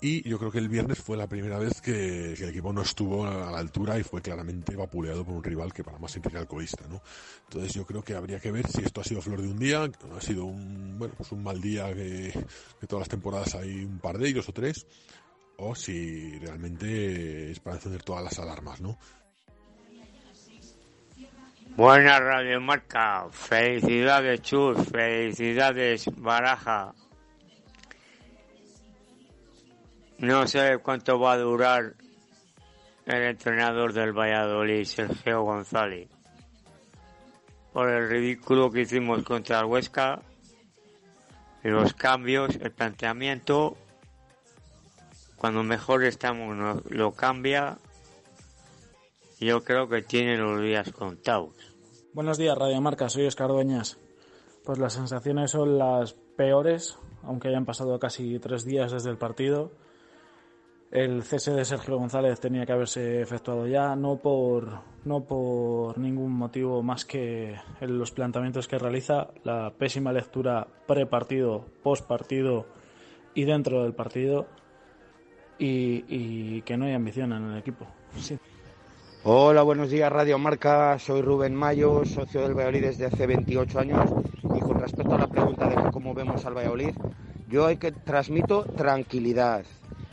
Y 0.00 0.28
yo 0.28 0.38
creo 0.38 0.52
que 0.52 0.58
el 0.58 0.68
viernes 0.68 0.98
fue 0.98 1.16
la 1.16 1.26
primera 1.26 1.58
vez 1.58 1.80
que, 1.80 2.32
el 2.34 2.48
equipo 2.48 2.72
no 2.72 2.82
estuvo 2.82 3.26
a 3.26 3.50
la 3.50 3.58
altura 3.58 3.98
y 3.98 4.04
fue 4.04 4.22
claramente 4.22 4.76
vapuleado 4.76 5.24
por 5.24 5.34
un 5.34 5.42
rival 5.42 5.72
que 5.72 5.82
para 5.82 5.98
más 5.98 6.16
era 6.16 6.38
alcoholista, 6.38 6.86
¿no? 6.88 7.02
Entonces 7.48 7.74
yo 7.74 7.84
creo 7.84 8.02
que 8.04 8.14
habría 8.14 8.38
que 8.38 8.52
ver 8.52 8.68
si 8.68 8.82
esto 8.82 9.00
ha 9.00 9.04
sido 9.04 9.20
flor 9.20 9.42
de 9.42 9.48
un 9.48 9.58
día, 9.58 9.82
ha 9.82 10.20
sido 10.20 10.44
un, 10.44 10.96
bueno, 10.98 11.14
pues 11.16 11.32
un 11.32 11.42
mal 11.42 11.60
día 11.60 11.92
que, 11.92 12.32
que 12.80 12.86
todas 12.86 13.00
las 13.00 13.08
temporadas 13.08 13.56
hay 13.56 13.84
un 13.84 13.98
par 13.98 14.18
de 14.18 14.28
ellos 14.28 14.48
o 14.48 14.52
tres, 14.52 14.86
o 15.56 15.74
si 15.74 16.38
realmente 16.38 17.50
es 17.50 17.58
para 17.58 17.76
encender 17.76 18.04
todas 18.04 18.22
las 18.22 18.38
alarmas, 18.38 18.80
¿no? 18.80 18.98
Buena 21.78 22.18
Radio 22.18 22.60
Marca, 22.60 23.28
felicidades 23.30 24.42
Chus, 24.42 24.84
felicidades 24.90 26.10
Baraja. 26.16 26.92
No 30.18 30.44
sé 30.48 30.78
cuánto 30.78 31.20
va 31.20 31.34
a 31.34 31.38
durar 31.38 31.94
el 33.06 33.22
entrenador 33.22 33.92
del 33.92 34.12
Valladolid, 34.12 34.86
Sergio 34.86 35.42
González, 35.42 36.08
por 37.72 37.88
el 37.88 38.10
ridículo 38.10 38.72
que 38.72 38.80
hicimos 38.80 39.22
contra 39.22 39.60
el 39.60 39.66
Huesca, 39.66 40.20
los 41.62 41.94
cambios, 41.94 42.56
el 42.56 42.72
planteamiento, 42.72 43.76
cuando 45.36 45.62
mejor 45.62 46.02
estamos 46.02 46.82
lo 46.90 47.12
cambia, 47.12 47.78
yo 49.38 49.62
creo 49.62 49.88
que 49.88 50.02
tiene 50.02 50.36
los 50.36 50.60
días 50.60 50.90
contados. 50.90 51.67
Buenos 52.18 52.36
días, 52.36 52.58
Radio 52.58 52.80
Marca. 52.80 53.08
Soy 53.08 53.26
Oscar 53.26 53.46
Dueñas. 53.46 53.96
Pues 54.64 54.80
las 54.80 54.94
sensaciones 54.94 55.52
son 55.52 55.78
las 55.78 56.14
peores 56.14 56.98
aunque 57.22 57.46
hayan 57.46 57.64
pasado 57.64 57.96
casi 58.00 58.40
tres 58.40 58.64
días 58.64 58.90
desde 58.90 59.10
el 59.10 59.18
partido. 59.18 59.70
El 60.90 61.22
cese 61.22 61.52
de 61.52 61.64
Sergio 61.64 61.96
González 61.96 62.40
tenía 62.40 62.66
que 62.66 62.72
haberse 62.72 63.22
efectuado 63.22 63.68
ya, 63.68 63.94
no 63.94 64.16
por, 64.16 64.80
no 65.04 65.26
por 65.26 65.96
ningún 65.96 66.32
motivo 66.32 66.82
más 66.82 67.04
que 67.04 67.54
los 67.82 68.10
planteamientos 68.10 68.66
que 68.66 68.80
realiza, 68.80 69.28
la 69.44 69.72
pésima 69.78 70.12
lectura 70.12 70.66
pre-partido, 70.88 71.66
post-partido 71.84 72.66
y 73.32 73.44
dentro 73.44 73.84
del 73.84 73.94
partido, 73.94 74.48
y, 75.56 76.62
que 76.62 76.76
no 76.76 76.86
hay 76.86 76.94
ambición 76.94 77.32
en 77.32 77.44
el 77.52 77.58
equipo. 77.58 77.86
Hola, 79.24 79.62
buenos 79.62 79.90
días, 79.90 80.10
Radio 80.10 80.38
Marca. 80.38 80.98
Soy 80.98 81.22
Rubén 81.22 81.54
Mayo, 81.54 82.04
socio 82.04 82.42
del 82.42 82.54
Valladolid 82.54 82.82
desde 82.82 83.06
hace 83.06 83.26
28 83.26 83.78
años. 83.80 84.10
Y 84.54 84.60
con 84.60 84.80
respecto 84.80 85.14
a 85.14 85.18
la 85.18 85.26
pregunta 85.26 85.68
de 85.68 85.90
cómo 85.90 86.14
vemos 86.14 86.44
al 86.44 86.56
Valladolid, 86.56 86.94
yo 87.48 87.66
hay 87.66 87.76
que 87.76 87.92
transmito 87.92 88.64
tranquilidad 88.64 89.64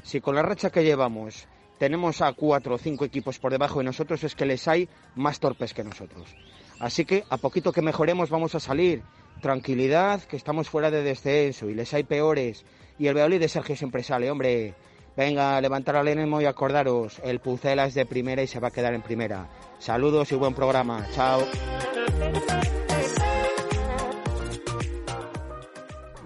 si 0.05 0.21
con 0.21 0.35
la 0.35 0.43
racha 0.43 0.69
que 0.69 0.83
llevamos 0.83 1.47
tenemos 1.79 2.21
a 2.21 2.31
cuatro 2.33 2.75
o 2.75 2.77
cinco 2.77 3.05
equipos 3.05 3.39
por 3.39 3.51
debajo 3.51 3.79
de 3.79 3.85
nosotros, 3.85 4.23
es 4.23 4.35
que 4.35 4.45
les 4.45 4.67
hay 4.67 4.87
más 5.15 5.39
torpes 5.39 5.73
que 5.73 5.83
nosotros. 5.83 6.33
Así 6.79 7.05
que 7.05 7.23
a 7.29 7.37
poquito 7.37 7.73
que 7.73 7.81
mejoremos 7.81 8.29
vamos 8.29 8.53
a 8.53 8.59
salir. 8.59 9.01
Tranquilidad, 9.41 10.21
que 10.21 10.37
estamos 10.37 10.69
fuera 10.69 10.91
de 10.91 11.01
descenso 11.01 11.69
y 11.69 11.73
les 11.73 11.93
hay 11.93 12.03
peores. 12.03 12.63
Y 12.99 13.07
el 13.07 13.15
Beoli 13.15 13.39
de 13.39 13.49
Sergio 13.49 13.75
siempre 13.75 14.03
sale, 14.03 14.29
hombre. 14.29 14.75
Venga, 15.15 15.61
levantar 15.61 15.95
al 15.95 16.09
enemigo 16.09 16.41
y 16.41 16.45
acordaros, 16.45 17.19
el 17.23 17.39
Pucela 17.39 17.85
es 17.85 17.93
de 17.93 18.05
primera 18.05 18.43
y 18.43 18.47
se 18.47 18.59
va 18.59 18.67
a 18.67 18.71
quedar 18.71 18.93
en 18.93 19.01
primera. 19.01 19.47
Saludos 19.79 20.31
y 20.33 20.35
buen 20.35 20.53
programa. 20.53 21.07
Chao. 21.13 21.41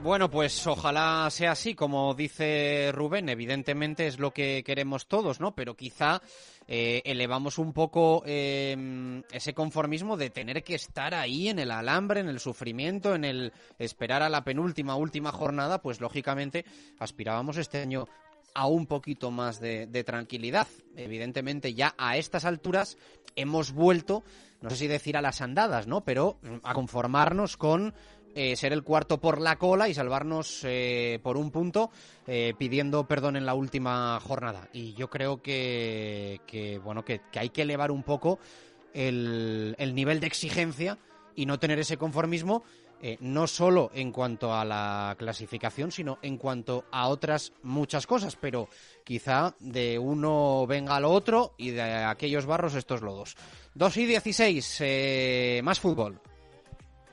Bueno, 0.01 0.31
pues 0.31 0.65
ojalá 0.65 1.27
sea 1.29 1.51
así, 1.51 1.75
como 1.75 2.15
dice 2.15 2.89
Rubén, 2.93 3.29
evidentemente 3.29 4.07
es 4.07 4.17
lo 4.17 4.31
que 4.31 4.63
queremos 4.65 5.07
todos, 5.07 5.39
¿no? 5.39 5.53
Pero 5.53 5.75
quizá 5.75 6.21
eh, 6.67 7.03
elevamos 7.05 7.59
un 7.59 7.73
poco 7.73 8.23
em, 8.25 9.21
ese 9.31 9.53
conformismo 9.53 10.17
de 10.17 10.29
tener 10.29 10.63
que 10.63 10.73
estar 10.73 11.13
ahí 11.13 11.49
en 11.49 11.59
el 11.59 11.69
alambre, 11.69 12.21
en 12.21 12.29
el 12.29 12.39
sufrimiento, 12.39 13.13
en 13.13 13.25
el 13.25 13.53
esperar 13.77 14.23
a 14.23 14.29
la 14.29 14.43
penúltima, 14.43 14.95
última 14.95 15.31
jornada, 15.31 15.81
pues 15.81 16.01
lógicamente 16.01 16.65
aspirábamos 16.97 17.57
este 17.57 17.79
año 17.79 18.07
a 18.53 18.67
un 18.67 18.85
poquito 18.85 19.31
más 19.31 19.59
de, 19.59 19.87
de 19.87 20.03
tranquilidad. 20.03 20.67
Evidentemente 20.95 21.73
ya 21.73 21.95
a 21.97 22.17
estas 22.17 22.45
alturas 22.45 22.97
hemos 23.35 23.71
vuelto, 23.71 24.23
no 24.61 24.69
sé 24.69 24.75
si 24.75 24.87
decir 24.87 25.17
a 25.17 25.21
las 25.21 25.41
andadas, 25.41 25.87
¿no? 25.87 26.01
Pero 26.01 26.39
a 26.63 26.73
conformarnos 26.73 27.57
con 27.57 27.93
eh, 28.35 28.55
ser 28.55 28.73
el 28.73 28.83
cuarto 28.83 29.19
por 29.19 29.41
la 29.41 29.57
cola 29.57 29.89
y 29.89 29.93
salvarnos 29.93 30.61
eh, 30.63 31.19
por 31.23 31.35
un 31.35 31.49
punto 31.49 31.89
eh, 32.27 32.53
pidiendo 32.57 33.07
perdón 33.07 33.35
en 33.35 33.45
la 33.45 33.55
última 33.55 34.19
jornada. 34.19 34.69
Y 34.71 34.93
yo 34.93 35.09
creo 35.09 35.41
que, 35.41 36.39
bueno, 36.83 37.03
que, 37.03 37.21
hay 37.33 37.49
que 37.49 37.63
elevar 37.63 37.91
un 37.91 38.03
poco 38.03 38.39
el, 38.93 39.75
nivel 39.95 40.19
de 40.19 40.27
exigencia 40.27 40.99
y 41.35 41.47
no 41.47 41.59
tener 41.59 41.79
ese 41.79 41.97
conformismo 41.97 42.63
no 43.21 43.47
solo 43.47 43.91
en 43.93 44.11
cuanto 44.11 44.53
a 44.53 44.65
la 44.65 45.15
clasificación, 45.17 45.91
sino 45.91 46.19
en 46.21 46.37
cuanto 46.37 46.85
a 46.91 47.07
otras 47.07 47.53
muchas 47.63 48.05
cosas, 48.07 48.35
pero 48.35 48.69
quizá 49.03 49.55
de 49.59 49.97
uno 49.97 50.65
venga 50.67 50.99
lo 50.99 51.11
otro 51.11 51.53
y 51.57 51.71
de 51.71 51.81
aquellos 51.81 52.45
barros 52.45 52.75
estos 52.75 53.01
lodos. 53.01 53.35
2 53.75 53.97
y 53.97 54.05
16, 54.05 55.63
más 55.63 55.79
fútbol. 55.79 56.21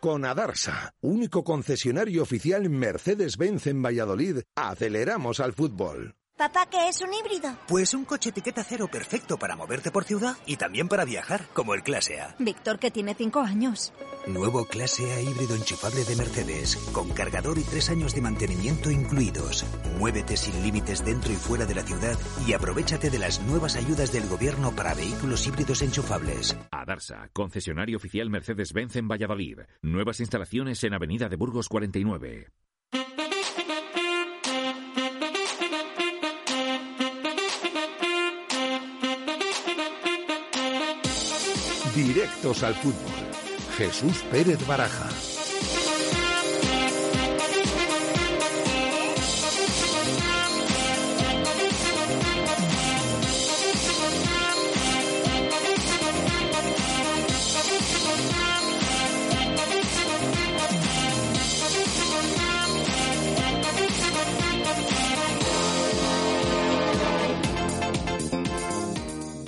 Con 0.00 0.24
Adarsa, 0.24 0.94
único 1.00 1.42
concesionario 1.42 2.22
oficial 2.22 2.68
Mercedes-Benz 2.68 3.66
en 3.66 3.82
Valladolid, 3.82 4.40
aceleramos 4.54 5.40
al 5.40 5.52
fútbol. 5.52 6.14
Papá, 6.36 6.66
¿qué 6.70 6.90
es 6.90 7.00
un 7.00 7.14
híbrido? 7.14 7.56
Pues 7.66 7.94
un 7.94 8.04
coche 8.04 8.28
etiqueta 8.28 8.62
cero 8.62 8.88
perfecto 8.92 9.38
para 9.38 9.56
moverte 9.56 9.90
por 9.90 10.04
ciudad 10.04 10.36
y 10.44 10.56
también 10.56 10.86
para 10.86 11.06
viajar, 11.06 11.48
como 11.54 11.72
el 11.72 11.82
Clase 11.82 12.20
A. 12.20 12.36
Víctor, 12.38 12.78
que 12.78 12.90
tiene 12.90 13.14
cinco 13.14 13.40
años. 13.40 13.94
Nuevo 14.26 14.66
Clase 14.66 15.10
A 15.14 15.22
híbrido 15.22 15.54
enchufable 15.54 16.04
de 16.04 16.14
Mercedes, 16.14 16.76
con 16.92 17.08
cargador 17.08 17.56
y 17.56 17.62
tres 17.62 17.88
años 17.88 18.14
de 18.14 18.20
mantenimiento 18.20 18.90
incluidos. 18.90 19.64
Muévete 19.98 20.36
sin 20.36 20.62
límites 20.62 21.02
dentro 21.02 21.32
y 21.32 21.36
fuera 21.36 21.64
de 21.64 21.74
la 21.74 21.82
ciudad 21.84 22.18
y 22.46 22.52
aprovechate 22.52 23.08
de 23.08 23.18
las 23.18 23.40
nuevas 23.40 23.76
ayudas 23.76 24.12
del 24.12 24.28
gobierno 24.28 24.76
para 24.76 24.92
vehículos 24.92 25.46
híbridos 25.46 25.80
enchufables. 25.80 26.54
Adarsa, 26.70 27.30
concesionario 27.32 27.96
oficial 27.96 28.28
Mercedes-Benz 28.28 28.96
en 28.96 29.08
Valladolid. 29.08 29.60
Nuevas 29.80 30.20
instalaciones 30.20 30.84
en 30.84 30.92
Avenida 30.92 31.30
de 31.30 31.36
Burgos 31.36 31.70
49. 31.70 32.48
Directos 41.96 42.62
al 42.62 42.74
fútbol. 42.74 43.10
Jesús 43.78 44.22
Pérez 44.30 44.66
Baraja. 44.66 45.08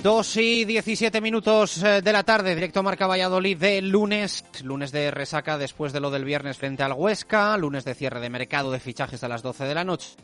2 0.01 0.37
y 0.37 0.63
17 0.63 1.19
minutos 1.19 1.83
eh, 1.83 2.01
de 2.01 2.13
la 2.13 2.23
tarde, 2.23 2.55
directo 2.55 2.81
Marca 2.81 3.05
Valladolid 3.05 3.57
de 3.57 3.81
lunes, 3.81 4.45
lunes 4.63 4.93
de 4.93 5.11
resaca 5.11 5.57
después 5.57 5.91
de 5.91 5.99
lo 5.99 6.09
del 6.09 6.23
viernes 6.23 6.57
frente 6.57 6.83
al 6.83 6.93
Huesca, 6.93 7.57
lunes 7.57 7.83
de 7.83 7.95
cierre 7.95 8.21
de 8.21 8.29
mercado 8.29 8.71
de 8.71 8.79
fichajes 8.79 9.25
a 9.25 9.27
las 9.27 9.41
12 9.41 9.65
de 9.65 9.75
la 9.75 9.83
noche, 9.83 10.15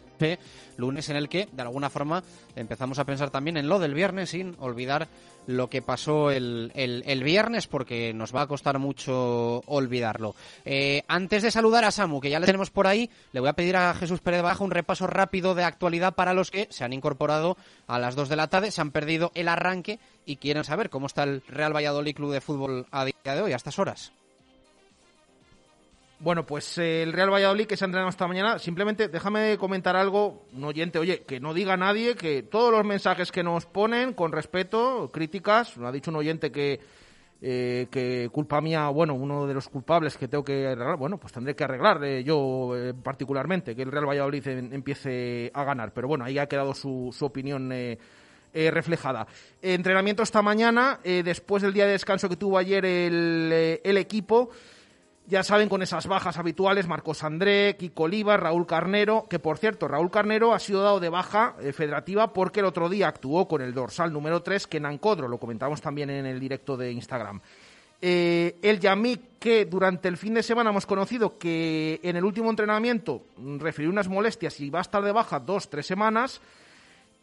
lunes 0.77 1.09
en 1.09 1.17
el 1.17 1.27
que 1.27 1.49
de 1.51 1.61
alguna 1.61 1.89
forma 1.89 2.23
empezamos 2.55 2.99
a 2.99 3.03
pensar 3.03 3.31
también 3.31 3.57
en 3.57 3.67
lo 3.67 3.77
del 3.79 3.93
viernes 3.93 4.29
sin 4.29 4.55
olvidar 4.59 5.09
lo 5.47 5.69
que 5.69 5.81
pasó 5.81 6.31
el, 6.31 6.71
el, 6.75 7.23
viernes 7.23 7.67
porque 7.67 8.13
nos 8.13 8.35
va 8.35 8.41
a 8.41 8.47
costar 8.47 8.79
mucho 8.79 9.61
olvidarlo. 9.65 10.35
Eh, 10.63 11.03
antes 11.07 11.43
de 11.43 11.51
saludar 11.51 11.85
a 11.85 11.91
Samu, 11.91 12.21
que 12.21 12.29
ya 12.29 12.39
le 12.39 12.45
tenemos 12.45 12.71
por 12.71 12.87
ahí, 12.87 13.09
le 13.31 13.39
voy 13.39 13.49
a 13.49 13.53
pedir 13.53 13.75
a 13.77 13.93
Jesús 13.93 14.21
Pérez 14.21 14.41
Baja 14.41 14.63
un 14.63 14.71
repaso 14.71 15.07
rápido 15.07 15.55
de 15.55 15.63
actualidad 15.63 16.15
para 16.15 16.33
los 16.33 16.51
que 16.51 16.67
se 16.71 16.83
han 16.83 16.93
incorporado 16.93 17.57
a 17.87 17.99
las 17.99 18.15
2 18.15 18.29
de 18.29 18.35
la 18.35 18.47
tarde, 18.47 18.71
se 18.71 18.81
han 18.81 18.91
perdido 18.91 19.31
el 19.35 19.47
arranque 19.47 19.99
y 20.25 20.37
quieren 20.37 20.63
saber 20.63 20.89
cómo 20.89 21.07
está 21.07 21.23
el 21.23 21.41
Real 21.47 21.75
Valladolid 21.75 22.15
Club 22.15 22.33
de 22.33 22.41
Fútbol 22.41 22.87
a 22.91 23.05
día 23.05 23.13
de 23.23 23.41
hoy, 23.41 23.53
a 23.53 23.57
estas 23.57 23.79
horas. 23.79 24.11
Bueno, 26.19 26.45
pues 26.45 26.77
eh, 26.77 27.03
el 27.03 27.11
Real 27.11 27.29
Valladolid 27.29 27.67
que 27.67 27.75
se 27.75 27.83
ha 27.83 27.87
entrenado 27.87 28.09
esta 28.09 28.27
mañana, 28.27 28.57
simplemente 28.57 29.09
déjame 29.09 29.57
comentar 29.57 29.97
algo, 29.97 30.45
un 30.53 30.63
oyente, 30.63 30.97
oye, 30.97 31.23
que 31.23 31.41
no 31.41 31.53
diga 31.53 31.75
nadie 31.75 32.15
que 32.15 32.41
todos 32.41 32.71
los 32.71 32.85
mensajes 32.85 33.33
que 33.33 33.43
nos 33.43 33.65
ponen, 33.65 34.13
con 34.13 34.31
respeto, 34.31 35.09
críticas, 35.11 35.77
ha 35.77 35.91
dicho 35.91 36.11
un 36.11 36.17
oyente 36.17 36.53
que, 36.53 36.79
eh, 37.41 37.87
que 37.91 38.29
culpa 38.31 38.61
mía, 38.61 38.87
bueno, 38.87 39.13
uno 39.13 39.45
de 39.45 39.53
los 39.53 39.67
culpables 39.67 40.15
que 40.15 40.29
tengo 40.29 40.45
que 40.45 40.67
arreglar, 40.67 40.95
bueno, 40.95 41.17
pues 41.17 41.33
tendré 41.33 41.53
que 41.53 41.65
arreglar 41.65 42.01
eh, 42.05 42.23
yo 42.23 42.73
particularmente, 43.03 43.75
que 43.75 43.81
el 43.81 43.91
Real 43.91 44.07
Valladolid 44.07 44.47
empiece 44.47 45.51
a 45.53 45.65
ganar, 45.65 45.91
pero 45.93 46.07
bueno, 46.07 46.23
ahí 46.23 46.39
ha 46.39 46.47
quedado 46.47 46.73
su, 46.73 47.13
su 47.15 47.25
opinión. 47.25 47.73
reflejada. 48.53 49.27
entrenamiento 49.61 50.23
esta 50.23 50.41
mañana, 50.41 51.01
después 51.03 51.61
del 51.61 51.73
día 51.73 51.87
de 51.87 51.91
descanso 51.91 52.29
que 52.29 52.37
tuvo 52.37 52.57
ayer 52.57 52.85
el, 52.85 53.81
el 53.83 53.97
equipo, 53.97 54.49
ya 55.27 55.43
saben, 55.43 55.69
con 55.69 55.81
esas 55.81 56.07
bajas 56.07 56.37
habituales, 56.37 56.87
Marcos 56.87 57.23
André, 57.23 57.75
Kiko 57.77 58.03
Oliva, 58.03 58.37
Raúl 58.37 58.67
Carnero, 58.67 59.25
que 59.29 59.39
por 59.39 59.57
cierto, 59.57 59.87
Raúl 59.87 60.11
Carnero 60.11 60.53
ha 60.53 60.59
sido 60.59 60.83
dado 60.83 60.99
de 60.99 61.09
baja 61.09 61.55
eh, 61.61 61.73
federativa 61.73 62.31
porque 62.31 62.59
el 62.59 62.67
otro 62.67 62.89
día 62.89 63.07
actuó 63.07 63.47
con 63.47 63.61
el 63.61 63.73
dorsal 63.73 64.13
número 64.13 64.43
3, 64.43 64.67
que 64.67 64.81
Codro, 64.99 65.27
lo 65.27 65.39
comentamos 65.39 65.81
también 65.81 66.09
en 66.09 66.25
el 66.25 66.39
directo 66.39 66.77
de 66.77 66.91
Instagram. 66.91 67.41
Eh, 68.01 68.57
el 68.61 68.79
Yamik, 68.79 69.39
que 69.39 69.65
durante 69.65 70.07
el 70.07 70.17
fin 70.17 70.35
de 70.35 70.43
semana 70.43 70.69
hemos 70.69 70.85
conocido 70.85 71.37
que 71.37 71.99
en 72.03 72.15
el 72.15 72.23
último 72.23 72.49
entrenamiento 72.49 73.23
refirió 73.57 73.89
unas 73.89 74.07
molestias 74.07 74.59
y 74.59 74.69
va 74.69 74.79
a 74.79 74.83
estar 74.83 75.03
de 75.03 75.11
baja 75.11 75.39
dos, 75.39 75.69
tres 75.69 75.87
semanas, 75.87 76.41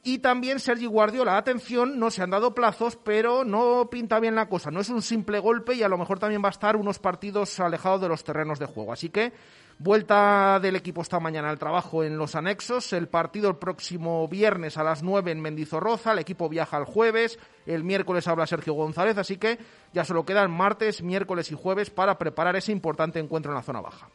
y 0.05 0.19
también 0.19 0.59
Sergi 0.59 0.87
Guardiola, 0.87 1.37
atención, 1.37 2.01
no 2.01 2.11
se 2.11 2.23
han 2.23 2.31
dado 2.31 2.57
plazos, 2.57 2.97
pero 2.97 3.45
no 3.45 3.89
pinta 3.89 4.19
bien 4.19 4.35
la 4.35 4.49
cosa. 4.49 4.73
No 4.73 4.81
es 4.81 4.89
un 4.89 5.01
simple 5.01 5.39
golpe 5.39 5.75
y 5.75 5.85
a 5.85 5.89
lo 5.89 5.97
mejor 5.97 6.19
también 6.19 6.43
va 6.43 6.49
a 6.49 6.51
estar 6.51 6.75
unos 6.75 6.99
partidos 6.99 7.61
alejados 7.61 8.01
de 8.01 8.09
los 8.09 8.25
terrenos 8.25 8.59
de 8.59 8.67
juego. 8.67 8.93
Así 8.93 9.11
que 9.11 9.33
vuelta 9.79 10.59
del 10.61 10.75
equipo 10.75 11.03
esta 11.03 11.21
mañana 11.21 11.51
al 11.51 11.59
trabajo 11.61 12.03
en 12.03 12.19
los 12.19 12.35
anexos. 12.35 12.93
El 12.93 13.07
partido 13.07 13.49
el 13.49 13.59
próximo 13.59 14.27
viernes 14.27 14.77
a 14.77 14.83
las 14.83 15.05
9 15.05 15.31
en 15.31 15.41
Mendizorroza. 15.41 16.11
El 16.11 16.19
equipo 16.19 16.49
viaja 16.49 16.79
el 16.79 16.85
jueves. 16.85 17.39
El 17.65 17.85
miércoles 17.85 18.27
habla 18.27 18.49
Sergio 18.49 18.73
González. 18.73 19.19
Así 19.19 19.37
que 19.37 19.61
ya 19.93 20.05
solo 20.05 20.25
quedan 20.25 20.51
martes, 20.51 21.01
miércoles 21.01 21.53
y 21.53 21.55
jueves 21.55 21.91
para 21.91 22.19
preparar 22.19 22.57
ese 22.57 22.73
importante 22.73 23.21
encuentro 23.21 23.53
en 23.53 23.57
la 23.57 23.63
zona 23.63 23.81
baja. 23.81 24.09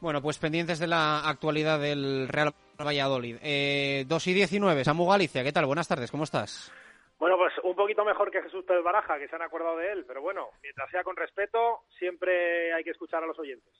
Bueno, 0.00 0.20
pues 0.20 0.38
pendientes 0.38 0.80
de 0.80 0.88
la 0.88 1.20
actualidad 1.20 1.78
del 1.78 2.26
Real 2.26 2.52
Valladolid. 2.84 3.36
Eh, 3.42 4.04
2 4.06 4.26
y 4.26 4.34
19, 4.34 4.84
Samu 4.84 5.06
Galicia, 5.08 5.42
¿qué 5.42 5.52
tal? 5.52 5.66
Buenas 5.66 5.88
tardes, 5.88 6.10
¿cómo 6.10 6.24
estás? 6.24 6.72
Bueno, 7.18 7.36
pues 7.36 7.52
un 7.62 7.76
poquito 7.76 8.04
mejor 8.04 8.30
que 8.30 8.42
Jesús 8.42 8.64
Pérez 8.64 8.82
Baraja, 8.82 9.18
que 9.18 9.28
se 9.28 9.36
han 9.36 9.42
acordado 9.42 9.76
de 9.76 9.92
él, 9.92 10.04
pero 10.06 10.22
bueno, 10.22 10.48
mientras 10.62 10.90
sea 10.90 11.04
con 11.04 11.16
respeto, 11.16 11.84
siempre 11.98 12.72
hay 12.72 12.82
que 12.82 12.90
escuchar 12.90 13.22
a 13.22 13.26
los 13.26 13.38
oyentes. 13.38 13.72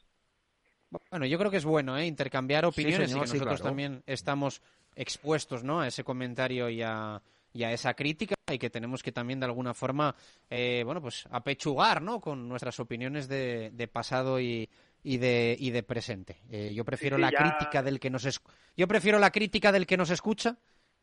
Bueno, 1.11 1.25
yo 1.25 1.39
creo 1.39 1.51
que 1.51 1.57
es 1.57 1.65
bueno 1.65 1.97
¿eh? 1.97 2.05
intercambiar 2.05 2.65
opiniones 2.67 3.11
señor, 3.11 3.19
y 3.19 3.21
que 3.23 3.27
sí, 3.29 3.39
nosotros 3.39 3.61
claro. 3.61 3.71
también 3.71 4.03
estamos 4.07 4.61
expuestos 4.95 5.65
¿no? 5.65 5.81
a 5.81 5.87
ese 5.87 6.05
comentario 6.05 6.69
y 6.69 6.83
a, 6.83 7.23
y 7.55 7.63
a 7.63 7.73
esa 7.73 7.95
crítica 7.95 8.35
y 8.51 8.59
que 8.59 8.71
tenemos 8.71 9.03
que 9.03 9.13
también 9.13 9.39
de 9.39 9.47
alguna 9.47 9.73
forma 9.73 10.17
eh, 10.51 10.83
bueno 10.85 11.01
pues 11.01 11.27
apechugar 11.31 12.03
¿no? 12.03 12.21
con 12.21 12.49
nuestras 12.49 12.81
opiniones 12.81 13.29
de, 13.29 13.71
de 13.71 13.87
pasado 13.87 14.41
y, 14.41 14.69
y 15.03 15.19
de, 15.19 15.57
y 15.59 15.71
de 15.71 15.83
presente. 15.83 16.39
Eh, 16.51 16.73
yo 16.75 16.85
prefiero 16.85 17.17
Sí, 17.17 17.23
la 17.23 17.31
ya- 17.31 17.39
crítica 17.39 17.83
del 17.83 17.99
que 18.01 18.11
nos 18.11 18.25
es- 18.25 18.41
yo 18.77 18.87
prefiero 18.89 19.19
la 19.19 19.31
crítica 19.31 19.73
del 19.73 19.87
que 19.87 19.97
nos 19.97 20.11
escucha 20.11 20.57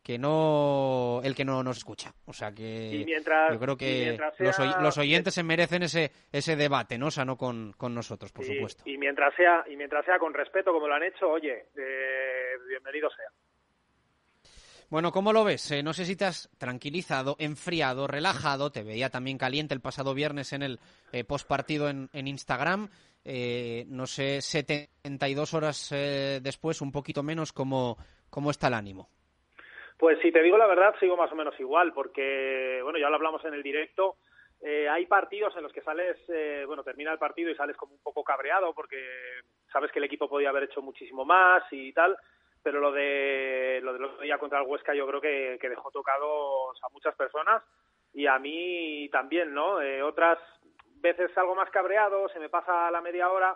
que 0.03 0.17
no 0.17 1.19
el 1.23 1.35
que 1.35 1.43
no 1.43 1.61
nos 1.63 1.77
escucha. 1.77 2.13
O 2.25 2.31
sea 2.33 2.53
que 2.53 3.03
mientras- 3.05 3.51
yo 3.51 3.59
creo 3.59 3.75
que 3.75 4.17
los, 4.39 4.57
oy- 4.59 4.69
sea- 4.71 4.81
los 4.81 4.97
oyentes 4.97 5.33
se 5.33 5.43
merecen 5.43 5.83
ese 5.83 6.11
ese 6.31 6.55
debate, 6.55 6.97
no 6.97 7.11
sano 7.11 7.35
con, 7.37 7.73
con 7.73 7.93
nosotros, 7.93 8.31
por 8.31 8.45
Y- 8.45 8.53
supuesto. 8.55 8.83
Y, 8.85 8.97
mientras 8.97 9.35
sea 9.35 9.65
y 9.69 9.75
mientras 9.75 10.05
sea 10.05 10.17
con 10.19 10.33
respeto 10.33 10.71
como 10.71 10.87
lo 10.87 10.93
han 10.93 11.03
hecho, 11.03 11.27
oye, 11.29 11.65
eh, 11.75 12.51
bienvenido 12.69 13.09
sea. 13.09 13.27
Bueno, 14.89 15.11
¿cómo 15.11 15.33
lo 15.33 15.43
ves? 15.43 15.69
Eh, 15.71 15.83
no 15.83 15.93
sé 15.93 16.05
si 16.05 16.15
te 16.15 16.23
has 16.23 16.49
tranquilizado, 16.57 17.35
enfriado, 17.39 18.07
relajado. 18.07 18.71
Te 18.71 18.83
veía 18.83 19.09
también 19.09 19.37
caliente 19.37 19.73
el 19.73 19.81
pasado 19.81 20.13
viernes 20.13 20.53
en 20.53 20.63
el 20.63 20.79
eh, 21.11 21.25
postpartido 21.25 21.89
en, 21.89 22.09
en 22.13 22.27
Instagram. 22.27 22.89
Eh, 23.29 23.83
no 23.89 24.07
sé, 24.07 24.41
72 24.41 25.53
horas 25.53 25.91
eh, 25.91 26.39
después, 26.41 26.81
un 26.81 26.93
poquito 26.93 27.23
menos, 27.23 27.51
¿cómo, 27.51 27.97
¿cómo 28.29 28.51
está 28.51 28.67
el 28.67 28.75
ánimo? 28.75 29.09
Pues 29.97 30.17
si 30.21 30.31
te 30.31 30.41
digo 30.41 30.57
la 30.57 30.65
verdad, 30.65 30.95
sigo 30.97 31.17
más 31.17 31.29
o 31.33 31.35
menos 31.35 31.59
igual, 31.59 31.91
porque, 31.91 32.79
bueno, 32.83 32.97
ya 32.97 33.09
lo 33.09 33.15
hablamos 33.15 33.43
en 33.43 33.53
el 33.53 33.63
directo, 33.63 34.15
eh, 34.61 34.87
hay 34.87 35.05
partidos 35.07 35.55
en 35.57 35.63
los 35.63 35.73
que 35.73 35.81
sales, 35.81 36.17
eh, 36.29 36.63
bueno, 36.65 36.83
termina 36.83 37.11
el 37.11 37.19
partido 37.19 37.51
y 37.51 37.55
sales 37.55 37.75
como 37.75 37.93
un 37.93 38.01
poco 38.01 38.23
cabreado 38.23 38.73
porque 38.73 38.97
sabes 39.71 39.91
que 39.91 39.99
el 39.99 40.05
equipo 40.05 40.29
podía 40.29 40.49
haber 40.49 40.63
hecho 40.63 40.81
muchísimo 40.81 41.25
más 41.25 41.63
y 41.71 41.91
tal, 41.91 42.17
pero 42.63 42.79
lo 42.79 42.91
de 42.91 43.81
lo 43.83 43.93
del 43.93 44.05
otro 44.05 44.21
día 44.21 44.39
contra 44.39 44.61
el 44.61 44.67
Huesca 44.67 44.95
yo 44.95 45.05
creo 45.05 45.21
que, 45.21 45.57
que 45.61 45.69
dejó 45.69 45.91
tocados 45.91 46.79
a 46.81 46.89
muchas 46.93 47.13
personas 47.15 47.61
y 48.13 48.25
a 48.25 48.39
mí 48.39 49.07
también, 49.11 49.53
¿no? 49.53 49.79
Eh, 49.79 50.01
otras 50.01 50.39
veces 51.01 51.31
salgo 51.33 51.55
más 51.55 51.69
cabreado, 51.69 52.29
se 52.29 52.39
me 52.39 52.49
pasa 52.49 52.91
la 52.91 53.01
media 53.01 53.29
hora, 53.29 53.55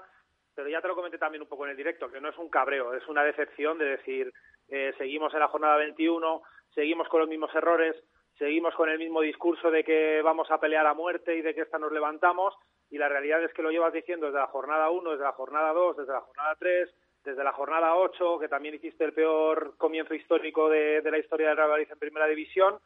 pero 0.56 0.70
ya 0.70 0.82
te 0.82 0.88
lo 0.88 0.96
comenté 0.96 1.18
también 1.18 1.42
un 1.42 1.48
poco 1.48 1.66
en 1.66 1.72
el 1.72 1.78
directo, 1.78 2.12
que 2.12 2.22
no 2.22 2.30
es 2.30 2.38
un 2.38 2.50
cabreo, 2.50 2.94
es 2.94 3.08
una 3.08 3.24
decepción 3.24 3.78
de 3.78 3.86
decir, 3.86 4.34
eh, 4.68 4.94
seguimos 4.98 5.34
en 5.34 5.40
la 5.40 5.48
jornada 5.48 5.78
21, 5.78 6.42
seguimos 6.74 7.08
con 7.08 7.22
los 7.22 7.30
mismos 7.30 7.54
errores, 7.56 7.96
seguimos 8.38 8.76
con 8.76 8.90
el 8.90 8.98
mismo 8.98 9.22
discurso 9.22 9.72
de 9.72 9.84
que 9.84 10.22
vamos 10.22 10.50
a 10.52 10.60
pelear 10.60 10.86
a 10.88 10.94
muerte 10.94 11.36
y 11.36 11.42
de 11.42 11.54
que 11.54 11.62
esta 11.62 11.80
nos 11.80 11.92
levantamos, 11.92 12.56
y 12.90 12.98
la 12.98 13.08
realidad 13.08 13.44
es 13.44 13.54
que 13.54 13.62
lo 13.62 13.72
llevas 13.72 13.94
diciendo 13.94 14.26
desde 14.26 14.40
la 14.40 14.48
jornada 14.48 14.90
1, 14.90 15.12
desde 15.12 15.24
la 15.24 15.32
jornada 15.32 15.72
2, 15.74 15.98
desde 15.98 16.14
la 16.14 16.22
jornada 16.22 16.56
3, 16.60 16.90
desde 17.24 17.44
la 17.44 17.54
jornada 17.54 17.96
8, 17.96 18.40
que 18.40 18.50
también 18.50 18.76
hiciste 18.76 19.06
el 19.06 19.14
peor 19.14 19.76
comienzo 19.78 20.14
histórico 20.14 20.70
de, 20.70 21.02
de 21.02 21.12
la 21.12 21.20
historia 21.20 21.50
del 21.50 21.58
Real 21.58 21.70
Madrid 21.70 21.88
en 21.90 22.00
Primera 22.00 22.28
División, 22.28 22.80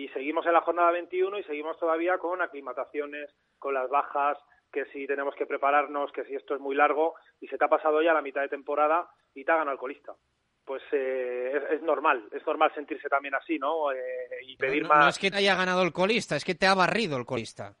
y 0.00 0.08
seguimos 0.08 0.46
en 0.46 0.54
la 0.54 0.62
jornada 0.62 0.90
21 0.92 1.38
y 1.38 1.44
seguimos 1.44 1.78
todavía 1.78 2.16
con 2.16 2.40
aclimataciones, 2.40 3.30
con 3.58 3.74
las 3.74 3.90
bajas, 3.90 4.38
que 4.72 4.86
si 4.86 5.06
tenemos 5.06 5.34
que 5.34 5.44
prepararnos, 5.44 6.10
que 6.12 6.24
si 6.24 6.34
esto 6.34 6.54
es 6.54 6.60
muy 6.60 6.74
largo, 6.74 7.16
y 7.38 7.48
se 7.48 7.58
te 7.58 7.66
ha 7.66 7.68
pasado 7.68 8.00
ya 8.00 8.14
la 8.14 8.22
mitad 8.22 8.40
de 8.40 8.48
temporada 8.48 9.10
y 9.34 9.44
te 9.44 9.52
ha 9.52 9.56
ganado 9.56 9.72
el 9.72 9.78
colista. 9.78 10.14
Pues 10.64 10.82
eh, 10.92 11.52
es, 11.54 11.72
es 11.72 11.82
normal, 11.82 12.26
es 12.32 12.46
normal 12.46 12.72
sentirse 12.74 13.10
también 13.10 13.34
así, 13.34 13.58
¿no? 13.58 13.92
Eh, 13.92 13.98
y 14.46 14.56
pedir 14.56 14.84
no, 14.84 14.88
más. 14.88 15.04
no 15.04 15.08
es 15.10 15.18
que 15.18 15.30
te 15.30 15.36
haya 15.36 15.54
ganado 15.54 15.82
el 15.82 15.92
colista, 15.92 16.34
es 16.36 16.46
que 16.46 16.54
te 16.54 16.66
ha 16.66 16.74
barrido 16.74 17.18
el 17.18 17.26
colista. 17.26 17.74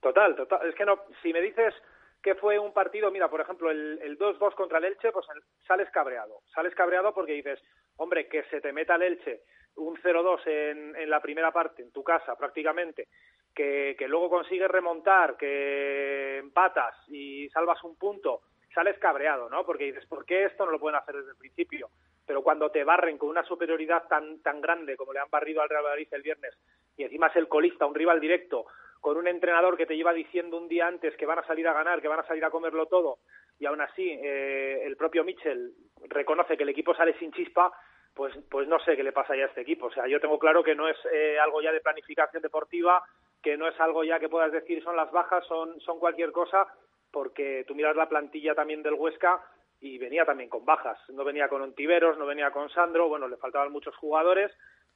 Total, 0.00 0.34
total. 0.34 0.66
Es 0.66 0.74
que 0.76 0.86
no, 0.86 1.02
si 1.22 1.30
me 1.34 1.42
dices 1.42 1.74
que 2.22 2.36
fue 2.36 2.58
un 2.58 2.72
partido, 2.72 3.10
mira, 3.10 3.28
por 3.28 3.42
ejemplo, 3.42 3.70
el, 3.70 3.98
el 4.00 4.18
2-2 4.18 4.54
contra 4.54 4.78
el 4.78 4.84
Elche, 4.84 5.12
pues 5.12 5.26
sales 5.66 5.90
cabreado. 5.90 6.40
Sales 6.54 6.74
cabreado 6.74 7.12
porque 7.12 7.32
dices, 7.32 7.60
hombre, 7.96 8.28
que 8.28 8.44
se 8.44 8.62
te 8.62 8.72
meta 8.72 8.94
el 8.94 9.02
Elche 9.02 9.42
un 9.76 9.96
0-2 9.96 10.46
en, 10.46 10.96
en 10.96 11.10
la 11.10 11.20
primera 11.20 11.52
parte, 11.52 11.82
en 11.82 11.92
tu 11.92 12.02
casa 12.02 12.36
prácticamente, 12.36 13.08
que, 13.54 13.96
que 13.98 14.08
luego 14.08 14.28
consigues 14.28 14.70
remontar, 14.70 15.36
que 15.36 16.38
empatas 16.38 16.94
y 17.08 17.48
salvas 17.50 17.82
un 17.84 17.96
punto, 17.96 18.42
sales 18.74 18.98
cabreado, 18.98 19.48
¿no? 19.48 19.64
Porque 19.64 19.84
dices, 19.84 20.04
¿por 20.06 20.26
qué 20.26 20.44
esto 20.44 20.66
no 20.66 20.72
lo 20.72 20.78
pueden 20.78 20.98
hacer 20.98 21.16
desde 21.16 21.30
el 21.30 21.38
principio? 21.38 21.88
Pero 22.26 22.42
cuando 22.42 22.70
te 22.70 22.84
barren 22.84 23.16
con 23.16 23.30
una 23.30 23.44
superioridad 23.44 24.06
tan, 24.08 24.42
tan 24.42 24.60
grande 24.60 24.96
como 24.96 25.12
le 25.12 25.20
han 25.20 25.30
barrido 25.30 25.62
al 25.62 25.68
Real 25.68 25.84
Madrid 25.84 26.08
el 26.10 26.22
viernes, 26.22 26.54
y 26.96 27.04
encima 27.04 27.28
es 27.28 27.36
el 27.36 27.48
colista, 27.48 27.86
un 27.86 27.94
rival 27.94 28.20
directo, 28.20 28.66
con 29.00 29.16
un 29.16 29.28
entrenador 29.28 29.76
que 29.76 29.86
te 29.86 29.96
lleva 29.96 30.12
diciendo 30.12 30.58
un 30.58 30.68
día 30.68 30.86
antes 30.86 31.16
que 31.16 31.26
van 31.26 31.38
a 31.38 31.46
salir 31.46 31.66
a 31.68 31.72
ganar, 31.72 32.02
que 32.02 32.08
van 32.08 32.20
a 32.20 32.26
salir 32.26 32.44
a 32.44 32.50
comerlo 32.50 32.86
todo, 32.86 33.18
y 33.58 33.64
aún 33.64 33.80
así 33.80 34.10
eh, 34.10 34.82
el 34.84 34.96
propio 34.96 35.24
Mitchell 35.24 35.72
reconoce 36.08 36.56
que 36.56 36.64
el 36.64 36.68
equipo 36.68 36.94
sale 36.94 37.18
sin 37.18 37.32
chispa, 37.32 37.72
pues, 38.16 38.34
pues 38.50 38.66
no 38.66 38.80
sé 38.80 38.96
qué 38.96 39.02
le 39.02 39.12
pasa 39.12 39.36
ya 39.36 39.44
a 39.44 39.48
este 39.48 39.60
equipo. 39.60 39.86
O 39.86 39.92
sea, 39.92 40.08
yo 40.08 40.18
tengo 40.18 40.38
claro 40.38 40.64
que 40.64 40.74
no 40.74 40.88
es 40.88 40.96
eh, 41.12 41.38
algo 41.38 41.60
ya 41.60 41.70
de 41.70 41.82
planificación 41.82 42.42
deportiva, 42.42 43.04
que 43.42 43.58
no 43.58 43.68
es 43.68 43.78
algo 43.78 44.04
ya 44.04 44.18
que 44.18 44.30
puedas 44.30 44.50
decir 44.50 44.82
son 44.82 44.96
las 44.96 45.12
bajas, 45.12 45.44
son, 45.46 45.78
son 45.82 45.98
cualquier 45.98 46.32
cosa, 46.32 46.66
porque 47.12 47.64
tú 47.68 47.74
miras 47.74 47.94
la 47.94 48.08
plantilla 48.08 48.54
también 48.54 48.82
del 48.82 48.94
Huesca 48.94 49.44
y 49.82 49.98
venía 49.98 50.24
también 50.24 50.48
con 50.48 50.64
bajas. 50.64 50.98
No 51.10 51.24
venía 51.24 51.48
con 51.48 51.60
Ontiveros, 51.60 52.16
no 52.16 52.24
venía 52.24 52.50
con 52.50 52.70
Sandro, 52.70 53.06
bueno, 53.06 53.28
le 53.28 53.36
faltaban 53.36 53.70
muchos 53.70 53.94
jugadores, 53.96 54.50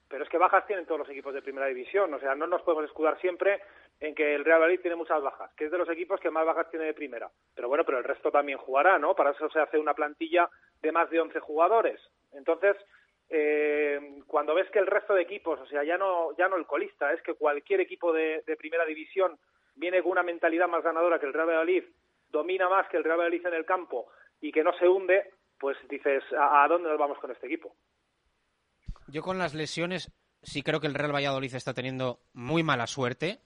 pero 0.09 0.25
es 0.25 0.31
que 0.31 0.39
bajas 0.39 0.67
tienen 0.67 0.87
todos 0.87 1.01
los 1.01 1.11
equipos 1.11 1.35
de 1.35 1.43
primera 1.43 1.67
división. 1.67 2.13
O 2.15 2.19
sea, 2.21 2.35
no 2.35 2.47
nos 2.47 2.63
podemos 2.63 2.87
escudar 2.87 3.21
siempre 3.21 3.61
en 4.01 4.15
que 4.15 4.35
el 4.35 4.47
Real 4.47 4.61
Madrid 4.61 4.81
tiene 4.81 4.97
muchas 4.97 5.23
bajas, 5.23 5.53
que 5.59 5.67
es 5.67 5.71
de 5.71 5.77
los 5.77 5.91
equipos 5.91 6.19
que 6.21 6.31
más 6.31 6.47
bajas 6.47 6.71
tiene 6.71 6.87
de 6.87 6.95
primera. 6.95 7.31
Pero 7.55 7.69
bueno, 7.69 7.85
pero 7.85 7.99
el 7.99 8.05
resto 8.05 8.31
también 8.31 8.57
jugará, 8.57 8.99
¿no? 8.99 9.15
Para 9.15 9.33
eso 9.33 9.51
se 9.51 9.61
hace 9.61 9.79
una 9.79 9.93
plantilla 9.93 10.49
de 10.81 10.91
más 10.91 11.11
de 11.11 11.21
11 11.21 11.39
jugadores. 11.41 12.01
Entonces, 12.33 12.77
eh, 13.31 14.20
cuando 14.27 14.55
ves 14.55 14.69
que 14.70 14.78
el 14.78 14.86
resto 14.86 15.15
de 15.15 15.23
equipos, 15.23 15.59
o 15.61 15.66
sea, 15.66 15.85
ya 15.85 15.97
no, 15.97 16.36
ya 16.36 16.48
no 16.48 16.57
el 16.57 16.66
colista, 16.66 17.12
es 17.12 17.23
que 17.23 17.35
cualquier 17.35 17.81
equipo 17.81 18.12
de, 18.12 18.43
primera 18.59 18.85
división 18.85 19.39
viene 19.77 20.02
con 20.02 20.12
una 20.12 20.23
mentalidad 20.23 20.69
más 20.69 20.82
ganadora 20.82 21.19
que 21.19 21.27
el 21.27 21.32
Real 21.32 21.48
Valladolid, 21.48 21.85
domina 22.31 22.69
más 22.69 22.89
que 22.89 22.97
el 22.97 23.05
Real 23.05 23.19
Valladolid 23.19 23.47
en 23.47 23.55
el 23.55 23.65
campo 23.65 24.09
y 24.40 24.52
que 24.52 24.65
no 24.65 24.73
se 24.78 24.89
hunde, 24.89 25.31
pues 25.59 25.77
dices, 25.89 26.23
¿a, 26.36 26.65
a 26.65 26.69
dónde 26.69 26.89
nos 26.89 26.98
vamos 26.98 27.19
con 27.19 27.31
este 27.31 27.47
equipo? 27.47 27.74
Yo 29.07 29.23
con 29.23 29.39
las 29.39 29.55
lesiones 29.55 30.12
sí 30.43 30.62
creo 30.62 30.81
que 30.81 30.86
el 30.86 30.94
Real 30.94 31.15
Valladolid 31.15 31.55
está 31.55 31.74
teniendo 31.74 32.20
muy 32.32 32.62
mala 32.62 32.86
suerte 32.86 33.40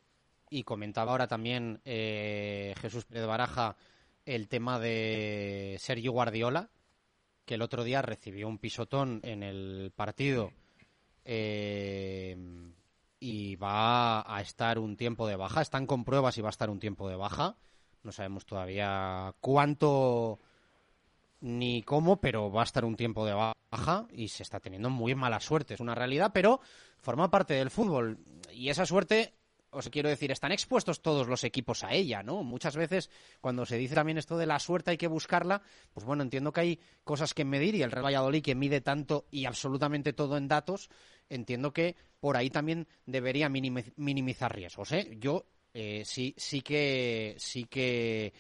y 0.50 0.64
comentaba 0.64 1.12
ahora 1.12 1.26
también 1.26 1.80
eh, 1.84 2.74
Jesús 2.80 3.04
Pérez 3.04 3.26
Baraja 3.26 3.76
el 4.24 4.48
tema 4.48 4.78
de 4.78 5.76
Sergio 5.78 6.12
Guardiola, 6.12 6.70
que 7.44 7.54
el 7.54 7.62
otro 7.62 7.84
día 7.84 8.02
recibió 8.02 8.48
un 8.48 8.58
pisotón 8.58 9.20
en 9.22 9.42
el 9.42 9.92
partido 9.94 10.52
eh, 11.24 12.36
y 13.20 13.56
va 13.56 14.20
a 14.34 14.40
estar 14.40 14.78
un 14.78 14.96
tiempo 14.96 15.26
de 15.26 15.36
baja. 15.36 15.62
Están 15.62 15.86
con 15.86 16.04
pruebas 16.04 16.36
y 16.38 16.42
va 16.42 16.48
a 16.48 16.50
estar 16.50 16.70
un 16.70 16.80
tiempo 16.80 17.08
de 17.08 17.16
baja. 17.16 17.56
No 18.02 18.12
sabemos 18.12 18.44
todavía 18.44 19.34
cuánto 19.40 20.38
ni 21.40 21.82
cómo, 21.82 22.20
pero 22.20 22.50
va 22.50 22.62
a 22.62 22.64
estar 22.64 22.84
un 22.84 22.96
tiempo 22.96 23.26
de 23.26 23.34
baja 23.34 24.06
y 24.10 24.28
se 24.28 24.42
está 24.42 24.60
teniendo 24.60 24.90
muy 24.90 25.14
mala 25.14 25.40
suerte. 25.40 25.74
Es 25.74 25.80
una 25.80 25.94
realidad, 25.94 26.30
pero 26.32 26.60
forma 26.98 27.30
parte 27.30 27.54
del 27.54 27.70
fútbol. 27.70 28.18
Y 28.52 28.68
esa 28.68 28.86
suerte, 28.86 29.34
os 29.74 29.90
quiero 29.90 30.08
decir, 30.08 30.30
están 30.30 30.52
expuestos 30.52 31.02
todos 31.02 31.26
los 31.28 31.44
equipos 31.44 31.84
a 31.84 31.92
ella, 31.92 32.22
¿no? 32.22 32.42
Muchas 32.44 32.76
veces, 32.76 33.10
cuando 33.40 33.66
se 33.66 33.76
dice 33.76 33.94
también 33.94 34.18
esto 34.18 34.38
de 34.38 34.46
la 34.46 34.58
suerte 34.58 34.92
hay 34.92 34.96
que 34.96 35.06
buscarla, 35.08 35.62
pues 35.92 36.06
bueno, 36.06 36.22
entiendo 36.22 36.52
que 36.52 36.60
hay 36.60 36.80
cosas 37.02 37.34
que 37.34 37.44
medir 37.44 37.74
y 37.74 37.82
el 37.82 37.90
Real 37.90 38.04
Valladolid 38.06 38.42
que 38.42 38.54
mide 38.54 38.80
tanto 38.80 39.26
y 39.30 39.44
absolutamente 39.46 40.12
todo 40.12 40.36
en 40.36 40.48
datos, 40.48 40.88
entiendo 41.28 41.72
que 41.72 41.96
por 42.20 42.36
ahí 42.36 42.50
también 42.50 42.86
debería 43.06 43.48
minimi- 43.48 43.92
minimizar 43.96 44.54
riesgos, 44.54 44.92
¿eh? 44.92 45.16
Yo 45.18 45.46
eh, 45.74 46.02
sí, 46.04 46.34
sí 46.36 46.60
que, 46.62 47.34
sí 47.38 47.64
que 47.64 48.32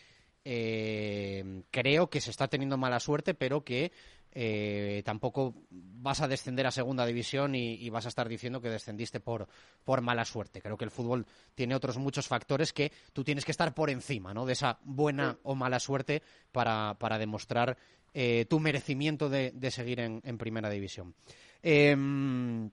eh, 0.44 1.62
creo 1.70 2.10
que 2.10 2.20
se 2.20 2.30
está 2.30 2.48
teniendo 2.48 2.76
mala 2.76 3.00
suerte, 3.00 3.34
pero 3.34 3.64
que 3.64 3.92
eh, 4.34 5.02
tampoco 5.04 5.54
vas 5.70 6.20
a 6.20 6.28
descender 6.28 6.66
a 6.66 6.70
segunda 6.70 7.06
división 7.06 7.54
y, 7.54 7.74
y 7.74 7.88
vas 7.90 8.04
a 8.06 8.08
estar 8.08 8.28
diciendo 8.28 8.60
que 8.60 8.68
descendiste 8.68 9.20
por, 9.20 9.48
por 9.84 10.00
mala 10.00 10.24
suerte. 10.24 10.60
Creo 10.60 10.76
que 10.76 10.84
el 10.84 10.90
fútbol 10.90 11.26
tiene 11.54 11.74
otros 11.74 11.98
muchos 11.98 12.26
factores 12.26 12.72
que 12.72 12.92
tú 13.12 13.24
tienes 13.24 13.44
que 13.44 13.52
estar 13.52 13.74
por 13.74 13.90
encima 13.90 14.34
¿no? 14.34 14.44
de 14.44 14.54
esa 14.54 14.78
buena 14.82 15.38
o 15.44 15.54
mala 15.54 15.78
suerte 15.78 16.22
para, 16.52 16.96
para 16.98 17.18
demostrar 17.18 17.76
eh, 18.12 18.46
tu 18.48 18.60
merecimiento 18.60 19.28
de, 19.28 19.52
de 19.52 19.70
seguir 19.70 20.00
en, 20.00 20.20
en 20.24 20.38
primera 20.38 20.68
división. 20.68 21.14
Em, 21.62 22.70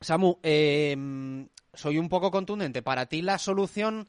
Samu, 0.00 0.38
em, 0.42 1.48
soy 1.72 1.98
un 1.98 2.08
poco 2.08 2.30
contundente. 2.30 2.82
¿Para 2.82 3.06
ti 3.06 3.22
la 3.22 3.38
solución 3.38 4.08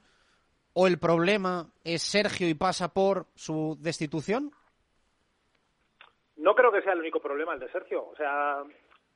o 0.73 0.87
el 0.87 0.97
problema 0.97 1.71
es 1.83 2.01
Sergio 2.01 2.49
y 2.49 2.53
pasa 2.53 2.93
por 2.93 3.27
su 3.35 3.77
destitución? 3.79 4.51
No 6.43 6.55
creo 6.55 6.73
que 6.73 6.81
sea 6.81 6.91
el 6.91 6.99
único 6.99 7.21
problema 7.21 7.53
el 7.53 7.59
de 7.61 7.71
Sergio. 7.71 8.05
O 8.05 8.15
sea, 8.17 8.63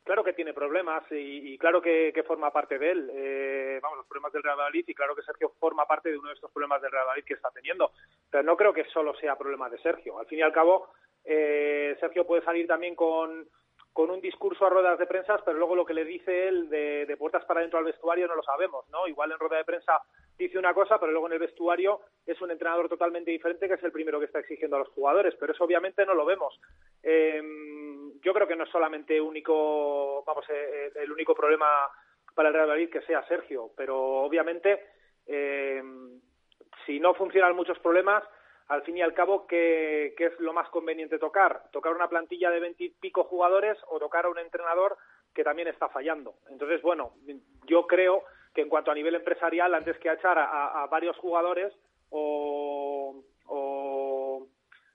claro 0.06 0.24
que 0.24 0.32
tiene 0.32 0.54
problemas 0.54 1.04
y, 1.12 1.58
claro 1.58 1.82
que, 1.82 2.24
forma 2.26 2.52
parte 2.52 2.80
de 2.80 2.92
él. 2.92 3.12
Eh, 3.14 3.80
vamos, 3.84 3.98
los 3.98 4.08
problemas 4.08 4.32
del 4.32 4.44
Real 4.44 4.56
Madrid 4.56 4.86
y 4.88 4.94
claro 4.94 5.14
que 5.14 5.24
Sergio 5.24 5.52
forma 5.60 5.86
parte 5.86 6.10
de 6.10 6.18
uno 6.18 6.30
de 6.30 6.36
estos 6.36 6.52
problemas 6.52 6.82
del 6.82 6.92
Real 6.92 7.06
Madrid 7.06 7.26
que 7.28 7.34
está 7.34 7.50
teniendo. 7.52 7.92
Pero 8.32 8.44
no 8.44 8.56
creo 8.56 8.74
que 8.74 8.86
solo 8.86 9.14
sea 9.16 9.38
problema 9.38 9.70
de 9.70 9.78
Sergio. 9.80 10.18
Al 10.18 10.26
fin 10.26 10.40
y 10.40 10.42
al 10.42 10.54
cabo, 10.54 10.88
eh, 11.26 11.98
Sergio 12.00 12.26
puede 12.26 12.46
salir 12.46 12.66
también 12.66 12.96
con, 12.96 13.46
con 13.98 14.12
un 14.12 14.22
discurso 14.22 14.64
a 14.64 14.70
ruedas 14.70 15.00
de 15.00 15.08
prensa, 15.08 15.42
pero 15.44 15.58
luego 15.58 15.76
lo 15.76 15.84
que 15.84 15.96
le 15.96 16.06
dice 16.06 16.48
él 16.48 16.70
de, 16.70 17.18
puertas 17.18 17.44
para 17.46 17.62
dentro 17.62 17.80
al 17.80 17.86
vestuario 17.86 18.28
no 18.28 18.36
lo 18.36 18.44
sabemos, 18.44 18.88
¿no? 18.92 19.08
Igual 19.08 19.32
en 19.32 19.40
rueda 19.40 19.58
de 19.58 19.66
prensa 19.66 20.00
dice 20.38 20.60
una 20.60 20.72
cosa, 20.72 21.00
pero 21.00 21.12
luego 21.12 21.26
en 21.26 21.34
el 21.34 21.40
vestuario 21.40 22.02
es 22.24 22.40
un 22.40 22.52
entrenador 22.52 22.88
totalmente 22.90 23.32
diferente 23.32 23.68
que 23.68 23.74
es 23.74 23.84
el 23.84 23.92
primero 23.92 24.20
que 24.20 24.28
está 24.28 24.38
exigiendo 24.38 24.76
a 24.76 24.80
los 24.82 24.90
jugadores, 24.90 25.34
pero 25.40 25.52
eso 25.52 25.64
obviamente 25.64 26.06
no 26.06 26.14
lo 26.14 26.26
vemos. 26.26 26.62
Eh, 27.02 27.42
yo 28.22 28.34
creo 28.36 28.48
que 28.48 28.56
no 28.56 28.66
es 28.66 28.70
solamente 28.70 29.20
único, 29.20 30.24
vamos, 30.28 30.46
eh, 30.48 30.92
el 30.94 31.12
único 31.12 31.34
problema 31.34 31.90
para 32.36 32.50
el 32.50 32.54
Real 32.54 32.68
Madrid 32.68 32.92
que 32.92 33.02
sea 33.02 33.28
Sergio, 33.28 33.72
pero 33.76 33.98
obviamente 33.98 34.80
eh, 35.26 35.82
si 36.86 37.00
no 37.00 37.16
funcionan 37.16 37.56
muchos 37.56 37.80
problemas, 37.80 38.24
al 38.68 38.82
fin 38.84 38.98
y 38.98 39.02
al 39.02 39.14
cabo, 39.14 39.48
¿qué, 39.48 40.14
¿qué, 40.18 40.26
es 40.26 40.40
lo 40.40 40.54
más 40.54 40.68
conveniente 40.70 41.20
tocar? 41.20 41.64
¿Tocar 41.72 41.94
una 41.94 42.10
plantilla 42.10 42.52
de 42.52 42.60
veintipico 42.60 43.24
jugadores 43.24 43.78
o 43.88 44.00
tocar 44.00 44.26
a 44.26 44.30
un 44.30 44.40
entrenador 44.40 44.98
que 45.34 45.44
también 45.44 45.70
está 45.70 45.88
fallando? 45.90 46.36
Entonces, 46.50 46.82
bueno, 46.82 47.14
yo 47.66 47.88
creo 47.88 48.24
que 48.54 48.62
en 48.62 48.70
cuanto 48.70 48.92
a 48.92 48.96
nivel 48.96 49.16
empresarial, 49.16 49.74
antes 49.74 49.98
que 50.00 50.12
echar 50.12 50.38
a, 50.38 50.86
varios 50.90 51.16
jugadores 51.18 51.74
o, 52.10 53.24
o, 53.46 54.48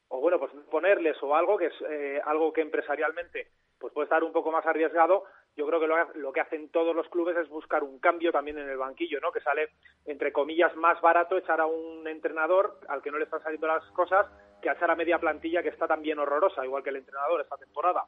o, 0.09 0.21
bueno, 0.21 0.39
pues 0.39 0.53
ponerles 0.71 1.17
o 1.23 1.35
algo 1.35 1.57
que 1.57 1.67
es 1.67 1.75
eh, 1.89 2.21
algo 2.25 2.53
que 2.53 2.61
empresarialmente 2.61 3.49
pues 3.79 3.93
puede 3.93 4.05
estar 4.05 4.23
un 4.23 4.33
poco 4.33 4.53
más 4.53 4.65
arriesgado, 4.65 5.25
yo 5.57 5.67
creo 5.67 5.81
que 5.81 5.87
lo, 5.87 5.97
lo, 6.15 6.33
que 6.33 6.41
hacen 6.41 6.71
todos 6.71 6.95
los 6.97 7.09
clubes 7.09 7.37
es 7.37 7.49
buscar 7.49 7.83
un 7.85 7.99
cambio 7.99 8.33
también 8.33 8.59
en 8.59 8.69
el 8.69 8.79
banquillo, 8.79 9.21
¿no? 9.21 9.33
Que 9.33 9.41
sale, 9.41 9.71
entre 10.07 10.33
comillas, 10.33 10.75
más 10.77 11.01
barato 11.01 11.37
echar 11.37 11.61
a 11.61 11.67
un 11.67 12.07
entrenador 12.09 12.79
al 12.89 13.03
que 13.03 13.11
no 13.11 13.19
le 13.19 13.25
están 13.25 13.43
saliendo 13.43 13.67
las 13.67 13.85
cosas 13.93 14.27
que 14.63 14.71
echar 14.71 14.91
a 14.91 14.97
media 14.97 15.19
plantilla 15.19 15.63
que 15.63 15.69
está 15.69 15.87
también 15.87 16.19
horrorosa, 16.19 16.65
igual 16.65 16.83
que 16.83 16.91
el 16.91 16.97
entrenador 16.97 17.41
esta 17.41 17.57
temporada. 17.57 18.05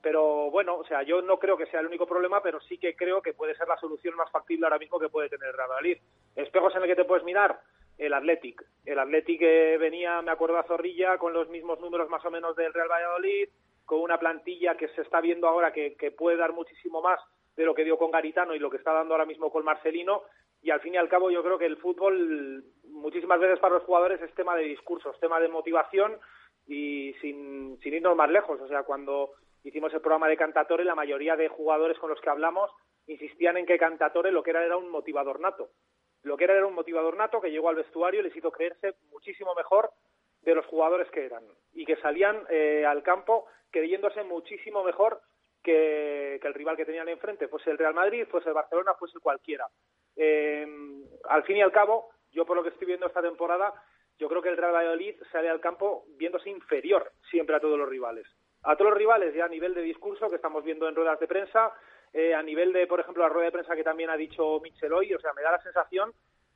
Pero 0.00 0.50
bueno, 0.50 0.76
o 0.76 0.84
sea, 0.84 1.02
yo 1.02 1.20
no 1.20 1.38
creo 1.38 1.56
que 1.56 1.66
sea 1.66 1.80
el 1.80 1.86
único 1.86 2.06
problema, 2.06 2.40
pero 2.42 2.60
sí 2.60 2.78
que 2.78 2.94
creo 2.94 3.20
que 3.20 3.34
puede 3.34 3.56
ser 3.56 3.66
la 3.66 3.76
solución 3.76 4.14
más 4.14 4.30
factible 4.30 4.64
ahora 4.64 4.78
mismo 4.78 5.00
que 5.00 5.08
puede 5.08 5.28
tener 5.28 5.54
Real 5.54 5.68
Madrid. 5.68 5.98
Espejos 6.36 6.74
en 6.76 6.82
el 6.82 6.88
que 6.88 6.96
te 6.96 7.04
puedes 7.04 7.24
mirar, 7.24 7.60
el 7.98 8.14
Athletic. 8.14 8.64
El 8.84 8.98
Athletic 8.98 9.42
eh, 9.42 9.76
venía, 9.78 10.22
me 10.22 10.30
acuerdo 10.30 10.58
a 10.58 10.62
Zorrilla, 10.62 11.18
con 11.18 11.32
los 11.32 11.48
mismos 11.48 11.80
números 11.80 12.08
más 12.08 12.24
o 12.24 12.30
menos 12.30 12.54
del 12.56 12.72
Real 12.72 12.88
Valladolid, 12.88 13.48
con 13.86 14.00
una 14.00 14.18
plantilla 14.18 14.76
que 14.76 14.88
se 14.88 15.02
está 15.02 15.20
viendo 15.20 15.46
ahora 15.48 15.72
que, 15.72 15.96
puede 16.18 16.36
dar 16.36 16.52
muchísimo 16.52 17.00
más 17.00 17.20
de 17.56 17.64
lo 17.64 17.74
que 17.74 17.84
dio 17.84 17.96
con 17.96 18.10
Garitano 18.10 18.54
y 18.54 18.58
lo 18.58 18.68
que 18.68 18.76
está 18.76 18.92
dando 18.92 19.14
ahora 19.14 19.24
mismo 19.24 19.50
con 19.50 19.64
Marcelino. 19.64 20.24
Y 20.60 20.70
al 20.70 20.80
fin 20.80 20.94
y 20.94 20.96
al 20.98 21.08
cabo 21.08 21.30
yo 21.30 21.42
creo 21.42 21.56
que 21.56 21.66
el 21.66 21.76
fútbol 21.76 22.64
muchísimas 22.84 23.38
veces 23.38 23.60
para 23.60 23.74
los 23.74 23.84
jugadores 23.84 24.20
es 24.20 24.34
tema 24.34 24.56
de 24.56 24.64
discursos, 24.64 25.18
tema 25.20 25.38
de 25.40 25.48
motivación 25.48 26.18
y 26.66 27.14
sin, 27.20 27.78
sin 27.80 27.94
irnos 27.94 28.16
más 28.16 28.28
lejos. 28.28 28.60
O 28.60 28.68
sea, 28.68 28.82
cuando 28.82 29.30
hicimos 29.62 29.94
el 29.94 30.00
programa 30.00 30.28
de 30.28 30.36
Cantatore, 30.36 30.84
la 30.84 30.96
mayoría 30.96 31.36
de 31.36 31.48
jugadores 31.48 31.98
con 31.98 32.10
los 32.10 32.20
que 32.20 32.30
hablamos 32.30 32.70
insistían 33.06 33.56
en 33.56 33.66
que 33.66 33.78
Cantatore 33.78 34.32
lo 34.32 34.42
que 34.42 34.50
era 34.50 34.64
era 34.64 34.76
un 34.76 34.90
motivador 34.90 35.40
nato. 35.40 35.70
Lo 36.24 36.36
que 36.36 36.44
era 36.44 36.54
era 36.54 36.66
un 36.66 36.74
motivador 36.74 37.16
nato 37.16 37.40
que 37.40 37.52
llegó 37.52 37.68
al 37.68 37.76
vestuario 37.76 38.20
y 38.20 38.24
les 38.24 38.36
hizo 38.36 38.50
creerse 38.50 38.94
muchísimo 39.12 39.54
mejor 39.54 39.92
de 40.42 40.54
los 40.54 40.66
jugadores 40.66 41.10
que 41.10 41.26
eran 41.26 41.44
y 41.72 41.84
que 41.84 41.96
salían 41.96 42.42
eh, 42.48 42.84
al 42.86 43.02
campo 43.02 43.46
creyéndose 43.76 44.22
muchísimo 44.24 44.82
mejor 44.82 45.20
que, 45.62 46.36
el 46.36 46.54
rival 46.54 46.76
que 46.76 46.86
tenían 46.86 47.08
enfrente, 47.08 47.48
fuese 47.48 47.70
el 47.70 47.78
Real 47.78 47.92
Madrid, 47.92 48.26
fuese 48.30 48.48
el 48.48 48.54
Barcelona, 48.54 48.94
fuese 48.94 49.18
cualquiera. 49.20 49.66
Eh, 50.16 50.66
al 51.28 51.42
fin 51.44 51.56
y 51.56 51.62
al 51.62 51.72
cabo, 51.72 52.08
yo 52.32 52.46
por 52.46 52.56
lo 52.56 52.62
que 52.62 52.70
estoy 52.70 52.86
viendo 52.86 53.06
esta 53.06 53.20
temporada, 53.20 53.74
yo 54.18 54.28
creo 54.28 54.40
que 54.40 54.48
el 54.48 54.56
Real 54.56 54.74
Valladolid 54.74 55.16
sale 55.30 55.50
al 55.50 55.60
campo 55.60 56.04
viéndose 56.16 56.48
inferior 56.48 57.12
siempre 57.30 57.56
a 57.56 57.60
todos 57.60 57.78
los 57.78 57.88
rivales 57.88 58.26
a 58.66 58.76
todos 58.76 58.90
los 58.90 58.98
rivales 58.98 59.32
ya 59.32 59.44
a 59.44 59.48
nivel 59.48 59.74
de 59.74 59.82
discurso 59.82 60.28
que 60.28 60.36
estamos 60.36 60.64
viendo 60.64 60.88
en 60.88 60.96
ruedas 60.96 61.20
de 61.20 61.28
prensa, 61.28 61.72
eh, 62.12 62.34
a 62.34 62.42
nivel 62.42 62.72
de, 62.72 62.86
por 62.88 62.98
ejemplo, 62.98 63.22
la 63.22 63.28
rueda 63.28 63.46
de 63.46 63.52
prensa 63.52 63.76
que 63.76 63.84
también 63.84 64.10
ha 64.10 64.16
dicho 64.16 64.58
Michel 64.60 64.92
hoy, 64.92 65.14
o 65.14 65.20
sea, 65.20 65.32
me 65.34 65.42
da 65.42 65.52
la 65.52 65.62
sensación 65.62 66.12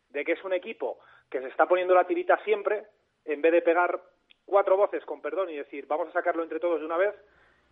de 0.09 0.25
que 0.25 0.33
es 0.33 0.43
un 0.43 0.53
equipo 0.53 0.99
que 1.31 1.41
se 1.41 1.47
está 1.47 1.67
poniendo 1.67 1.95
la 1.95 2.07
tirita 2.07 2.37
siempre, 2.43 2.85
en 3.25 3.41
vez 3.41 3.53
de 3.53 3.63
pegar 3.63 4.01
cuatro 4.51 4.77
voces, 4.77 5.05
con 5.05 5.23
perdón, 5.23 5.49
y 5.49 5.57
decir, 5.57 5.87
vamos 5.87 6.09
a 6.09 6.13
sacarlo 6.13 6.43
entre 6.43 6.61
todos 6.61 6.81
de 6.81 6.87
una 6.87 6.99
vez, 6.99 7.15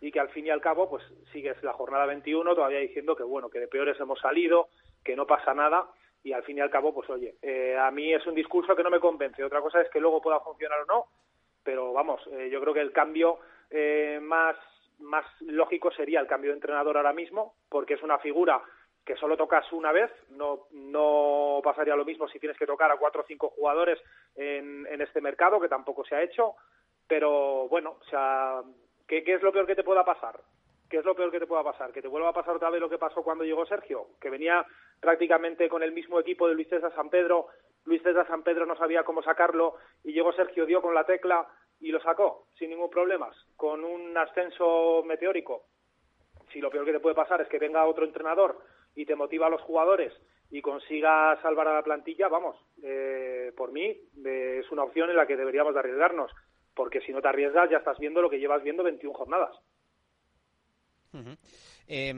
y 0.01 0.11
que 0.11 0.19
al 0.19 0.29
fin 0.29 0.47
y 0.47 0.49
al 0.49 0.61
cabo, 0.61 0.89
pues 0.89 1.03
sigues 1.31 1.61
la 1.61 1.73
jornada 1.73 2.05
21 2.05 2.55
todavía 2.55 2.79
diciendo 2.79 3.15
que, 3.15 3.23
bueno, 3.23 3.49
que 3.49 3.59
de 3.59 3.67
peores 3.67 3.99
hemos 3.99 4.19
salido, 4.19 4.69
que 5.03 5.15
no 5.15 5.27
pasa 5.27 5.53
nada, 5.53 5.89
y 6.23 6.31
al 6.31 6.43
fin 6.43 6.57
y 6.57 6.61
al 6.61 6.69
cabo, 6.69 6.93
pues 6.93 7.09
oye, 7.09 7.35
eh, 7.41 7.77
a 7.77 7.91
mí 7.91 8.13
es 8.13 8.25
un 8.25 8.35
discurso 8.35 8.75
que 8.75 8.83
no 8.83 8.89
me 8.89 8.99
convence. 8.99 9.43
Otra 9.43 9.61
cosa 9.61 9.81
es 9.81 9.89
que 9.89 9.99
luego 9.99 10.21
pueda 10.21 10.39
funcionar 10.39 10.79
o 10.81 10.85
no, 10.85 11.05
pero 11.63 11.93
vamos, 11.93 12.21
eh, 12.31 12.49
yo 12.49 12.61
creo 12.61 12.73
que 12.73 12.81
el 12.81 12.93
cambio 12.93 13.39
eh, 13.69 14.19
más, 14.21 14.55
más 14.99 15.25
lógico 15.41 15.91
sería 15.91 16.21
el 16.21 16.27
cambio 16.27 16.51
de 16.51 16.55
entrenador 16.55 16.97
ahora 16.97 17.13
mismo, 17.13 17.55
porque 17.69 17.95
es 17.95 18.03
una 18.03 18.19
figura 18.19 18.61
que 19.09 19.15
solo 19.15 19.35
tocas 19.35 19.65
una 19.73 19.91
vez, 19.91 20.11
no, 20.29 20.67
no 20.69 21.61
pasaría 21.63 21.95
lo 21.95 22.05
mismo 22.05 22.27
si 22.27 22.37
tienes 22.37 22.55
que 22.59 22.67
tocar 22.67 22.91
a 22.91 22.97
cuatro 22.97 23.21
o 23.21 23.25
cinco 23.25 23.49
jugadores 23.49 23.99
en, 24.35 24.85
en 24.85 25.01
este 25.01 25.19
mercado, 25.19 25.59
que 25.59 25.67
tampoco 25.67 26.05
se 26.05 26.13
ha 26.13 26.21
hecho, 26.21 26.53
pero 27.07 27.67
bueno, 27.69 27.97
o 27.99 28.03
sea, 28.03 28.61
¿qué, 29.07 29.23
¿qué 29.23 29.33
es 29.33 29.41
lo 29.41 29.51
peor 29.51 29.65
que 29.65 29.73
te 29.73 29.83
pueda 29.83 30.05
pasar? 30.05 30.39
¿Qué 30.87 30.97
es 30.97 31.05
lo 31.05 31.15
peor 31.15 31.31
que 31.31 31.39
te 31.39 31.47
pueda 31.47 31.63
pasar? 31.63 31.91
¿Que 31.91 32.03
te 32.03 32.07
vuelva 32.07 32.29
a 32.29 32.33
pasar 32.33 32.55
otra 32.55 32.69
vez 32.69 32.79
lo 32.79 32.87
que 32.87 32.99
pasó 32.99 33.23
cuando 33.23 33.43
llegó 33.43 33.65
Sergio? 33.65 34.09
Que 34.21 34.29
venía 34.29 34.63
prácticamente 34.99 35.67
con 35.69 35.81
el 35.81 35.91
mismo 35.91 36.19
equipo 36.19 36.47
de 36.47 36.53
Luis 36.53 36.69
César 36.69 36.93
San 36.93 37.09
Pedro, 37.09 37.47
Luis 37.85 38.03
César 38.03 38.27
San 38.27 38.43
Pedro 38.43 38.67
no 38.67 38.75
sabía 38.75 39.03
cómo 39.03 39.23
sacarlo 39.23 39.77
y 40.03 40.13
llegó 40.13 40.33
Sergio, 40.33 40.67
dio 40.67 40.83
con 40.83 40.93
la 40.93 41.05
tecla 41.05 41.47
y 41.79 41.89
lo 41.89 41.99
sacó 41.99 42.45
sin 42.59 42.69
ningún 42.69 42.91
problema, 42.91 43.31
con 43.55 43.83
un 43.83 44.15
ascenso 44.15 45.01
meteórico. 45.03 45.63
Si 46.53 46.61
lo 46.61 46.69
peor 46.69 46.85
que 46.85 46.93
te 46.93 46.99
puede 46.99 47.15
pasar 47.15 47.41
es 47.41 47.47
que 47.47 47.57
venga 47.57 47.87
otro 47.87 48.05
entrenador 48.05 48.59
y 48.95 49.05
te 49.05 49.15
motiva 49.15 49.47
a 49.47 49.49
los 49.49 49.61
jugadores 49.61 50.13
y 50.51 50.61
consiga 50.61 51.39
salvar 51.41 51.67
a 51.67 51.75
la 51.75 51.83
plantilla, 51.83 52.27
vamos, 52.27 52.55
eh, 52.81 53.51
por 53.55 53.71
mí 53.71 53.85
eh, 53.85 54.61
es 54.63 54.71
una 54.71 54.83
opción 54.83 55.09
en 55.09 55.15
la 55.15 55.27
que 55.27 55.37
deberíamos 55.37 55.73
de 55.73 55.79
arriesgarnos, 55.79 56.31
porque 56.73 57.01
si 57.01 57.11
no 57.11 57.21
te 57.21 57.27
arriesgas 57.27 57.69
ya 57.69 57.77
estás 57.77 57.99
viendo 57.99 58.21
lo 58.21 58.29
que 58.29 58.39
llevas 58.39 58.63
viendo 58.63 58.83
21 58.83 59.13
jornadas. 59.13 59.55
eh, 61.87 62.13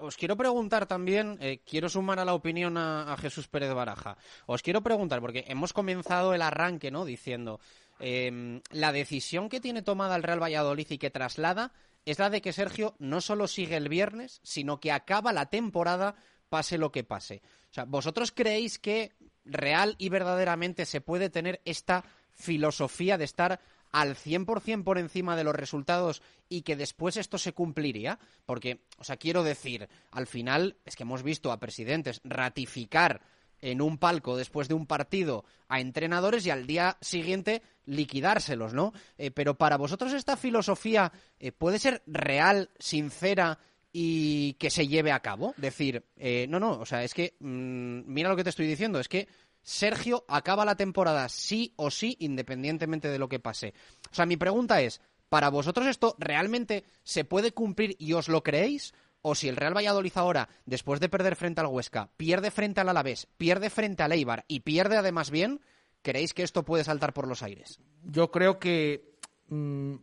os 0.00 0.16
quiero 0.16 0.36
preguntar 0.36 0.86
también, 0.86 1.38
eh, 1.40 1.60
quiero 1.64 1.88
sumar 1.88 2.18
a 2.18 2.24
la 2.24 2.34
opinión 2.34 2.76
a, 2.76 3.12
a, 3.12 3.16
Jesús 3.16 3.48
Pérez 3.48 3.72
Baraja. 3.72 4.16
Os 4.46 4.62
quiero 4.62 4.82
preguntar, 4.82 5.20
porque 5.20 5.44
hemos 5.48 5.72
comenzado 5.72 6.34
el 6.34 6.42
arranque, 6.42 6.90
¿no? 6.90 7.04
Diciendo, 7.04 7.60
eh, 8.00 8.60
la 8.70 8.92
decisión 8.92 9.48
que 9.48 9.60
tiene 9.60 9.82
tomada 9.82 10.16
el 10.16 10.22
Real 10.22 10.42
Valladolid 10.42 10.86
y 10.90 10.98
que 10.98 11.10
traslada 11.10 11.72
es 12.10 12.18
la 12.18 12.30
de 12.30 12.40
que 12.40 12.52
Sergio 12.52 12.94
no 12.98 13.20
solo 13.20 13.46
sigue 13.46 13.76
el 13.76 13.88
viernes, 13.88 14.40
sino 14.42 14.80
que 14.80 14.92
acaba 14.92 15.32
la 15.32 15.46
temporada 15.46 16.16
pase 16.48 16.78
lo 16.78 16.92
que 16.92 17.04
pase. 17.04 17.42
O 17.70 17.74
sea, 17.74 17.84
¿vosotros 17.84 18.32
creéis 18.32 18.78
que 18.78 19.12
real 19.44 19.94
y 19.98 20.08
verdaderamente 20.08 20.86
se 20.86 21.00
puede 21.00 21.30
tener 21.30 21.60
esta 21.64 22.04
filosofía 22.30 23.18
de 23.18 23.24
estar 23.24 23.60
al 23.90 24.16
100% 24.16 24.84
por 24.84 24.98
encima 24.98 25.36
de 25.36 25.44
los 25.44 25.54
resultados 25.54 26.22
y 26.48 26.62
que 26.62 26.76
después 26.76 27.16
esto 27.16 27.38
se 27.38 27.52
cumpliría? 27.52 28.18
Porque, 28.46 28.84
o 28.98 29.04
sea, 29.04 29.16
quiero 29.16 29.42
decir, 29.42 29.88
al 30.10 30.26
final 30.26 30.76
es 30.84 30.96
que 30.96 31.02
hemos 31.02 31.22
visto 31.22 31.52
a 31.52 31.60
presidentes 31.60 32.20
ratificar 32.24 33.22
en 33.60 33.80
un 33.80 33.98
palco 33.98 34.36
después 34.36 34.68
de 34.68 34.74
un 34.74 34.86
partido 34.86 35.44
a 35.68 35.80
entrenadores 35.80 36.46
y 36.46 36.50
al 36.50 36.66
día 36.66 36.96
siguiente 37.00 37.62
liquidárselos, 37.86 38.74
¿no? 38.74 38.92
Eh, 39.16 39.30
pero 39.30 39.56
para 39.56 39.76
vosotros 39.76 40.12
esta 40.12 40.36
filosofía 40.36 41.12
eh, 41.38 41.52
puede 41.52 41.78
ser 41.78 42.02
real, 42.06 42.70
sincera 42.78 43.58
y 43.92 44.54
que 44.54 44.70
se 44.70 44.86
lleve 44.86 45.12
a 45.12 45.20
cabo. 45.20 45.54
Decir, 45.56 46.04
eh, 46.16 46.46
no, 46.48 46.60
no, 46.60 46.78
o 46.78 46.86
sea, 46.86 47.02
es 47.02 47.14
que, 47.14 47.36
mmm, 47.40 48.02
mira 48.06 48.28
lo 48.28 48.36
que 48.36 48.44
te 48.44 48.50
estoy 48.50 48.66
diciendo, 48.66 49.00
es 49.00 49.08
que 49.08 49.28
Sergio 49.62 50.24
acaba 50.28 50.64
la 50.64 50.76
temporada 50.76 51.28
sí 51.28 51.72
o 51.76 51.90
sí, 51.90 52.16
independientemente 52.20 53.08
de 53.08 53.18
lo 53.18 53.28
que 53.28 53.40
pase. 53.40 53.74
O 54.10 54.14
sea, 54.14 54.26
mi 54.26 54.36
pregunta 54.36 54.80
es, 54.80 55.00
¿para 55.28 55.50
vosotros 55.50 55.86
esto 55.86 56.16
realmente 56.18 56.84
se 57.02 57.24
puede 57.24 57.52
cumplir 57.52 57.96
y 57.98 58.12
os 58.12 58.28
lo 58.28 58.42
creéis? 58.42 58.94
O 59.22 59.34
si 59.34 59.48
el 59.48 59.56
Real 59.56 59.76
Valladolid 59.76 60.12
ahora, 60.14 60.48
después 60.66 61.00
de 61.00 61.08
perder 61.08 61.36
frente 61.36 61.60
al 61.60 61.66
Huesca, 61.66 62.10
pierde 62.16 62.50
frente 62.50 62.80
al 62.80 62.88
Alavés, 62.88 63.26
pierde 63.36 63.70
frente 63.70 64.02
al 64.02 64.12
Eibar 64.12 64.44
y 64.48 64.60
pierde 64.60 64.96
además 64.96 65.30
bien, 65.30 65.60
¿creéis 66.02 66.34
que 66.34 66.42
esto 66.42 66.64
puede 66.64 66.84
saltar 66.84 67.12
por 67.12 67.26
los 67.26 67.42
aires? 67.42 67.80
Yo 68.04 68.30
creo 68.30 68.58
que 68.58 69.18
mmm, 69.48 69.96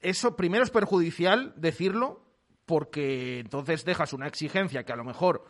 eso 0.00 0.36
primero 0.36 0.64
es 0.64 0.70
perjudicial 0.70 1.52
decirlo, 1.56 2.24
porque 2.66 3.40
entonces 3.40 3.84
dejas 3.84 4.12
una 4.12 4.28
exigencia 4.28 4.84
que 4.84 4.92
a 4.92 4.96
lo 4.96 5.04
mejor 5.04 5.44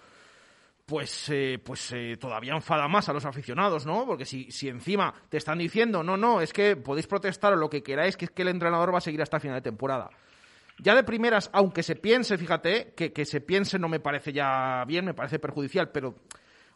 pues, 0.86 1.28
eh, 1.28 1.60
pues 1.64 1.92
eh, 1.92 2.16
todavía 2.18 2.52
enfada 2.52 2.88
más 2.88 3.08
a 3.08 3.12
los 3.12 3.24
aficionados, 3.24 3.86
¿no? 3.86 4.06
Porque 4.06 4.24
si, 4.24 4.50
si 4.50 4.68
encima 4.68 5.14
te 5.28 5.36
están 5.36 5.58
diciendo, 5.58 6.02
no, 6.02 6.16
no, 6.16 6.40
es 6.40 6.52
que 6.52 6.74
podéis 6.74 7.06
protestar 7.06 7.52
o 7.52 7.56
lo 7.56 7.70
que 7.70 7.82
queráis, 7.82 8.16
que 8.16 8.24
es 8.24 8.30
que 8.32 8.42
el 8.42 8.48
entrenador 8.48 8.92
va 8.92 8.98
a 8.98 9.02
seguir 9.02 9.22
hasta 9.22 9.38
final 9.38 9.58
de 9.58 9.70
temporada. 9.70 10.10
Ya 10.82 10.94
de 10.94 11.04
primeras, 11.04 11.50
aunque 11.52 11.82
se 11.82 11.96
piense, 11.96 12.38
fíjate, 12.38 12.94
que, 12.96 13.12
que 13.12 13.24
se 13.24 13.40
piense 13.40 13.78
no 13.78 13.88
me 13.88 14.00
parece 14.00 14.32
ya 14.32 14.84
bien, 14.86 15.04
me 15.04 15.14
parece 15.14 15.38
perjudicial, 15.38 15.90
pero, 15.90 16.16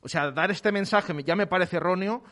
o 0.01 0.09
sea, 0.09 0.31
dar 0.31 0.51
este 0.51 0.72
mensaje 0.72 1.14
ya 1.24 1.36
me 1.36 1.47
parece 1.47 1.76
erróneo, 1.76 2.22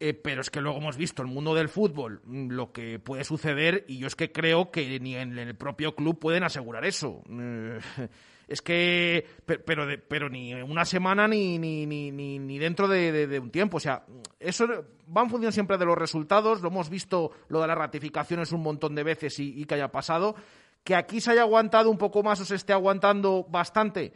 eh, 0.00 0.14
pero 0.14 0.42
es 0.42 0.50
que 0.50 0.60
luego 0.60 0.78
hemos 0.78 0.96
visto 0.96 1.22
el 1.22 1.28
mundo 1.28 1.54
del 1.54 1.68
fútbol, 1.68 2.20
mm, 2.24 2.50
lo 2.50 2.72
que 2.72 3.00
puede 3.00 3.24
suceder, 3.24 3.84
y 3.88 3.98
yo 3.98 4.06
es 4.06 4.14
que 4.14 4.30
creo 4.30 4.70
que 4.70 5.00
ni 5.00 5.16
en 5.16 5.36
el 5.38 5.56
propio 5.56 5.96
club 5.96 6.18
pueden 6.20 6.44
asegurar 6.44 6.84
eso. 6.84 7.22
Eh, 7.28 7.80
es 8.48 8.62
que, 8.62 9.26
pero, 9.44 9.86
pero 10.06 10.28
ni 10.28 10.54
una 10.54 10.84
semana 10.84 11.26
ni, 11.26 11.58
ni, 11.58 11.84
ni, 11.86 12.12
ni 12.12 12.58
dentro 12.58 12.86
de, 12.86 13.40
un 13.40 13.50
tiempo. 13.50 13.78
O 13.78 13.80
sea, 13.80 14.04
eso 14.38 14.68
va 15.14 15.22
en 15.22 15.30
función 15.30 15.52
siempre 15.52 15.78
de 15.78 15.86
los 15.86 15.98
resultados. 15.98 16.62
Lo 16.62 16.68
hemos 16.68 16.88
visto 16.88 17.32
lo 17.48 17.60
de 17.60 17.66
las 17.66 17.78
ratificaciones 17.78 18.52
un 18.52 18.62
montón 18.62 18.94
de 18.94 19.02
veces 19.02 19.40
y 19.40 19.64
que 19.64 19.74
haya 19.74 19.88
pasado. 19.88 20.36
Que 20.84 20.94
aquí 20.94 21.20
se 21.20 21.32
haya 21.32 21.42
aguantado 21.42 21.90
un 21.90 21.98
poco 21.98 22.22
más 22.22 22.40
o 22.40 22.44
se 22.44 22.54
esté 22.54 22.72
aguantando 22.72 23.46
bastante, 23.48 24.12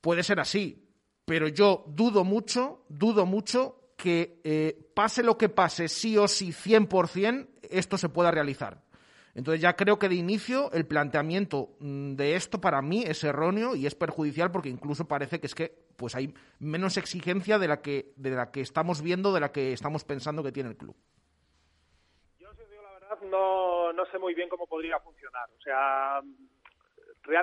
puede 0.00 0.22
ser 0.22 0.40
así. 0.40 0.84
Pero 1.24 1.48
yo 1.48 1.84
dudo 1.88 2.24
mucho, 2.24 2.84
dudo 2.88 3.26
mucho 3.26 3.92
que 3.96 4.40
eh, 4.44 4.90
pase 4.94 5.22
lo 5.22 5.36
que 5.36 5.48
pase, 5.48 5.88
sí 5.88 6.16
o 6.16 6.28
sí, 6.28 6.52
100%, 6.52 7.48
esto 7.62 7.98
se 7.98 8.08
pueda 8.08 8.30
realizar. 8.30 8.82
Entonces 9.34 9.60
ya 9.60 9.76
creo 9.76 9.98
que 9.98 10.08
de 10.08 10.14
inicio 10.14 10.72
el 10.72 10.86
planteamiento 10.86 11.76
mm, 11.80 12.14
de 12.14 12.34
esto 12.34 12.60
para 12.60 12.82
mí 12.82 13.04
es 13.06 13.22
erróneo 13.24 13.76
y 13.76 13.86
es 13.86 13.94
perjudicial 13.94 14.50
porque 14.50 14.68
incluso 14.68 15.06
parece 15.06 15.38
que 15.38 15.46
es 15.46 15.54
que 15.54 15.86
pues 15.96 16.14
hay 16.14 16.34
menos 16.58 16.96
exigencia 16.96 17.58
de 17.58 17.68
la 17.68 17.80
que 17.80 18.12
de 18.16 18.30
la 18.30 18.50
que 18.50 18.60
estamos 18.60 19.02
viendo, 19.02 19.32
de 19.32 19.40
la 19.40 19.52
que 19.52 19.72
estamos 19.72 20.04
pensando 20.04 20.42
que 20.42 20.50
tiene 20.50 20.70
el 20.70 20.76
club 20.76 20.96
no, 23.28 23.92
no 23.92 24.06
sé 24.06 24.18
muy 24.18 24.34
bien 24.34 24.48
cómo 24.48 24.66
podría 24.66 24.98
funcionar. 25.00 25.48
O 25.56 25.60
sea, 25.60 26.20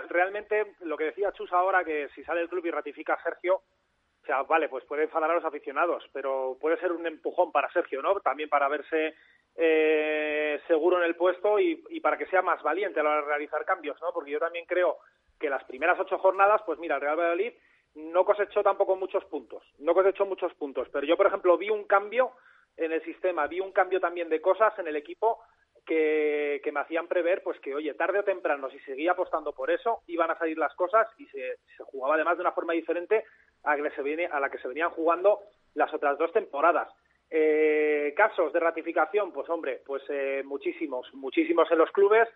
realmente 0.10 0.76
lo 0.82 0.98
que 0.98 1.06
decía 1.06 1.32
Chus 1.32 1.52
ahora, 1.54 1.84
que 1.84 2.10
si 2.16 2.24
sale 2.24 2.42
el 2.42 2.50
club 2.50 2.66
y 2.66 2.72
ratifica 2.72 3.14
a 3.14 3.24
Sergio, 3.24 3.56
o 3.56 4.26
sea, 4.26 4.42
vale, 4.44 4.70
pues 4.70 4.84
puede 4.86 5.04
enfadar 5.04 5.30
a 5.30 5.36
los 5.36 5.46
aficionados, 5.46 6.04
pero 6.12 6.58
puede 6.60 6.78
ser 6.78 6.92
un 6.92 7.06
empujón 7.06 7.52
para 7.52 7.72
Sergio, 7.72 8.02
¿no? 8.02 8.20
También 8.22 8.50
para 8.50 8.68
verse 8.68 9.14
eh, 9.56 10.60
seguro 10.68 10.98
en 10.98 11.04
el 11.04 11.16
puesto 11.16 11.60
y, 11.60 11.84
y, 11.90 12.00
para 12.00 12.18
que 12.18 12.26
sea 12.26 12.42
más 12.42 12.62
valiente 12.64 13.00
a 13.00 13.04
la 13.04 13.12
hora 13.12 13.22
de 13.22 13.28
realizar 13.28 13.64
cambios, 13.66 14.02
¿no? 14.02 14.12
Porque 14.14 14.32
yo 14.32 14.40
también 14.40 14.66
creo 14.66 14.98
que 15.40 15.50
las 15.50 15.64
primeras 15.66 16.00
ocho 16.00 16.18
jornadas, 16.18 16.62
pues 16.66 16.80
mira, 16.80 16.96
el 16.96 17.02
Real 17.02 17.18
Valladolid 17.18 17.54
no 17.96 18.26
cosechó 18.26 18.64
tampoco 18.64 18.96
muchos 18.96 19.24
puntos, 19.26 19.64
no 19.80 19.94
cosechó 19.94 20.26
muchos 20.26 20.54
puntos, 20.56 20.90
pero 20.92 21.06
yo, 21.06 21.16
por 21.16 21.28
ejemplo, 21.28 21.58
vi 21.58 21.70
un 21.70 21.86
cambio 21.86 22.32
en 22.78 22.92
el 22.92 23.04
sistema, 23.04 23.48
vi 23.48 23.60
un 23.60 23.72
cambio 23.72 24.00
también 24.00 24.28
de 24.28 24.42
cosas 24.42 24.78
en 24.80 24.88
el 24.88 24.96
equipo 24.96 25.40
que, 25.86 26.62
me 26.74 26.80
hacían 26.80 27.08
prever 27.08 27.42
pues 27.44 27.60
que, 27.60 27.74
oye, 27.74 27.94
tarde 27.94 28.20
o 28.20 28.24
temprano, 28.24 28.70
si 28.70 28.80
seguía 28.80 29.12
apostando 29.12 29.54
por 29.54 29.72
eso, 29.72 30.02
iban 30.08 30.32
a 30.32 30.38
salir 30.38 30.58
las 30.58 30.74
cosas 30.76 31.08
y 31.18 31.26
se, 31.28 31.58
jugaba 31.86 32.16
además 32.16 32.38
de 32.38 32.42
una 32.42 32.52
forma 32.52 32.74
diferente 32.74 33.24
a, 33.64 33.76
que 33.76 33.90
se 33.92 34.02
viene, 34.02 34.26
a 34.26 34.40
la 34.40 34.50
que 34.50 34.58
se 34.58 34.68
venían 34.68 34.90
jugando 34.90 35.40
las 35.74 35.94
otras 35.94 36.18
dos 36.18 36.32
temporadas. 36.34 36.90
Eh, 37.30 38.14
casos 38.16 38.54
de 38.54 38.60
ratificación, 38.60 39.32
pues 39.32 39.50
hombre, 39.50 39.82
pues 39.86 40.04
eh, 40.10 40.44
muchísimos, 40.46 41.12
muchísimos 41.14 41.72
en 41.72 41.78
los 41.78 41.92
clubes, 41.92 42.28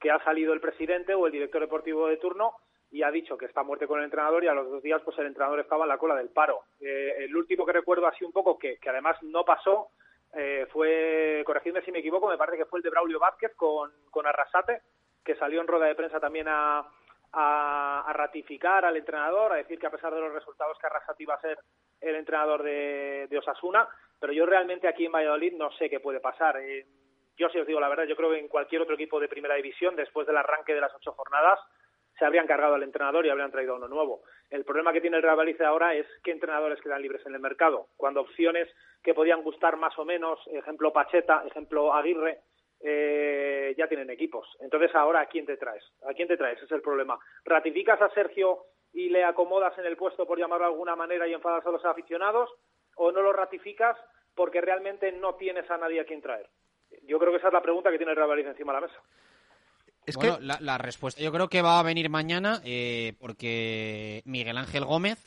que 0.00 0.10
ha 0.10 0.22
salido 0.24 0.52
el 0.52 0.60
presidente 0.60 1.14
o 1.14 1.26
el 1.26 1.32
director 1.32 1.60
deportivo 1.60 2.06
de 2.08 2.18
turno 2.18 2.54
y 2.90 3.02
ha 3.02 3.10
dicho 3.10 3.36
que 3.36 3.46
está 3.46 3.62
muerte 3.62 3.86
con 3.86 3.98
el 3.98 4.06
entrenador 4.06 4.44
y 4.44 4.48
a 4.48 4.54
los 4.54 4.70
dos 4.70 4.82
días 4.82 5.02
pues 5.04 5.18
el 5.18 5.26
entrenador 5.26 5.60
estaba 5.60 5.84
en 5.84 5.90
la 5.90 5.98
cola 5.98 6.14
del 6.14 6.30
paro. 6.30 6.60
Eh, 6.80 7.16
el 7.18 7.36
último 7.36 7.66
que 7.66 7.72
recuerdo 7.72 8.06
así 8.06 8.24
un 8.24 8.32
poco 8.32 8.58
que, 8.58 8.78
que 8.78 8.88
además 8.88 9.16
no 9.22 9.44
pasó 9.44 9.90
eh, 10.34 10.66
fue, 10.70 11.42
corregidme 11.46 11.82
si 11.82 11.92
me 11.92 12.00
equivoco, 12.00 12.28
me 12.28 12.36
parece 12.36 12.58
que 12.58 12.66
fue 12.66 12.78
el 12.78 12.82
de 12.82 12.90
Braulio 12.90 13.18
Vázquez 13.18 13.54
con, 13.56 13.90
con 14.10 14.26
Arrasate, 14.26 14.82
que 15.24 15.36
salió 15.36 15.60
en 15.60 15.66
rueda 15.66 15.86
de 15.86 15.94
prensa 15.94 16.20
también 16.20 16.46
a, 16.48 16.86
a, 17.32 18.12
ratificar 18.12 18.84
al 18.84 18.96
entrenador, 18.96 19.52
a 19.52 19.56
decir 19.56 19.78
que 19.78 19.86
a 19.86 19.90
pesar 19.90 20.14
de 20.14 20.20
los 20.20 20.32
resultados 20.32 20.78
que 20.78 20.86
Arrasate 20.86 21.22
iba 21.22 21.34
a 21.34 21.40
ser 21.40 21.58
el 22.00 22.14
entrenador 22.14 22.62
de, 22.62 23.26
de 23.28 23.38
Osasuna, 23.38 23.88
pero 24.20 24.32
yo 24.32 24.46
realmente 24.46 24.88
aquí 24.88 25.06
en 25.06 25.12
Valladolid 25.12 25.54
no 25.54 25.70
sé 25.72 25.88
qué 25.88 26.00
puede 26.00 26.20
pasar. 26.20 26.56
Eh, 26.58 26.86
yo 27.36 27.48
si 27.48 27.58
os 27.58 27.66
digo 27.66 27.80
la 27.80 27.88
verdad, 27.88 28.04
yo 28.04 28.16
creo 28.16 28.30
que 28.30 28.38
en 28.38 28.48
cualquier 28.48 28.82
otro 28.82 28.94
equipo 28.94 29.20
de 29.20 29.28
primera 29.28 29.54
división, 29.54 29.96
después 29.96 30.26
del 30.26 30.36
arranque 30.36 30.74
de 30.74 30.80
las 30.80 30.94
ocho 30.94 31.12
jornadas, 31.12 31.60
se 32.18 32.24
habrían 32.24 32.46
cargado 32.46 32.74
al 32.74 32.82
entrenador 32.82 33.24
y 33.24 33.30
habrían 33.30 33.50
traído 33.50 33.74
a 33.74 33.76
uno 33.76 33.88
nuevo. 33.88 34.22
El 34.50 34.64
problema 34.64 34.92
que 34.92 35.00
tiene 35.00 35.18
el 35.18 35.22
Real 35.22 35.36
Valladolid 35.36 35.62
ahora 35.62 35.94
es 35.94 36.06
qué 36.24 36.32
entrenadores 36.32 36.80
quedan 36.80 37.02
libres 37.02 37.24
en 37.26 37.34
el 37.34 37.40
mercado, 37.40 37.88
cuando 37.96 38.22
opciones 38.22 38.68
que 39.02 39.14
podían 39.14 39.42
gustar 39.42 39.76
más 39.76 39.96
o 39.98 40.04
menos, 40.04 40.40
ejemplo 40.48 40.92
Pacheta, 40.92 41.44
ejemplo 41.46 41.94
Aguirre, 41.94 42.40
eh, 42.80 43.74
ya 43.76 43.88
tienen 43.88 44.10
equipos. 44.10 44.48
Entonces 44.60 44.94
ahora, 44.94 45.20
¿a 45.20 45.26
quién 45.26 45.46
te 45.46 45.56
traes? 45.56 45.84
¿A 46.08 46.14
quién 46.14 46.28
te 46.28 46.36
traes? 46.36 46.62
Es 46.62 46.70
el 46.70 46.82
problema. 46.82 47.18
¿Ratificas 47.44 48.00
a 48.00 48.10
Sergio 48.10 48.64
y 48.92 49.08
le 49.10 49.24
acomodas 49.24 49.76
en 49.78 49.86
el 49.86 49.96
puesto, 49.96 50.26
por 50.26 50.38
llamarlo 50.38 50.66
de 50.66 50.72
alguna 50.72 50.96
manera, 50.96 51.26
y 51.26 51.34
enfadas 51.34 51.64
a 51.66 51.70
los 51.70 51.84
aficionados? 51.84 52.50
¿O 52.96 53.12
no 53.12 53.22
lo 53.22 53.32
ratificas 53.32 53.96
porque 54.34 54.60
realmente 54.60 55.12
no 55.12 55.34
tienes 55.34 55.70
a 55.70 55.76
nadie 55.76 56.00
a 56.00 56.04
quien 56.04 56.22
traer? 56.22 56.48
Yo 57.02 57.18
creo 57.18 57.32
que 57.32 57.38
esa 57.38 57.48
es 57.48 57.52
la 57.52 57.62
pregunta 57.62 57.90
que 57.90 57.98
tiene 57.98 58.12
el 58.12 58.16
Real 58.16 58.28
Valladolid 58.28 58.50
encima 58.50 58.72
de 58.72 58.80
la 58.80 58.86
mesa. 58.86 59.00
Es 60.08 60.16
bueno, 60.16 60.38
que... 60.38 60.44
la, 60.44 60.78
respuesta 60.78 61.20
yo 61.20 61.30
creo 61.30 61.48
que 61.48 61.60
va 61.60 61.78
a 61.78 61.82
venir 61.82 62.08
mañana 62.08 62.62
eh, 62.64 63.12
porque 63.18 64.22
Miguel 64.24 64.56
Ángel 64.56 64.86
Gómez 64.86 65.18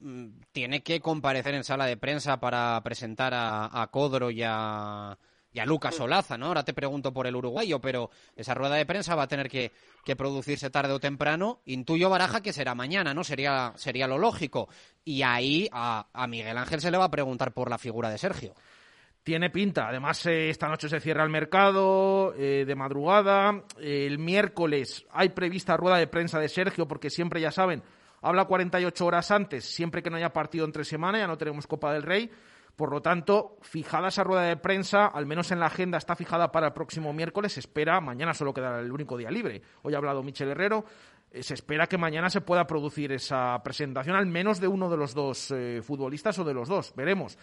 mm, 0.00 0.28
tiene 0.50 0.82
que 0.82 1.00
comparecer 1.00 1.54
en 1.54 1.62
sala 1.62 1.84
de 1.84 1.98
prensa 1.98 2.40
para 2.40 2.80
presentar 2.82 3.34
a, 3.34 3.86
Codro 3.92 4.30
y 4.30 4.42
a, 4.42 5.18
Lucas 5.66 6.00
Olaza, 6.00 6.38
¿no? 6.38 6.46
Ahora 6.46 6.64
te 6.64 6.72
pregunto 6.72 7.12
por 7.12 7.26
el 7.26 7.36
uruguayo, 7.36 7.82
pero 7.82 8.10
esa 8.34 8.54
rueda 8.54 8.76
de 8.76 8.86
prensa 8.86 9.14
va 9.14 9.24
a 9.24 9.28
tener 9.28 9.50
que, 9.50 9.72
producirse 10.16 10.70
tarde 10.70 10.94
o 10.94 11.00
temprano. 11.00 11.60
Intuyo 11.66 12.08
Baraja 12.08 12.40
que 12.40 12.54
será 12.54 12.74
mañana, 12.74 13.12
¿no? 13.12 13.24
Sería, 13.24 13.74
sería 13.76 14.08
lo 14.08 14.16
lógico. 14.16 14.70
Y 15.04 15.20
ahí 15.20 15.68
a, 15.70 16.06
a 16.14 16.26
Miguel 16.26 16.56
Ángel 16.56 16.80
se 16.80 16.90
le 16.90 16.96
va 16.96 17.04
a 17.04 17.10
preguntar 17.10 17.52
por 17.52 17.68
la 17.68 17.76
figura 17.76 18.08
de 18.08 18.16
Sergio. 18.16 18.54
Tiene 19.24 19.48
pinta. 19.48 19.88
Además, 19.88 20.26
eh, 20.26 20.50
esta 20.50 20.68
noche 20.68 20.86
se 20.86 21.00
cierra 21.00 21.24
el 21.24 21.30
mercado 21.30 22.34
eh, 22.36 22.64
de 22.66 22.74
madrugada. 22.74 23.62
el 23.80 24.18
miércoles 24.18 25.06
hay 25.10 25.30
prevista 25.30 25.78
rueda 25.78 25.96
de 25.96 26.06
prensa 26.06 26.38
de 26.38 26.50
Sergio, 26.50 26.86
porque 26.86 27.08
siempre, 27.08 27.40
ya 27.40 27.50
saben, 27.50 27.82
habla 28.20 28.44
48 28.44 29.06
horas 29.06 29.30
antes, 29.30 29.64
siempre 29.64 30.02
que 30.02 30.10
no 30.10 30.18
haya 30.18 30.34
partido 30.34 30.66
entre 30.66 30.84
semana, 30.84 31.18
ya 31.18 31.26
no 31.26 31.38
tenemos 31.38 31.66
Copa 31.66 31.94
del 31.94 32.02
Rey. 32.02 32.30
Por 32.76 32.90
lo 32.90 33.00
tanto, 33.00 33.56
fijada 33.62 34.08
esa 34.08 34.24
rueda 34.24 34.42
de 34.42 34.58
prensa, 34.58 35.06
al 35.06 35.24
menos 35.24 35.50
en 35.52 35.60
la 35.60 35.66
agenda 35.66 35.96
está 35.96 36.16
fijada 36.16 36.52
para 36.52 36.66
el 36.66 36.72
próximo 36.74 37.14
miércoles, 37.14 37.52
se 37.54 37.60
espera, 37.60 38.02
mañana 38.02 38.34
solo 38.34 38.52
queda 38.52 38.78
el 38.80 38.92
único 38.92 39.16
día 39.16 39.30
libre. 39.30 39.62
Hoy 39.82 39.94
ha 39.94 39.98
hablado 39.98 40.22
Michel 40.22 40.50
Herrero, 40.50 40.84
eh, 41.30 41.42
se 41.42 41.54
espera 41.54 41.86
que 41.86 41.96
mañana 41.96 42.28
se 42.28 42.42
pueda 42.42 42.66
producir 42.66 43.10
esa 43.12 43.58
presentación, 43.64 44.16
al 44.16 44.26
menos 44.26 44.60
de 44.60 44.68
uno 44.68 44.90
de 44.90 44.98
los 44.98 45.14
dos 45.14 45.54
futbolistas 45.82 46.38
o 46.40 46.44
de 46.44 46.52
los 46.52 46.68
dos, 46.68 46.92
veremos. 46.94 47.38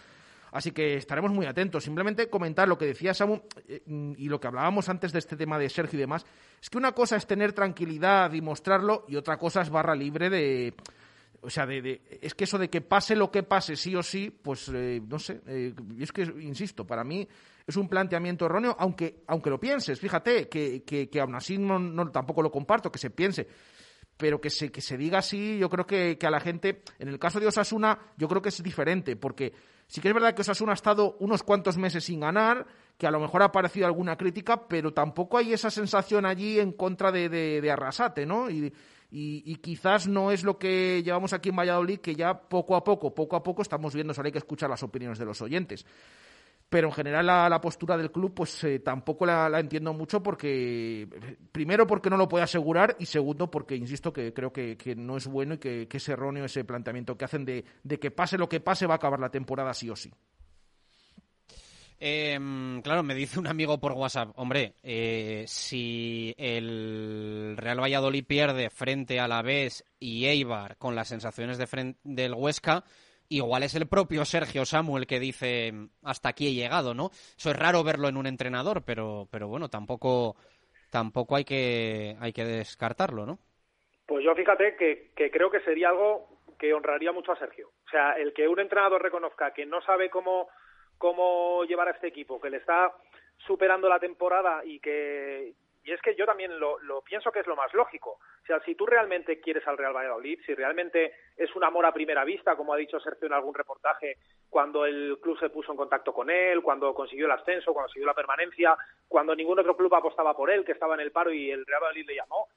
Así 0.52 0.70
que 0.70 0.96
estaremos 0.96 1.32
muy 1.32 1.46
atentos. 1.46 1.82
Simplemente 1.82 2.28
comentar 2.28 2.68
lo 2.68 2.76
que 2.76 2.84
decía 2.84 3.14
Samu 3.14 3.40
eh, 3.66 3.82
y 3.86 4.28
lo 4.28 4.38
que 4.38 4.46
hablábamos 4.46 4.88
antes 4.90 5.10
de 5.10 5.18
este 5.18 5.34
tema 5.34 5.58
de 5.58 5.70
Sergio 5.70 5.96
y 5.96 6.00
demás. 6.00 6.26
Es 6.60 6.68
que 6.68 6.76
una 6.76 6.92
cosa 6.92 7.16
es 7.16 7.26
tener 7.26 7.54
tranquilidad 7.54 8.32
y 8.34 8.42
mostrarlo 8.42 9.06
y 9.08 9.16
otra 9.16 9.38
cosa 9.38 9.62
es 9.62 9.70
barra 9.70 9.96
libre 9.96 10.30
de... 10.30 10.74
O 11.40 11.50
sea, 11.50 11.66
de, 11.66 12.02
es 12.20 12.34
que 12.34 12.44
eso 12.44 12.56
de 12.56 12.70
que 12.70 12.82
pase 12.82 13.16
lo 13.16 13.32
que 13.32 13.42
pase, 13.42 13.74
sí 13.74 13.96
o 13.96 14.02
sí, 14.02 14.30
pues 14.30 14.70
eh, 14.72 15.02
no 15.08 15.18
sé. 15.18 15.40
Eh, 15.46 15.74
es 15.98 16.12
que, 16.12 16.22
insisto, 16.22 16.86
para 16.86 17.02
mí 17.02 17.26
es 17.66 17.76
un 17.76 17.88
planteamiento 17.88 18.46
erróneo, 18.46 18.76
aunque, 18.78 19.24
aunque 19.26 19.50
lo 19.50 19.58
pienses. 19.58 19.98
Fíjate 19.98 20.48
que, 20.48 20.84
que, 20.84 21.20
aún 21.20 21.34
así 21.34 21.58
no, 21.58 22.12
tampoco 22.12 22.42
lo 22.42 22.52
comparto, 22.52 22.92
que 22.92 22.98
se 22.98 23.10
piense 23.10 23.48
pero 24.14 24.40
que 24.40 24.50
se, 24.50 24.70
que 24.70 24.80
se 24.80 24.96
diga 24.96 25.18
así, 25.18 25.58
yo 25.58 25.68
creo 25.68 25.84
que, 25.84 26.16
que, 26.16 26.26
a 26.28 26.30
la 26.30 26.38
gente, 26.38 26.82
en 27.00 27.08
el 27.08 27.18
caso 27.18 27.40
de 27.40 27.48
Osasuna, 27.48 27.98
yo 28.16 28.28
creo 28.28 28.40
que 28.40 28.50
es 28.50 28.62
diferente, 28.62 29.16
porque 29.16 29.52
Sí 29.86 30.00
que 30.00 30.08
es 30.08 30.14
verdad 30.14 30.34
que 30.34 30.42
Osasuna 30.42 30.72
ha 30.72 30.74
estado 30.74 31.16
unos 31.20 31.42
cuantos 31.42 31.76
meses 31.76 32.04
sin 32.04 32.20
ganar, 32.20 32.66
que 32.96 33.06
a 33.06 33.10
lo 33.10 33.20
mejor 33.20 33.42
ha 33.42 33.46
aparecido 33.46 33.86
alguna 33.86 34.16
crítica, 34.16 34.66
pero 34.68 34.92
tampoco 34.92 35.38
hay 35.38 35.52
esa 35.52 35.70
sensación 35.70 36.24
allí 36.24 36.58
en 36.58 36.72
contra 36.72 37.12
de, 37.12 37.28
de, 37.28 37.70
Arrasate, 37.70 38.24
¿no? 38.24 38.48
Y, 38.48 38.72
y, 39.10 39.56
quizás 39.56 40.08
no 40.08 40.30
es 40.30 40.42
lo 40.42 40.58
que 40.58 41.02
llevamos 41.02 41.34
aquí 41.34 41.50
en 41.50 41.56
Valladolid, 41.56 41.98
que 41.98 42.14
ya 42.14 42.32
poco 42.32 42.76
a 42.76 42.82
poco, 42.82 43.14
poco 43.14 43.36
a 43.36 43.42
poco 43.42 43.60
estamos 43.60 43.94
viendo, 43.94 44.14
solo 44.14 44.26
hay 44.26 44.32
que 44.32 44.38
escuchar 44.38 44.70
las 44.70 44.82
opiniones 44.82 45.18
de 45.18 45.26
los 45.26 45.42
oyentes 45.42 45.84
pero 46.72 46.88
en 46.88 46.94
general 46.94 47.26
la, 47.26 47.60
postura 47.60 47.98
del 47.98 48.10
club 48.10 48.32
pues 48.32 48.64
eh, 48.64 48.78
tampoco 48.78 49.26
la, 49.26 49.60
entiendo 49.60 49.92
mucho 49.92 50.22
porque 50.22 51.06
primero 51.52 51.86
porque 51.86 52.08
no 52.08 52.16
lo 52.16 52.30
puede 52.30 52.44
asegurar 52.44 52.96
y 52.98 53.04
segundo 53.04 53.50
porque 53.50 53.76
insisto 53.76 54.10
que 54.10 54.32
creo 54.32 54.54
que, 54.54 54.78
no 54.96 55.18
es 55.18 55.26
bueno 55.26 55.54
y 55.54 55.58
que, 55.58 55.86
es 55.90 56.08
erróneo 56.08 56.46
ese 56.46 56.64
planteamiento 56.64 57.18
que 57.18 57.26
hacen 57.26 57.44
de, 57.44 57.64
que 58.00 58.10
pase 58.10 58.38
lo 58.38 58.48
que 58.48 58.60
pase 58.60 58.86
va 58.86 58.94
a 58.94 58.96
acabar 58.96 59.20
la 59.20 59.30
temporada 59.30 59.74
sí 59.74 59.90
o 59.90 59.96
sí. 59.96 60.10
Em, 62.00 62.80
claro, 62.80 63.02
me 63.02 63.14
dice 63.14 63.38
un 63.38 63.48
amigo 63.48 63.78
por 63.78 63.92
WhatsApp, 63.92 64.30
hombre, 64.36 64.74
eh, 64.82 65.44
si 65.46 66.34
el 66.38 67.54
Real 67.58 67.80
Valladolid 67.80 68.24
pierde 68.24 68.70
frente 68.70 69.20
a 69.20 69.28
la 69.28 69.42
Vez 69.42 69.84
y 70.00 70.24
Eibar 70.24 70.78
con 70.78 70.94
las 70.94 71.08
sensaciones 71.08 71.58
de 71.58 71.96
del 72.02 72.32
Huesca, 72.32 72.82
igual 73.36 73.62
es 73.62 73.74
el 73.74 73.88
propio 73.88 74.24
Sergio 74.24 74.64
Samuel 74.64 75.06
que 75.06 75.20
dice 75.20 75.72
hasta 76.02 76.30
aquí 76.30 76.48
he 76.48 76.54
llegado, 76.54 76.94
¿no? 76.94 77.10
Eso 77.36 77.50
es 77.50 77.56
raro 77.56 77.82
verlo 77.84 78.08
en 78.08 78.16
un 78.16 78.26
entrenador, 78.26 78.82
pero, 78.84 79.28
pero 79.30 79.48
bueno, 79.48 79.68
tampoco, 79.68 80.36
tampoco 80.90 81.36
hay 81.36 81.44
que, 81.44 82.16
hay 82.20 82.32
que 82.32 82.44
descartarlo, 82.44 83.26
¿no? 83.26 83.38
Pues 84.06 84.24
yo 84.24 84.34
fíjate 84.34 84.76
que, 84.76 85.12
que 85.16 85.30
creo 85.30 85.50
que 85.50 85.60
sería 85.60 85.88
algo 85.88 86.28
que 86.58 86.74
honraría 86.74 87.12
mucho 87.12 87.32
a 87.32 87.38
Sergio. 87.38 87.70
O 87.86 87.90
sea, 87.90 88.12
el 88.12 88.32
que 88.32 88.46
un 88.46 88.60
entrenador 88.60 89.02
reconozca 89.02 89.52
que 89.52 89.66
no 89.66 89.80
sabe 89.82 90.10
cómo 90.10 90.48
cómo 91.02 91.64
llevar 91.64 91.88
a 91.88 91.90
este 91.90 92.06
equipo, 92.06 92.40
que 92.40 92.48
le 92.48 92.58
está 92.58 92.92
superando 93.38 93.88
la 93.88 93.98
temporada 93.98 94.62
y 94.64 94.78
que 94.78 95.52
y 95.84 95.92
es 95.92 96.00
que 96.00 96.14
yo 96.14 96.24
también 96.26 96.58
lo, 96.60 96.78
lo, 96.80 97.02
pienso 97.02 97.32
que 97.32 97.40
es 97.40 97.46
lo 97.46 97.56
más 97.56 97.72
lógico. 97.74 98.10
O 98.10 98.46
sea, 98.46 98.60
si 98.60 98.74
tú 98.74 98.86
realmente 98.86 99.40
quieres 99.40 99.66
al 99.66 99.76
Real 99.76 99.94
Valladolid, 99.94 100.40
si 100.46 100.54
realmente 100.54 101.12
es 101.36 101.54
un 101.56 101.64
amor 101.64 101.84
a 101.86 101.92
primera 101.92 102.24
vista, 102.24 102.54
como 102.54 102.72
ha 102.72 102.76
dicho 102.76 103.00
Sergio 103.00 103.26
en 103.26 103.32
algún 103.32 103.54
reportaje, 103.54 104.18
cuando 104.48 104.86
el 104.86 105.18
club 105.20 105.38
se 105.40 105.50
puso 105.50 105.72
en 105.72 105.78
contacto 105.78 106.12
con 106.12 106.30
él, 106.30 106.62
cuando 106.62 106.94
consiguió 106.94 107.26
el 107.26 107.32
ascenso, 107.32 107.72
cuando 107.72 107.86
consiguió 107.86 108.06
la 108.06 108.14
permanencia, 108.14 108.76
cuando 109.08 109.34
ningún 109.34 109.58
otro 109.58 109.76
club 109.76 109.92
apostaba 109.94 110.36
por 110.36 110.50
él, 110.50 110.64
que 110.64 110.72
estaba 110.72 110.94
en 110.94 111.00
el 111.00 111.10
paro 111.10 111.32
y 111.32 111.50
el 111.50 111.66
Real 111.66 111.82
Valladolid 111.82 112.06
le 112.06 112.14
llamó. 112.14 112.48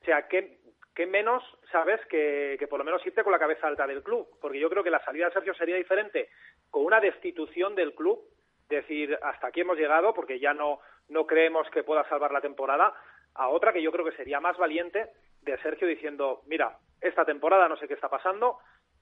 O 0.00 0.04
sea, 0.04 0.28
¿qué, 0.28 0.58
qué 0.94 1.06
menos, 1.06 1.42
sabes, 1.72 2.00
que, 2.06 2.56
que 2.58 2.68
por 2.68 2.78
lo 2.78 2.84
menos 2.84 3.04
irte 3.06 3.24
con 3.24 3.32
la 3.32 3.38
cabeza 3.38 3.66
alta 3.66 3.86
del 3.86 4.02
club? 4.02 4.28
Porque 4.40 4.60
yo 4.60 4.68
creo 4.68 4.84
que 4.84 4.90
la 4.90 5.04
salida 5.04 5.26
de 5.26 5.32
Sergio 5.32 5.54
sería 5.54 5.76
diferente 5.76 6.28
con 6.70 6.84
una 6.84 7.00
destitución 7.00 7.74
del 7.74 7.94
club, 7.94 8.22
decir, 8.68 9.18
hasta 9.22 9.46
aquí 9.46 9.60
hemos 9.60 9.78
llegado 9.78 10.12
porque 10.12 10.40
ya 10.40 10.52
no, 10.52 10.80
no 11.08 11.26
creemos 11.26 11.68
que 11.70 11.84
pueda 11.84 12.08
salvar 12.08 12.32
la 12.32 12.40
temporada, 12.40 12.94
a 13.34 13.48
otra 13.48 13.72
que 13.72 13.82
yo 13.82 13.92
creo 13.92 14.04
que 14.04 14.16
sería 14.16 14.40
más 14.40 14.56
valiente 14.56 15.10
de 15.42 15.58
Sergio 15.58 15.86
diciendo, 15.86 16.42
mira, 16.46 16.78
esta 17.00 17.24
temporada 17.24 17.68
no 17.68 17.76
sé 17.76 17.86
qué 17.86 17.94
está 17.94 18.08
pasando, 18.08 18.58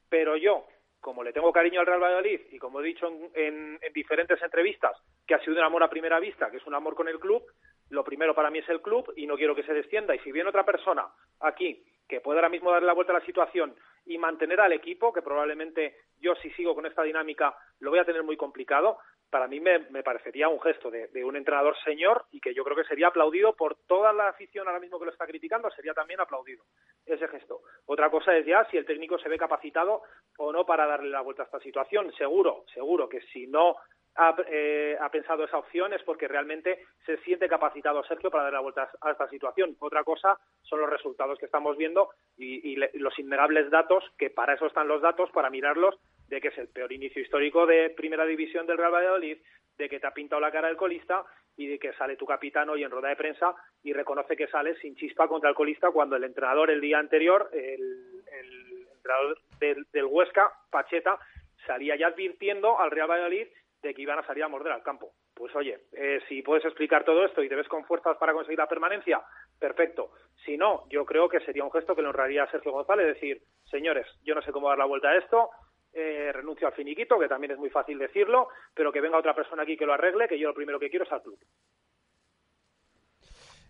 pero 0.09 0.37
yo, 0.37 0.67
como 1.01 1.23
le 1.23 1.33
tengo 1.33 1.53
cariño 1.53 1.81
al 1.81 1.87
Real 1.87 2.03
Valladolid 2.03 2.41
y 2.51 2.59
como 2.59 2.81
he 2.81 2.85
dicho 2.85 3.07
en, 3.35 3.79
en, 3.81 3.93
diferentes 3.93 4.41
entrevistas, 4.43 4.97
que 5.27 5.35
ha 5.35 5.41
sido 5.41 5.57
un 5.57 5.63
amor 5.63 5.83
a 5.83 5.91
primera 5.91 6.19
vista, 6.19 6.51
que 6.51 6.59
es 6.59 6.67
un 6.67 6.75
amor 6.75 6.95
con 6.95 7.09
el 7.09 7.19
club, 7.19 7.43
lo 7.91 8.05
primero 8.05 8.35
para 8.35 8.51
mí 8.51 8.59
es 8.59 8.69
el 8.69 8.83
club 8.83 9.13
y 9.17 9.27
no 9.27 9.37
quiero 9.37 9.55
que 9.55 9.63
se 9.63 9.75
descienda. 9.75 10.15
Y 10.15 10.19
si 10.21 10.33
viene 10.33 10.49
otra 10.49 10.65
persona 10.65 11.07
aquí 11.41 11.85
que 12.09 12.21
puede 12.21 12.39
ahora 12.39 12.49
mismo 12.49 12.71
darle 12.71 12.87
la 12.87 12.93
vuelta 12.93 13.13
a 13.13 13.19
la 13.19 13.25
situación 13.25 13.75
y 14.07 14.19
mantener 14.19 14.61
al 14.61 14.73
equipo, 14.73 15.13
que 15.13 15.23
probablemente 15.23 15.97
yo 16.21 16.35
si 16.37 16.51
sigo 16.51 16.75
con 16.75 16.87
esta 16.87 17.03
dinámica 17.03 17.55
lo 17.81 17.91
voy 17.91 17.99
a 17.99 18.05
tener 18.05 18.23
muy 18.23 18.37
complicado, 18.37 18.99
para 19.35 19.49
mí 19.49 19.59
me, 19.59 19.81
parecería 20.05 20.49
un 20.49 20.61
gesto 20.61 20.93
de, 20.93 21.25
un 21.25 21.35
entrenador 21.35 21.75
señor 21.83 22.25
y 22.31 22.39
que 22.39 22.55
yo 22.55 22.63
creo 22.63 22.77
que 22.77 22.85
sería 22.85 23.09
aplaudido 23.09 23.57
por 23.57 23.75
toda 23.89 24.13
la 24.13 24.29
afición 24.29 24.69
ahora 24.69 24.79
mismo 24.79 24.97
que 24.97 25.07
lo 25.07 25.11
está 25.11 25.27
criticando, 25.27 25.69
sería 25.73 25.93
también 25.93 26.21
aplaudido 26.21 26.63
ese 27.05 27.27
gesto. 27.27 27.63
Otra 27.87 28.11
cosa 28.13 28.37
es 28.37 28.47
ya 28.47 28.65
si 28.71 28.77
el 28.77 28.87
técnico 28.87 29.19
se 29.19 29.29
ve 29.29 29.37
capacitado 29.37 30.03
o 30.39 30.53
no 30.53 30.65
para 30.65 30.87
darle 30.87 31.11
la 31.11 31.21
vuelta 31.21 31.43
a 31.43 31.47
esta 31.47 31.59
situación. 31.59 32.13
Seguro, 32.17 32.65
seguro 32.73 33.09
que 33.09 33.23
si 33.33 33.49
no 33.49 33.75
ha, 34.17 34.37
eh, 34.49 34.97
ha, 35.01 35.11
pensado 35.11 35.45
esa 35.45 35.59
opción 35.59 35.93
es 35.93 36.03
porque 36.03 36.29
realmente 36.29 36.87
se 37.05 37.17
siente 37.19 37.49
capacitado 37.49 38.05
Sergio 38.05 38.31
para 38.31 38.45
dar 38.45 38.53
la 38.55 38.61
vuelta 38.61 38.89
a 39.01 39.11
esta 39.11 39.29
situación. 39.29 39.77
Otra 39.81 40.05
cosa 40.05 40.39
son 40.63 40.81
los 40.81 40.91
resultados 40.91 41.39
que 41.39 41.47
estamos 41.47 41.77
viendo 41.77 42.11
y, 42.37 42.77
le, 42.77 42.91
los 42.95 43.19
innegables 43.19 43.71
datos, 43.71 44.05
que 44.19 44.31
para 44.31 44.55
eso 44.55 44.67
están 44.67 44.89
los 44.89 45.03
datos, 45.03 45.31
para 45.31 45.51
mirarlos, 45.51 45.97
de 46.29 46.41
que 46.41 46.49
es 46.49 46.59
el 46.59 46.69
peor 46.69 46.93
inicio 46.93 47.23
histórico 47.23 47.67
de 47.67 47.91
primera 47.91 48.25
división 48.25 48.67
del 48.67 48.79
Real 48.79 48.95
Valladolid, 48.95 49.39
de 49.77 49.89
que 49.89 49.99
te 49.99 50.07
ha 50.07 50.15
pintado 50.15 50.41
la 50.41 50.53
cara 50.53 50.71
el 50.71 50.77
colista 50.77 51.25
y 51.57 51.67
de 51.67 51.79
que 51.79 51.93
sale 51.95 52.17
tu 52.17 52.27
capitán 52.27 52.69
hoy 52.69 52.85
en 52.85 52.91
rueda 52.91 53.09
de 53.09 53.17
prensa 53.17 53.55
y 53.83 53.93
reconoce 53.93 54.37
que 54.37 54.47
sale 54.49 54.77
sin 54.77 54.95
chispa 54.97 55.29
contra 55.29 55.51
el 55.51 55.57
colista 55.57 55.91
cuando 55.91 56.17
el 56.17 56.25
entrenador 56.25 56.71
el 56.71 56.81
día 56.81 56.99
anterior, 56.99 57.51
el, 57.53 58.23
el 58.33 58.87
entrenador 58.95 59.39
del, 59.59 59.87
del 59.93 60.05
Huesca, 60.05 60.53
Pacheta, 60.71 61.19
salía 61.67 61.97
ya 61.97 62.09
advirtiendo 62.09 62.79
al 62.79 62.91
Real 62.91 63.11
Valladolid 63.11 63.49
de 63.85 63.95
que 63.95 64.03
iban 64.03 64.19
a 64.19 64.27
salir 64.27 64.43
a 64.43 64.49
morder 64.49 64.73
al 64.73 64.83
campo. 64.83 65.13
Pues 65.35 65.55
oye, 65.55 65.79
eh, 65.93 66.21
si 66.29 66.43
puedes 66.43 66.65
explicar 66.65 67.05
todo 67.05 67.25
esto 67.25 67.43
y 67.43 67.49
te 67.49 67.55
ves 67.55 67.69
con 67.69 67.85
fuerzas 67.85 68.17
para 68.19 68.33
conseguir 68.33 68.59
la 68.59 68.67
permanencia, 68.67 69.23
perfecto. 69.59 70.13
Si 70.45 70.57
no, 70.57 70.89
yo 70.89 71.05
creo 71.05 71.29
que 71.29 71.41
sería 71.41 71.65
un 71.65 71.71
gesto 71.71 71.95
que 71.95 72.03
le 72.03 72.09
honraría 72.09 72.45
a 72.45 72.51
Sergio 72.51 72.73
González, 72.73 73.07
decir, 73.07 73.43
señores, 73.71 74.07
yo 74.25 74.35
no 74.35 74.43
sé 74.43 74.51
cómo 74.51 74.69
dar 74.69 74.79
la 74.79 74.87
vuelta 74.87 75.11
a 75.11 75.19
esto, 75.19 75.51
eh, 75.93 76.33
renuncio 76.33 76.67
al 76.67 76.73
finiquito, 76.73 77.19
que 77.19 77.29
también 77.29 77.53
es 77.53 77.59
muy 77.59 77.71
fácil 77.71 77.99
decirlo, 77.99 78.49
pero 78.75 78.91
que 78.91 79.01
venga 79.01 79.19
otra 79.19 79.35
persona 79.35 79.63
aquí 79.63 79.77
que 79.77 79.87
lo 79.87 79.93
arregle, 79.93 80.27
que 80.27 80.39
yo 80.39 80.49
lo 80.49 80.55
primero 80.55 80.81
que 80.81 80.91
quiero 80.91 81.05
es 81.05 81.13
al 81.13 81.23
club. 81.23 81.39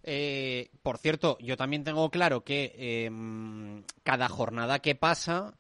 Eh, 0.06 0.68
por 0.82 0.98
cierto, 0.98 1.38
yo 1.40 1.56
también 1.56 1.82
tengo 1.82 2.10
claro 2.10 2.42
que 2.42 2.72
eh, 2.76 3.10
cada 4.02 4.28
jornada 4.28 4.78
que 4.80 4.94
pasa 4.94 5.54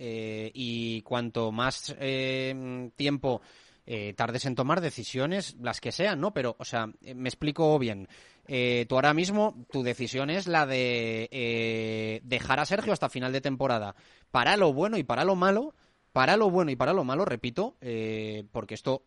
eh, 0.00 0.52
y 0.54 1.02
cuanto 1.02 1.50
más 1.50 1.96
eh, 1.98 2.88
tiempo 2.94 3.42
eh, 3.90 4.12
tardes 4.12 4.44
en 4.44 4.54
tomar 4.54 4.82
decisiones, 4.82 5.56
las 5.62 5.80
que 5.80 5.92
sean, 5.92 6.20
¿no? 6.20 6.34
Pero, 6.34 6.56
o 6.58 6.64
sea, 6.66 6.92
eh, 7.00 7.14
me 7.14 7.30
explico 7.30 7.78
bien. 7.78 8.06
Eh, 8.46 8.84
tú 8.86 8.96
ahora 8.96 9.14
mismo, 9.14 9.64
tu 9.72 9.82
decisión 9.82 10.28
es 10.28 10.46
la 10.46 10.66
de 10.66 11.26
eh, 11.32 12.20
dejar 12.22 12.60
a 12.60 12.66
Sergio 12.66 12.92
hasta 12.92 13.08
final 13.08 13.32
de 13.32 13.40
temporada. 13.40 13.96
Para 14.30 14.58
lo 14.58 14.74
bueno 14.74 14.98
y 14.98 15.04
para 15.04 15.24
lo 15.24 15.36
malo, 15.36 15.74
para 16.12 16.36
lo 16.36 16.50
bueno 16.50 16.70
y 16.70 16.76
para 16.76 16.92
lo 16.92 17.02
malo, 17.02 17.24
repito, 17.24 17.78
eh, 17.80 18.44
porque 18.52 18.74
esto, 18.74 19.04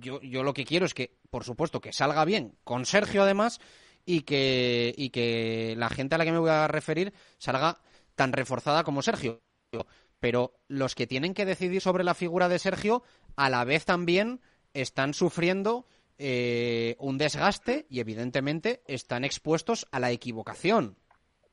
yo, 0.00 0.20
yo 0.22 0.42
lo 0.42 0.54
que 0.54 0.64
quiero 0.64 0.86
es 0.86 0.94
que, 0.94 1.16
por 1.30 1.44
supuesto, 1.44 1.80
que 1.80 1.92
salga 1.92 2.24
bien 2.24 2.56
con 2.64 2.86
Sergio 2.86 3.22
además 3.22 3.60
y 4.04 4.22
que, 4.22 4.92
y 4.96 5.10
que 5.10 5.74
la 5.76 5.88
gente 5.88 6.16
a 6.16 6.18
la 6.18 6.24
que 6.24 6.32
me 6.32 6.38
voy 6.38 6.50
a 6.50 6.66
referir 6.66 7.12
salga 7.38 7.78
tan 8.16 8.32
reforzada 8.32 8.82
como 8.82 9.02
Sergio 9.02 9.40
pero 10.20 10.54
los 10.68 10.94
que 10.94 11.06
tienen 11.06 11.34
que 11.34 11.46
decidir 11.46 11.80
sobre 11.80 12.04
la 12.04 12.14
figura 12.14 12.48
de 12.48 12.58
Sergio 12.58 13.02
a 13.36 13.50
la 13.50 13.64
vez 13.64 13.84
también 13.84 14.40
están 14.74 15.14
sufriendo 15.14 15.86
eh, 16.18 16.96
un 16.98 17.18
desgaste 17.18 17.86
y 17.88 18.00
evidentemente 18.00 18.82
están 18.86 19.24
expuestos 19.24 19.86
a 19.90 19.98
la 19.98 20.10
equivocación. 20.10 20.96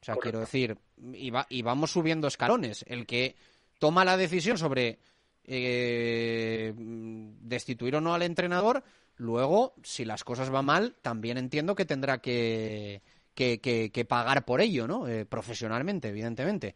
O 0.01 0.05
sea, 0.05 0.15
quiero 0.17 0.41
decir, 0.41 0.77
y, 1.13 1.29
va, 1.31 1.47
y, 1.49 1.61
vamos 1.61 1.91
subiendo 1.91 2.27
escalones. 2.27 2.85
El 2.87 3.07
que 3.07 3.35
toma 3.79 4.05
la 4.05 4.17
decisión 4.17 4.57
sobre 4.57 4.99
eh, 5.45 6.73
destituir 6.75 7.95
o 7.95 8.01
no 8.01 8.13
al 8.13 8.21
entrenador, 8.21 8.83
luego, 9.15 9.73
si 9.83 10.05
las 10.05 10.23
cosas 10.23 10.49
van 10.49 10.65
mal, 10.65 10.95
también 11.01 11.37
entiendo 11.37 11.73
que 11.73 11.85
tendrá 11.85 12.19
que, 12.19 13.01
que, 13.33 13.59
que, 13.59 13.91
que 13.91 14.05
pagar 14.05 14.45
por 14.45 14.61
ello, 14.61 14.87
¿no? 14.87 15.07
Eh, 15.07 15.25
profesionalmente, 15.25 16.09
evidentemente. 16.09 16.75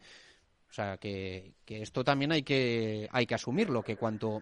O 0.71 0.73
sea, 0.73 0.95
que, 0.95 1.51
que 1.65 1.81
esto 1.81 2.01
también 2.01 2.31
hay 2.31 2.43
que, 2.43 3.05
hay 3.11 3.25
que 3.25 3.35
asumirlo, 3.35 3.83
que 3.83 3.97
cuanto 3.97 4.41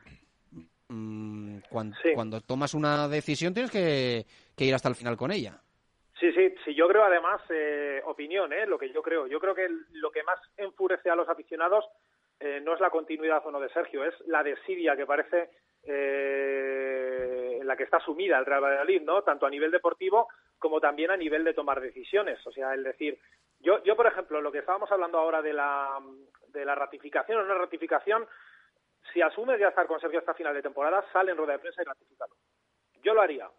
mmm, 0.87 1.57
cuando, 1.67 1.97
sí. 2.03 2.11
cuando, 2.13 2.39
tomas 2.41 2.75
una 2.75 3.07
decisión 3.07 3.51
tienes 3.51 3.71
que, 3.71 4.27
que, 4.55 4.65
ir 4.65 4.75
hasta 4.75 4.89
el 4.89 4.95
final 4.95 5.17
con 5.17 5.31
ella. 5.31 5.59
Sí, 6.19 6.31
sí, 6.33 6.53
sí, 6.63 6.75
yo 6.75 6.87
creo 6.87 7.03
además, 7.03 7.41
eh, 7.49 8.03
opinión, 8.05 8.53
¿eh? 8.53 8.67
lo 8.67 8.77
que 8.77 8.93
yo 8.93 9.01
creo. 9.01 9.25
Yo 9.25 9.39
creo 9.39 9.55
que 9.55 9.67
lo 9.93 10.11
que 10.11 10.21
más 10.21 10.39
enfurece 10.55 11.09
a 11.09 11.15
los 11.15 11.27
aficionados 11.27 11.83
eh, 12.39 12.61
no 12.63 12.75
es 12.75 12.79
la 12.79 12.91
continuidad 12.91 13.43
o 13.47 13.51
no 13.51 13.59
de 13.59 13.69
Sergio, 13.69 14.05
es 14.05 14.13
la 14.27 14.43
desidia 14.43 14.95
que 14.95 15.07
parece 15.07 15.49
eh, 15.83 17.57
en 17.59 17.65
la 17.65 17.75
que 17.75 17.85
está 17.85 17.99
sumida 18.01 18.37
el 18.37 18.45
Real 18.45 18.61
Valladolid, 18.61 19.01
¿no? 19.01 19.23
Tanto 19.23 19.47
a 19.47 19.49
nivel 19.49 19.71
deportivo 19.71 20.27
como 20.59 20.79
también 20.79 21.09
a 21.09 21.17
nivel 21.17 21.43
de 21.43 21.55
tomar 21.55 21.81
decisiones. 21.81 22.45
O 22.45 22.51
sea, 22.51 22.75
el 22.75 22.83
decir, 22.83 23.17
yo, 23.59 23.83
yo 23.83 23.95
por 23.95 24.07
ejemplo, 24.07 24.41
lo 24.41 24.51
que 24.51 24.59
estábamos 24.59 24.91
hablando 24.91 25.17
ahora 25.17 25.41
de 25.41 25.53
la, 25.53 25.99
de 26.47 26.65
la 26.65 26.75
ratificación 26.75 27.47
no 27.47 27.55
ratificación, 27.55 28.27
si 29.13 29.21
asumes 29.21 29.59
ya 29.59 29.69
estar 29.69 29.87
con 29.87 29.99
Sergio 29.99 30.19
hasta 30.19 30.33
final 30.33 30.53
de 30.53 30.61
temporada, 30.61 31.03
sale 31.11 31.31
en 31.31 31.37
rueda 31.37 31.53
de 31.53 31.59
prensa 31.59 31.81
y 31.81 31.85
ratifícalo. 31.85 32.35
Yo 33.01 33.13
lo 33.13 33.21
haría. 33.21 33.49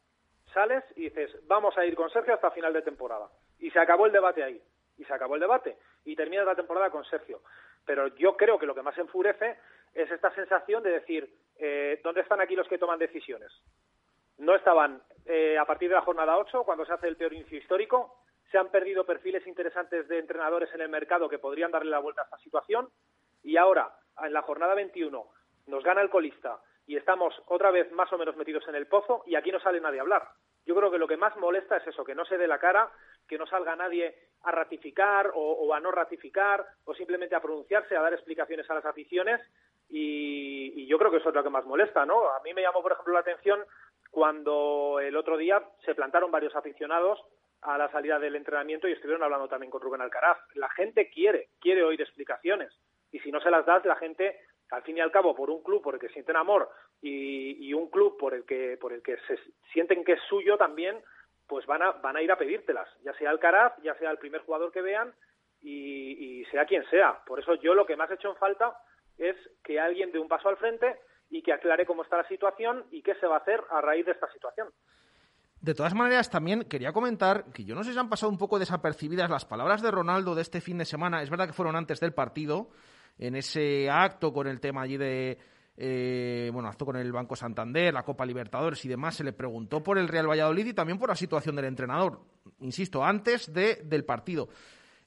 Sales 0.52 0.84
y 0.96 1.02
dices, 1.02 1.30
vamos 1.46 1.76
a 1.78 1.84
ir 1.84 1.94
con 1.94 2.10
Sergio 2.10 2.34
hasta 2.34 2.50
final 2.50 2.72
de 2.72 2.82
temporada. 2.82 3.28
Y 3.58 3.70
se 3.70 3.78
acabó 3.78 4.06
el 4.06 4.12
debate 4.12 4.42
ahí. 4.42 4.60
Y 4.96 5.04
se 5.04 5.12
acabó 5.12 5.34
el 5.34 5.40
debate. 5.40 5.76
Y 6.04 6.16
terminas 6.16 6.46
la 6.46 6.56
temporada 6.56 6.90
con 6.90 7.04
Sergio. 7.04 7.42
Pero 7.84 8.08
yo 8.16 8.36
creo 8.36 8.58
que 8.58 8.66
lo 8.66 8.74
que 8.74 8.82
más 8.82 8.96
enfurece 8.98 9.58
es 9.94 10.10
esta 10.10 10.32
sensación 10.34 10.82
de 10.82 10.90
decir, 10.90 11.32
eh, 11.56 12.00
¿dónde 12.02 12.20
están 12.20 12.40
aquí 12.40 12.54
los 12.54 12.68
que 12.68 12.78
toman 12.78 12.98
decisiones? 12.98 13.50
No 14.38 14.54
estaban 14.54 15.02
eh, 15.26 15.58
a 15.58 15.64
partir 15.64 15.88
de 15.88 15.94
la 15.94 16.02
jornada 16.02 16.36
8, 16.36 16.64
cuando 16.64 16.84
se 16.84 16.92
hace 16.92 17.08
el 17.08 17.16
peor 17.16 17.32
inicio 17.32 17.58
histórico, 17.58 18.19
se 18.50 18.58
han 18.58 18.68
perdido 18.68 19.04
perfiles 19.04 19.46
interesantes 19.46 20.08
de 20.08 20.18
entrenadores 20.18 20.72
en 20.74 20.80
el 20.80 20.88
mercado 20.88 21.28
que 21.28 21.38
podrían 21.38 21.70
darle 21.70 21.90
la 21.90 22.00
vuelta 22.00 22.22
a 22.22 22.24
esta 22.24 22.38
situación 22.38 22.88
y 23.42 23.56
ahora, 23.56 23.94
en 24.22 24.32
la 24.32 24.42
jornada 24.42 24.74
21, 24.74 25.24
nos 25.66 25.84
gana 25.84 26.02
el 26.02 26.10
colista 26.10 26.58
y 26.86 26.96
estamos 26.96 27.34
otra 27.46 27.70
vez 27.70 27.90
más 27.92 28.12
o 28.12 28.18
menos 28.18 28.36
metidos 28.36 28.66
en 28.68 28.74
el 28.74 28.86
pozo 28.86 29.22
y 29.26 29.36
aquí 29.36 29.52
no 29.52 29.60
sale 29.60 29.80
nadie 29.80 30.00
a 30.00 30.02
hablar. 30.02 30.28
Yo 30.66 30.74
creo 30.74 30.90
que 30.90 30.98
lo 30.98 31.08
que 31.08 31.16
más 31.16 31.36
molesta 31.36 31.76
es 31.76 31.86
eso, 31.86 32.04
que 32.04 32.14
no 32.14 32.24
se 32.24 32.36
dé 32.36 32.46
la 32.46 32.58
cara, 32.58 32.90
que 33.28 33.38
no 33.38 33.46
salga 33.46 33.76
nadie 33.76 34.14
a 34.42 34.50
ratificar 34.50 35.30
o, 35.34 35.40
o 35.40 35.72
a 35.72 35.80
no 35.80 35.90
ratificar 35.90 36.66
o 36.84 36.94
simplemente 36.94 37.34
a 37.34 37.40
pronunciarse, 37.40 37.96
a 37.96 38.02
dar 38.02 38.12
explicaciones 38.12 38.68
a 38.68 38.74
las 38.74 38.84
aficiones 38.84 39.40
y, 39.88 40.72
y, 40.82 40.86
yo 40.86 40.98
creo 40.98 41.10
que 41.10 41.16
eso 41.16 41.30
es 41.30 41.34
lo 41.34 41.42
que 41.42 41.50
más 41.50 41.64
molesta, 41.64 42.06
¿no? 42.06 42.28
A 42.30 42.40
mí 42.40 42.54
me 42.54 42.62
llamó, 42.62 42.80
por 42.80 42.92
ejemplo, 42.92 43.14
la 43.14 43.20
atención 43.20 43.64
cuando 44.10 45.00
el 45.00 45.16
otro 45.16 45.36
día 45.36 45.62
se 45.84 45.96
plantaron 45.96 46.30
varios 46.30 46.54
aficionados 46.54 47.20
a 47.62 47.76
la 47.78 47.90
salida 47.90 48.18
del 48.18 48.36
entrenamiento 48.36 48.88
y 48.88 48.92
estuvieron 48.92 49.22
hablando 49.22 49.48
también 49.48 49.70
con 49.70 49.80
Rubén 49.80 50.00
Alcaraz. 50.00 50.38
La 50.54 50.68
gente 50.70 51.10
quiere, 51.10 51.48
quiere 51.60 51.82
oír 51.82 52.00
explicaciones 52.00 52.72
y 53.12 53.18
si 53.20 53.30
no 53.30 53.40
se 53.40 53.50
las 53.50 53.66
das, 53.66 53.84
la 53.84 53.96
gente, 53.96 54.40
al 54.70 54.82
fin 54.82 54.96
y 54.96 55.00
al 55.00 55.10
cabo, 55.10 55.34
por 55.34 55.50
un 55.50 55.62
club 55.62 55.82
por 55.82 55.94
el 55.94 56.00
que 56.00 56.08
sienten 56.08 56.36
amor 56.36 56.70
y, 57.02 57.68
y 57.68 57.74
un 57.74 57.90
club 57.90 58.16
por 58.18 58.34
el 58.34 58.44
que 58.44 58.76
por 58.80 58.92
el 58.92 59.02
que 59.02 59.16
se 59.26 59.38
sienten 59.72 60.04
que 60.04 60.12
es 60.12 60.22
suyo 60.28 60.56
también, 60.56 61.02
pues 61.46 61.66
van 61.66 61.82
a 61.82 61.92
van 61.92 62.16
a 62.16 62.22
ir 62.22 62.30
a 62.32 62.38
pedírtelas, 62.38 62.88
ya 63.02 63.12
sea 63.14 63.30
Alcaraz, 63.30 63.74
ya 63.82 63.94
sea 63.96 64.10
el 64.10 64.18
primer 64.18 64.42
jugador 64.42 64.72
que 64.72 64.82
vean 64.82 65.12
y, 65.60 66.40
y 66.40 66.44
sea 66.46 66.66
quien 66.66 66.84
sea. 66.88 67.20
Por 67.26 67.40
eso 67.40 67.54
yo 67.56 67.74
lo 67.74 67.86
que 67.86 67.96
más 67.96 68.10
he 68.10 68.14
hecho 68.14 68.30
en 68.30 68.36
falta 68.36 68.76
es 69.18 69.36
que 69.62 69.78
alguien 69.78 70.12
dé 70.12 70.18
un 70.18 70.28
paso 70.28 70.48
al 70.48 70.56
frente 70.56 70.96
y 71.28 71.42
que 71.42 71.52
aclare 71.52 71.86
cómo 71.86 72.02
está 72.02 72.16
la 72.16 72.28
situación 72.28 72.84
y 72.90 73.02
qué 73.02 73.14
se 73.16 73.26
va 73.26 73.36
a 73.36 73.40
hacer 73.40 73.62
a 73.70 73.80
raíz 73.80 74.06
de 74.06 74.12
esta 74.12 74.30
situación. 74.32 74.68
De 75.60 75.74
todas 75.74 75.94
maneras, 75.94 76.30
también 76.30 76.64
quería 76.64 76.92
comentar 76.92 77.44
que 77.52 77.64
yo 77.64 77.74
no 77.74 77.84
sé 77.84 77.92
si 77.92 77.98
han 77.98 78.08
pasado 78.08 78.32
un 78.32 78.38
poco 78.38 78.58
desapercibidas 78.58 79.28
las 79.28 79.44
palabras 79.44 79.82
de 79.82 79.90
Ronaldo 79.90 80.34
de 80.34 80.40
este 80.40 80.62
fin 80.62 80.78
de 80.78 80.86
semana. 80.86 81.22
Es 81.22 81.28
verdad 81.28 81.46
que 81.46 81.52
fueron 81.52 81.76
antes 81.76 82.00
del 82.00 82.14
partido, 82.14 82.70
en 83.18 83.36
ese 83.36 83.90
acto 83.90 84.32
con 84.32 84.46
el 84.46 84.58
tema 84.58 84.82
allí 84.82 84.96
de, 84.96 85.36
eh, 85.76 86.50
bueno, 86.52 86.68
acto 86.70 86.86
con 86.86 86.96
el 86.96 87.12
Banco 87.12 87.36
Santander, 87.36 87.92
la 87.92 88.04
Copa 88.04 88.24
Libertadores 88.24 88.82
y 88.86 88.88
demás, 88.88 89.16
se 89.16 89.24
le 89.24 89.34
preguntó 89.34 89.82
por 89.82 89.98
el 89.98 90.08
Real 90.08 90.30
Valladolid 90.30 90.66
y 90.66 90.72
también 90.72 90.98
por 90.98 91.10
la 91.10 91.16
situación 91.16 91.56
del 91.56 91.66
entrenador, 91.66 92.22
insisto, 92.60 93.04
antes 93.04 93.52
de, 93.52 93.82
del 93.84 94.06
partido. 94.06 94.48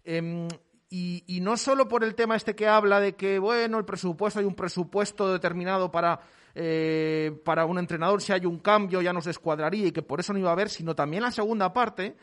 Em, 0.03 0.47
y, 0.88 1.23
y, 1.25 1.41
no 1.41 1.57
solo 1.57 1.88
por 1.88 2.03
el 2.03 2.13
tema 2.13 2.35
este 2.35 2.55
que 2.55 2.67
habla 2.67 2.99
de 2.99 3.15
que, 3.15 3.39
bueno, 3.39 3.80
el 3.80 3.85
presupuesto, 3.85 4.39
hay 4.39 4.45
un 4.45 4.53
presupuesto 4.53 5.31
determinado 5.31 5.91
para, 5.91 6.19
eh, 6.55 7.39
para 7.43 7.65
un 7.65 7.80
entrenador, 7.80 8.21
si 8.21 8.31
hay 8.31 8.45
un 8.45 8.59
cambio 8.59 9.01
ya 9.01 9.13
nos 9.13 9.25
descuadraría 9.25 9.88
y 9.88 9.91
que 9.91 10.01
por 10.03 10.19
eso 10.19 10.34
no 10.34 10.39
iba 10.39 10.49
a 10.49 10.53
haber, 10.53 10.69
sino 10.69 10.95
también 10.95 11.23
la 11.23 11.31
segunda 11.31 11.73
parte, 11.73 12.15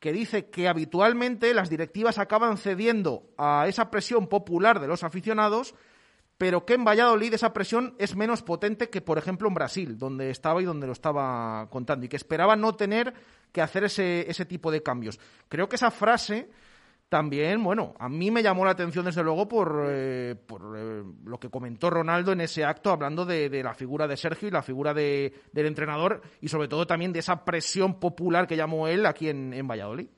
que 0.00 0.12
dice 0.12 0.50
que 0.50 0.68
habitualmente 0.68 1.54
las 1.54 1.70
directivas 1.70 2.18
acaban 2.18 2.58
cediendo 2.58 3.30
a 3.38 3.66
esa 3.68 3.90
presión 3.90 4.26
popular 4.26 4.80
de 4.80 4.88
los 4.88 5.04
aficionados, 5.04 5.74
pero 6.36 6.66
que 6.66 6.74
en 6.74 6.84
Valladolid 6.84 7.32
esa 7.32 7.52
presión 7.52 7.94
es 7.98 8.14
menos 8.14 8.42
potente 8.42 8.90
que, 8.90 9.00
por 9.00 9.16
ejemplo, 9.16 9.48
en 9.48 9.54
Brasil, 9.54 9.96
donde 9.96 10.30
estaba 10.30 10.60
y 10.60 10.66
donde 10.66 10.86
lo 10.86 10.92
estaba 10.92 11.66
contando, 11.70 12.04
y 12.04 12.08
que 12.08 12.16
esperaba 12.16 12.56
no 12.56 12.74
tener 12.74 13.14
que 13.52 13.62
hacer 13.62 13.84
ese, 13.84 14.30
ese 14.30 14.44
tipo 14.44 14.70
de 14.70 14.82
cambios. 14.82 15.18
Creo 15.48 15.68
que 15.68 15.76
esa 15.76 15.90
frase 15.90 16.50
también, 17.08 17.62
bueno, 17.62 17.94
a 18.00 18.08
mí 18.08 18.30
me 18.32 18.42
llamó 18.42 18.64
la 18.64 18.72
atención 18.72 19.04
desde 19.04 19.22
luego 19.22 19.46
por, 19.46 19.86
eh, 19.88 20.34
por 20.34 20.76
eh, 20.76 21.04
lo 21.24 21.38
que 21.38 21.50
comentó 21.50 21.88
Ronaldo 21.88 22.32
en 22.32 22.40
ese 22.40 22.64
acto 22.64 22.90
hablando 22.90 23.24
de, 23.24 23.48
la 23.62 23.74
figura 23.74 24.08
de 24.08 24.16
Sergio 24.16 24.48
y 24.48 24.50
la 24.50 24.62
figura 24.62 24.92
de, 24.92 25.32
del 25.52 25.66
entrenador 25.66 26.20
y 26.40 26.48
sobre 26.48 26.66
todo 26.66 26.84
también 26.84 27.12
de 27.12 27.20
esa 27.20 27.44
presión 27.44 28.00
popular 28.00 28.48
que 28.48 28.56
llamó 28.56 28.88
él 28.88 29.06
aquí 29.06 29.28
en, 29.28 29.52
en 29.52 29.68
Valladolid. 29.68 30.08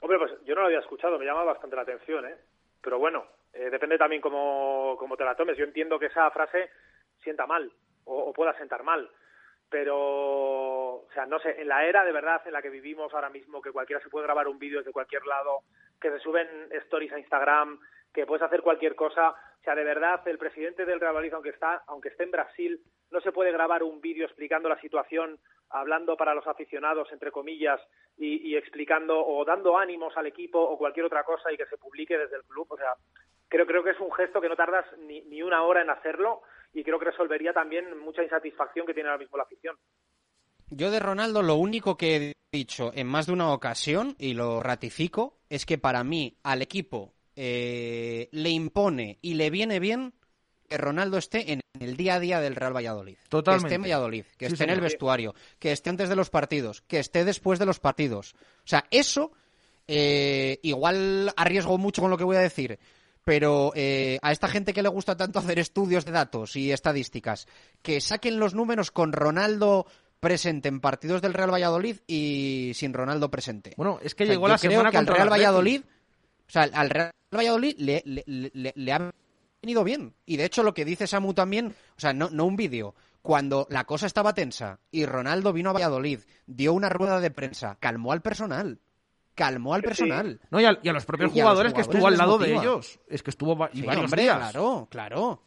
Hombre, 0.00 0.18
pues 0.18 0.32
yo 0.46 0.54
no 0.54 0.62
lo 0.62 0.66
había 0.68 0.80
escuchado, 0.80 1.18
me 1.18 1.26
llama 1.26 1.44
bastante 1.44 1.76
la 1.76 1.82
atención, 1.82 2.24
¿eh? 2.26 2.34
Pero 2.80 2.98
bueno, 2.98 3.24
eh, 3.52 3.68
depende 3.70 3.98
también 3.98 4.22
cómo, 4.22 4.96
cómo 4.98 5.16
te 5.16 5.24
la 5.24 5.36
tomes. 5.36 5.56
Yo 5.58 5.64
entiendo 5.64 5.98
que 5.98 6.06
esa 6.06 6.30
frase 6.30 6.70
sienta 7.22 7.46
mal 7.46 7.70
o, 8.04 8.30
o 8.30 8.32
pueda 8.32 8.56
sentar 8.56 8.82
mal 8.82 9.08
pero, 9.72 9.96
o 9.96 11.08
sea, 11.14 11.24
no 11.24 11.40
sé, 11.40 11.62
en 11.62 11.66
la 11.66 11.86
era 11.86 12.04
de 12.04 12.12
verdad 12.12 12.42
en 12.44 12.52
la 12.52 12.60
que 12.60 12.68
vivimos 12.68 13.12
ahora 13.14 13.30
mismo, 13.30 13.62
que 13.62 13.72
cualquiera 13.72 14.02
se 14.02 14.10
puede 14.10 14.26
grabar 14.26 14.46
un 14.46 14.58
vídeo 14.58 14.80
desde 14.80 14.92
cualquier 14.92 15.24
lado, 15.24 15.60
que 15.98 16.10
se 16.10 16.18
suben 16.18 16.46
stories 16.70 17.10
a 17.12 17.18
Instagram, 17.18 17.80
que 18.12 18.26
puedes 18.26 18.42
hacer 18.42 18.60
cualquier 18.60 18.94
cosa, 18.94 19.30
o 19.30 19.64
sea, 19.64 19.74
de 19.74 19.82
verdad, 19.82 20.20
el 20.28 20.36
presidente 20.36 20.84
del 20.84 21.00
Real 21.00 21.14
Madrid, 21.14 21.32
aunque 21.32 21.48
está, 21.48 21.82
aunque 21.86 22.10
esté 22.10 22.24
en 22.24 22.32
Brasil, 22.32 22.80
no 23.10 23.22
se 23.22 23.32
puede 23.32 23.50
grabar 23.50 23.82
un 23.82 24.02
vídeo 24.02 24.26
explicando 24.26 24.68
la 24.68 24.78
situación, 24.78 25.38
hablando 25.70 26.18
para 26.18 26.34
los 26.34 26.46
aficionados, 26.46 27.10
entre 27.10 27.32
comillas, 27.32 27.80
y, 28.18 28.50
y 28.50 28.56
explicando 28.56 29.26
o 29.26 29.42
dando 29.46 29.78
ánimos 29.78 30.14
al 30.18 30.26
equipo 30.26 30.60
o 30.60 30.76
cualquier 30.76 31.06
otra 31.06 31.24
cosa 31.24 31.50
y 31.50 31.56
que 31.56 31.64
se 31.64 31.78
publique 31.78 32.18
desde 32.18 32.36
el 32.36 32.44
club, 32.44 32.66
o 32.68 32.76
sea, 32.76 32.92
creo, 33.48 33.66
creo 33.66 33.82
que 33.82 33.90
es 33.90 34.00
un 34.00 34.12
gesto 34.12 34.38
que 34.38 34.50
no 34.50 34.56
tardas 34.56 34.84
ni, 34.98 35.22
ni 35.22 35.42
una 35.42 35.62
hora 35.62 35.80
en 35.80 35.88
hacerlo 35.88 36.42
y 36.72 36.82
creo 36.82 36.98
que 36.98 37.06
resolvería 37.06 37.52
también 37.52 37.98
mucha 37.98 38.22
insatisfacción 38.22 38.86
que 38.86 38.94
tiene 38.94 39.08
ahora 39.08 39.20
mismo 39.20 39.36
la 39.36 39.44
afición. 39.44 39.76
Yo 40.70 40.90
de 40.90 41.00
Ronaldo 41.00 41.42
lo 41.42 41.56
único 41.56 41.96
que 41.96 42.16
he 42.16 42.32
dicho 42.50 42.92
en 42.94 43.06
más 43.06 43.26
de 43.26 43.32
una 43.32 43.52
ocasión, 43.52 44.16
y 44.18 44.34
lo 44.34 44.62
ratifico, 44.62 45.38
es 45.50 45.66
que 45.66 45.78
para 45.78 46.02
mí 46.02 46.38
al 46.42 46.62
equipo 46.62 47.14
eh, 47.36 48.28
le 48.32 48.50
impone 48.50 49.18
y 49.20 49.34
le 49.34 49.50
viene 49.50 49.80
bien 49.80 50.14
que 50.68 50.78
Ronaldo 50.78 51.18
esté 51.18 51.52
en 51.52 51.60
el 51.78 51.96
día 51.96 52.14
a 52.14 52.20
día 52.20 52.40
del 52.40 52.56
Real 52.56 52.74
Valladolid. 52.74 53.16
Totalmente. 53.28 53.68
Que 53.68 53.74
esté 53.74 53.74
en 53.74 53.82
Valladolid, 53.82 54.24
que 54.38 54.46
Sí, 54.46 54.52
esté 54.54 54.64
en 54.64 54.70
el 54.70 54.80
vestuario, 54.80 55.34
que 55.58 55.72
esté 55.72 55.90
antes 55.90 56.08
de 56.08 56.16
los 56.16 56.30
partidos, 56.30 56.80
que 56.82 56.98
esté 56.98 57.24
después 57.24 57.58
de 57.58 57.66
los 57.66 57.80
partidos. 57.80 58.34
O 58.34 58.66
sea, 58.66 58.84
eso 58.90 59.32
eh, 59.86 60.58
igual 60.62 61.32
arriesgo 61.36 61.76
mucho 61.76 62.00
con 62.00 62.10
lo 62.10 62.16
que 62.16 62.24
voy 62.24 62.36
a 62.36 62.40
decir, 62.40 62.78
pero 63.24 63.72
eh, 63.74 64.18
a 64.22 64.32
esta 64.32 64.48
gente 64.48 64.72
que 64.72 64.82
le 64.82 64.88
gusta 64.88 65.16
tanto 65.16 65.38
hacer 65.38 65.58
estudios 65.58 66.04
de 66.04 66.12
datos 66.12 66.56
y 66.56 66.72
estadísticas, 66.72 67.46
que 67.82 68.00
saquen 68.00 68.38
los 68.38 68.54
números 68.54 68.90
con 68.90 69.12
Ronaldo 69.12 69.86
presente 70.20 70.68
en 70.68 70.80
partidos 70.80 71.20
del 71.22 71.34
Real 71.34 71.52
Valladolid 71.52 71.96
y 72.06 72.72
sin 72.74 72.92
Ronaldo 72.92 73.30
presente. 73.30 73.74
Bueno, 73.76 73.98
es 74.02 74.14
que 74.14 74.24
O 74.24 74.26
sea, 74.26 74.34
llegó 74.34 74.48
la 74.48 74.58
creo 74.58 74.70
semana 74.72 74.90
que 74.90 74.96
al 74.98 75.06
contra 75.06 75.14
Real 75.24 75.26
el 75.28 75.32
Athletic. 75.32 75.48
Valladolid, 75.48 75.82
o 76.46 76.50
sea, 76.50 76.62
al 76.62 76.90
Real 76.90 77.10
Valladolid 77.34 77.74
le, 77.78 78.02
le, 78.04 78.24
le- 78.26 78.72
le 78.76 78.92
ha 78.92 79.12
venido 79.62 79.84
bien. 79.84 80.14
Y 80.26 80.36
de 80.36 80.44
hecho 80.44 80.62
lo 80.62 80.74
que 80.74 80.84
dice 80.84 81.06
Samu 81.06 81.34
también, 81.34 81.74
o 81.96 82.00
sea, 82.00 82.12
no, 82.12 82.28
no 82.30 82.44
un 82.44 82.56
vídeo, 82.56 82.94
cuando 83.20 83.66
la 83.70 83.84
cosa 83.84 84.06
estaba 84.06 84.34
tensa 84.34 84.78
y 84.90 85.06
Ronaldo 85.06 85.52
vino 85.52 85.70
a 85.70 85.72
Valladolid, 85.72 86.20
dio 86.46 86.72
una 86.72 86.88
rueda 86.88 87.20
de 87.20 87.30
prensa, 87.30 87.76
calmó 87.80 88.12
al 88.12 88.20
personal. 88.22 88.80
Calmó 89.34 89.74
al 89.74 89.82
personal. 89.82 90.40
No, 90.50 90.60
y 90.60 90.64
a, 90.66 90.78
y 90.82 90.88
a 90.88 90.92
los 90.92 91.04
propios 91.06 91.30
Y 91.30 91.40
a 91.40 91.42
los 91.44 91.50
jugadores, 91.50 91.72
que 91.74 91.80
estuvo 91.80 92.06
al 92.06 92.18
lado 92.18 92.38
de 92.38 92.52
ellos. 92.54 93.00
Es 93.08 93.22
que 93.22 93.30
estuvo 93.30 93.52
Sí, 93.72 93.82
varios 93.82 94.04
hombre, 94.04 94.22
días. 94.22 94.36
claro, 94.36 94.88
claro. 94.90 95.42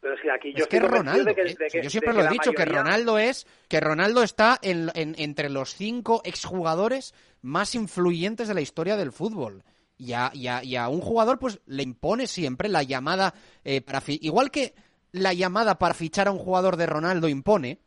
Pero 0.00 0.14
es 0.14 0.20
que 0.20 0.30
aquí 0.30 0.52
yo 0.52 0.64
Es 0.64 0.66
que 0.68 0.80
Ronaldo, 0.80 1.24
de 1.24 1.34
que, 1.34 1.40
eh, 1.42 1.56
de 1.58 1.66
que- 1.68 1.82
yo 1.82 1.90
siempre 1.90 2.12
de 2.12 2.18
lo 2.22 2.26
he 2.26 2.32
dicho, 2.32 2.52
que 2.52 2.64
Ronaldo 2.66 3.18
es, 3.18 3.46
que 3.68 3.80
Ronaldo 3.80 4.22
está 4.22 4.58
en, 4.62 4.90
en- 4.94 5.14
entre 5.18 5.48
los 5.48 5.74
cinco 5.74 6.20
exjugadores 6.24 7.14
más 7.42 7.74
influyentes 7.74 8.46
de 8.48 8.54
la 8.54 8.60
historia 8.60 8.96
del 8.96 9.12
fútbol. 9.12 9.64
Y 9.96 10.12
a, 10.12 10.30
y 10.34 10.46
a- 10.48 10.62
y 10.62 10.76
a 10.76 10.88
un 10.88 11.00
jugador, 11.00 11.38
pues, 11.38 11.60
le 11.66 11.82
impone 11.82 12.26
siempre 12.26 12.68
la 12.68 12.82
llamada 12.82 13.32
eh, 13.64 13.80
para 13.80 14.00
fi- 14.00 14.18
igual 14.22 14.50
que 14.50 14.74
la 15.12 15.32
llamada 15.32 15.78
para 15.78 15.94
fichar 15.94 16.28
a 16.28 16.32
un 16.32 16.38
jugador 16.38 16.76
de 16.76 16.86
Ronaldo 16.86 17.26
impone, 17.28 17.78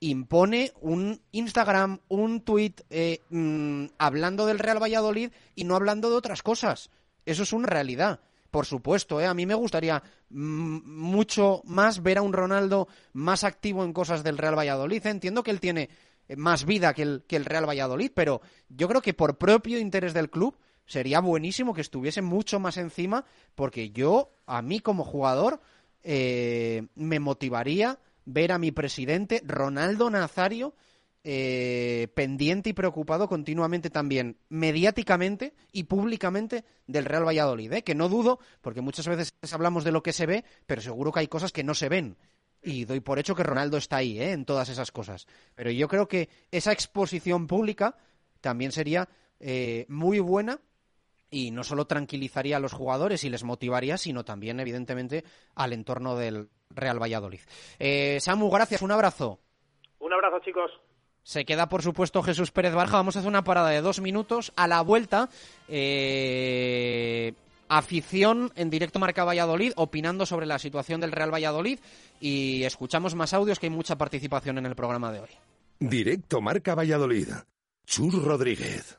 impone 0.00 0.72
un 0.80 1.20
Instagram, 1.32 2.00
un 2.08 2.42
tweet 2.42 2.74
eh, 2.90 3.20
mm, 3.30 3.86
hablando 3.98 4.46
del 4.46 4.58
Real 4.58 4.82
Valladolid 4.82 5.30
y 5.54 5.64
no 5.64 5.76
hablando 5.76 6.10
de 6.10 6.16
otras 6.16 6.42
cosas. 6.42 6.90
Eso 7.26 7.42
es 7.42 7.52
una 7.52 7.66
realidad. 7.66 8.20
Por 8.50 8.64
supuesto, 8.64 9.20
¿eh? 9.20 9.26
a 9.26 9.34
mí 9.34 9.44
me 9.44 9.54
gustaría 9.54 10.02
mm, 10.30 10.78
mucho 10.84 11.60
más 11.64 12.02
ver 12.02 12.18
a 12.18 12.22
un 12.22 12.32
Ronaldo 12.32 12.88
más 13.12 13.44
activo 13.44 13.84
en 13.84 13.92
cosas 13.92 14.22
del 14.22 14.38
Real 14.38 14.56
Valladolid. 14.56 15.04
Entiendo 15.06 15.42
que 15.42 15.50
él 15.50 15.60
tiene 15.60 15.90
eh, 16.28 16.36
más 16.36 16.64
vida 16.64 16.94
que 16.94 17.02
el, 17.02 17.24
que 17.26 17.36
el 17.36 17.44
Real 17.44 17.68
Valladolid, 17.68 18.12
pero 18.14 18.40
yo 18.68 18.88
creo 18.88 19.02
que 19.02 19.14
por 19.14 19.36
propio 19.36 19.78
interés 19.78 20.14
del 20.14 20.30
club 20.30 20.56
sería 20.86 21.20
buenísimo 21.20 21.74
que 21.74 21.82
estuviese 21.82 22.22
mucho 22.22 22.58
más 22.60 22.78
encima, 22.78 23.26
porque 23.54 23.90
yo, 23.90 24.30
a 24.46 24.62
mí 24.62 24.80
como 24.80 25.04
jugador, 25.04 25.60
eh, 26.02 26.86
me 26.94 27.20
motivaría 27.20 27.98
ver 28.28 28.52
a 28.52 28.58
mi 28.58 28.72
presidente 28.72 29.42
Ronaldo 29.44 30.10
Nazario 30.10 30.74
eh, 31.24 32.08
pendiente 32.14 32.70
y 32.70 32.72
preocupado 32.74 33.28
continuamente 33.28 33.90
también 33.90 34.36
mediáticamente 34.50 35.54
y 35.72 35.84
públicamente 35.84 36.64
del 36.86 37.06
Real 37.06 37.26
Valladolid, 37.26 37.72
¿eh? 37.72 37.82
que 37.82 37.94
no 37.94 38.08
dudo, 38.08 38.38
porque 38.60 38.82
muchas 38.82 39.08
veces 39.08 39.32
hablamos 39.52 39.82
de 39.82 39.92
lo 39.92 40.02
que 40.02 40.12
se 40.12 40.26
ve, 40.26 40.44
pero 40.66 40.80
seguro 40.80 41.10
que 41.10 41.20
hay 41.20 41.28
cosas 41.28 41.52
que 41.52 41.64
no 41.64 41.74
se 41.74 41.88
ven. 41.88 42.16
Y 42.62 42.84
doy 42.84 43.00
por 43.00 43.18
hecho 43.18 43.34
que 43.34 43.42
Ronaldo 43.42 43.78
está 43.78 43.96
ahí, 43.96 44.20
¿eh? 44.20 44.32
en 44.32 44.44
todas 44.44 44.68
esas 44.68 44.92
cosas. 44.92 45.26
Pero 45.54 45.70
yo 45.70 45.88
creo 45.88 46.06
que 46.06 46.28
esa 46.50 46.72
exposición 46.72 47.46
pública 47.46 47.96
también 48.40 48.72
sería 48.72 49.08
eh, 49.40 49.86
muy 49.88 50.20
buena 50.20 50.60
y 51.30 51.50
no 51.50 51.64
solo 51.64 51.86
tranquilizaría 51.86 52.56
a 52.56 52.60
los 52.60 52.72
jugadores 52.72 53.24
y 53.24 53.30
les 53.30 53.44
motivaría, 53.44 53.96
sino 53.98 54.24
también, 54.24 54.60
evidentemente, 54.60 55.24
al 55.54 55.72
entorno 55.72 56.16
del 56.16 56.48
Real 56.70 57.00
Valladolid. 57.00 57.40
Eh, 57.78 58.18
Samu, 58.20 58.50
gracias, 58.50 58.82
un 58.82 58.92
abrazo. 58.92 59.38
Un 60.00 60.12
abrazo, 60.12 60.38
chicos. 60.40 60.70
Se 61.22 61.44
queda, 61.44 61.68
por 61.68 61.82
supuesto, 61.82 62.22
Jesús 62.22 62.50
Pérez 62.50 62.72
Barja. 62.72 62.96
Vamos 62.96 63.16
a 63.16 63.18
hacer 63.18 63.28
una 63.28 63.44
parada 63.44 63.68
de 63.68 63.82
dos 63.82 64.00
minutos. 64.00 64.52
A 64.56 64.66
la 64.66 64.80
vuelta, 64.80 65.28
eh, 65.68 67.34
afición 67.68 68.50
en 68.54 68.70
directo 68.70 68.98
Marca 68.98 69.24
Valladolid, 69.24 69.72
opinando 69.76 70.24
sobre 70.24 70.46
la 70.46 70.58
situación 70.58 71.02
del 71.02 71.12
Real 71.12 71.32
Valladolid. 71.32 71.80
Y 72.20 72.64
escuchamos 72.64 73.14
más 73.14 73.34
audios, 73.34 73.58
que 73.58 73.66
hay 73.66 73.70
mucha 73.70 73.98
participación 73.98 74.56
en 74.56 74.66
el 74.66 74.74
programa 74.74 75.12
de 75.12 75.20
hoy. 75.20 75.28
Directo 75.78 76.40
Marca 76.40 76.74
Valladolid. 76.74 77.28
Chus 77.84 78.14
Rodríguez. 78.22 78.98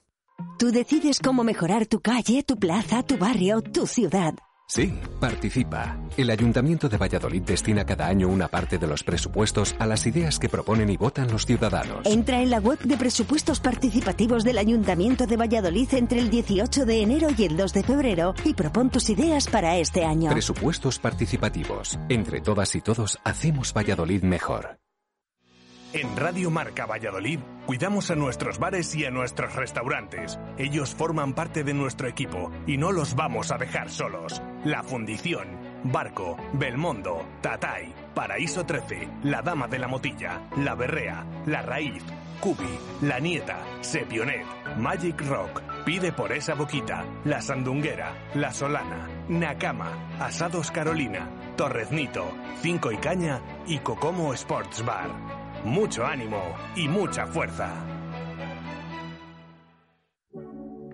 Tú 0.58 0.72
decides 0.72 1.20
cómo 1.20 1.44
mejorar 1.44 1.86
tu 1.86 2.02
calle, 2.02 2.44
tu 2.44 2.58
plaza, 2.58 3.04
tu 3.04 3.18
barrio, 3.18 3.62
tu 3.62 3.88
ciudad. 3.88 4.34
Sí, 4.70 4.94
participa. 5.20 5.98
El 6.16 6.30
Ayuntamiento 6.30 6.88
de 6.88 6.98
Valladolid 6.98 7.42
destina 7.42 7.86
cada 7.86 8.06
año 8.06 8.28
una 8.28 8.48
parte 8.48 8.78
de 8.78 8.86
los 8.86 9.04
presupuestos 9.04 9.76
a 9.80 9.88
las 9.88 10.06
ideas 10.06 10.38
que 10.38 10.48
proponen 10.48 10.92
y 10.92 10.96
votan 10.96 11.32
los 11.32 11.48
ciudadanos. 11.48 12.06
Entra 12.06 12.40
en 12.44 12.52
la 12.52 12.60
web 12.60 12.78
de 12.78 12.96
presupuestos 12.96 13.60
participativos 13.60 14.44
del 14.44 14.60
Ayuntamiento 14.60 15.26
de 15.26 15.38
Valladolid 15.38 15.92
entre 15.96 16.20
el 16.20 16.30
18 16.30 16.86
de 16.86 17.02
enero 17.02 17.30
y 17.36 17.46
el 17.46 17.58
2 17.58 17.74
de 17.74 17.84
febrero 17.84 18.36
y 18.46 18.54
propon 18.54 18.92
tus 18.92 19.10
ideas 19.10 19.48
para 19.48 19.78
este 19.78 20.06
año. 20.06 20.30
Presupuestos 20.30 21.00
participativos. 21.00 21.98
Entre 22.08 22.40
todas 22.40 22.76
y 22.76 22.82
todos 22.82 23.18
hacemos 23.24 23.74
Valladolid 23.74 24.22
mejor. 24.22 24.78
En 25.92 26.16
Radio 26.16 26.52
Marca 26.52 26.86
Valladolid 26.86 27.40
cuidamos 27.66 28.12
a 28.12 28.16
nuestros 28.16 28.60
bares 28.60 28.94
y 28.94 29.06
a 29.06 29.10
nuestros 29.10 29.56
restaurantes. 29.56 30.40
Ellos 30.60 30.94
forman 30.94 31.34
parte 31.34 31.64
de 31.64 31.74
nuestro 31.74 32.08
equipo 32.08 32.52
y 32.68 32.78
no 32.78 32.92
los 32.92 33.16
vamos 33.16 33.52
a 33.52 33.58
dejar 33.58 33.90
solos. 33.90 34.40
La 34.66 34.84
Fundición, 34.84 35.48
Barco, 35.86 36.38
Belmondo, 36.54 37.26
Tatay, 37.42 37.92
Paraíso 38.14 38.68
13, 38.68 39.10
La 39.24 39.42
Dama 39.42 39.68
de 39.68 39.80
la 39.80 39.88
Motilla, 39.88 40.42
La 40.58 40.76
Berrea, 40.76 41.26
La 41.48 41.64
Raíz, 41.64 42.04
Cubi, 42.40 42.70
La 43.02 43.20
Nieta, 43.20 43.58
Sepionet, 43.82 44.46
Magic 44.78 45.20
Rock, 45.22 45.64
Pide 45.86 46.12
por 46.12 46.32
esa 46.32 46.54
boquita, 46.54 47.04
La 47.26 47.42
Sandunguera, 47.42 48.14
La 48.36 48.54
Solana, 48.54 49.10
Nakama, 49.28 50.18
Asados 50.20 50.70
Carolina, 50.70 51.28
Torreznito, 51.58 52.32
Cinco 52.62 52.92
y 52.92 52.98
Caña 52.98 53.42
y 53.66 53.80
Cocomo 53.80 54.36
Sports 54.36 54.86
Bar 54.86 55.39
mucho 55.64 56.06
ánimo 56.06 56.42
y 56.76 56.88
mucha 56.88 57.26
fuerza. 57.26 57.74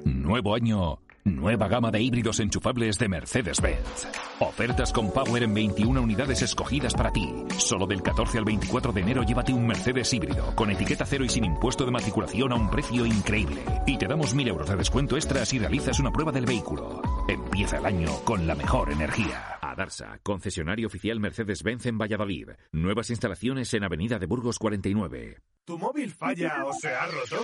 Nuevo 0.04 0.56
año, 0.56 1.00
nueva 1.26 1.68
gama 1.68 1.90
de 1.90 2.02
híbridos 2.02 2.40
enchufables 2.40 3.00
de 3.00 3.10
Mercedes-Benz. 3.10 4.08
Ofertas 4.40 4.94
con 4.94 5.12
Power 5.12 5.44
en 5.44 5.54
21 5.54 6.00
unidades 6.02 6.44
escogidas 6.44 6.94
para 6.94 7.12
ti. 7.12 7.28
Solo 7.58 7.88
del 7.88 8.04
14 8.04 8.38
al 8.38 8.46
24 8.46 8.94
de 8.94 9.02
enero 9.02 9.24
llévate 9.24 9.52
un 9.52 9.66
Mercedes 9.66 10.14
híbrido 10.14 10.56
con 10.56 10.70
etiqueta 10.70 11.06
cero 11.06 11.26
y 11.26 11.30
sin 11.30 11.46
impuesto 11.46 11.86
de 11.86 11.92
matriculación 11.92 12.52
a 12.52 12.56
un 12.56 12.70
precio 12.70 13.06
increíble. 13.06 13.64
Y 13.88 13.98
te 13.98 14.08
damos 14.08 14.34
1000 14.36 14.48
euros 14.48 14.70
de 14.70 14.76
descuento 14.76 15.16
extra 15.16 15.46
si 15.46 15.60
realizas 15.60 16.00
una 16.00 16.12
prueba 16.12 16.32
del 16.32 16.46
vehículo. 16.46 17.02
Empieza 17.28 17.78
el 17.78 17.86
año 17.86 18.10
con 18.24 18.46
la 18.46 18.56
mejor 18.56 18.92
energía. 18.92 19.60
Darsa, 19.76 20.20
concesionario 20.24 20.88
oficial 20.88 21.20
Mercedes-Benz 21.20 21.86
en 21.88 21.98
Valladolid. 21.98 22.50
Nuevas 22.72 23.10
instalaciones 23.10 23.74
en 23.74 23.84
Avenida 23.84 24.20
de 24.20 24.26
Burgos 24.26 24.58
49. 24.58 25.40
¿Tu 25.66 25.78
móvil 25.78 26.12
falla 26.12 26.64
o 26.66 26.74
se 26.74 26.90
ha 26.90 27.08
roto? 27.08 27.44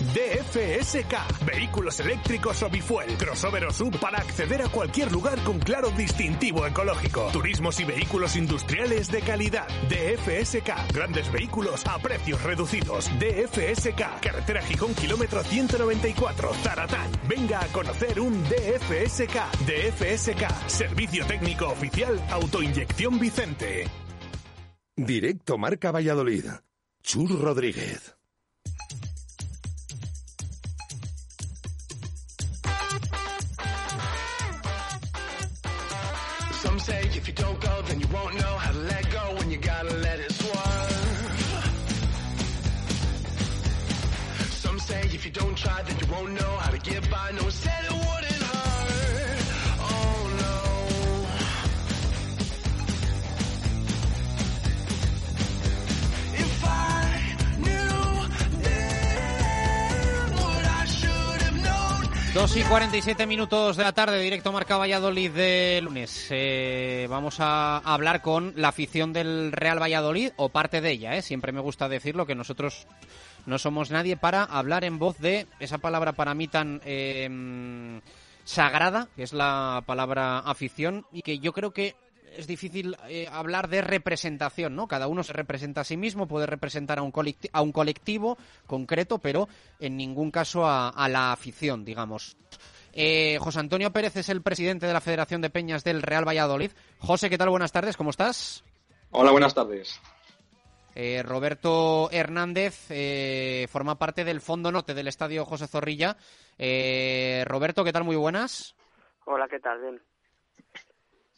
DFSK. 0.00 1.44
Vehículos 1.44 2.00
eléctricos 2.00 2.62
o 2.62 2.70
bifuel. 2.70 3.16
Crossover 3.16 3.66
o 3.66 3.72
sub 3.72 3.98
para 3.98 4.18
acceder 4.18 4.62
a 4.62 4.68
cualquier 4.68 5.12
lugar 5.12 5.38
con 5.44 5.58
claro 5.58 5.90
distintivo 5.90 6.66
ecológico. 6.66 7.28
Turismos 7.32 7.78
y 7.80 7.84
vehículos 7.84 8.36
industriales 8.36 9.10
de 9.10 9.20
calidad. 9.20 9.68
DFSK. 9.88 10.92
Grandes 10.94 11.30
vehículos 11.30 11.86
a 11.86 11.98
precios 11.98 12.42
reducidos. 12.42 13.10
DFSK. 13.18 14.20
Carretera 14.20 14.62
Gijón, 14.62 14.94
kilómetro 14.94 15.42
194. 15.42 16.54
Zaratán. 16.54 17.10
Venga 17.28 17.60
a 17.60 17.66
conocer 17.68 18.20
un 18.20 18.42
DFSK. 18.44 19.36
DFSK. 19.66 20.68
Servicio 20.68 21.26
técnico 21.26 21.68
oficial 21.68 22.20
Autoinyección 22.30 23.18
Vicente. 23.18 23.86
Directo 24.96 25.56
Marca 25.56 25.90
Valladolid. 25.92 26.44
Chur 27.02 27.40
Rodríguez. 27.40 28.19
If 37.20 37.28
you 37.28 37.34
don't 37.34 37.60
go, 37.60 37.82
then 37.82 38.00
you 38.00 38.06
won't 38.08 38.34
know 38.34 38.54
how 38.56 38.72
to 38.72 38.78
let 38.78 39.10
go 39.10 39.34
when 39.36 39.50
you 39.50 39.58
gotta 39.58 39.94
let 40.06 40.18
it 40.20 40.32
swerve. 40.32 41.30
Some 44.64 44.78
say 44.78 45.02
if 45.02 45.24
you 45.26 45.30
don't 45.30 45.56
try, 45.56 45.82
then 45.82 45.96
you 46.00 46.06
won't 46.14 46.32
know 46.32 46.52
how 46.62 46.70
to 46.70 46.78
get 46.78 47.10
by. 47.10 47.30
No 47.32 47.42
one 47.42 47.50
said 47.52 47.79
2 62.40 62.56
y 62.56 62.62
47 62.62 63.26
minutos 63.26 63.76
de 63.76 63.84
la 63.84 63.92
tarde, 63.92 64.18
directo 64.18 64.50
Marca 64.50 64.78
Valladolid 64.78 65.30
de 65.30 65.78
lunes. 65.82 66.28
Eh, 66.30 67.06
vamos 67.10 67.36
a 67.38 67.76
hablar 67.76 68.22
con 68.22 68.54
la 68.56 68.68
afición 68.68 69.12
del 69.12 69.52
Real 69.52 69.78
Valladolid, 69.78 70.30
o 70.36 70.48
parte 70.48 70.80
de 70.80 70.90
ella, 70.90 71.16
¿eh? 71.16 71.20
siempre 71.20 71.52
me 71.52 71.60
gusta 71.60 71.86
decirlo, 71.86 72.24
que 72.24 72.34
nosotros 72.34 72.86
no 73.44 73.58
somos 73.58 73.90
nadie 73.90 74.16
para 74.16 74.42
hablar 74.42 74.84
en 74.84 74.98
voz 74.98 75.18
de 75.18 75.48
esa 75.58 75.76
palabra 75.76 76.14
para 76.14 76.32
mí 76.32 76.48
tan 76.48 76.80
eh, 76.86 78.00
sagrada, 78.44 79.08
que 79.16 79.22
es 79.22 79.34
la 79.34 79.82
palabra 79.84 80.38
afición, 80.38 81.04
y 81.12 81.20
que 81.20 81.40
yo 81.40 81.52
creo 81.52 81.72
que 81.72 81.94
es 82.36 82.46
difícil 82.46 82.96
eh, 83.08 83.28
hablar 83.30 83.68
de 83.68 83.80
representación, 83.80 84.74
¿no? 84.74 84.86
Cada 84.88 85.08
uno 85.08 85.22
se 85.22 85.32
representa 85.32 85.82
a 85.82 85.84
sí 85.84 85.96
mismo, 85.96 86.28
puede 86.28 86.46
representar 86.46 86.98
a 86.98 87.02
un, 87.02 87.10
colectivo, 87.10 87.50
a 87.52 87.62
un 87.62 87.72
colectivo 87.72 88.38
concreto, 88.66 89.18
pero 89.18 89.48
en 89.78 89.96
ningún 89.96 90.30
caso 90.30 90.66
a, 90.66 90.88
a 90.88 91.08
la 91.08 91.32
afición, 91.32 91.84
digamos. 91.84 92.36
Eh, 92.92 93.38
José 93.40 93.60
Antonio 93.60 93.92
Pérez 93.92 94.16
es 94.16 94.28
el 94.28 94.42
presidente 94.42 94.86
de 94.86 94.92
la 94.92 95.00
Federación 95.00 95.40
de 95.40 95.50
Peñas 95.50 95.84
del 95.84 96.02
Real 96.02 96.26
Valladolid. 96.26 96.72
José, 96.98 97.30
¿qué 97.30 97.38
tal? 97.38 97.50
Buenas 97.50 97.72
tardes, 97.72 97.96
¿cómo 97.96 98.10
estás? 98.10 98.64
Hola, 99.10 99.30
buenas 99.30 99.54
tardes. 99.54 100.00
Eh, 100.94 101.22
Roberto 101.22 102.10
Hernández 102.10 102.86
eh, 102.90 103.66
forma 103.70 103.96
parte 103.96 104.24
del 104.24 104.40
Fondo 104.40 104.72
Norte 104.72 104.94
del 104.94 105.08
Estadio 105.08 105.44
José 105.44 105.68
Zorrilla. 105.68 106.16
Eh, 106.58 107.44
Roberto, 107.46 107.84
¿qué 107.84 107.92
tal? 107.92 108.04
Muy 108.04 108.16
buenas. 108.16 108.74
Hola, 109.24 109.46
¿qué 109.48 109.60
tal? 109.60 109.80
Bien. 109.80 110.02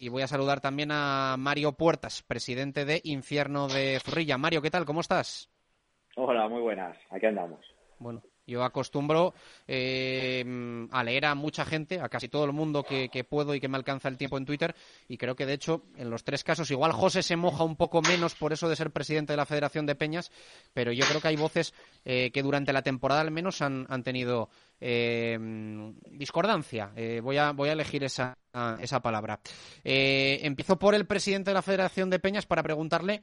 Y 0.03 0.09
voy 0.09 0.23
a 0.23 0.27
saludar 0.27 0.61
también 0.61 0.91
a 0.91 1.37
Mario 1.39 1.75
Puertas, 1.75 2.25
presidente 2.27 2.85
de 2.85 3.01
Infierno 3.05 3.69
de 3.69 4.01
Zorrilla. 4.01 4.37
Mario, 4.37 4.61
¿qué 4.61 4.69
tal? 4.69 4.85
¿Cómo 4.85 5.01
estás? 5.01 5.49
Hola, 6.17 6.49
muy 6.49 6.61
buenas. 6.61 6.99
Aquí 7.11 7.27
andamos. 7.27 7.65
Bueno, 8.01 8.21
yo 8.53 8.65
acostumbro 8.65 9.35
eh, 9.67 10.45
a 10.91 11.03
leer 11.03 11.27
a 11.27 11.35
mucha 11.35 11.65
gente, 11.65 12.01
a 12.01 12.09
casi 12.09 12.29
todo 12.29 12.45
el 12.45 12.53
mundo 12.53 12.83
que, 12.85 13.09
que, 13.09 13.25
puedo 13.25 13.55
y 13.55 13.61
que 13.61 13.69
me 13.69 13.77
alcanza 13.77 14.09
el 14.09 14.19
tiempo 14.19 14.39
en 14.39 14.45
Twitter, 14.45 14.75
y 15.09 15.17
creo 15.17 15.35
que 15.35 15.47
de 15.47 15.55
hecho 15.55 15.83
en 15.97 16.11
los 16.11 16.23
tres 16.23 16.45
casos 16.45 16.71
igual 16.71 16.93
José 16.93 17.23
se 17.23 17.37
moja 17.37 17.65
un 17.65 17.77
poco 17.77 18.03
menos 18.03 18.35
por 18.35 18.53
eso 18.53 18.69
de 18.69 18.77
ser 18.77 18.91
presidente 18.91 19.33
de 19.33 19.39
la 19.39 19.47
Federación 19.47 19.87
de 19.87 19.95
Peñas, 19.95 20.31
pero 20.73 20.93
yo 20.93 21.05
creo 21.07 21.21
que 21.21 21.29
hay 21.29 21.37
voces 21.37 21.75
eh, 22.05 22.31
que 22.33 22.43
durante 22.43 22.73
la 22.73 22.83
temporada 22.83 23.23
al 23.23 23.31
menos 23.31 23.63
han, 23.63 23.87
han 23.89 24.03
tenido 24.03 24.51
eh, 24.81 25.39
discordancia. 26.11 26.93
Voy, 27.23 27.39
a, 27.39 27.53
voy 27.53 27.69
a 27.69 27.73
elegir 27.73 28.05
esa, 28.05 28.37
esa 28.81 29.01
palabra. 29.01 29.41
Empiezo 29.85 30.79
por 30.79 30.95
el 30.95 31.07
presidente 31.07 31.51
de 31.51 31.55
la 31.55 31.63
Federación 31.63 32.11
de 32.11 32.19
Peñas 32.19 32.47
para 32.47 32.63
preguntarle 32.63 33.23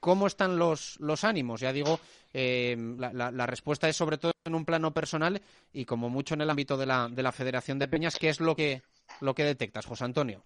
cómo 0.00 0.26
están 0.26 0.58
los, 0.58 0.98
los 1.00 1.24
ánimos. 1.24 1.60
Ya 1.60 1.72
digo, 1.72 2.00
eh, 2.32 2.76
la, 2.98 3.46
respuesta 3.46 3.88
es 3.88 3.96
sobre 3.96 4.18
todo 4.18 4.32
en 4.44 4.54
un 4.54 4.64
plano 4.64 4.92
personal 4.92 5.40
y 5.72 5.84
como 5.84 6.08
mucho 6.08 6.34
en 6.34 6.42
el 6.42 6.50
ámbito 6.50 6.76
de 6.76 6.86
la, 6.86 7.08
de 7.08 7.22
la 7.22 7.32
Federación 7.32 7.78
de 7.78 7.88
Peñas. 7.88 8.16
¿Qué 8.18 8.28
es 8.28 8.40
lo 8.40 8.54
que, 8.54 8.82
lo 9.20 9.34
que 9.34 9.44
detectas, 9.44 9.86
José 9.86 10.04
Antonio? 10.04 10.44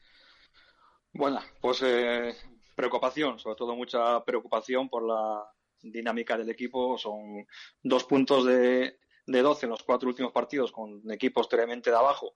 Bueno, 1.12 1.40
pues 1.60 1.82
eh, 1.82 2.34
preocupación, 2.74 3.38
sobre 3.38 3.56
todo 3.56 3.76
mucha 3.76 4.24
preocupación 4.24 4.88
por 4.88 5.06
la 5.06 5.44
dinámica 5.82 6.36
del 6.36 6.50
equipo. 6.50 6.96
Son 6.96 7.46
dos 7.82 8.04
puntos 8.04 8.46
de, 8.46 8.98
de 9.26 9.42
12 9.42 9.66
en 9.66 9.70
los 9.70 9.82
cuatro 9.82 10.08
últimos 10.08 10.32
partidos 10.32 10.72
con 10.72 11.02
equipos 11.10 11.48
tremendamente 11.48 11.90
de 11.90 11.96
abajo 11.96 12.34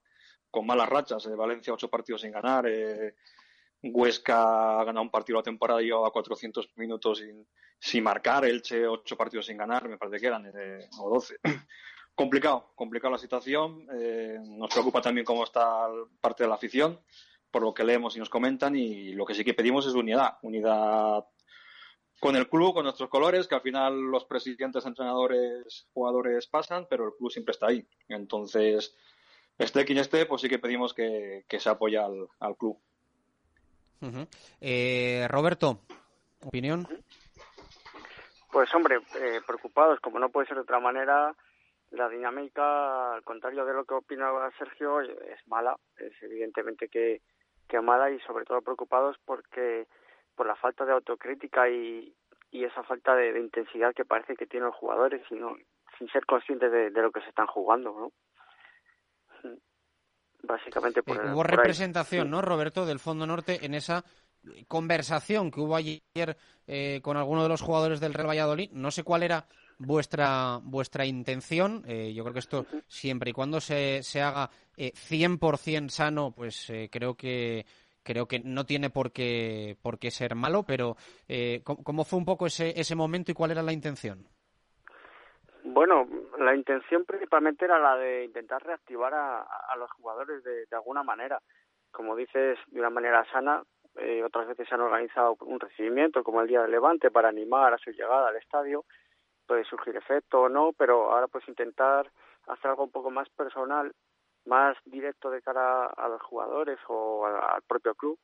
con 0.51 0.67
malas 0.67 0.89
rachas. 0.89 1.29
Valencia 1.37 1.73
ocho 1.73 1.89
partidos 1.91 2.23
sin 2.23 2.33
ganar. 2.33 2.67
Huesca 3.93 4.81
ha 4.81 4.85
ganado 4.85 5.03
un 5.03 5.11
partido 5.11 5.39
la 5.39 5.43
temporada 5.43 5.83
y 5.83 5.87
llevaba 5.87 6.11
400 6.11 6.71
minutos 6.77 7.19
sin, 7.19 7.47
sin 7.79 8.05
marcar. 8.05 8.45
Elche 8.45 8.87
ocho 8.87 9.17
partidos 9.17 9.47
sin 9.47 9.57
ganar, 9.57 9.89
me 9.89 9.99
parece 9.99 10.21
que 10.21 10.27
eran, 10.27 10.53
o 11.01 11.11
12. 11.11 11.39
complicado, 12.15 12.73
complicado 12.75 13.13
la 13.13 13.19
situación. 13.19 13.87
nos 14.59 14.71
preocupa 14.71 15.01
también 15.01 15.25
cómo 15.25 15.45
está 15.45 15.87
parte 16.21 16.45
de 16.45 16.49
la 16.49 16.55
afición, 16.55 17.01
por 17.51 17.63
lo 17.63 17.75
que 17.75 17.85
leemos 17.85 18.17
y 18.17 18.19
nos 18.19 18.31
comentan. 18.31 18.77
Y 18.77 19.13
lo 19.13 19.25
que 19.27 19.35
sí 19.35 19.45
que 19.45 19.55
pedimos 19.55 19.87
es 19.87 19.95
unidad. 19.95 20.39
Unidad 20.43 21.25
con 22.21 22.37
el 22.37 22.49
club, 22.49 22.75
con 22.75 22.85
nuestros 22.85 23.11
colores, 23.11 23.47
que 23.47 23.55
al 23.55 23.61
final 23.61 23.95
los 23.95 24.25
presidentes, 24.25 24.87
entrenadores, 24.87 25.89
jugadores 25.93 26.47
pasan, 26.47 26.87
pero 26.89 27.07
el 27.07 27.15
club 27.15 27.31
siempre 27.31 27.53
está 27.53 27.67
ahí. 27.67 27.87
Entonces, 28.09 28.97
esté 29.59 29.85
quien 29.85 29.99
esté, 29.99 30.27
pues 30.27 30.41
sí 30.43 30.49
que 30.49 30.59
pedimos 30.59 30.95
que, 30.95 31.45
se 31.49 31.69
apoye 31.69 31.99
al, 31.99 32.57
club. 32.59 32.81
Eh, 34.61 35.27
Roberto, 35.29 35.81
¿opinión? 36.45 36.87
Pues 38.53 38.73
hombre, 38.75 39.01
eh, 39.21 39.41
preocupados, 39.47 40.01
como 40.01 40.19
no 40.19 40.31
puede 40.31 40.47
ser 40.47 40.57
de 40.57 40.63
otra 40.63 40.81
manera, 40.81 41.35
la 41.91 42.09
dinámica, 42.09 43.15
al 43.15 43.23
contrario 43.23 43.65
de 43.65 43.75
lo 43.75 43.85
que 43.85 43.95
opinaba 43.95 44.51
Sergio, 44.59 45.01
es 45.01 45.47
mala, 45.47 45.77
es 45.99 46.13
evidentemente 46.23 46.89
que, 46.89 47.23
que 47.69 47.81
mala 47.81 48.11
y 48.11 48.21
sobre 48.21 48.45
todo 48.45 48.63
preocupados 48.63 49.17
porque 49.25 49.87
por 50.35 50.47
la 50.47 50.57
falta 50.57 50.85
de 50.85 50.93
autocrítica 50.93 51.69
y, 51.69 52.15
y 52.51 52.65
esa 52.65 52.83
falta 52.85 53.15
de, 53.15 53.39
intensidad 53.39 53.95
que 53.95 54.05
parece 54.05 54.37
que 54.37 54.47
tienen 54.47 54.69
los 54.69 54.77
jugadores, 54.77 55.23
sino 55.29 55.57
sin 55.99 56.09
ser 56.09 56.27
conscientes 56.27 56.71
de, 56.71 56.91
lo 56.91 57.11
que 57.11 57.21
se 57.21 57.29
están 57.29 57.47
jugando, 57.47 57.93
¿no? 57.93 58.13
Básicamente 60.47 61.03
por, 61.03 61.17
eh, 61.17 61.33
Hubo 61.33 61.43
representación, 61.43 62.31
¿no, 62.31 62.43
Roberto, 62.43 62.87
del 62.87 62.99
Fondo 62.99 63.27
Norte 63.27 63.65
en 63.65 63.75
esa 63.75 64.05
conversación 64.69 65.51
que 65.51 65.61
hubo 65.61 65.75
ayer 65.75 66.37
eh, 66.67 67.01
con 67.03 67.17
alguno 67.17 67.43
de 67.43 67.49
los 67.49 67.61
jugadores 67.61 68.01
del 68.01 68.15
Real 68.15 68.29
Valladolid. 68.29 68.71
No 68.73 68.91
sé 68.91 69.03
cuál 69.03 69.23
era 69.23 69.47
vuestra 69.79 70.61
vuestra 70.63 71.05
intención. 71.05 71.85
Eh, 71.87 72.13
yo 72.15 72.23
creo 72.23 72.33
que 72.33 72.41
esto, 72.41 72.67
siempre 72.87 73.31
y 73.31 73.33
cuando 73.33 73.61
se, 73.61 74.03
se 74.03 74.23
haga 74.23 74.51
eh, 74.77 74.93
100% 74.93 75.89
sano, 75.89 76.33
pues 76.33 76.73
creo 76.91 77.15
que 77.15 77.67
creo 78.07 78.27
que 78.27 78.39
no 78.39 78.65
tiene 78.65 78.89
por 78.89 79.11
qué, 79.11 79.77
por 79.83 79.99
qué 79.99 80.11
ser 80.11 80.35
malo, 80.37 80.63
pero 80.63 80.97
eh, 81.29 81.61
¿cómo 81.65 82.05
fue 82.05 82.19
un 82.19 82.25
poco 82.25 82.47
ese, 82.47 82.81
ese 82.81 82.95
momento 82.95 83.33
y 83.33 83.35
cuál 83.35 83.51
era 83.51 83.63
la 83.63 83.73
intención? 83.73 84.27
Bueno, 85.77 86.09
la 86.39 86.55
intención 86.55 87.05
principalmente 87.05 87.67
era 87.67 87.79
la 87.79 87.99
de 87.99 88.25
intentar 88.25 88.65
reactivar 88.65 89.13
a, 89.13 89.43
a 89.43 89.77
los 89.77 89.91
jugadores 89.93 90.43
de, 90.43 90.65
de, 90.65 90.75
alguna 90.77 91.03
manera. 91.03 91.39
Como 91.91 92.17
dices, 92.17 92.59
de 92.69 92.81
una 92.81 92.89
manera 92.89 93.27
sana, 93.31 93.63
eh, 93.97 94.23
otras 94.25 94.49
veces 94.49 94.67
se 94.67 94.75
han 94.75 94.81
organizado 94.81 95.37
un 95.43 95.61
recibimiento, 95.61 96.25
como 96.25 96.41
el 96.41 96.49
Día 96.49 96.63
del 96.63 96.71
Levante, 96.71 97.11
para 97.11 97.29
animar 97.29 97.75
a 97.75 97.77
su 97.77 97.91
llegada 97.91 98.29
al 98.29 98.37
estadio. 98.37 98.87
Puede 99.47 99.65
surgir 99.65 99.95
efecto 99.95 100.41
o 100.41 100.49
no, 100.49 100.73
pero 100.79 101.13
ahora 101.13 101.29
pues 101.29 101.47
intentar 101.47 102.11
hacer 102.47 102.71
algo 102.71 102.85
un 102.85 102.91
poco 102.91 103.11
más 103.11 103.29
personal 103.29 103.93
más 104.47 104.79
directo 104.87 105.29
de 105.29 105.43
cara 105.43 105.89
a 105.89 106.09
los 106.09 106.23
jugadores 106.23 106.79
o 106.89 107.27
al 107.27 107.61
propio 107.69 107.95
club 107.95 108.19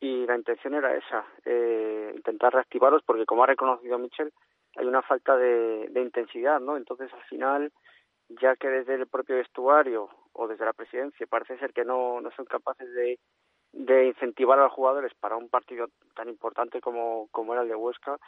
y 0.00 0.26
la 0.26 0.34
intención 0.34 0.74
era 0.74 0.96
esa, 0.96 1.24
eh, 1.44 2.12
intentar 2.16 2.52
reactivarlos 2.52 3.02
porque 3.04 3.26
como 3.26 3.44
ha 3.44 3.46
reconocido 3.46 3.98
Michel 3.98 4.32
hay 4.80 4.86
una 4.86 5.02
falta 5.02 5.36
de, 5.36 5.90
intensidad, 5.94 6.58
¿no? 6.58 6.76
Entonces 6.76 7.12
al 7.12 7.22
final 7.24 7.70
ya 8.28 8.56
que 8.56 8.68
desde 8.68 8.94
el 8.94 9.06
propio 9.06 9.36
vestuario 9.36 10.08
o 10.32 10.48
desde 10.48 10.64
la 10.64 10.72
presidencia 10.72 11.26
parece 11.26 11.58
ser 11.58 11.72
que 11.72 11.84
no, 11.84 12.20
no 12.20 12.30
son 12.30 12.46
capaces 12.46 12.90
de, 12.94 13.18
de 13.72 14.06
incentivar 14.06 14.58
a 14.58 14.64
los 14.64 14.72
jugadores 14.72 15.12
para 15.20 15.36
un 15.36 15.48
partido 15.48 15.88
tan 16.14 16.28
importante 16.28 16.80
como, 16.80 17.28
como 17.30 17.52
era 17.52 17.62
el 17.62 17.68
de 17.68 17.74
Huesca, 17.74 18.18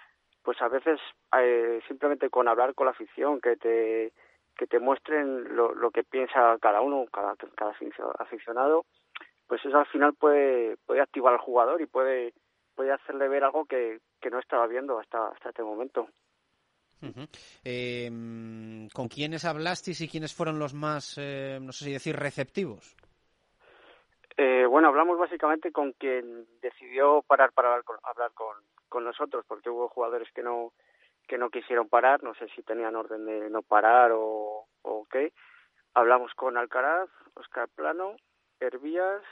pues 0.42 0.60
a 0.60 0.68
veces 0.68 1.00
eh, 1.38 1.80
simplemente 1.88 2.28
con 2.28 2.48
hablar 2.48 2.74
con 2.74 2.86
la 2.86 2.90
afición, 2.90 3.40
que 3.40 3.56
te 3.56 4.12
que 4.54 4.66
te 4.66 4.78
muestren 4.78 5.56
lo, 5.56 5.74
lo 5.74 5.90
que 5.90 6.04
piensa 6.04 6.58
cada 6.60 6.82
uno, 6.82 7.06
cada, 7.10 7.34
cada 7.56 7.74
aficionado, 8.18 8.84
pues 9.46 9.64
eso 9.64 9.78
al 9.78 9.86
final 9.86 10.12
puede, 10.12 10.76
puede 10.84 11.00
activar 11.00 11.32
al 11.32 11.38
jugador 11.38 11.80
y 11.80 11.86
puede, 11.86 12.34
puede 12.74 12.92
hacerle 12.92 13.28
ver 13.28 13.44
algo 13.44 13.64
que, 13.64 14.00
que 14.20 14.28
no 14.28 14.38
estaba 14.38 14.66
viendo 14.66 14.98
hasta, 14.98 15.28
hasta 15.28 15.48
este 15.48 15.62
momento. 15.62 16.08
Em, 17.64 18.88
¿Con 18.90 19.08
quiénes 19.08 19.44
hablasteis 19.44 20.00
y 20.00 20.08
quiénes 20.08 20.34
fueron 20.34 20.58
los 20.58 20.74
más, 20.74 21.16
eh, 21.18 21.58
no 21.60 21.72
sé 21.72 21.84
si 21.84 21.92
decir, 21.92 22.16
receptivos? 22.16 22.96
Eh, 24.36 24.64
bueno, 24.66 24.88
hablamos 24.88 25.18
básicamente 25.18 25.72
con 25.72 25.92
quien 25.92 26.46
decidió 26.60 27.22
parar 27.22 27.52
para 27.52 27.68
hablar 27.68 27.84
con, 27.84 27.96
hablar 28.02 28.32
con, 28.32 28.56
con 28.88 29.04
nosotros, 29.04 29.44
porque 29.46 29.70
hubo 29.70 29.88
jugadores 29.88 30.28
que 30.32 30.42
no 30.42 30.72
que 31.28 31.38
no 31.38 31.50
quisieron 31.50 31.88
parar, 31.88 32.22
no 32.22 32.34
sé 32.34 32.48
si 32.54 32.62
tenían 32.62 32.96
orden 32.96 33.24
de 33.24 33.48
no 33.48 33.62
parar 33.62 34.10
o, 34.12 34.66
o 34.82 35.06
qué. 35.10 35.32
Hablamos 35.94 36.32
con 36.34 36.56
Alcaraz, 36.56 37.08
Oscar 37.34 37.68
Plano, 37.68 38.16
Hervías 38.60 39.22